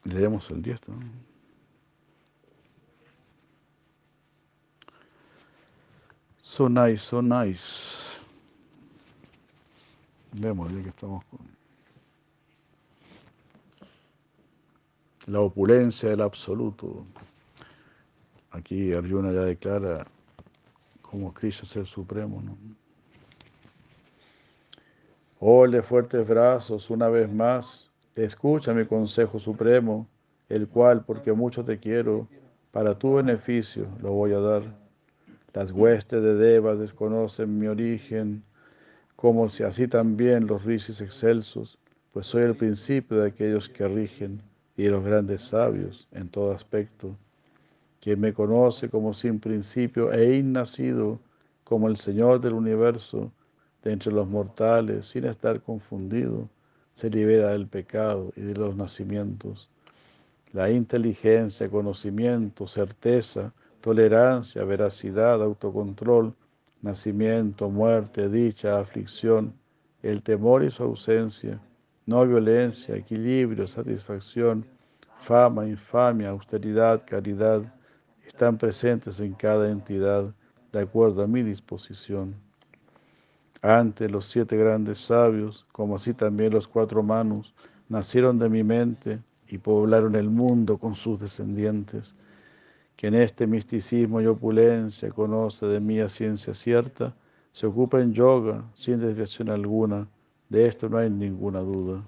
Leemos 0.05 0.51
el 0.51 0.63
10, 0.63 0.89
¿no? 0.89 0.97
So 6.43 6.69
nice, 6.69 6.99
so 6.99 7.21
nice. 7.21 8.21
Vemos 10.33 10.73
ya 10.73 10.83
que 10.83 10.89
estamos 10.89 11.25
con 11.27 11.56
la 15.27 15.41
opulencia 15.41 16.11
del 16.11 16.21
absoluto. 16.21 17.05
Aquí 18.53 18.93
Arjuna 18.93 19.33
ya 19.33 19.45
declara 19.45 20.07
como 21.03 21.35
Krishna 21.35 21.65
es 21.65 21.77
el 21.77 21.87
supremo. 21.87 22.41
¿no? 22.43 22.57
Ole 25.41 25.83
fuertes 25.83 26.27
brazos 26.27 26.91
una 26.91 27.09
vez 27.09 27.31
más, 27.31 27.91
escucha 28.15 28.73
mi 28.73 28.87
consejo 28.87 29.39
supremo, 29.39 30.07
el 30.49 30.69
cual, 30.69 31.05
porque 31.05 31.33
mucho 31.33 31.65
te 31.65 31.79
quiero, 31.79 32.29
para 32.71 32.97
tu 32.97 33.15
beneficio 33.15 33.89
lo 34.01 34.13
voy 34.13 34.33
a 34.33 34.39
dar. 34.39 34.63
Las 35.53 35.73
huestes 35.73 36.23
de 36.23 36.35
Deva 36.35 36.75
desconocen 36.77 37.59
mi 37.59 37.67
origen, 37.67 38.45
como 39.17 39.49
si 39.49 39.65
así 39.65 39.89
también 39.89 40.47
los 40.47 40.65
rishis 40.65 41.01
excelsos, 41.01 41.79
pues 42.13 42.27
soy 42.29 42.45
el 42.45 42.55
principio 42.55 43.19
de 43.19 43.29
aquellos 43.29 43.69
que 43.69 43.89
rigen 43.89 44.43
y 44.77 44.89
los 44.89 45.05
grandes 45.05 45.43
sabios 45.43 46.07
en 46.13 46.29
todo 46.29 46.53
aspecto. 46.53 47.17
Quien 48.01 48.21
me 48.21 48.33
conoce 48.33 48.89
como 48.89 49.15
sin 49.15 49.41
principio 49.41 50.13
e 50.13 50.37
innacido, 50.37 51.19
como 51.65 51.89
el 51.89 51.97
Señor 51.97 52.41
del 52.41 52.53
universo, 52.53 53.33
de 53.83 53.93
entre 53.93 54.13
los 54.13 54.29
mortales, 54.29 55.07
sin 55.07 55.25
estar 55.25 55.61
confundido, 55.61 56.49
se 56.91 57.11
libera 57.11 57.51
del 57.51 57.67
pecado 57.67 58.33
y 58.37 58.41
de 58.41 58.55
los 58.55 58.77
nacimientos. 58.77 59.69
La 60.53 60.71
inteligencia, 60.71 61.69
conocimiento, 61.69 62.67
certeza, 62.67 63.53
tolerancia, 63.81 64.65
veracidad, 64.65 65.43
autocontrol, 65.43 66.35
nacimiento, 66.83 67.69
muerte, 67.69 68.29
dicha, 68.29 68.79
aflicción, 68.79 69.53
el 70.03 70.23
temor 70.23 70.65
y 70.65 70.71
su 70.71 70.83
ausencia, 70.83 71.61
no 72.07 72.25
violencia, 72.25 72.95
equilibrio, 72.95 73.67
satisfacción, 73.67 74.65
fama, 75.19 75.67
infamia, 75.67 76.31
austeridad, 76.31 77.03
caridad, 77.05 77.63
están 78.25 78.57
presentes 78.57 79.19
en 79.21 79.35
cada 79.35 79.71
entidad 79.71 80.33
de 80.73 80.81
acuerdo 80.81 81.23
a 81.23 81.27
mi 81.27 81.43
disposición. 81.43 82.35
Antes 83.63 84.11
los 84.11 84.27
siete 84.27 84.57
grandes 84.57 84.99
sabios, 84.99 85.67
como 85.73 85.97
así 85.97 86.15
también 86.15 86.53
los 86.53 86.69
cuatro 86.69 87.03
manos, 87.03 87.55
nacieron 87.89 88.39
de 88.39 88.49
mi 88.49 88.63
mente 88.63 89.21
y 89.49 89.59
poblaron 89.59 90.15
el 90.15 90.31
mundo 90.31 90.79
con 90.79 90.95
sus 90.95 91.19
descendientes. 91.19 92.15
Que 92.97 93.09
en 93.09 93.15
este 93.15 93.47
misticismo 93.47 94.21
y 94.21 94.27
opulencia 94.27 95.11
conoce 95.11 95.67
de 95.67 95.81
mí 95.81 96.01
a 96.01 96.09
ciencia 96.09 96.55
cierta, 96.55 97.15
se 97.53 97.67
ocupa 97.67 98.01
en 98.01 98.13
yoga 98.13 98.65
sin 98.75 99.01
desviación 99.01 99.49
alguna, 99.51 100.07
de 100.49 100.67
esto 100.67 100.89
no 100.89 100.99
hay 100.99 101.11
ninguna 101.11 101.61
duda. 101.61 102.03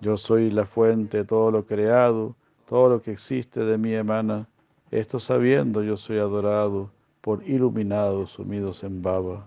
Yo 0.00 0.16
soy 0.16 0.50
la 0.50 0.64
fuente 0.66 1.18
de 1.18 1.24
todo 1.24 1.50
lo 1.50 1.66
creado, 1.66 2.34
todo 2.66 2.88
lo 2.88 3.02
que 3.02 3.12
existe 3.12 3.64
de 3.64 3.78
mí 3.78 3.92
emana. 3.94 4.48
Esto 4.90 5.18
sabiendo 5.18 5.82
yo 5.82 5.96
soy 5.96 6.18
adorado 6.18 6.90
por 7.20 7.42
iluminados 7.48 8.32
sumidos 8.32 8.82
en 8.82 9.02
baba 9.02 9.46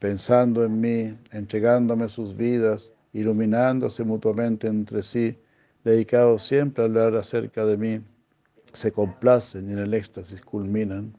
pensando 0.00 0.64
en 0.64 0.80
mí, 0.80 1.14
entregándome 1.30 2.08
sus 2.08 2.34
vidas, 2.34 2.90
iluminándose 3.12 4.02
mutuamente 4.02 4.66
entre 4.66 5.02
sí, 5.02 5.38
dedicados 5.84 6.42
siempre 6.42 6.82
a 6.82 6.86
hablar 6.86 7.14
acerca 7.14 7.64
de 7.64 7.76
mí, 7.76 8.00
se 8.72 8.90
complacen 8.90 9.68
y 9.68 9.72
en 9.74 9.78
el 9.78 9.94
éxtasis 9.94 10.40
culminan. 10.40 11.12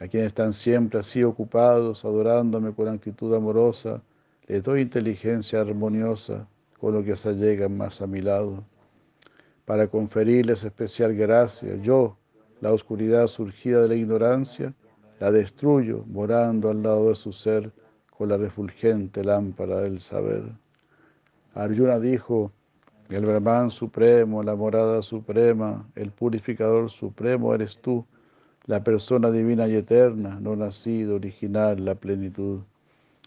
A 0.00 0.06
quienes 0.06 0.28
están 0.28 0.52
siempre 0.52 1.00
así 1.00 1.24
ocupados, 1.24 2.04
adorándome 2.04 2.72
con 2.72 2.86
actitud 2.86 3.34
amorosa, 3.34 4.00
les 4.48 4.62
doy 4.62 4.80
inteligencia 4.80 5.60
armoniosa, 5.60 6.48
con 6.80 6.94
lo 6.94 7.04
que 7.04 7.14
se 7.14 7.28
allegan 7.28 7.76
más 7.76 8.00
a 8.00 8.06
mi 8.06 8.22
lado. 8.22 8.64
Para 9.66 9.88
conferirles 9.88 10.64
especial 10.64 11.14
gracia, 11.14 11.76
yo, 11.82 12.16
la 12.62 12.72
oscuridad 12.72 13.26
surgida 13.26 13.82
de 13.82 13.88
la 13.88 13.94
ignorancia, 13.94 14.72
la 15.20 15.30
destruyo 15.30 16.04
morando 16.06 16.70
al 16.70 16.82
lado 16.82 17.10
de 17.10 17.14
su 17.14 17.32
ser, 17.32 17.70
con 18.10 18.30
la 18.30 18.38
refulgente 18.38 19.22
lámpara 19.22 19.80
del 19.80 20.00
saber. 20.00 20.44
Arjuna 21.54 22.00
dijo, 22.00 22.50
el 23.10 23.26
Brahman 23.26 23.70
supremo, 23.70 24.42
la 24.42 24.56
morada 24.56 25.02
suprema, 25.02 25.86
el 25.94 26.10
purificador 26.10 26.88
supremo 26.90 27.54
eres 27.54 27.78
tú, 27.78 28.04
la 28.64 28.82
persona 28.82 29.30
divina 29.30 29.68
y 29.68 29.76
eterna, 29.76 30.38
no 30.40 30.56
nacido, 30.56 31.16
original, 31.16 31.84
la 31.84 31.94
plenitud. 31.94 32.60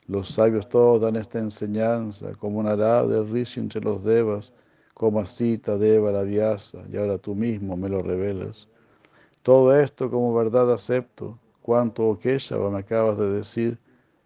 Los 0.08 0.30
sabios 0.30 0.68
todos 0.68 1.02
dan 1.02 1.16
esta 1.16 1.40
enseñanza, 1.40 2.34
como 2.40 2.60
una 2.60 2.76
de 2.76 3.24
rishi 3.24 3.60
entre 3.60 3.82
los 3.82 4.04
devas, 4.04 4.52
como 4.94 5.20
Asita, 5.20 5.78
Deva, 5.78 6.12
la 6.12 6.24
Vyasa, 6.24 6.80
y 6.92 6.98
ahora 6.98 7.18
tú 7.18 7.36
mismo 7.36 7.78
me 7.78 7.90
lo 7.90 8.02
revelas. 8.02 8.68
Todo 9.44 9.76
esto 9.76 10.10
como 10.12 10.34
verdad 10.34 10.72
acepto, 10.72 11.38
cuanto, 11.62 12.10
oh 12.10 12.20
Keshava, 12.20 12.70
me 12.70 12.80
acabas 12.80 13.18
de 13.18 13.30
decir, 13.30 13.78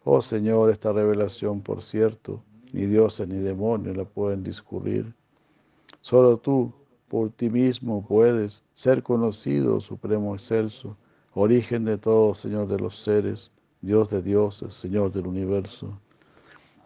Oh 0.04 0.22
Señor, 0.22 0.70
esta 0.70 0.94
revelación, 0.94 1.62
por 1.62 1.82
cierto, 1.82 2.44
ni 2.74 2.86
dioses 2.86 3.28
ni 3.28 3.40
demonios 3.40 3.98
la 3.98 4.06
pueden 4.06 4.44
discurrir. 4.44 5.14
Solo 6.02 6.38
tú, 6.38 6.72
por 7.08 7.32
ti 7.32 7.50
mismo, 7.50 8.06
puedes 8.06 8.64
ser 8.76 9.02
conocido, 9.02 9.80
Supremo 9.80 10.36
Excelso, 10.36 10.96
origen 11.34 11.86
de 11.86 11.98
todo, 11.98 12.36
Señor 12.36 12.68
de 12.68 12.78
los 12.78 12.98
seres, 13.02 13.52
Dios 13.82 14.10
de 14.10 14.22
dioses, 14.22 14.74
Señor 14.74 15.12
del 15.12 15.28
universo. 15.28 16.00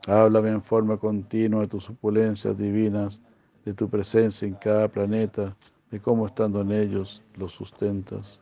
Háblame 0.08 0.50
en 0.50 0.62
forma 0.62 0.98
continua 0.98 1.62
de 1.62 1.68
tus 1.68 1.90
opulencias 1.90 2.58
divinas, 2.58 3.22
de 3.66 3.74
tu 3.74 3.90
presencia 3.90 4.48
en 4.48 4.56
cada 4.56 4.88
planeta, 4.88 5.56
de 5.92 6.00
cómo 6.00 6.26
estando 6.26 6.62
en 6.62 6.72
ellos 6.72 7.22
los 7.36 7.54
sustentas. 7.54 8.40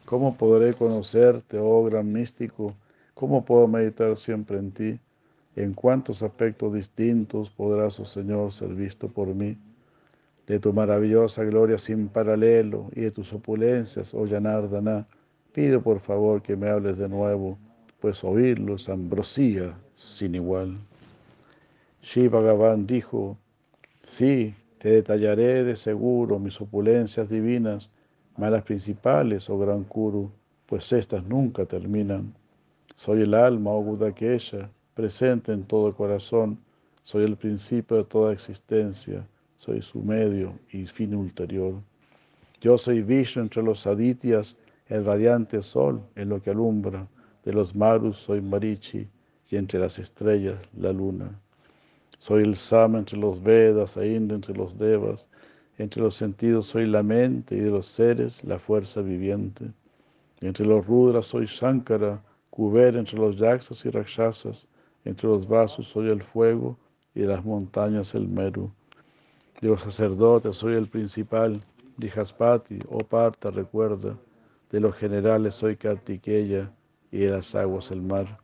¿Cómo 0.05 0.37
podré 0.37 0.73
conocerte, 0.73 1.59
oh 1.59 1.85
gran 1.85 2.11
místico? 2.11 2.75
¿Cómo 3.15 3.45
puedo 3.45 3.69
meditar 3.69 4.17
siempre 4.17 4.59
en 4.59 4.73
ti? 4.73 5.01
¿En 5.55 5.75
cuántos 5.75 6.23
aspectos 6.23 6.73
distintos 6.73 7.51
podrás, 7.51 8.01
oh 8.01 8.05
Señor, 8.05 8.53
ser 8.53 8.69
visto 8.69 9.09
por 9.09 9.35
mí? 9.35 9.59
De 10.47 10.61
tu 10.61 10.73
maravillosa 10.73 11.45
gloria 11.45 11.79
sin 11.79 12.09
paralelo 12.09 12.89
y 12.95 13.03
de 13.03 13.11
tus 13.11 13.33
opulencias, 13.33 14.15
oh 14.15 14.25
Yanardana, 14.25 15.07
pido 15.59 15.83
por 15.83 15.99
favor 15.99 16.41
que 16.41 16.55
me 16.55 16.69
hables 16.69 16.99
de 16.99 17.09
nuevo, 17.09 17.59
pues 17.99 18.23
oírlo 18.23 18.77
es 18.77 18.89
ambrosía 18.89 19.77
sin 19.97 20.37
igual. 20.37 20.79
Shiva 22.01 22.39
Bhagavan 22.39 22.87
dijo, 22.87 23.37
sí, 24.05 24.55
te 24.79 24.91
detallaré 24.91 25.65
de 25.65 25.75
seguro 25.75 26.39
mis 26.39 26.61
opulencias 26.61 27.29
divinas, 27.29 27.91
malas 28.37 28.63
principales, 28.63 29.51
oh 29.51 29.59
gran 29.59 29.83
Kuru, 29.83 30.31
pues 30.67 30.93
estas 30.93 31.25
nunca 31.25 31.65
terminan. 31.65 32.33
Soy 32.95 33.23
el 33.23 33.35
alma, 33.35 33.73
oh 33.73 33.83
Budakesha, 33.83 34.71
presente 34.95 35.51
en 35.51 35.65
todo 35.65 35.93
corazón, 35.93 36.57
soy 37.03 37.25
el 37.25 37.35
principio 37.37 37.97
de 37.97 38.05
toda 38.05 38.33
existencia, 38.33 39.27
soy 39.57 39.83
su 39.83 40.05
medio 40.05 40.53
y 40.71 40.87
fin 40.87 41.17
ulterior. 41.17 41.75
Yo 42.61 42.79
soy 42.79 43.03
Vishnu 43.03 43.43
entre 43.43 43.65
los 43.65 43.89
Adityas, 43.89 44.55
el 44.89 45.05
radiante 45.05 45.63
sol 45.63 46.03
en 46.17 46.31
lo 46.31 46.43
que 46.43 46.51
alumbra, 46.51 47.07
de 47.45 47.53
los 47.53 47.75
Marus 47.75 48.19
soy 48.19 48.41
Marichi, 48.41 49.09
y 49.51 49.57
entre 49.57 49.81
las 49.81 49.99
estrellas 49.99 50.59
la 50.77 50.93
luna. 50.93 51.41
Soy 52.19 52.43
el 52.43 52.57
Sama 52.57 52.99
entre 52.99 53.19
los 53.19 53.43
Vedas, 53.43 53.97
Ainda 53.97 54.35
entre 54.35 54.55
los 54.55 54.77
Devas, 54.77 55.29
entre 55.79 56.03
los 56.03 56.17
sentidos 56.17 56.67
soy 56.67 56.87
la 56.87 57.03
mente 57.03 57.55
y 57.55 57.61
de 57.61 57.71
los 57.71 57.87
seres 57.87 58.43
la 58.45 58.59
fuerza 58.59 59.01
viviente. 59.01 59.71
Entre 60.41 60.67
los 60.67 60.87
Rudras 60.87 61.27
soy 61.27 61.47
Shankara, 61.47 62.21
Kuber 62.51 62.97
entre 62.97 63.19
los 63.19 63.37
Yaksas 63.37 63.85
y 63.85 63.91
Rakshasas, 63.91 64.67
entre 65.05 65.29
los 65.29 65.47
vasos 65.47 65.87
soy 65.87 66.09
el 66.09 66.23
fuego 66.23 66.77
y 67.15 67.21
de 67.21 67.29
las 67.29 67.45
montañas 67.45 68.15
el 68.15 68.27
Meru. 68.27 68.71
De 69.61 69.69
los 69.69 69.81
sacerdotes 69.81 70.57
soy 70.57 70.75
el 70.75 70.89
principal, 70.89 71.61
Dijaspati, 71.97 72.81
oh 72.89 72.99
Parta, 72.99 73.51
recuerda, 73.51 74.17
de 74.71 74.81
los 74.81 74.95
generales 74.97 75.55
soy 75.55 75.77
Kartikeya 75.77 76.71
y 77.11 77.19
de 77.19 77.31
las 77.31 77.55
aguas 77.55 77.91
el 77.91 78.03
mar. 78.03 78.39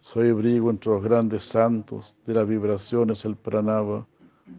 Soy 0.00 0.32
brigo 0.32 0.70
entre 0.70 0.92
los 0.92 1.02
grandes 1.02 1.42
santos, 1.42 2.16
de 2.26 2.34
las 2.34 2.46
vibraciones 2.46 3.24
el 3.24 3.36
pranava, 3.36 4.06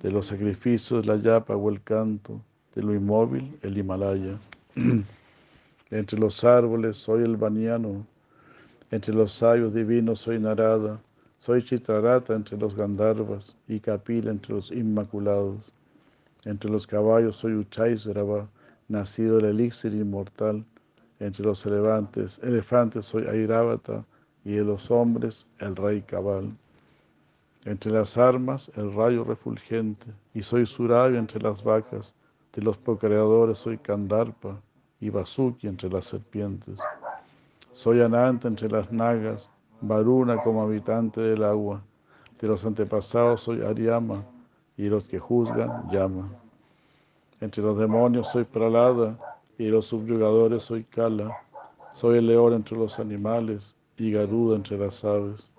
de 0.02 0.11
los 0.11 0.27
sacrificios 0.27 1.06
la 1.06 1.15
yapa 1.18 1.56
o 1.56 1.69
el 1.69 1.81
canto, 1.84 2.41
de 2.73 2.81
lo 2.81 2.93
inmóvil 2.93 3.57
el 3.61 3.77
Himalaya. 3.77 4.38
entre 5.91 6.19
los 6.19 6.43
árboles 6.43 6.97
soy 6.97 7.23
el 7.23 7.38
baniano, 7.38 8.06
entre 8.91 9.14
los 9.14 9.34
sabios 9.34 9.73
divinos 9.73 10.22
soy 10.22 10.39
Narada, 10.39 10.99
soy 11.38 11.64
Chitrarata 11.64 12.34
entre 12.34 12.57
los 12.57 12.76
Gandharvas 12.76 13.56
y 13.68 13.80
Kapila 13.80 14.31
entre 14.31 14.56
los 14.56 14.72
Inmaculados. 14.72 15.72
Entre 16.43 16.69
los 16.69 16.88
caballos 16.88 17.38
soy 17.38 17.53
Uchaisrava, 17.53 18.47
nacido 18.87 19.39
el 19.39 19.45
elixir 19.45 19.93
inmortal. 19.93 20.65
Entre 21.19 21.43
los 21.43 21.65
elefantes, 21.65 22.39
elefantes 22.43 23.05
soy 23.05 23.25
Airavata 23.25 24.03
y 24.43 24.53
de 24.53 24.63
los 24.63 24.91
hombres 24.91 25.47
el 25.59 25.75
rey 25.75 26.01
cabal. 26.01 26.51
Entre 27.65 27.91
las 27.91 28.17
armas 28.17 28.71
el 28.75 28.93
rayo 28.93 29.23
refulgente, 29.23 30.07
y 30.33 30.43
soy 30.43 30.65
Surabia 30.65 31.17
entre 31.17 31.41
las 31.41 31.63
vacas, 31.63 32.13
de 32.53 32.61
los 32.61 32.77
procreadores 32.77 33.57
soy 33.57 33.77
Kandarpa 33.77 34.61
y 34.99 35.09
Vasuki 35.09 35.67
entre 35.67 35.89
las 35.89 36.05
serpientes. 36.05 36.79
Soy 37.71 38.01
Ananta 38.01 38.47
entre 38.47 38.69
las 38.69 38.91
nagas, 38.91 39.49
Varuna 39.81 40.41
como 40.43 40.61
habitante 40.61 41.21
del 41.21 41.43
agua. 41.43 41.81
De 42.39 42.47
los 42.47 42.65
antepasados 42.65 43.41
soy 43.41 43.61
Ariama, 43.61 44.23
y 44.77 44.83
los 44.83 45.07
que 45.07 45.19
juzgan, 45.19 45.89
llama. 45.89 46.29
Entre 47.41 47.61
los 47.61 47.77
demonios 47.77 48.31
soy 48.31 48.45
Pralada, 48.45 49.17
y 49.57 49.65
los 49.65 49.87
subyugadores 49.87 50.63
soy 50.63 50.83
Kala. 50.83 51.35
Soy 51.93 52.17
el 52.17 52.27
león 52.27 52.53
entre 52.53 52.77
los 52.77 52.99
animales, 52.99 53.75
y 53.97 54.11
Garuda 54.11 54.55
entre 54.55 54.77
las 54.77 55.03
aves. 55.03 55.49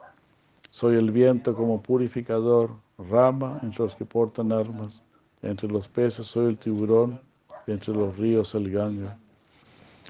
Soy 0.71 0.97
el 0.97 1.11
viento 1.11 1.55
como 1.55 1.83
purificador, 1.83 2.71
rama 2.99 3.59
entre 3.63 3.85
los 3.85 3.95
que 3.95 4.05
portan 4.05 4.53
armas. 4.53 5.03
Entre 5.43 5.69
los 5.69 5.89
peces 5.89 6.27
soy 6.27 6.47
el 6.47 6.59
tiburón, 6.59 7.21
y 7.67 7.73
entre 7.73 7.95
los 7.95 8.17
ríos 8.17 8.55
el 8.55 8.71
ganga. 8.71 9.17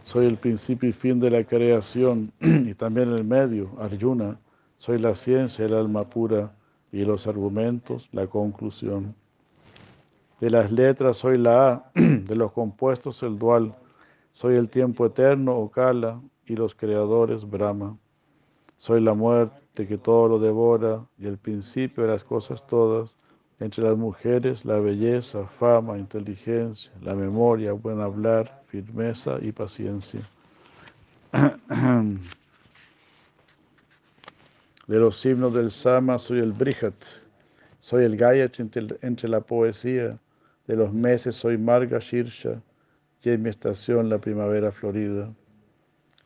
Soy 0.04 0.26
el 0.26 0.36
principio 0.36 0.88
y 0.88 0.92
fin 0.92 1.18
de 1.18 1.30
la 1.30 1.44
creación, 1.44 2.32
y 2.40 2.74
también 2.74 3.12
el 3.12 3.24
medio, 3.24 3.70
Arjuna. 3.80 4.38
Soy 4.78 4.98
la 4.98 5.14
ciencia, 5.14 5.64
el 5.64 5.74
alma 5.74 6.04
pura, 6.08 6.52
y 6.92 7.04
los 7.04 7.26
argumentos, 7.26 8.08
la 8.12 8.26
conclusión. 8.26 9.14
De 10.40 10.50
las 10.50 10.70
letras 10.70 11.16
soy 11.16 11.38
la 11.38 11.68
A, 11.68 11.90
de 11.94 12.36
los 12.36 12.52
compuestos 12.52 13.22
el 13.22 13.38
dual. 13.38 13.74
Soy 14.32 14.56
el 14.56 14.68
tiempo 14.68 15.06
eterno, 15.06 15.56
Okala, 15.56 16.20
y 16.44 16.56
los 16.56 16.74
creadores, 16.74 17.48
Brahma. 17.48 17.96
Soy 18.76 19.00
la 19.00 19.14
muerte 19.14 19.86
que 19.86 19.96
todo 19.96 20.28
lo 20.28 20.38
devora 20.38 21.04
y 21.18 21.26
el 21.26 21.38
principio 21.38 22.04
de 22.04 22.10
las 22.10 22.22
cosas 22.24 22.66
todas. 22.66 23.16
Entre 23.58 23.82
las 23.82 23.96
mujeres, 23.96 24.66
la 24.66 24.78
belleza, 24.78 25.46
fama, 25.46 25.96
inteligencia, 25.96 26.92
la 27.00 27.14
memoria, 27.14 27.72
buen 27.72 28.00
hablar, 28.00 28.62
firmeza 28.66 29.38
y 29.40 29.52
paciencia. 29.52 30.20
De 34.86 35.00
los 35.00 35.26
himnos 35.26 35.52
del 35.52 35.72
Sama 35.72 36.16
soy 36.16 36.38
el 36.38 36.52
Brihat, 36.52 36.94
soy 37.80 38.04
el 38.04 38.16
Gayatri 38.16 38.70
entre, 39.02 39.28
la 39.28 39.40
poesía. 39.40 40.16
De 40.66 40.76
los 40.76 40.92
meses 40.92 41.36
soy 41.36 41.58
Marga 41.58 41.98
Shirsha 41.98 42.60
y 43.22 43.30
en 43.30 43.42
mi 43.42 43.50
estación 43.50 44.08
la 44.08 44.18
primavera 44.18 44.72
florida. 44.72 45.32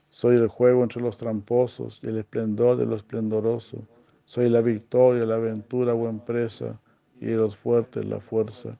Soy 0.08 0.36
el 0.36 0.48
juego 0.48 0.82
entre 0.82 1.02
los 1.02 1.18
tramposos 1.18 2.00
y 2.02 2.08
el 2.08 2.18
esplendor 2.18 2.76
de 2.76 2.86
lo 2.86 2.96
esplendoroso. 2.96 3.86
Soy 4.24 4.48
la 4.48 4.60
victoria, 4.60 5.24
la 5.24 5.36
aventura 5.36 5.94
o 5.94 6.08
empresa 6.08 6.78
y 7.20 7.26
de 7.26 7.36
los 7.36 7.56
fuertes 7.56 8.04
la 8.04 8.20
fuerza. 8.20 8.76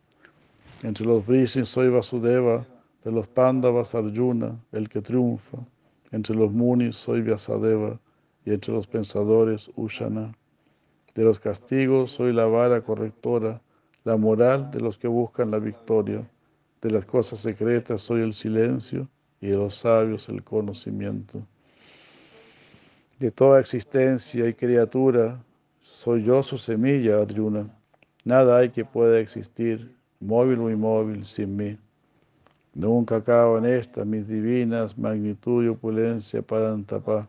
Entre 0.82 1.04
los 1.04 1.26
Vrishnis 1.26 1.68
soy 1.68 1.88
Vasudeva, 1.88 2.66
de 3.04 3.12
los 3.12 3.26
Pandavas 3.28 3.94
Arjuna, 3.94 4.58
el 4.72 4.88
que 4.88 5.00
triunfa. 5.00 5.58
Entre 6.10 6.34
los 6.34 6.52
Munis 6.52 6.96
soy 6.96 7.22
Vyasadeva 7.22 7.98
y 8.44 8.52
entre 8.52 8.74
los 8.74 8.86
pensadores 8.86 9.70
Ushana. 9.76 10.34
De 11.14 11.22
los 11.22 11.38
castigos 11.38 12.12
soy 12.12 12.32
la 12.32 12.46
vara 12.46 12.80
correctora, 12.82 13.60
la 14.10 14.16
moral 14.16 14.72
de 14.72 14.80
los 14.80 14.98
que 14.98 15.06
buscan 15.06 15.52
la 15.52 15.60
victoria. 15.60 16.28
De 16.82 16.90
las 16.90 17.04
cosas 17.04 17.38
secretas 17.38 18.00
soy 18.00 18.22
el 18.22 18.34
silencio 18.34 19.08
y 19.40 19.46
de 19.50 19.56
los 19.56 19.76
sabios 19.76 20.28
el 20.28 20.42
conocimiento. 20.42 21.46
De 23.20 23.30
toda 23.30 23.60
existencia 23.60 24.48
y 24.48 24.54
criatura, 24.54 25.40
soy 25.80 26.24
yo 26.24 26.42
su 26.42 26.58
semilla, 26.58 27.22
Arjuna. 27.22 27.68
Nada 28.24 28.58
hay 28.58 28.70
que 28.70 28.84
pueda 28.84 29.20
existir, 29.20 29.94
móvil 30.18 30.58
o 30.58 30.70
inmóvil, 30.70 31.24
sin 31.24 31.54
mí. 31.54 31.78
Nunca 32.74 33.16
acaban 33.16 33.64
estas 33.64 34.06
mis 34.06 34.26
divinas 34.26 34.98
magnitud 34.98 35.64
y 35.64 35.68
opulencia 35.68 36.42
para 36.42 36.72
antapar. 36.72 37.28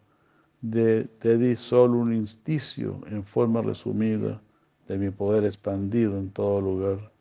De, 0.61 1.03
te 1.19 1.37
di 1.37 1.55
solo 1.55 1.99
un 1.99 2.11
insticio 2.11 2.99
en 3.11 3.23
forma 3.23 3.61
resumida 3.61 4.41
de 4.87 4.97
mi 4.97 5.09
poder 5.09 5.45
expandido 5.45 6.17
en 6.17 6.29
todo 6.29 6.61
lugar. 6.61 7.11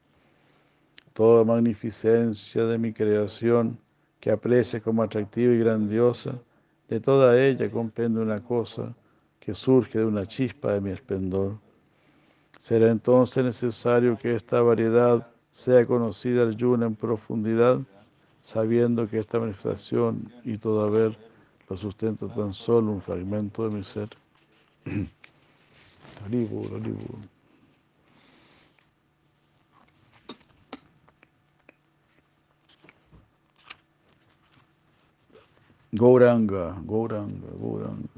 Toda 1.12 1.44
magnificencia 1.44 2.64
de 2.64 2.78
mi 2.78 2.92
creación 2.92 3.78
que 4.20 4.30
aprecia 4.30 4.80
como 4.80 5.02
atractiva 5.02 5.52
y 5.52 5.58
grandiosa, 5.58 6.34
de 6.88 7.00
toda 7.00 7.40
ella 7.40 7.70
comprende 7.70 8.20
una 8.20 8.40
cosa 8.42 8.94
que 9.38 9.54
surge 9.54 9.98
de 9.98 10.04
una 10.04 10.26
chispa 10.26 10.72
de 10.72 10.80
mi 10.80 10.90
esplendor. 10.90 11.56
Será 12.58 12.90
entonces 12.90 13.42
necesario 13.42 14.18
que 14.18 14.34
esta 14.34 14.60
variedad 14.60 15.26
sea 15.50 15.86
conocida 15.86 16.42
al 16.42 16.56
Yuna 16.56 16.86
en 16.86 16.94
profundidad, 16.94 17.80
sabiendo 18.42 19.08
que 19.08 19.18
esta 19.18 19.40
manifestación 19.40 20.30
y 20.44 20.58
todo 20.58 20.84
haber 20.84 21.16
lo 21.68 21.76
sustenta 21.76 22.26
tan 22.28 22.52
solo 22.52 22.92
un 22.92 23.00
fragmento 23.00 23.68
de 23.68 23.74
mi 23.76 23.84
ser. 23.84 24.08
Gauranga, 35.92 36.76
Gauranga, 36.86 37.48
Gauranga. 37.60 38.08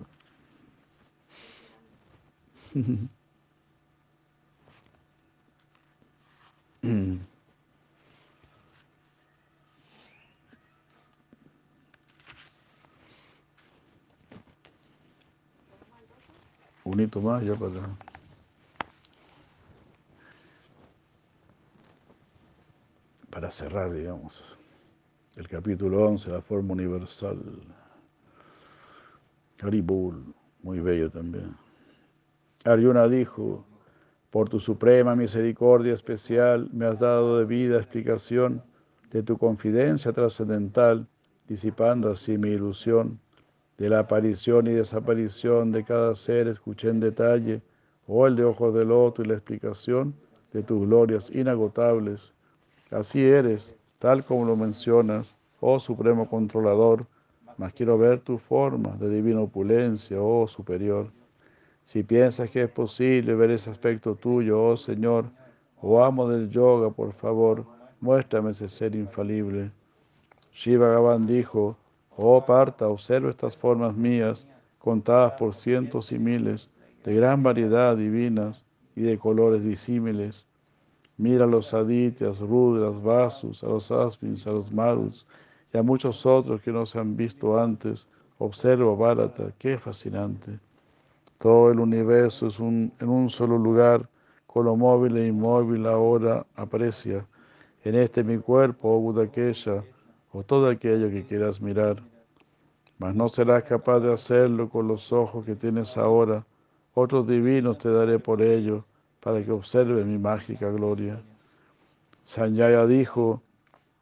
Un 16.85 17.01
hito 17.01 17.21
más 17.21 17.43
ya 17.45 17.55
para 23.31 23.51
cerrar, 23.51 23.93
digamos 23.93 24.62
el 25.37 25.49
capítulo 25.49 26.07
11, 26.09 26.31
la 26.31 26.43
forma 26.43 26.75
universal. 26.75 27.39
Haribul, 29.63 30.35
muy 30.63 30.81
bello 30.81 31.11
también. 31.11 31.57
Arjuna 32.65 33.09
dijo, 33.09 33.65
Por 34.31 34.49
tu 34.49 34.61
suprema 34.61 35.17
misericordia 35.17 35.95
especial 35.95 36.69
me 36.73 36.87
has 36.87 36.99
dado 36.99 37.39
de 37.39 37.45
vida 37.45 37.79
explicación 37.79 38.63
de 39.11 39.23
tu 39.23 39.39
confidencia 39.39 40.13
trascendental, 40.13 41.07
disipando 41.49 42.11
así 42.11 42.37
mi 42.37 42.51
ilusión. 42.51 43.19
De 43.79 43.89
la 43.89 44.01
aparición 44.01 44.67
y 44.67 44.73
desaparición 44.73 45.73
de 45.73 45.85
cada 45.85 46.15
ser 46.15 46.49
escuché 46.49 46.91
en 46.91 47.01
detalle, 47.01 47.63
oh 48.07 48.27
el 48.27 48.37
de 48.37 48.45
ojos 48.45 48.75
de 48.75 48.85
loto 48.85 49.23
y 49.23 49.27
la 49.27 49.35
explicación 49.35 50.15
de 50.53 50.63
tus 50.63 50.87
glorias 50.87 51.31
inagotables. 51.31 52.33
Así 52.91 53.25
eres, 53.25 53.75
tal 54.03 54.25
como 54.25 54.45
lo 54.45 54.57
mencionas, 54.57 55.33
oh 55.61 55.79
Supremo 55.79 56.29
Controlador, 56.29 57.07
mas 57.57 57.73
quiero 57.73 57.97
ver 57.97 58.19
tu 58.19 58.37
forma 58.37 58.97
de 58.97 59.09
divina 59.09 59.41
opulencia, 59.43 60.21
oh 60.21 60.49
Superior. 60.49 61.07
Si 61.85 62.03
piensas 62.03 62.51
que 62.51 62.63
es 62.63 62.69
posible 62.69 63.37
ver 63.37 63.53
ese 63.53 63.71
aspecto 63.71 64.17
tuyo, 64.17 64.61
oh 64.61 64.77
Señor, 64.77 65.27
oh 65.81 66.03
amo 66.03 66.29
del 66.29 66.51
yoga, 66.51 66.91
por 66.91 67.13
favor, 67.13 67.65
muéstrame 68.01 68.51
ese 68.51 68.69
ser 68.69 68.97
infalible. 68.97 69.71
Shiva 70.53 70.89
Gavan 70.89 71.25
dijo, 71.25 71.77
oh 72.17 72.45
Parta, 72.45 72.89
observa 72.89 73.31
estas 73.31 73.57
formas 73.57 73.95
mías, 73.95 74.49
contadas 74.81 75.35
por 75.35 75.55
cientos 75.55 76.11
y 76.11 76.19
miles, 76.19 76.69
de 77.05 77.15
gran 77.15 77.45
variedad 77.45 77.97
divinas 77.97 78.65
y 78.97 79.03
de 79.03 79.17
colores 79.17 79.63
disímiles. 79.63 80.45
Mira 81.19 81.45
a 81.45 81.47
los 81.47 81.75
adityas, 81.75 82.41
rudras, 82.41 83.03
vasus, 83.03 83.63
a 83.63 83.69
los 83.69 83.91
asvins, 83.91 84.47
a 84.47 84.53
los 84.53 84.73
marus 84.73 85.27
y 85.73 85.79
a 85.79 85.83
muchos 85.83 86.25
otros 86.25 86.63
que 86.63 86.73
no 86.73 86.87
se 86.87 86.99
han 86.99 87.17
visto 87.17 87.59
antes. 87.59 88.09
Observa, 88.39 88.95
Bharata, 88.95 89.53
qué 89.59 89.79
fascinante. 89.79 90.59
Todo 91.39 91.71
el 91.71 91.81
universo 91.81 92.47
es 92.47 92.59
un, 92.59 92.93
en 92.99 93.09
un 93.09 93.29
solo 93.29 93.59
lugar, 93.59 94.09
con 94.47 94.65
lo 94.65 94.75
móvil 94.75 95.17
e 95.19 95.29
inmóvil 95.29 95.87
ahora 95.87 96.47
aprecia. 96.57 97.27
En 97.85 97.95
este 97.95 98.25
mi 98.25 98.39
cuerpo, 98.39 98.97
oh 98.97 99.01
Budakesha, 99.01 99.85
o 100.33 100.43
todo 100.43 100.69
aquello 100.69 101.11
que 101.11 101.25
quieras 101.25 101.61
mirar. 101.61 102.03
Mas 102.99 103.15
no 103.15 103.29
serás 103.29 103.65
capaz 103.65 104.01
de 104.01 104.13
hacerlo 104.13 104.69
con 104.69 104.89
los 104.89 105.13
ojos 105.13 105.45
que 105.45 105.57
tienes 105.57 105.97
ahora. 105.97 106.45
Otros 106.95 107.27
divinos 107.27 107.79
te 107.79 107.91
daré 107.91 108.19
por 108.19 108.41
ello 108.41 108.85
para 109.23 109.43
que 109.45 109.53
observe 109.53 110.05
mi 110.05 110.19
mágica 110.19 110.69
gloria. 110.71 111.23
Sanjaya 112.25 112.87
dijo, 112.87 113.41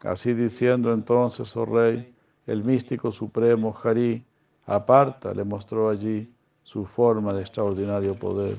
así 0.03 0.33
diciendo 0.33 0.95
entonces, 0.95 1.55
oh 1.57 1.67
rey, 1.67 2.15
el 2.47 2.65
místico 2.65 3.13
supremo 3.13 3.77
Hari, 3.85 4.25
aparta, 4.67 5.35
le 5.35 5.45
mostró 5.45 5.91
allí 5.91 6.33
su 6.63 6.87
forma 6.87 7.35
de 7.35 7.43
extraordinario 7.43 8.15
poder. 8.15 8.57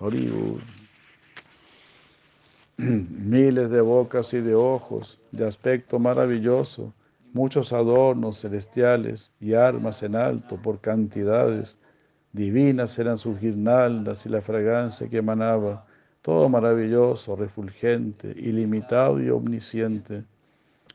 Miles 2.76 3.70
de 3.70 3.80
bocas 3.80 4.34
y 4.34 4.40
de 4.40 4.56
ojos, 4.56 5.20
de 5.30 5.46
aspecto 5.46 6.00
maravilloso, 6.00 6.92
muchos 7.32 7.72
adornos 7.72 8.40
celestiales 8.40 9.30
y 9.38 9.54
armas 9.54 10.02
en 10.02 10.16
alto 10.16 10.56
por 10.56 10.80
cantidades 10.80 11.78
Divinas 12.32 12.98
eran 12.98 13.18
sus 13.18 13.40
guirnaldas 13.40 14.24
y 14.24 14.28
la 14.28 14.40
fragancia 14.40 15.08
que 15.08 15.18
emanaba, 15.18 15.84
todo 16.22 16.48
maravilloso, 16.48 17.34
refulgente, 17.34 18.30
ilimitado 18.36 19.20
y 19.20 19.30
omnisciente. 19.30 20.24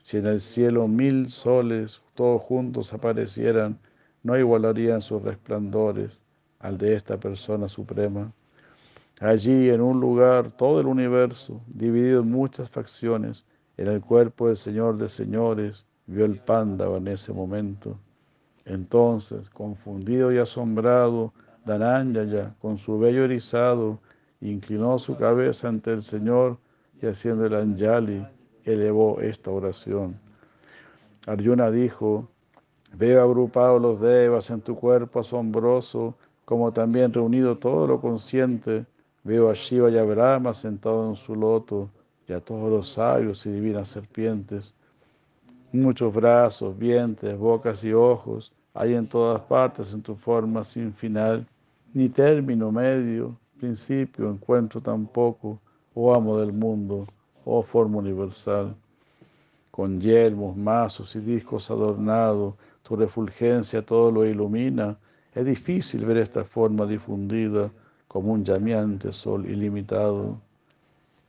Si 0.02 0.16
en 0.16 0.26
el 0.26 0.40
cielo 0.40 0.88
mil 0.88 1.28
soles 1.28 2.00
todos 2.14 2.40
juntos 2.42 2.92
aparecieran, 2.92 3.78
no 4.22 4.38
igualarían 4.38 5.02
sus 5.02 5.22
resplandores 5.22 6.18
al 6.60 6.78
de 6.78 6.94
esta 6.94 7.18
persona 7.18 7.68
suprema. 7.68 8.32
Allí, 9.20 9.68
en 9.68 9.80
un 9.80 10.00
lugar, 10.00 10.50
todo 10.52 10.80
el 10.80 10.86
universo, 10.86 11.60
dividido 11.66 12.22
en 12.22 12.30
muchas 12.30 12.70
facciones, 12.70 13.44
en 13.76 13.88
el 13.88 14.00
cuerpo 14.00 14.48
del 14.48 14.56
Señor 14.56 14.96
de 14.96 15.08
Señores, 15.08 15.84
vio 16.06 16.24
el 16.24 16.38
Pándava 16.38 16.96
en 16.96 17.08
ese 17.08 17.32
momento. 17.32 17.98
Entonces, 18.66 19.48
confundido 19.50 20.32
y 20.32 20.38
asombrado, 20.38 21.32
Dananyaya, 21.64 22.52
con 22.60 22.78
su 22.78 22.98
vello 22.98 23.24
erizado, 23.24 23.98
inclinó 24.40 24.98
su 24.98 25.16
cabeza 25.16 25.68
ante 25.68 25.92
el 25.92 26.02
Señor 26.02 26.58
y 27.00 27.06
haciendo 27.06 27.46
el 27.46 27.54
Anjali, 27.54 28.26
elevó 28.64 29.20
esta 29.20 29.52
oración. 29.52 30.18
Arjuna 31.26 31.70
dijo, 31.70 32.28
veo 32.94 33.22
agrupados 33.22 33.80
los 33.80 34.00
devas 34.00 34.50
en 34.50 34.60
tu 34.60 34.74
cuerpo 34.76 35.20
asombroso, 35.20 36.16
como 36.44 36.72
también 36.72 37.12
reunido 37.12 37.56
todo 37.56 37.86
lo 37.86 38.00
consciente, 38.00 38.84
veo 39.22 39.48
a 39.48 39.54
Shiva 39.54 39.90
y 39.90 39.98
a 39.98 40.04
Brahma 40.04 40.52
sentado 40.52 41.08
en 41.08 41.16
su 41.16 41.36
loto, 41.36 41.88
y 42.28 42.32
a 42.32 42.40
todos 42.40 42.68
los 42.68 42.92
sabios 42.92 43.46
y 43.46 43.52
divinas 43.52 43.88
serpientes 43.88 44.74
muchos 45.72 46.12
brazos, 46.12 46.76
vientres, 46.76 47.38
bocas 47.38 47.84
y 47.84 47.92
ojos, 47.92 48.52
hay 48.76 48.94
en 48.94 49.06
todas 49.06 49.40
partes 49.42 49.94
en 49.94 50.02
tu 50.02 50.14
forma 50.14 50.62
sin 50.62 50.92
final, 50.92 51.46
ni 51.94 52.10
término 52.10 52.70
medio, 52.70 53.34
principio, 53.58 54.30
encuentro 54.30 54.80
tampoco, 54.82 55.58
oh 55.94 56.14
amo 56.14 56.38
del 56.38 56.52
mundo, 56.52 57.06
oh 57.46 57.62
forma 57.62 57.98
universal. 57.98 58.74
Con 59.70 59.98
yelmos, 60.00 60.56
mazos 60.56 61.16
y 61.16 61.20
discos 61.20 61.70
adornados, 61.70 62.54
tu 62.82 62.96
refulgencia 62.96 63.80
todo 63.80 64.10
lo 64.10 64.26
ilumina. 64.26 64.96
Es 65.34 65.46
difícil 65.46 66.04
ver 66.04 66.18
esta 66.18 66.44
forma 66.44 66.86
difundida 66.86 67.70
como 68.08 68.32
un 68.32 68.44
llameante 68.44 69.12
sol 69.12 69.46
ilimitado. 69.46 70.38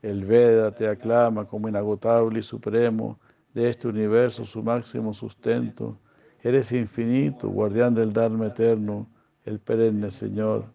El 0.02 0.26
Veda 0.26 0.72
te 0.72 0.88
aclama 0.88 1.46
como 1.46 1.70
inagotable 1.70 2.40
y 2.40 2.44
supremo, 2.44 3.18
de 3.54 3.70
este 3.70 3.88
universo 3.88 4.46
su 4.46 4.62
máximo 4.62 5.14
sustento. 5.14 5.98
Eres 6.44 6.72
infinito, 6.72 7.50
guardián 7.50 7.96
del 7.96 8.14
Dharma 8.14 8.48
eterno, 8.48 9.08
el 9.46 9.60
perenne 9.60 10.12
Señor. 10.12 10.66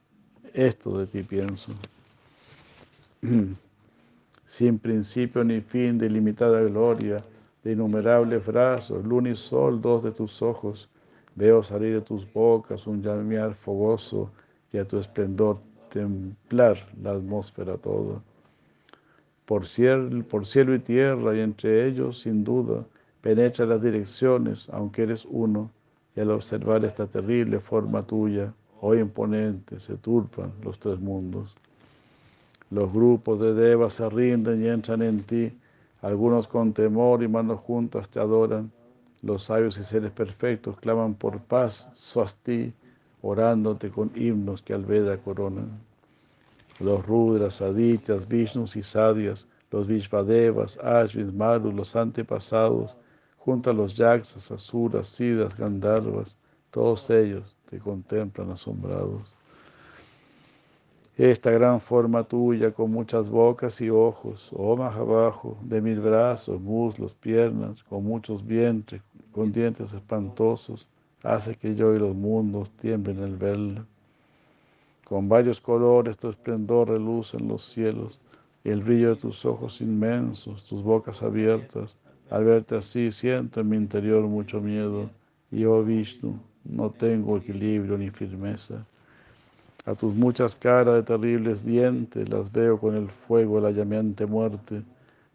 Esto 0.52 0.98
de 0.98 1.06
ti 1.06 1.22
pienso. 1.22 1.72
Sin 4.46 4.78
principio 4.78 5.44
ni 5.44 5.60
fin 5.60 5.98
de 5.98 6.06
ilimitada 6.06 6.60
gloria, 6.60 7.24
de 7.64 7.72
innumerables 7.72 8.44
brazos, 8.44 9.04
luna 9.04 9.30
y 9.30 9.36
sol, 9.36 9.80
dos 9.80 10.02
de 10.02 10.10
tus 10.10 10.42
ojos, 10.42 10.88
veo 11.36 11.62
salir 11.62 11.94
de 11.94 12.00
tus 12.00 12.30
bocas 12.32 12.86
un 12.86 13.02
llamear 13.02 13.54
fogoso 13.54 14.30
y 14.72 14.78
a 14.78 14.84
tu 14.84 14.98
esplendor 14.98 15.58
templar 15.88 16.76
la 17.02 17.12
atmósfera 17.12 17.76
toda 17.76 18.20
por 19.52 19.66
cielo, 19.66 20.24
por 20.24 20.46
cielo 20.46 20.74
y 20.74 20.78
tierra, 20.78 21.36
y 21.36 21.40
entre 21.40 21.86
ellos, 21.86 22.20
sin 22.20 22.42
duda, 22.44 22.86
penetra 23.22 23.64
las 23.64 23.80
direcciones, 23.80 24.68
aunque 24.70 25.04
eres 25.04 25.26
uno, 25.30 25.70
y 26.14 26.20
al 26.20 26.30
observar 26.32 26.84
esta 26.84 27.06
terrible 27.06 27.60
forma 27.60 28.02
tuya, 28.02 28.52
oh 28.80 28.94
imponente, 28.94 29.80
se 29.80 29.96
turpan 29.96 30.52
los 30.62 30.78
tres 30.78 31.00
mundos. 31.00 31.54
Los 32.70 32.92
grupos 32.92 33.40
de 33.40 33.54
devas 33.54 33.94
se 33.94 34.08
rinden 34.10 34.62
y 34.62 34.68
entran 34.68 35.00
en 35.02 35.20
ti, 35.20 35.52
algunos 36.02 36.48
con 36.48 36.72
temor 36.72 37.22
y 37.22 37.28
manos 37.28 37.60
juntas 37.60 38.10
te 38.10 38.18
adoran, 38.18 38.70
los 39.22 39.44
sabios 39.44 39.78
y 39.78 39.84
seres 39.84 40.10
perfectos 40.10 40.76
claman 40.80 41.14
por 41.14 41.38
paz, 41.38 41.88
swasti, 41.94 42.72
orándote 43.22 43.88
con 43.88 44.10
himnos 44.16 44.62
que 44.62 44.74
al 44.74 44.84
Veda 44.84 45.16
coronan. 45.16 45.70
Los 46.80 47.06
Rudras, 47.06 47.62
Adityas, 47.62 48.26
Vishnus 48.26 48.74
y 48.74 48.82
Sadias, 48.82 49.46
los 49.70 49.86
Vishvadevas, 49.86 50.76
Ashvins, 50.78 51.32
Marus, 51.32 51.72
los 51.72 51.94
antepasados, 51.94 52.96
junto 53.44 53.72
los 53.72 53.94
Yaksas, 53.94 54.52
Asuras, 54.52 55.08
Siddhas, 55.08 55.56
Gandharvas, 55.56 56.36
todos 56.70 57.10
ellos 57.10 57.56
te 57.68 57.78
contemplan 57.80 58.52
asombrados. 58.52 59.34
Esta 61.16 61.50
gran 61.50 61.80
forma 61.80 62.22
tuya 62.22 62.70
con 62.70 62.92
muchas 62.92 63.28
bocas 63.28 63.80
y 63.80 63.90
ojos, 63.90 64.50
oh 64.52 64.80
abajo, 64.82 65.58
de 65.62 65.80
mil 65.80 66.00
brazos, 66.00 66.60
muslos, 66.60 67.14
piernas, 67.14 67.82
con 67.82 68.04
muchos 68.04 68.46
vientres, 68.46 69.02
con 69.32 69.50
dientes 69.50 69.92
espantosos, 69.92 70.88
hace 71.24 71.56
que 71.56 71.74
yo 71.74 71.94
y 71.94 71.98
los 71.98 72.14
mundos 72.14 72.70
tiemblen 72.80 73.24
al 73.24 73.36
verla. 73.36 73.84
Con 75.04 75.28
varios 75.28 75.60
colores 75.60 76.16
tu 76.16 76.30
esplendor 76.30 76.88
reluce 76.88 77.36
en 77.36 77.48
los 77.48 77.64
cielos 77.64 78.20
y 78.62 78.70
el 78.70 78.82
brillo 78.82 79.10
de 79.10 79.16
tus 79.16 79.44
ojos 79.44 79.80
inmensos, 79.80 80.64
tus 80.64 80.82
bocas 80.82 81.22
abiertas. 81.24 81.98
Al 82.32 82.44
verte 82.44 82.76
así 82.76 83.12
siento 83.12 83.60
en 83.60 83.68
mi 83.68 83.76
interior 83.76 84.22
mucho 84.22 84.58
miedo 84.58 85.10
y, 85.50 85.66
oh 85.66 85.84
Vishnu, 85.84 86.34
no 86.64 86.88
tengo 86.88 87.36
equilibrio 87.36 87.98
ni 87.98 88.08
firmeza. 88.08 88.86
A 89.84 89.94
tus 89.94 90.14
muchas 90.14 90.56
caras 90.56 90.94
de 90.94 91.02
terribles 91.02 91.62
dientes 91.62 92.26
las 92.30 92.50
veo 92.50 92.80
con 92.80 92.96
el 92.96 93.10
fuego 93.10 93.56
de 93.56 93.62
la 93.64 93.70
llameante 93.70 94.24
muerte. 94.24 94.82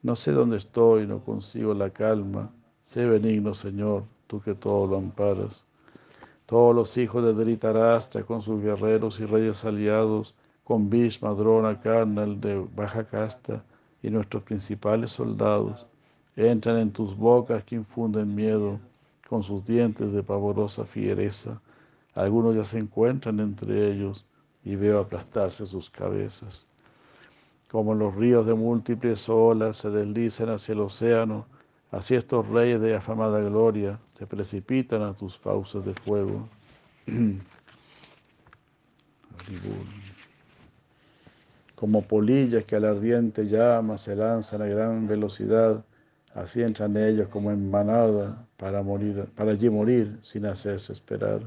No 0.01 0.15
sé 0.15 0.31
dónde 0.31 0.57
estoy, 0.57 1.05
no 1.05 1.19
consigo 1.19 1.75
la 1.75 1.91
calma. 1.91 2.49
Sé 2.81 3.05
benigno, 3.05 3.53
Señor, 3.53 4.03
tú 4.25 4.41
que 4.41 4.55
todo 4.55 4.87
lo 4.87 4.97
amparas. 4.97 5.63
Todos 6.47 6.75
los 6.75 6.97
hijos 6.97 7.23
de 7.23 7.33
Dhritarashtra 7.35 8.23
con 8.23 8.41
sus 8.41 8.59
guerreros 8.59 9.19
y 9.19 9.25
reyes 9.27 9.63
aliados, 9.65 10.33
con 10.63 10.89
Bhishma, 10.89 11.29
Drona, 11.35 11.79
Karnal 11.79 12.41
de 12.41 12.65
baja 12.75 13.03
casta 13.03 13.63
y 14.01 14.09
nuestros 14.09 14.41
principales 14.41 15.11
soldados, 15.11 15.85
entran 16.37 16.77
en 16.77 16.91
tus 16.91 17.17
bocas 17.17 17.63
que 17.63 17.75
infunden 17.75 18.33
miedo 18.33 18.79
con 19.27 19.43
sus 19.43 19.65
dientes 19.65 20.13
de 20.13 20.23
pavorosa 20.23 20.85
fiereza. 20.85 21.59
Algunos 22.13 22.55
ya 22.55 22.63
se 22.63 22.77
encuentran 22.77 23.39
entre 23.39 23.91
ellos 23.91 24.23
y 24.63 24.75
veo 24.75 24.99
aplastarse 24.99 25.65
sus 25.65 25.89
cabezas. 25.89 26.67
Como 27.69 27.95
los 27.95 28.15
ríos 28.15 28.45
de 28.45 28.53
múltiples 28.53 29.27
olas 29.27 29.77
se 29.77 29.89
deslizan 29.89 30.49
hacia 30.49 30.73
el 30.73 30.81
océano, 30.81 31.45
así 31.91 32.13
estos 32.15 32.47
reyes 32.47 32.79
de 32.81 32.95
afamada 32.95 33.39
gloria 33.39 33.99
se 34.13 34.27
precipitan 34.27 35.01
a 35.01 35.13
tus 35.13 35.37
fauces 35.37 35.83
de 35.83 35.93
fuego. 35.93 36.47
Como 41.75 42.01
polillas 42.03 42.63
que 42.65 42.75
al 42.75 42.85
ardiente 42.85 43.45
llama 43.45 43.97
se 43.97 44.15
lanzan 44.15 44.61
a 44.61 44.65
gran 44.65 45.07
velocidad, 45.07 45.83
así 46.37 46.61
entran 46.61 46.95
ellos 46.95 47.27
como 47.29 47.51
en 47.51 47.69
manada 47.71 48.45
para, 48.57 48.83
morir, 48.83 49.25
para 49.35 49.51
allí 49.51 49.69
morir 49.69 50.19
sin 50.21 50.45
hacerse 50.45 50.93
esperar. 50.93 51.41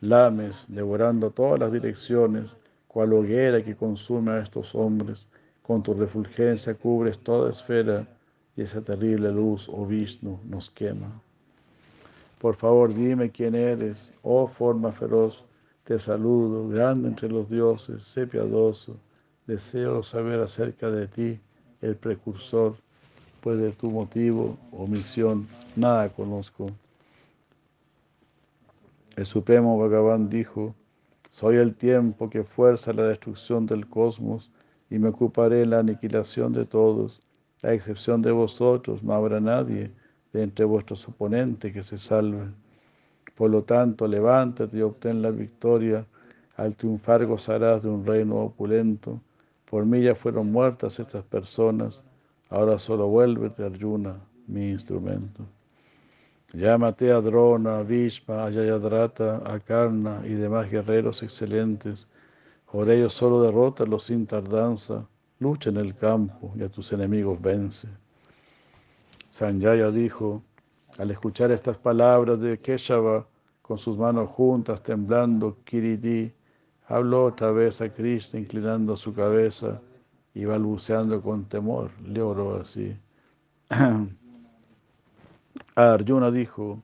Lames, 0.00 0.64
devorando 0.68 1.30
todas 1.30 1.58
las 1.58 1.72
direcciones, 1.72 2.56
cual 2.86 3.12
hoguera 3.12 3.64
que 3.64 3.74
consume 3.74 4.30
a 4.30 4.38
estos 4.40 4.74
hombres, 4.76 5.26
con 5.62 5.82
tu 5.82 5.92
refulgencia 5.92 6.74
cubres 6.74 7.18
toda 7.18 7.50
esfera 7.50 8.06
y 8.56 8.62
esa 8.62 8.80
terrible 8.80 9.32
luz, 9.32 9.68
oh 9.68 9.84
Vishnu, 9.84 10.38
nos 10.48 10.70
quema. 10.70 11.20
Por 12.38 12.54
favor, 12.54 12.94
dime 12.94 13.30
quién 13.30 13.56
eres, 13.56 14.12
oh 14.22 14.46
forma 14.46 14.92
feroz, 14.92 15.44
te 15.82 15.98
saludo, 15.98 16.68
grande 16.68 17.08
entre 17.08 17.28
los 17.28 17.48
dioses, 17.48 18.04
sé 18.04 18.26
piadoso, 18.26 18.96
deseo 19.48 20.04
saber 20.04 20.38
acerca 20.38 20.90
de 20.92 21.08
ti, 21.08 21.40
el 21.80 21.96
precursor, 21.96 22.76
de 23.54 23.70
tu 23.72 23.90
motivo 23.90 24.56
o 24.72 24.86
misión 24.86 25.46
nada 25.76 26.08
conozco. 26.08 26.70
El 29.14 29.24
Supremo 29.24 29.78
Bhagavan 29.78 30.28
dijo, 30.28 30.74
soy 31.30 31.56
el 31.56 31.74
tiempo 31.74 32.28
que 32.28 32.44
fuerza 32.44 32.92
la 32.92 33.04
destrucción 33.04 33.66
del 33.66 33.86
cosmos 33.88 34.50
y 34.90 34.98
me 34.98 35.08
ocuparé 35.08 35.62
en 35.62 35.70
la 35.70 35.80
aniquilación 35.80 36.52
de 36.52 36.64
todos. 36.64 37.22
A 37.62 37.72
excepción 37.72 38.22
de 38.22 38.32
vosotros, 38.32 39.02
no 39.02 39.14
habrá 39.14 39.40
nadie 39.40 39.90
de 40.32 40.42
entre 40.42 40.64
vuestros 40.64 41.06
oponentes 41.08 41.72
que 41.72 41.82
se 41.82 41.98
salve. 41.98 42.48
Por 43.34 43.50
lo 43.50 43.62
tanto, 43.62 44.06
levántate 44.06 44.78
y 44.78 44.82
obtén 44.82 45.22
la 45.22 45.30
victoria. 45.30 46.06
Al 46.56 46.74
triunfar 46.74 47.26
gozarás 47.26 47.82
de 47.82 47.88
un 47.90 48.04
reino 48.04 48.36
opulento. 48.36 49.20
Por 49.68 49.84
mí 49.84 50.02
ya 50.02 50.14
fueron 50.14 50.52
muertas 50.52 50.98
estas 50.98 51.24
personas. 51.24 52.02
Ahora 52.48 52.78
solo 52.78 53.08
vuélvete, 53.08 53.64
Arjuna, 53.64 54.20
mi 54.46 54.70
instrumento. 54.70 55.44
Llámate 56.52 57.10
a 57.10 57.20
Drona, 57.20 57.82
Vishma, 57.82 58.44
a 58.44 58.50
Yayadrata, 58.50 59.42
a 59.44 59.58
Karna 59.58 60.22
y 60.24 60.34
demás 60.34 60.70
guerreros 60.70 61.22
excelentes. 61.22 62.06
Por 62.70 62.88
ellos 62.88 63.14
solo 63.14 63.42
derrótalos 63.42 64.04
sin 64.04 64.26
tardanza. 64.26 65.04
Lucha 65.40 65.70
en 65.70 65.76
el 65.76 65.94
campo 65.96 66.52
y 66.56 66.62
a 66.62 66.68
tus 66.68 66.92
enemigos 66.92 67.40
vence. 67.42 67.88
Sanjaya 69.30 69.90
dijo, 69.90 70.42
al 70.98 71.10
escuchar 71.10 71.50
estas 71.50 71.76
palabras 71.76 72.40
de 72.40 72.58
Keshava, 72.58 73.26
con 73.60 73.76
sus 73.76 73.98
manos 73.98 74.30
juntas, 74.30 74.82
temblando, 74.82 75.58
Kiriti, 75.64 76.32
habló 76.86 77.26
otra 77.26 77.50
vez 77.50 77.80
a 77.80 77.92
Krishna, 77.92 78.38
inclinando 78.38 78.96
su 78.96 79.12
cabeza 79.12 79.80
y 80.36 80.44
balbuceando 80.44 81.22
con 81.22 81.46
temor. 81.46 81.90
Le 82.04 82.20
oró 82.20 82.60
así. 82.60 82.94
Arjuna 85.74 86.30
dijo, 86.30 86.82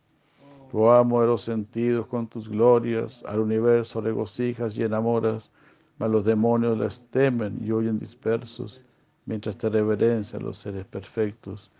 tu 0.70 0.88
amo 0.88 1.20
de 1.20 1.26
los 1.26 1.42
sentidos 1.42 2.06
con 2.06 2.26
tus 2.28 2.48
glorias, 2.48 3.22
al 3.26 3.40
universo 3.40 4.00
regocijas 4.00 4.74
y 4.78 4.84
enamoras, 4.84 5.50
mas 5.98 6.10
los 6.10 6.24
demonios 6.24 6.78
las 6.78 7.02
temen 7.10 7.58
y 7.62 7.70
huyen 7.70 7.98
dispersos, 7.98 8.80
mientras 9.26 9.58
te 9.58 9.68
reverencian 9.68 10.42
los 10.42 10.56
seres 10.56 10.86
perfectos. 10.86 11.70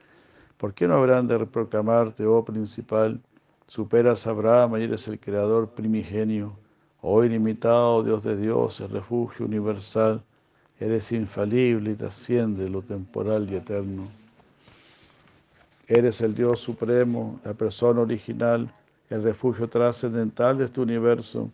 ¿Por 0.58 0.74
qué 0.74 0.86
no 0.86 0.96
habrán 0.98 1.26
de 1.26 1.46
proclamarte, 1.46 2.26
oh 2.26 2.44
principal? 2.44 3.18
Superas 3.66 4.26
a 4.26 4.32
Brahma 4.32 4.78
y 4.78 4.82
eres 4.82 5.08
el 5.08 5.18
creador 5.18 5.70
primigenio. 5.70 6.52
Oh 7.00 7.24
ilimitado 7.24 8.02
Dios 8.02 8.22
de 8.24 8.36
dioses, 8.36 8.90
refugio 8.90 9.46
universal, 9.46 10.22
eres 10.80 11.12
infalible 11.12 11.92
y 11.92 11.94
trasciende 11.94 12.68
lo 12.68 12.82
temporal 12.82 13.48
y 13.50 13.56
eterno. 13.56 14.08
Eres 15.88 16.20
el 16.20 16.34
Dios 16.34 16.60
supremo, 16.60 17.40
la 17.44 17.54
persona 17.54 18.00
original, 18.00 18.72
el 19.10 19.22
refugio 19.22 19.68
trascendental 19.68 20.58
de 20.58 20.64
este 20.64 20.80
universo. 20.80 21.50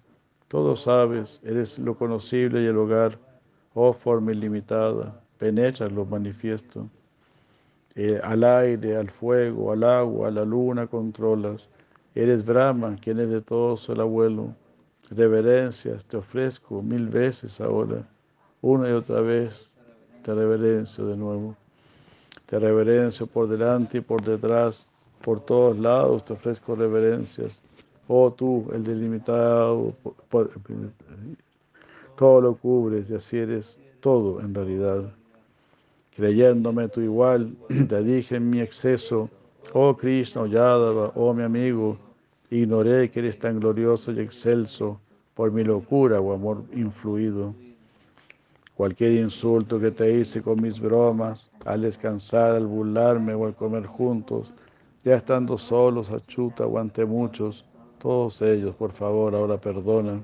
Todo 0.49 0.77
sabes, 0.77 1.41
eres 1.43 1.79
lo 1.79 1.97
conocible 1.97 2.63
y 2.63 2.67
el 2.67 2.77
hogar, 2.77 3.19
oh 3.75 3.93
forma 3.93 4.33
ilimitada, 4.33 5.21
penetras 5.39 5.91
lo 5.93 6.05
manifiesto. 6.05 6.89
Eh, 7.95 8.21
al 8.23 8.45
aire, 8.45 8.97
al 8.97 9.11
fuego, 9.11 9.73
al 9.73 9.83
agua, 9.83 10.29
a 10.29 10.31
la 10.31 10.45
luna 10.45 10.87
controlas. 10.87 11.69
Eres 12.15 12.45
Brahma, 12.45 12.97
quien 13.01 13.19
es 13.19 13.29
de 13.29 13.41
todos 13.41 13.89
el 13.89 14.01
abuelo. 14.01 14.55
Reverencias 15.11 16.07
te 16.07 16.17
ofrezco 16.17 16.81
mil 16.81 17.09
veces 17.09 17.61
ahora, 17.61 18.07
una 18.63 18.89
y 18.89 18.93
otra 18.93 19.21
vez 19.21 19.69
te 20.23 20.35
reverencio 20.35 21.07
de 21.07 21.17
nuevo. 21.17 21.57
Te 22.47 22.59
reverencio 22.59 23.27
por 23.27 23.49
delante 23.49 23.99
y 23.99 24.01
por 24.01 24.23
detrás, 24.23 24.87
por 25.23 25.41
todos 25.41 25.79
lados 25.79 26.25
te 26.25 26.33
ofrezco 26.33 26.75
reverencias. 26.75 27.61
Oh 28.09 28.33
tú, 28.33 28.67
el 28.73 28.85
delimitado, 28.85 29.95
todo 32.17 32.41
lo 32.41 32.55
cubres 32.55 33.11
y 33.11 33.15
así 33.15 33.37
eres 33.37 33.79
todo 34.01 34.41
en 34.41 34.55
realidad. 34.55 35.13
Creyéndome 36.17 36.89
tu 36.89 37.01
igual, 37.01 37.55
te 37.89 38.03
dije 38.03 38.37
en 38.37 38.51
mi 38.51 38.61
exceso, 38.61 39.29
oh 39.73 39.97
Krishna, 39.97 40.43
oh 40.43 40.47
Yadava, 40.47 41.13
oh 41.15 41.35
mi 41.35 41.43
amigo, 41.43 41.99
ignoré 42.51 43.11
que 43.11 43.21
eres 43.21 43.39
tan 43.39 43.61
glorioso 43.61 44.11
y 44.13 44.21
excelso 44.21 44.99
por 45.35 45.53
mi 45.53 45.63
locura 45.63 46.21
o 46.21 46.33
amor 46.33 46.65
influido. 46.73 47.55
Cualquier 48.79 49.15
insulto 49.15 49.81
que 49.81 49.91
te 49.91 50.21
hice 50.21 50.41
con 50.41 50.63
mis 50.63 50.79
bromas, 50.79 51.51
al 51.65 51.83
descansar, 51.83 52.53
al 52.53 52.69
burlarme 52.69 53.35
o 53.35 53.45
al 53.45 53.57
comer 53.57 53.87
juntos, 53.87 54.55
ya 55.03 55.17
estando 55.17 55.59
solos, 55.59 56.13
achuta 56.13 56.65
o 56.65 56.79
ante 56.79 57.05
muchos, 57.05 57.65
todos 57.99 58.41
ellos, 58.41 58.77
por 58.77 58.93
favor, 58.93 59.35
ahora 59.35 59.61
perdona. 59.61 60.23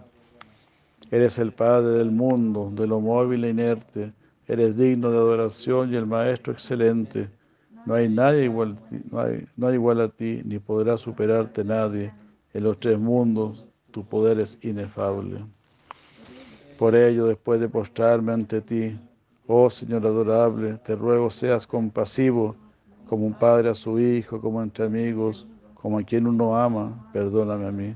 Eres 1.11 1.41
el 1.41 1.51
Padre 1.51 1.99
del 1.99 2.13
mundo, 2.13 2.71
de 2.73 2.87
lo 2.87 3.01
móvil 3.01 3.43
e 3.43 3.51
inerte, 3.51 4.13
eres 4.47 4.77
digno 4.77 5.11
de 5.11 5.17
adoración 5.17 5.93
y 5.93 5.97
el 5.97 6.07
Maestro 6.07 6.53
excelente. 6.53 7.29
No 7.87 7.95
hay 7.95 8.09
nadie 8.09 8.45
igual, 8.45 8.79
no 9.11 9.19
hay, 9.19 9.49
no 9.57 9.67
hay 9.67 9.75
igual 9.75 10.01
a 10.01 10.09
ti, 10.09 10.43
ni 10.45 10.61
podrá 10.61 10.97
superarte 10.97 11.65
nadie. 11.65 12.15
En 12.53 12.63
los 12.63 12.79
tres 12.79 13.01
mundos, 13.01 13.65
tu 13.91 14.05
poder 14.05 14.39
es 14.39 14.61
inefable. 14.63 15.45
Por 16.85 16.95
ello, 16.95 17.29
después 17.29 17.59
de 17.61 17.67
postrarme 17.67 18.33
ante 18.35 18.61
ti, 18.61 18.95
oh 19.47 19.71
Señor 19.71 20.07
adorable, 20.07 20.75
te 20.85 20.95
ruego 20.95 21.31
seas 21.31 21.67
compasivo, 21.67 22.55
como 23.09 23.25
un 23.25 23.33
padre 23.33 23.71
a 23.71 23.75
su 23.75 23.99
hijo, 23.99 24.39
como 24.39 24.63
entre 24.63 24.85
amigos, 24.85 25.47
como 25.73 25.97
a 25.97 26.03
quien 26.03 26.27
uno 26.27 26.59
ama, 26.59 27.09
perdóname 27.11 27.67
a 27.69 27.73
mí. 27.73 27.95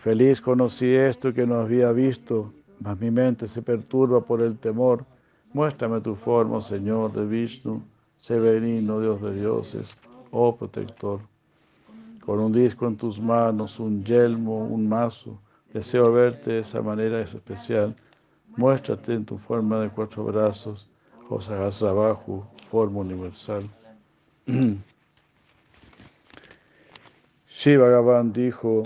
Feliz 0.00 0.40
conocí 0.40 0.86
esto 0.86 1.34
que 1.34 1.46
no 1.46 1.56
había 1.56 1.92
visto, 1.92 2.50
mas 2.80 2.98
mi 2.98 3.10
mente 3.10 3.46
se 3.46 3.60
perturba 3.60 4.22
por 4.22 4.40
el 4.40 4.56
temor. 4.56 5.04
Muéstrame 5.52 6.00
tu 6.00 6.14
forma, 6.14 6.62
Señor 6.62 7.12
de 7.12 7.26
Vishnu, 7.26 7.82
sé 8.16 8.40
benigno, 8.40 9.02
Dios 9.02 9.20
de 9.20 9.34
dioses, 9.34 9.94
oh 10.30 10.56
protector. 10.56 11.20
Con 12.24 12.40
un 12.40 12.52
disco 12.52 12.86
en 12.86 12.96
tus 12.96 13.20
manos, 13.20 13.78
un 13.78 14.02
yelmo, 14.02 14.64
un 14.64 14.88
mazo, 14.88 15.38
Deseo 15.76 16.10
verte 16.10 16.52
de 16.52 16.60
esa 16.60 16.80
manera 16.80 17.20
especial. 17.20 17.94
Muéstrate 18.56 19.12
en 19.12 19.26
tu 19.26 19.36
forma 19.36 19.78
de 19.80 19.90
cuatro 19.90 20.24
brazos, 20.24 20.88
o 21.28 21.38
abajo, 21.86 22.50
forma 22.70 23.00
universal. 23.00 23.68
Shiva 27.50 27.88
Bhagavan 27.88 28.32
dijo, 28.32 28.84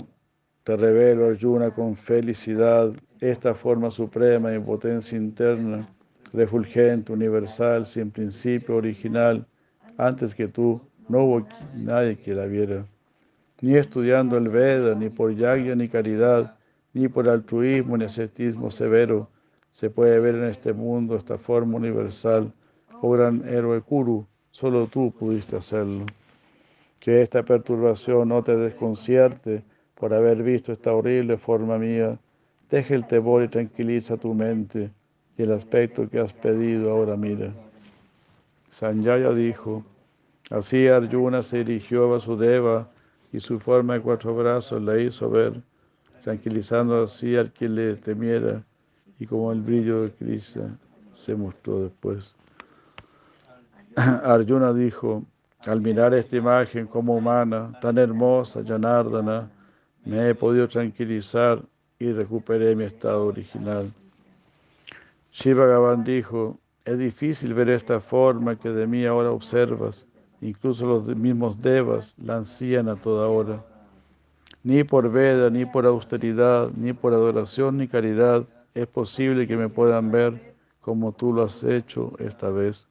te 0.65 0.75
revelo 0.75 1.27
Arjuna 1.27 1.71
con 1.71 1.95
felicidad 1.95 2.91
esta 3.21 3.53
forma 3.53 3.89
suprema 3.89 4.53
y 4.53 4.59
potencia 4.59 5.17
interna, 5.17 5.87
refulgente, 6.33 7.13
universal, 7.13 7.85
sin 7.85 8.11
principio 8.11 8.75
original, 8.75 9.47
antes 9.97 10.35
que 10.35 10.49
tú 10.49 10.81
no 11.07 11.19
hubo 11.23 11.47
nadie 11.73 12.17
que 12.17 12.35
la 12.35 12.47
viera, 12.47 12.85
ni 13.61 13.77
estudiando 13.77 14.35
el 14.35 14.49
Veda, 14.49 14.93
ni 14.93 15.07
por 15.07 15.33
yagya 15.33 15.73
ni 15.73 15.87
caridad, 15.87 16.57
ni 16.93 17.07
por 17.07 17.27
altruismo 17.29 17.97
ni 17.97 18.05
ascetismo 18.05 18.71
severo, 18.71 19.29
se 19.71 19.89
puede 19.89 20.19
ver 20.19 20.35
en 20.35 20.45
este 20.45 20.73
mundo 20.73 21.15
esta 21.15 21.37
forma 21.37 21.77
universal. 21.77 22.51
Oh 23.01 23.11
gran 23.11 23.47
héroe 23.47 23.81
Kuru, 23.81 24.27
solo 24.51 24.87
tú 24.87 25.11
pudiste 25.11 25.55
hacerlo. 25.55 26.05
Que 26.99 27.21
esta 27.21 27.43
perturbación 27.43 28.29
no 28.29 28.43
te 28.43 28.55
desconcierte 28.55 29.63
por 29.95 30.13
haber 30.13 30.43
visto 30.43 30.71
esta 30.71 30.93
horrible 30.93 31.37
forma 31.37 31.77
mía. 31.77 32.19
Deja 32.69 32.93
el 32.93 33.07
temor 33.07 33.43
y 33.43 33.47
tranquiliza 33.47 34.17
tu 34.17 34.33
mente 34.33 34.91
y 35.37 35.43
el 35.43 35.51
aspecto 35.51 36.09
que 36.09 36.19
has 36.19 36.33
pedido 36.33 36.91
ahora 36.91 37.15
mira. 37.15 37.53
Sanjaya 38.69 39.31
dijo, 39.31 39.83
así 40.49 40.87
Arjuna 40.87 41.43
se 41.43 41.63
dirigió 41.63 42.05
a 42.05 42.11
Vasudeva 42.11 42.89
y 43.33 43.39
su 43.39 43.59
forma 43.59 43.95
de 43.95 44.01
cuatro 44.01 44.35
brazos 44.35 44.81
la 44.81 44.99
hizo 44.99 45.29
ver, 45.29 45.61
tranquilizando 46.23 47.03
así 47.03 47.35
al 47.35 47.51
que 47.51 47.67
le 47.67 47.95
temiera 47.95 48.63
y 49.19 49.25
como 49.25 49.51
el 49.51 49.61
brillo 49.61 50.03
de 50.03 50.11
Krishna 50.11 50.77
se 51.13 51.35
mostró 51.35 51.83
después. 51.83 52.35
Arjuna 53.95 54.73
dijo, 54.73 55.23
al 55.59 55.81
mirar 55.81 56.13
esta 56.13 56.37
imagen 56.37 56.87
como 56.87 57.15
humana, 57.15 57.71
tan 57.81 57.97
hermosa, 57.97 58.63
Janardana, 58.65 59.49
me 60.05 60.29
he 60.29 60.35
podido 60.35 60.67
tranquilizar 60.67 61.61
y 61.99 62.11
recuperé 62.11 62.75
mi 62.75 62.85
estado 62.85 63.27
original. 63.27 63.93
Shiva 65.31 65.65
Gavan 65.67 66.03
dijo, 66.03 66.59
es 66.83 66.97
difícil 66.97 67.53
ver 67.53 67.69
esta 67.69 67.99
forma 67.99 68.57
que 68.57 68.69
de 68.69 68.87
mí 68.87 69.05
ahora 69.05 69.31
observas. 69.31 70.07
Incluso 70.41 70.87
los 70.87 71.05
mismos 71.15 71.61
devas 71.61 72.15
la 72.17 72.37
ansían 72.37 72.89
a 72.89 72.95
toda 72.95 73.27
hora. 73.27 73.63
Ni 74.63 74.83
por 74.83 75.11
veda, 75.11 75.49
ni 75.49 75.65
por 75.65 75.85
austeridad, 75.85 76.69
ni 76.75 76.93
por 76.93 77.13
adoración, 77.13 77.77
ni 77.77 77.87
caridad 77.87 78.45
es 78.75 78.85
posible 78.87 79.47
que 79.47 79.57
me 79.57 79.69
puedan 79.69 80.11
ver 80.11 80.53
como 80.81 81.11
tú 81.11 81.33
lo 81.33 81.43
has 81.43 81.63
hecho 81.63 82.13
esta 82.19 82.49
vez. 82.49 82.87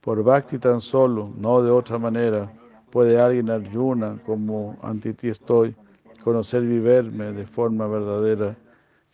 Por 0.00 0.22
bhakti 0.22 0.58
tan 0.58 0.80
solo, 0.80 1.30
no 1.36 1.62
de 1.62 1.70
otra 1.70 1.98
manera, 1.98 2.52
puede 2.90 3.20
alguien 3.20 3.50
Arjuna, 3.50 4.18
como 4.24 4.78
ante 4.82 5.12
ti 5.12 5.28
estoy, 5.28 5.74
conocer 6.22 6.62
y 6.62 6.78
de 6.78 7.46
forma 7.46 7.86
verdadera 7.86 8.56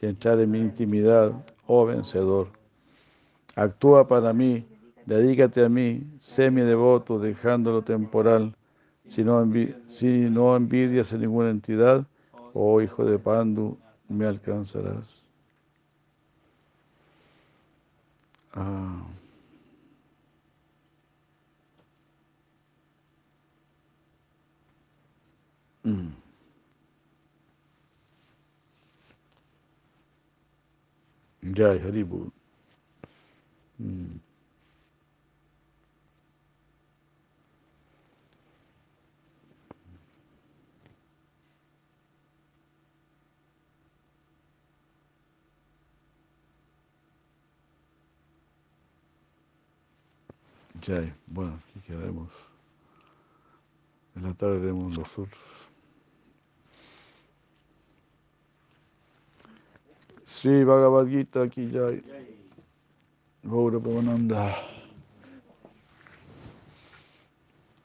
y 0.00 0.06
entrar 0.06 0.38
en 0.40 0.50
mi 0.50 0.60
intimidad, 0.60 1.32
oh 1.66 1.86
vencedor. 1.86 2.48
Actúa 3.54 4.06
para 4.06 4.32
mí, 4.32 4.66
dedícate 5.06 5.64
a 5.64 5.68
mí, 5.68 6.02
sé 6.18 6.50
mi 6.50 6.60
devoto, 6.60 7.18
dejando 7.18 7.72
lo 7.72 7.82
temporal. 7.82 8.54
Si 9.06 9.24
no, 9.24 9.44
si 9.86 10.06
envidias 10.56 11.12
a 11.12 11.18
ninguna 11.18 11.50
entidad, 11.50 12.06
oh 12.52 12.80
hijo 12.80 13.04
de 13.04 13.18
Pandu, 13.18 13.78
me 14.08 14.26
alcanzarás. 14.26 15.24
Ah. 18.54 19.06
Mm. 25.84 26.12
Mm. 33.80 34.20
Jai, 50.86 51.12
bueno, 51.26 51.58
aquí 51.68 51.80
quedaremos. 51.80 52.30
En 54.14 54.22
la 54.22 54.34
tarde 54.34 54.60
veremos 54.60 54.96
nosotros. 54.96 55.42
Sri 60.22 60.62
Bhagavad 60.62 61.08
Gita 61.08 61.42
aquí 61.42 61.68
Jai. 61.72 62.04
Gaura 63.42 63.80
Pavananda. 63.80 64.62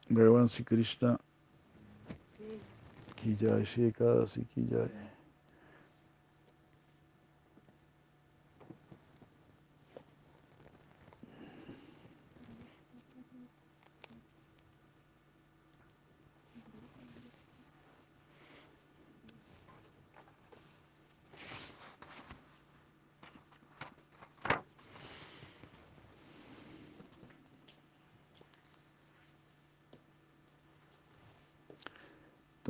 Bhagavan 0.07 0.47
Sri 0.47 0.63
Krishna. 0.63 1.19
Ki 3.15 3.35
Jai, 3.35 3.65
Shri 3.65 3.91
Ekadasi 3.91 4.45
Ki 4.53 4.67
Jai. 4.69 5.10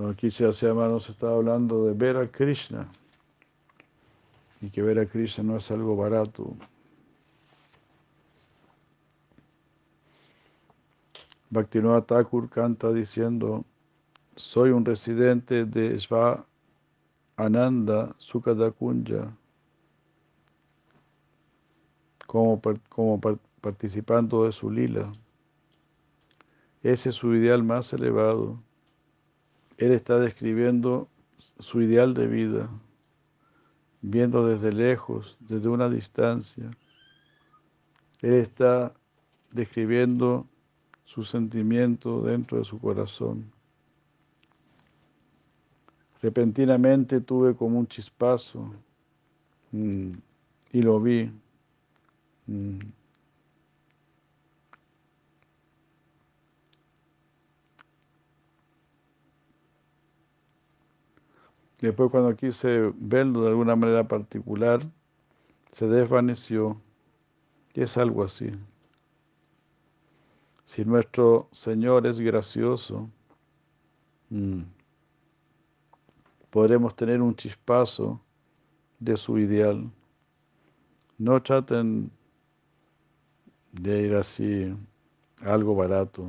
Aquí 0.10 0.32
se 0.32 0.46
hace 0.46 0.74
nos 0.74 1.10
está 1.10 1.30
hablando 1.30 1.86
de 1.86 1.94
ver 1.94 2.18
a 2.18 2.28
Krishna 2.28 2.88
y 4.62 4.70
que 4.70 4.82
ver 4.82 5.00
a 5.00 5.06
Krishna 5.06 5.44
no 5.44 5.58
es 5.58 5.70
algo 5.70 5.96
barato. 5.96 6.56
Bhaktivinoda 11.50 12.02
Thakur 12.02 12.50
canta 12.50 12.94
diciendo, 12.94 13.66
soy 14.38 14.72
un 14.72 14.86
residente 14.86 15.66
de 15.66 16.00
Sva 16.00 16.46
Ananda 17.36 18.16
Sukadakunja, 18.18 19.36
como, 22.26 22.62
como 22.88 23.20
participando 23.60 24.46
de 24.46 24.52
su 24.52 24.72
lila. 24.72 25.12
Ese 26.82 27.10
es 27.10 27.16
su 27.16 27.36
ideal 27.36 27.64
más 27.64 27.92
elevado. 27.92 28.58
Él 29.82 29.94
está 29.94 30.20
describiendo 30.20 31.10
su 31.58 31.82
ideal 31.82 32.14
de 32.14 32.28
vida, 32.28 32.70
viendo 34.04 34.46
desde 34.46 34.72
lejos, 34.72 35.38
desde 35.40 35.70
una 35.70 35.90
distancia. 35.90 36.70
Él 38.22 38.34
está 38.34 38.94
describiendo 39.50 40.46
su 41.04 41.24
sentimiento 41.24 42.22
dentro 42.22 42.60
de 42.60 42.64
su 42.64 42.80
corazón. 42.80 43.52
Repentinamente 46.22 47.20
tuve 47.20 47.56
como 47.56 47.80
un 47.80 47.88
chispazo 47.88 48.72
mm, 49.72 50.12
y 50.74 50.82
lo 50.84 51.02
vi. 51.02 51.32
Mm. 52.46 52.82
Después 61.82 62.12
cuando 62.12 62.36
quise 62.36 62.94
verlo 62.96 63.42
de 63.42 63.50
alguna 63.50 63.76
manera 63.76 64.08
particular, 64.08 64.82
se 65.72 65.88
desvaneció. 65.88 66.80
Y 67.74 67.82
es 67.82 67.98
algo 67.98 68.24
así. 68.24 68.52
Si 70.66 70.86
nuestro 70.86 71.48
Señor 71.52 72.06
es 72.06 72.20
gracioso, 72.20 73.10
mm, 74.30 74.62
podremos 76.52 76.96
tener 76.96 77.20
un 77.22 77.36
chispazo 77.36 78.22
de 79.00 79.18
su 79.18 79.40
ideal. 79.40 79.90
No 81.18 81.42
traten 81.42 82.12
de 83.72 84.02
ir 84.04 84.16
así 84.16 84.76
algo 85.44 85.76
barato. 85.76 86.28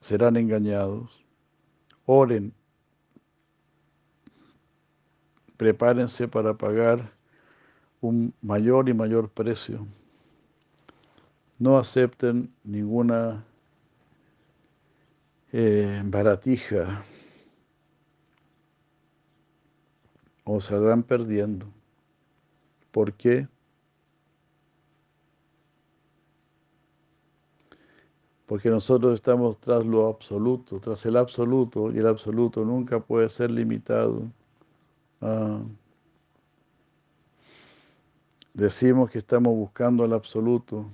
Serán 0.00 0.36
engañados. 0.36 1.24
Oren 2.04 2.54
prepárense 5.56 6.28
para 6.28 6.54
pagar 6.54 7.12
un 8.00 8.34
mayor 8.42 8.88
y 8.88 8.94
mayor 8.94 9.30
precio. 9.30 9.86
No 11.58 11.78
acepten 11.78 12.52
ninguna 12.64 13.44
eh, 15.52 16.02
baratija 16.04 17.04
o 20.44 20.58
van 20.80 21.02
perdiendo. 21.02 21.66
¿Por 22.92 23.12
qué? 23.14 23.48
Porque 28.46 28.70
nosotros 28.70 29.14
estamos 29.14 29.58
tras 29.58 29.84
lo 29.84 30.06
absoluto, 30.06 30.78
tras 30.78 31.04
el 31.04 31.16
absoluto, 31.16 31.90
y 31.92 31.98
el 31.98 32.06
absoluto 32.06 32.64
nunca 32.64 33.00
puede 33.00 33.28
ser 33.28 33.50
limitado. 33.50 34.22
Ah. 35.20 35.62
Decimos 38.56 39.10
que 39.10 39.18
estamos 39.18 39.54
buscando 39.54 40.04
el 40.04 40.14
absoluto, 40.14 40.86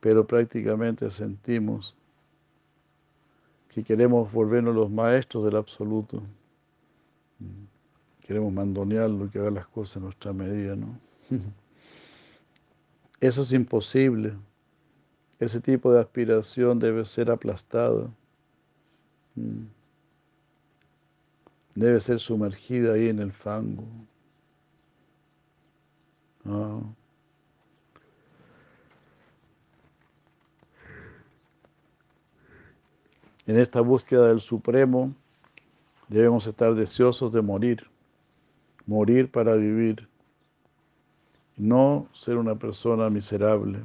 pero 0.00 0.26
prácticamente 0.26 1.10
sentimos 1.10 1.96
que 3.70 3.82
queremos 3.82 4.30
volvernos 4.30 4.74
los 4.74 4.90
maestros 4.90 5.44
del 5.46 5.56
absoluto. 5.56 6.22
Queremos 8.26 8.52
mandonearlo, 8.52 9.30
que 9.30 9.38
haga 9.38 9.50
las 9.50 9.66
cosas 9.66 9.96
en 9.96 10.02
nuestra 10.04 10.32
medida, 10.32 10.76
¿no? 10.76 10.98
Eso 13.20 13.42
es 13.42 13.52
imposible. 13.52 14.34
Ese 15.40 15.60
tipo 15.60 15.90
de 15.90 16.00
aspiración 16.00 16.78
debe 16.78 17.06
ser 17.06 17.30
aplastada. 17.30 18.10
Debe 21.74 22.00
ser 22.00 22.20
sumergida 22.20 22.94
ahí 22.94 23.08
en 23.08 23.18
el 23.18 23.32
fango. 23.32 23.84
Ah. 26.44 26.80
En 33.46 33.58
esta 33.58 33.80
búsqueda 33.80 34.28
del 34.28 34.40
Supremo 34.40 35.12
debemos 36.08 36.46
estar 36.46 36.74
deseosos 36.74 37.32
de 37.32 37.42
morir, 37.42 37.86
morir 38.86 39.30
para 39.30 39.54
vivir, 39.54 40.08
no 41.56 42.08
ser 42.14 42.36
una 42.36 42.54
persona 42.54 43.10
miserable. 43.10 43.82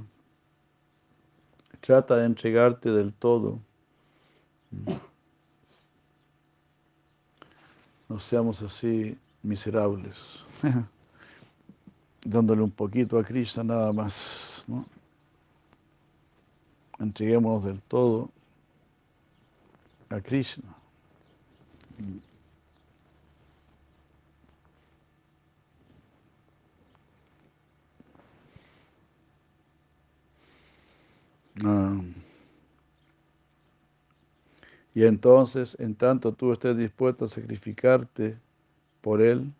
Trata 1.81 2.17
de 2.17 2.25
entregarte 2.25 2.91
del 2.91 3.13
todo. 3.13 3.59
No 8.09 8.19
seamos 8.19 8.61
así 8.61 9.17
miserables. 9.43 10.17
dándole 12.25 12.61
un 12.61 12.71
poquito 12.71 13.17
a 13.17 13.23
Krishna 13.23 13.63
nada 13.63 13.93
más, 13.93 14.63
¿no? 14.67 14.85
Entreguémonos 16.99 17.63
del 17.63 17.81
todo 17.81 18.29
a 20.09 20.19
Krishna. 20.19 20.75
Ah. 31.63 31.99
Y 34.93 35.05
entonces, 35.05 35.77
en 35.79 35.95
tanto 35.95 36.33
tú 36.33 36.51
estés 36.51 36.75
dispuesto 36.77 37.25
a 37.25 37.27
sacrificarte 37.27 38.37
por 39.01 39.21
Él, 39.21 39.53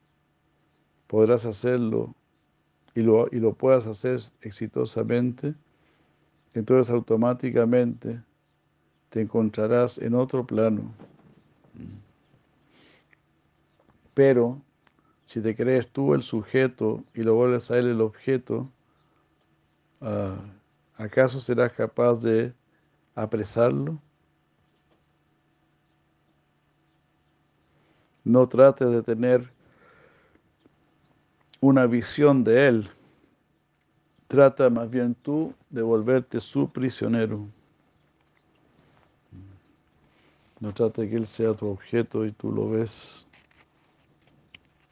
podrás 1.07 1.45
hacerlo 1.45 2.14
y 2.95 3.01
lo, 3.01 3.27
y 3.31 3.39
lo 3.39 3.53
puedas 3.53 3.88
hacer 3.88 4.19
exitosamente, 4.41 5.56
entonces 6.53 6.93
automáticamente 6.93 8.22
te 9.10 9.22
encontrarás 9.22 9.97
en 9.97 10.15
otro 10.15 10.45
plano. 10.45 10.91
Pero 14.14 14.61
si 15.26 15.41
te 15.41 15.56
crees 15.56 15.88
tú 15.88 16.14
el 16.14 16.23
sujeto 16.23 17.03
y 17.14 17.23
lo 17.23 17.35
vuelves 17.35 17.72
a 17.72 17.77
él 17.77 17.88
el 17.88 18.01
objeto, 18.01 18.69
ah, 20.01 20.38
¿acaso 20.97 21.39
serás 21.39 21.72
capaz 21.73 22.22
de 22.22 22.53
apresarlo? 23.15 23.99
No 28.24 28.48
trates 28.48 28.90
de 28.90 29.02
tener 29.02 29.52
una 31.62 31.86
visión 31.86 32.44
de 32.44 32.68
Él. 32.68 32.90
Trata 34.28 34.70
más 34.70 34.90
bien 34.90 35.16
tú 35.16 35.54
de 35.70 35.82
volverte 35.82 36.40
su 36.40 36.70
prisionero. 36.70 37.48
No 40.60 40.74
trata 40.74 41.02
de 41.02 41.10
que 41.10 41.16
Él 41.16 41.28
sea 41.28 41.54
tu 41.54 41.68
objeto 41.68 42.26
y 42.26 42.32
tú 42.32 42.52
lo 42.52 42.70
ves. 42.70 43.26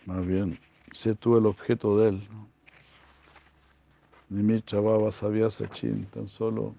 Más 0.05 0.25
bien, 0.25 0.57
sé 0.93 1.13
tú 1.13 1.37
el 1.37 1.45
objeto 1.45 1.97
de 1.99 2.09
Él. 2.09 2.27
Ni 4.29 4.43
mi 4.43 4.61
chavaba 4.61 5.11
sabía 5.11 5.49
sachin, 5.49 6.05
tan 6.07 6.27
solo 6.27 6.73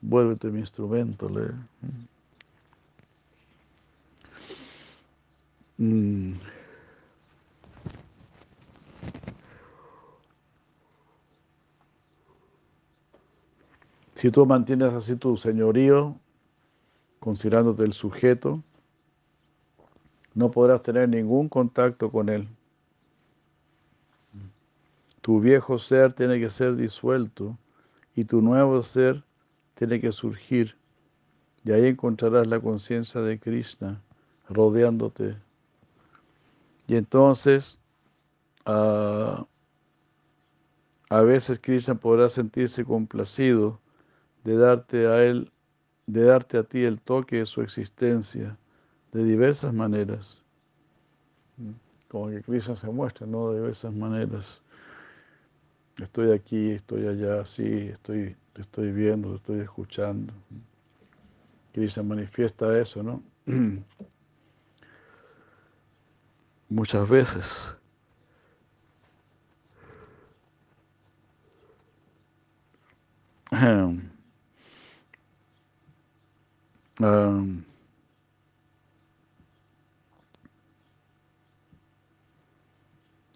vuélvete 0.00 0.48
mi 0.48 0.60
instrumento, 0.60 1.28
le. 1.28 1.52
Mm. 5.80 6.34
Si 14.14 14.30
tú 14.30 14.44
mantienes 14.44 14.92
así 14.92 15.16
tu 15.16 15.38
señorío, 15.38 16.14
considerándote 17.18 17.84
el 17.84 17.94
sujeto, 17.94 18.62
no 20.34 20.50
podrás 20.50 20.82
tener 20.82 21.08
ningún 21.08 21.48
contacto 21.48 22.12
con 22.12 22.28
él. 22.28 22.46
Tu 25.22 25.40
viejo 25.40 25.78
ser 25.78 26.12
tiene 26.12 26.38
que 26.38 26.50
ser 26.50 26.76
disuelto 26.76 27.56
y 28.14 28.24
tu 28.24 28.42
nuevo 28.42 28.82
ser 28.82 29.24
tiene 29.76 29.98
que 29.98 30.12
surgir. 30.12 30.76
Y 31.64 31.72
ahí 31.72 31.86
encontrarás 31.86 32.46
la 32.46 32.60
conciencia 32.60 33.22
de 33.22 33.38
Krishna 33.38 34.02
rodeándote. 34.46 35.36
Y 36.90 36.96
entonces, 36.96 37.78
ah, 38.66 39.46
a 41.08 41.22
veces 41.22 41.60
Krishna 41.60 41.94
podrá 41.94 42.28
sentirse 42.28 42.84
complacido 42.84 43.80
de 44.42 44.56
darte 44.56 45.06
a 45.06 45.22
Él, 45.22 45.52
de 46.08 46.24
darte 46.24 46.58
a 46.58 46.64
ti 46.64 46.82
el 46.82 47.00
toque 47.00 47.36
de 47.36 47.46
su 47.46 47.62
existencia 47.62 48.58
de 49.12 49.22
diversas 49.22 49.72
maneras. 49.72 50.42
Como 52.08 52.30
que 52.30 52.42
Krishna 52.42 52.74
se 52.74 52.88
muestra, 52.88 53.24
¿no? 53.24 53.52
De 53.52 53.60
diversas 53.60 53.94
maneras. 53.94 54.60
Estoy 55.96 56.32
aquí, 56.32 56.72
estoy 56.72 57.06
allá, 57.06 57.46
sí, 57.46 57.90
estoy, 57.92 58.34
estoy 58.56 58.90
viendo, 58.90 59.36
estoy 59.36 59.60
escuchando. 59.60 60.32
Krishna 61.72 62.02
manifiesta 62.02 62.76
eso, 62.76 63.00
¿no? 63.04 63.22
Muchas 66.70 67.08
veces. 67.08 67.74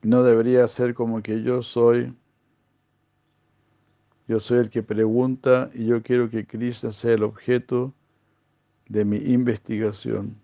no 0.02 0.22
debería 0.22 0.68
ser 0.68 0.94
como 0.94 1.22
que 1.22 1.42
yo 1.42 1.62
soy, 1.62 2.14
yo 4.28 4.38
soy 4.38 4.58
el 4.58 4.70
que 4.70 4.82
pregunta 4.82 5.70
y 5.74 5.86
yo 5.86 6.02
quiero 6.02 6.30
que 6.30 6.46
Krishna 6.46 6.92
sea 6.92 7.14
el 7.14 7.24
objeto 7.24 7.92
de 8.88 9.04
mi 9.04 9.16
investigación. 9.16 10.43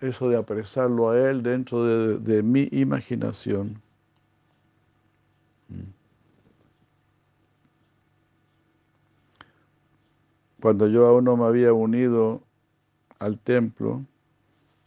Eso 0.00 0.28
de 0.28 0.36
apresarlo 0.36 1.10
a 1.10 1.18
Él 1.18 1.42
dentro 1.42 1.84
de, 2.18 2.42
mi 2.42 2.68
imaginación. 2.70 3.82
Mm. 5.68 5.90
Cuando 10.60 10.86
yo 10.86 11.06
aún 11.06 11.24
no 11.24 11.36
me 11.36 11.46
había 11.46 11.72
unido 11.72 12.42
al 13.18 13.38
templo, 13.38 14.04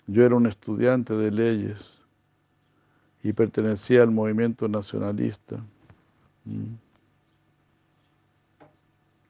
yo 0.07 0.23
era 0.23 0.35
un 0.35 0.45
estudiante 0.45 1.13
de 1.13 1.31
leyes 1.31 2.01
y 3.21 3.33
pertenecía 3.33 4.03
al 4.03 4.11
movimiento 4.11 4.69
nacionalista. 4.69 5.57
Mm. 6.45 6.75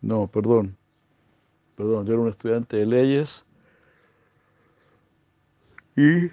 No, 0.02 0.28
perdón, 0.28 0.78
perdón, 1.76 2.06
yo 2.06 2.14
era 2.14 2.22
un 2.22 2.30
estudiante 2.30 2.78
de 2.78 2.86
leyes 2.86 3.46
y 5.96 6.32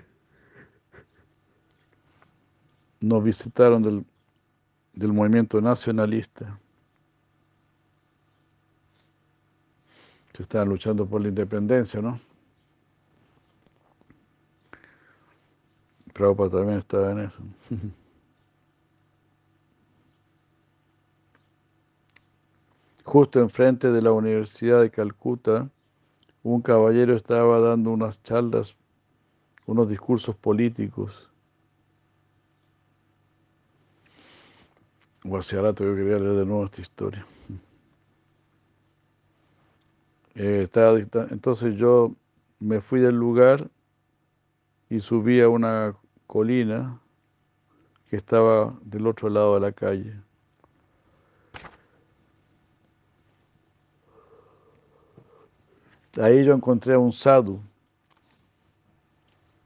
nos 3.00 3.24
visitaron 3.24 3.82
del, 3.82 4.04
del 4.92 5.12
movimiento 5.12 5.60
nacionalista. 5.60 6.58
que 10.32 10.42
estaban 10.44 10.68
luchando 10.68 11.06
por 11.06 11.20
la 11.20 11.28
independencia, 11.28 12.00
¿no? 12.00 12.20
Prabhupada 16.12 16.50
también 16.58 16.78
estaba 16.78 17.12
en 17.12 17.18
eso. 17.20 17.38
Justo 23.04 23.40
enfrente 23.40 23.90
de 23.90 24.02
la 24.02 24.12
Universidad 24.12 24.80
de 24.82 24.90
Calcuta, 24.90 25.68
un 26.42 26.62
caballero 26.62 27.16
estaba 27.16 27.60
dando 27.60 27.90
unas 27.90 28.22
charlas, 28.22 28.76
unos 29.70 29.88
discursos 29.88 30.34
políticos. 30.34 31.30
O 35.24 35.38
hacia 35.38 35.62
rato 35.62 35.84
yo 35.84 35.94
quería 35.94 36.18
leer 36.18 36.34
de 36.34 36.44
nuevo 36.44 36.64
esta 36.64 36.80
historia. 36.80 37.24
Eh, 40.34 40.68
entonces 41.30 41.76
yo 41.76 42.12
me 42.58 42.80
fui 42.80 42.98
del 42.98 43.14
lugar 43.14 43.70
y 44.88 44.98
subí 44.98 45.40
a 45.40 45.48
una 45.48 45.94
colina 46.26 47.00
que 48.08 48.16
estaba 48.16 48.76
del 48.82 49.06
otro 49.06 49.28
lado 49.28 49.54
de 49.54 49.60
la 49.60 49.70
calle. 49.70 50.14
Ahí 56.20 56.44
yo 56.44 56.54
encontré 56.54 56.94
a 56.94 56.98
un 56.98 57.12
sadhu 57.12 57.60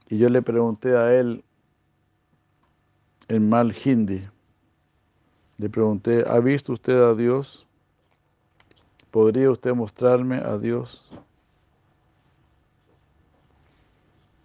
y 0.09 0.19
yo 0.19 0.29
le 0.29 0.43
pregunté 0.43 0.97
a 0.97 1.13
él 1.15 1.45
en 3.29 3.49
mal 3.49 3.75
hindi, 3.85 4.23
le 5.59 5.71
pregunté, 5.71 6.25
¿ha 6.29 6.41
visto 6.41 6.73
usted 6.73 7.01
a 7.03 7.15
Dios? 7.15 7.67
¿Podría 9.11 9.51
usted 9.51 9.73
mostrarme 9.75 10.37
a 10.37 10.59
Dios? 10.59 11.09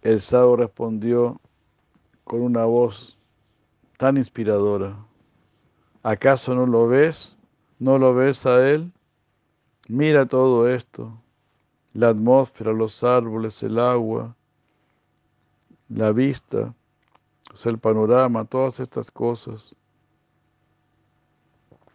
El 0.02 0.20
sadhu 0.20 0.56
respondió 0.56 1.40
con 2.24 2.40
una 2.40 2.64
voz 2.64 3.18
tan 3.98 4.16
inspiradora. 4.16 4.96
¿Acaso 6.02 6.54
no 6.54 6.64
lo 6.64 6.88
ves? 6.88 7.36
¿No 7.78 7.98
lo 7.98 8.14
ves 8.14 8.46
a 8.46 8.66
Él? 8.70 8.92
Mira 9.88 10.24
todo 10.24 10.68
esto, 10.68 11.12
la 11.92 12.10
atmósfera, 12.10 12.72
los 12.72 13.02
árboles, 13.02 13.62
el 13.62 13.78
agua, 13.78 14.36
la 15.90 16.12
vista, 16.12 16.74
el 17.64 17.78
panorama, 17.78 18.44
todas 18.44 18.80
estas 18.80 19.10
cosas. 19.10 19.74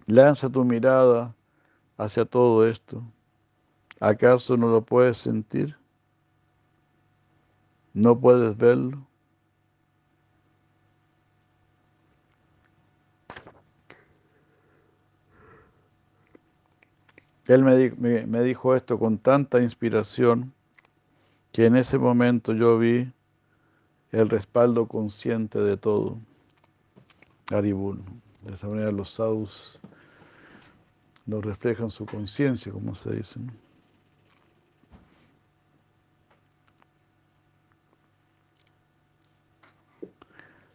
Lanza 0.05 0.49
tu 0.49 0.63
mirada 0.63 1.33
hacia 1.97 2.25
todo 2.25 2.67
esto. 2.67 3.01
¿Acaso 3.99 4.57
no 4.57 4.67
lo 4.67 4.81
puedes 4.81 5.17
sentir? 5.17 5.75
¿No 7.93 8.19
puedes 8.19 8.55
verlo? 8.57 9.07
Él 17.47 17.63
me, 17.63 18.41
dijo 18.43 18.75
esto 18.75 18.97
con 18.97 19.19
tanta 19.19 19.61
inspiración 19.61 20.53
que 21.51 21.67
en 21.67 21.75
ese 21.75 21.97
momento 21.97 22.53
yo 22.53 22.77
vi 22.79 23.11
el 24.19 24.29
respaldo 24.29 24.87
consciente 24.87 25.59
de 25.59 25.77
todo. 25.77 26.17
Aribul. 27.51 28.01
De 28.41 28.53
esa 28.53 28.67
manera 28.67 28.91
los 28.91 29.11
sadhus 29.11 29.79
nos 31.25 31.43
reflejan 31.43 31.89
su 31.89 32.05
conciencia, 32.05 32.71
como 32.71 32.95
se 32.95 33.11
dice. 33.11 33.39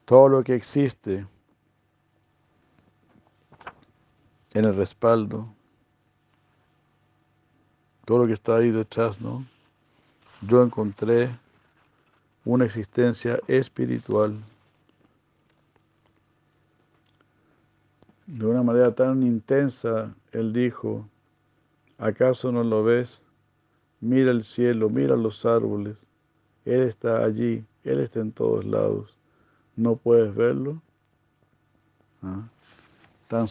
Todo 0.04 0.28
lo 0.28 0.42
que 0.42 0.54
existe 0.54 1.26
en 4.52 4.64
el 4.64 4.74
respaldo 4.74 5.54
todo 8.10 8.18
lo 8.18 8.26
que 8.26 8.32
está 8.32 8.56
ahí 8.56 8.72
detrás, 8.72 9.20
¿no? 9.20 9.46
Yo 10.42 10.64
encontré 10.64 11.30
una 12.44 12.64
existencia 12.64 13.38
espiritual. 13.48 14.38
De 18.26 18.46
una 18.46 18.62
manera 18.62 18.94
tan 18.94 19.22
intensa, 19.22 20.14
él 20.32 20.52
dijo, 20.52 21.08
¿acaso 21.98 22.52
no 22.52 22.62
lo 22.62 22.84
ves? 22.84 23.22
Mira 24.00 24.30
el 24.30 24.44
cielo, 24.44 24.88
mira 24.88 25.16
los 25.16 25.44
árboles. 25.44 26.06
Él 26.64 26.82
está 26.82 27.24
allí, 27.24 27.64
Él 27.84 28.00
está 28.00 28.20
en 28.20 28.32
todos 28.32 28.64
lados. 28.64 29.16
¿No 29.76 29.96
puedes 29.96 30.34
verlo? 30.34 30.80
¿Ah? 32.22 32.48
Tan 33.28 33.48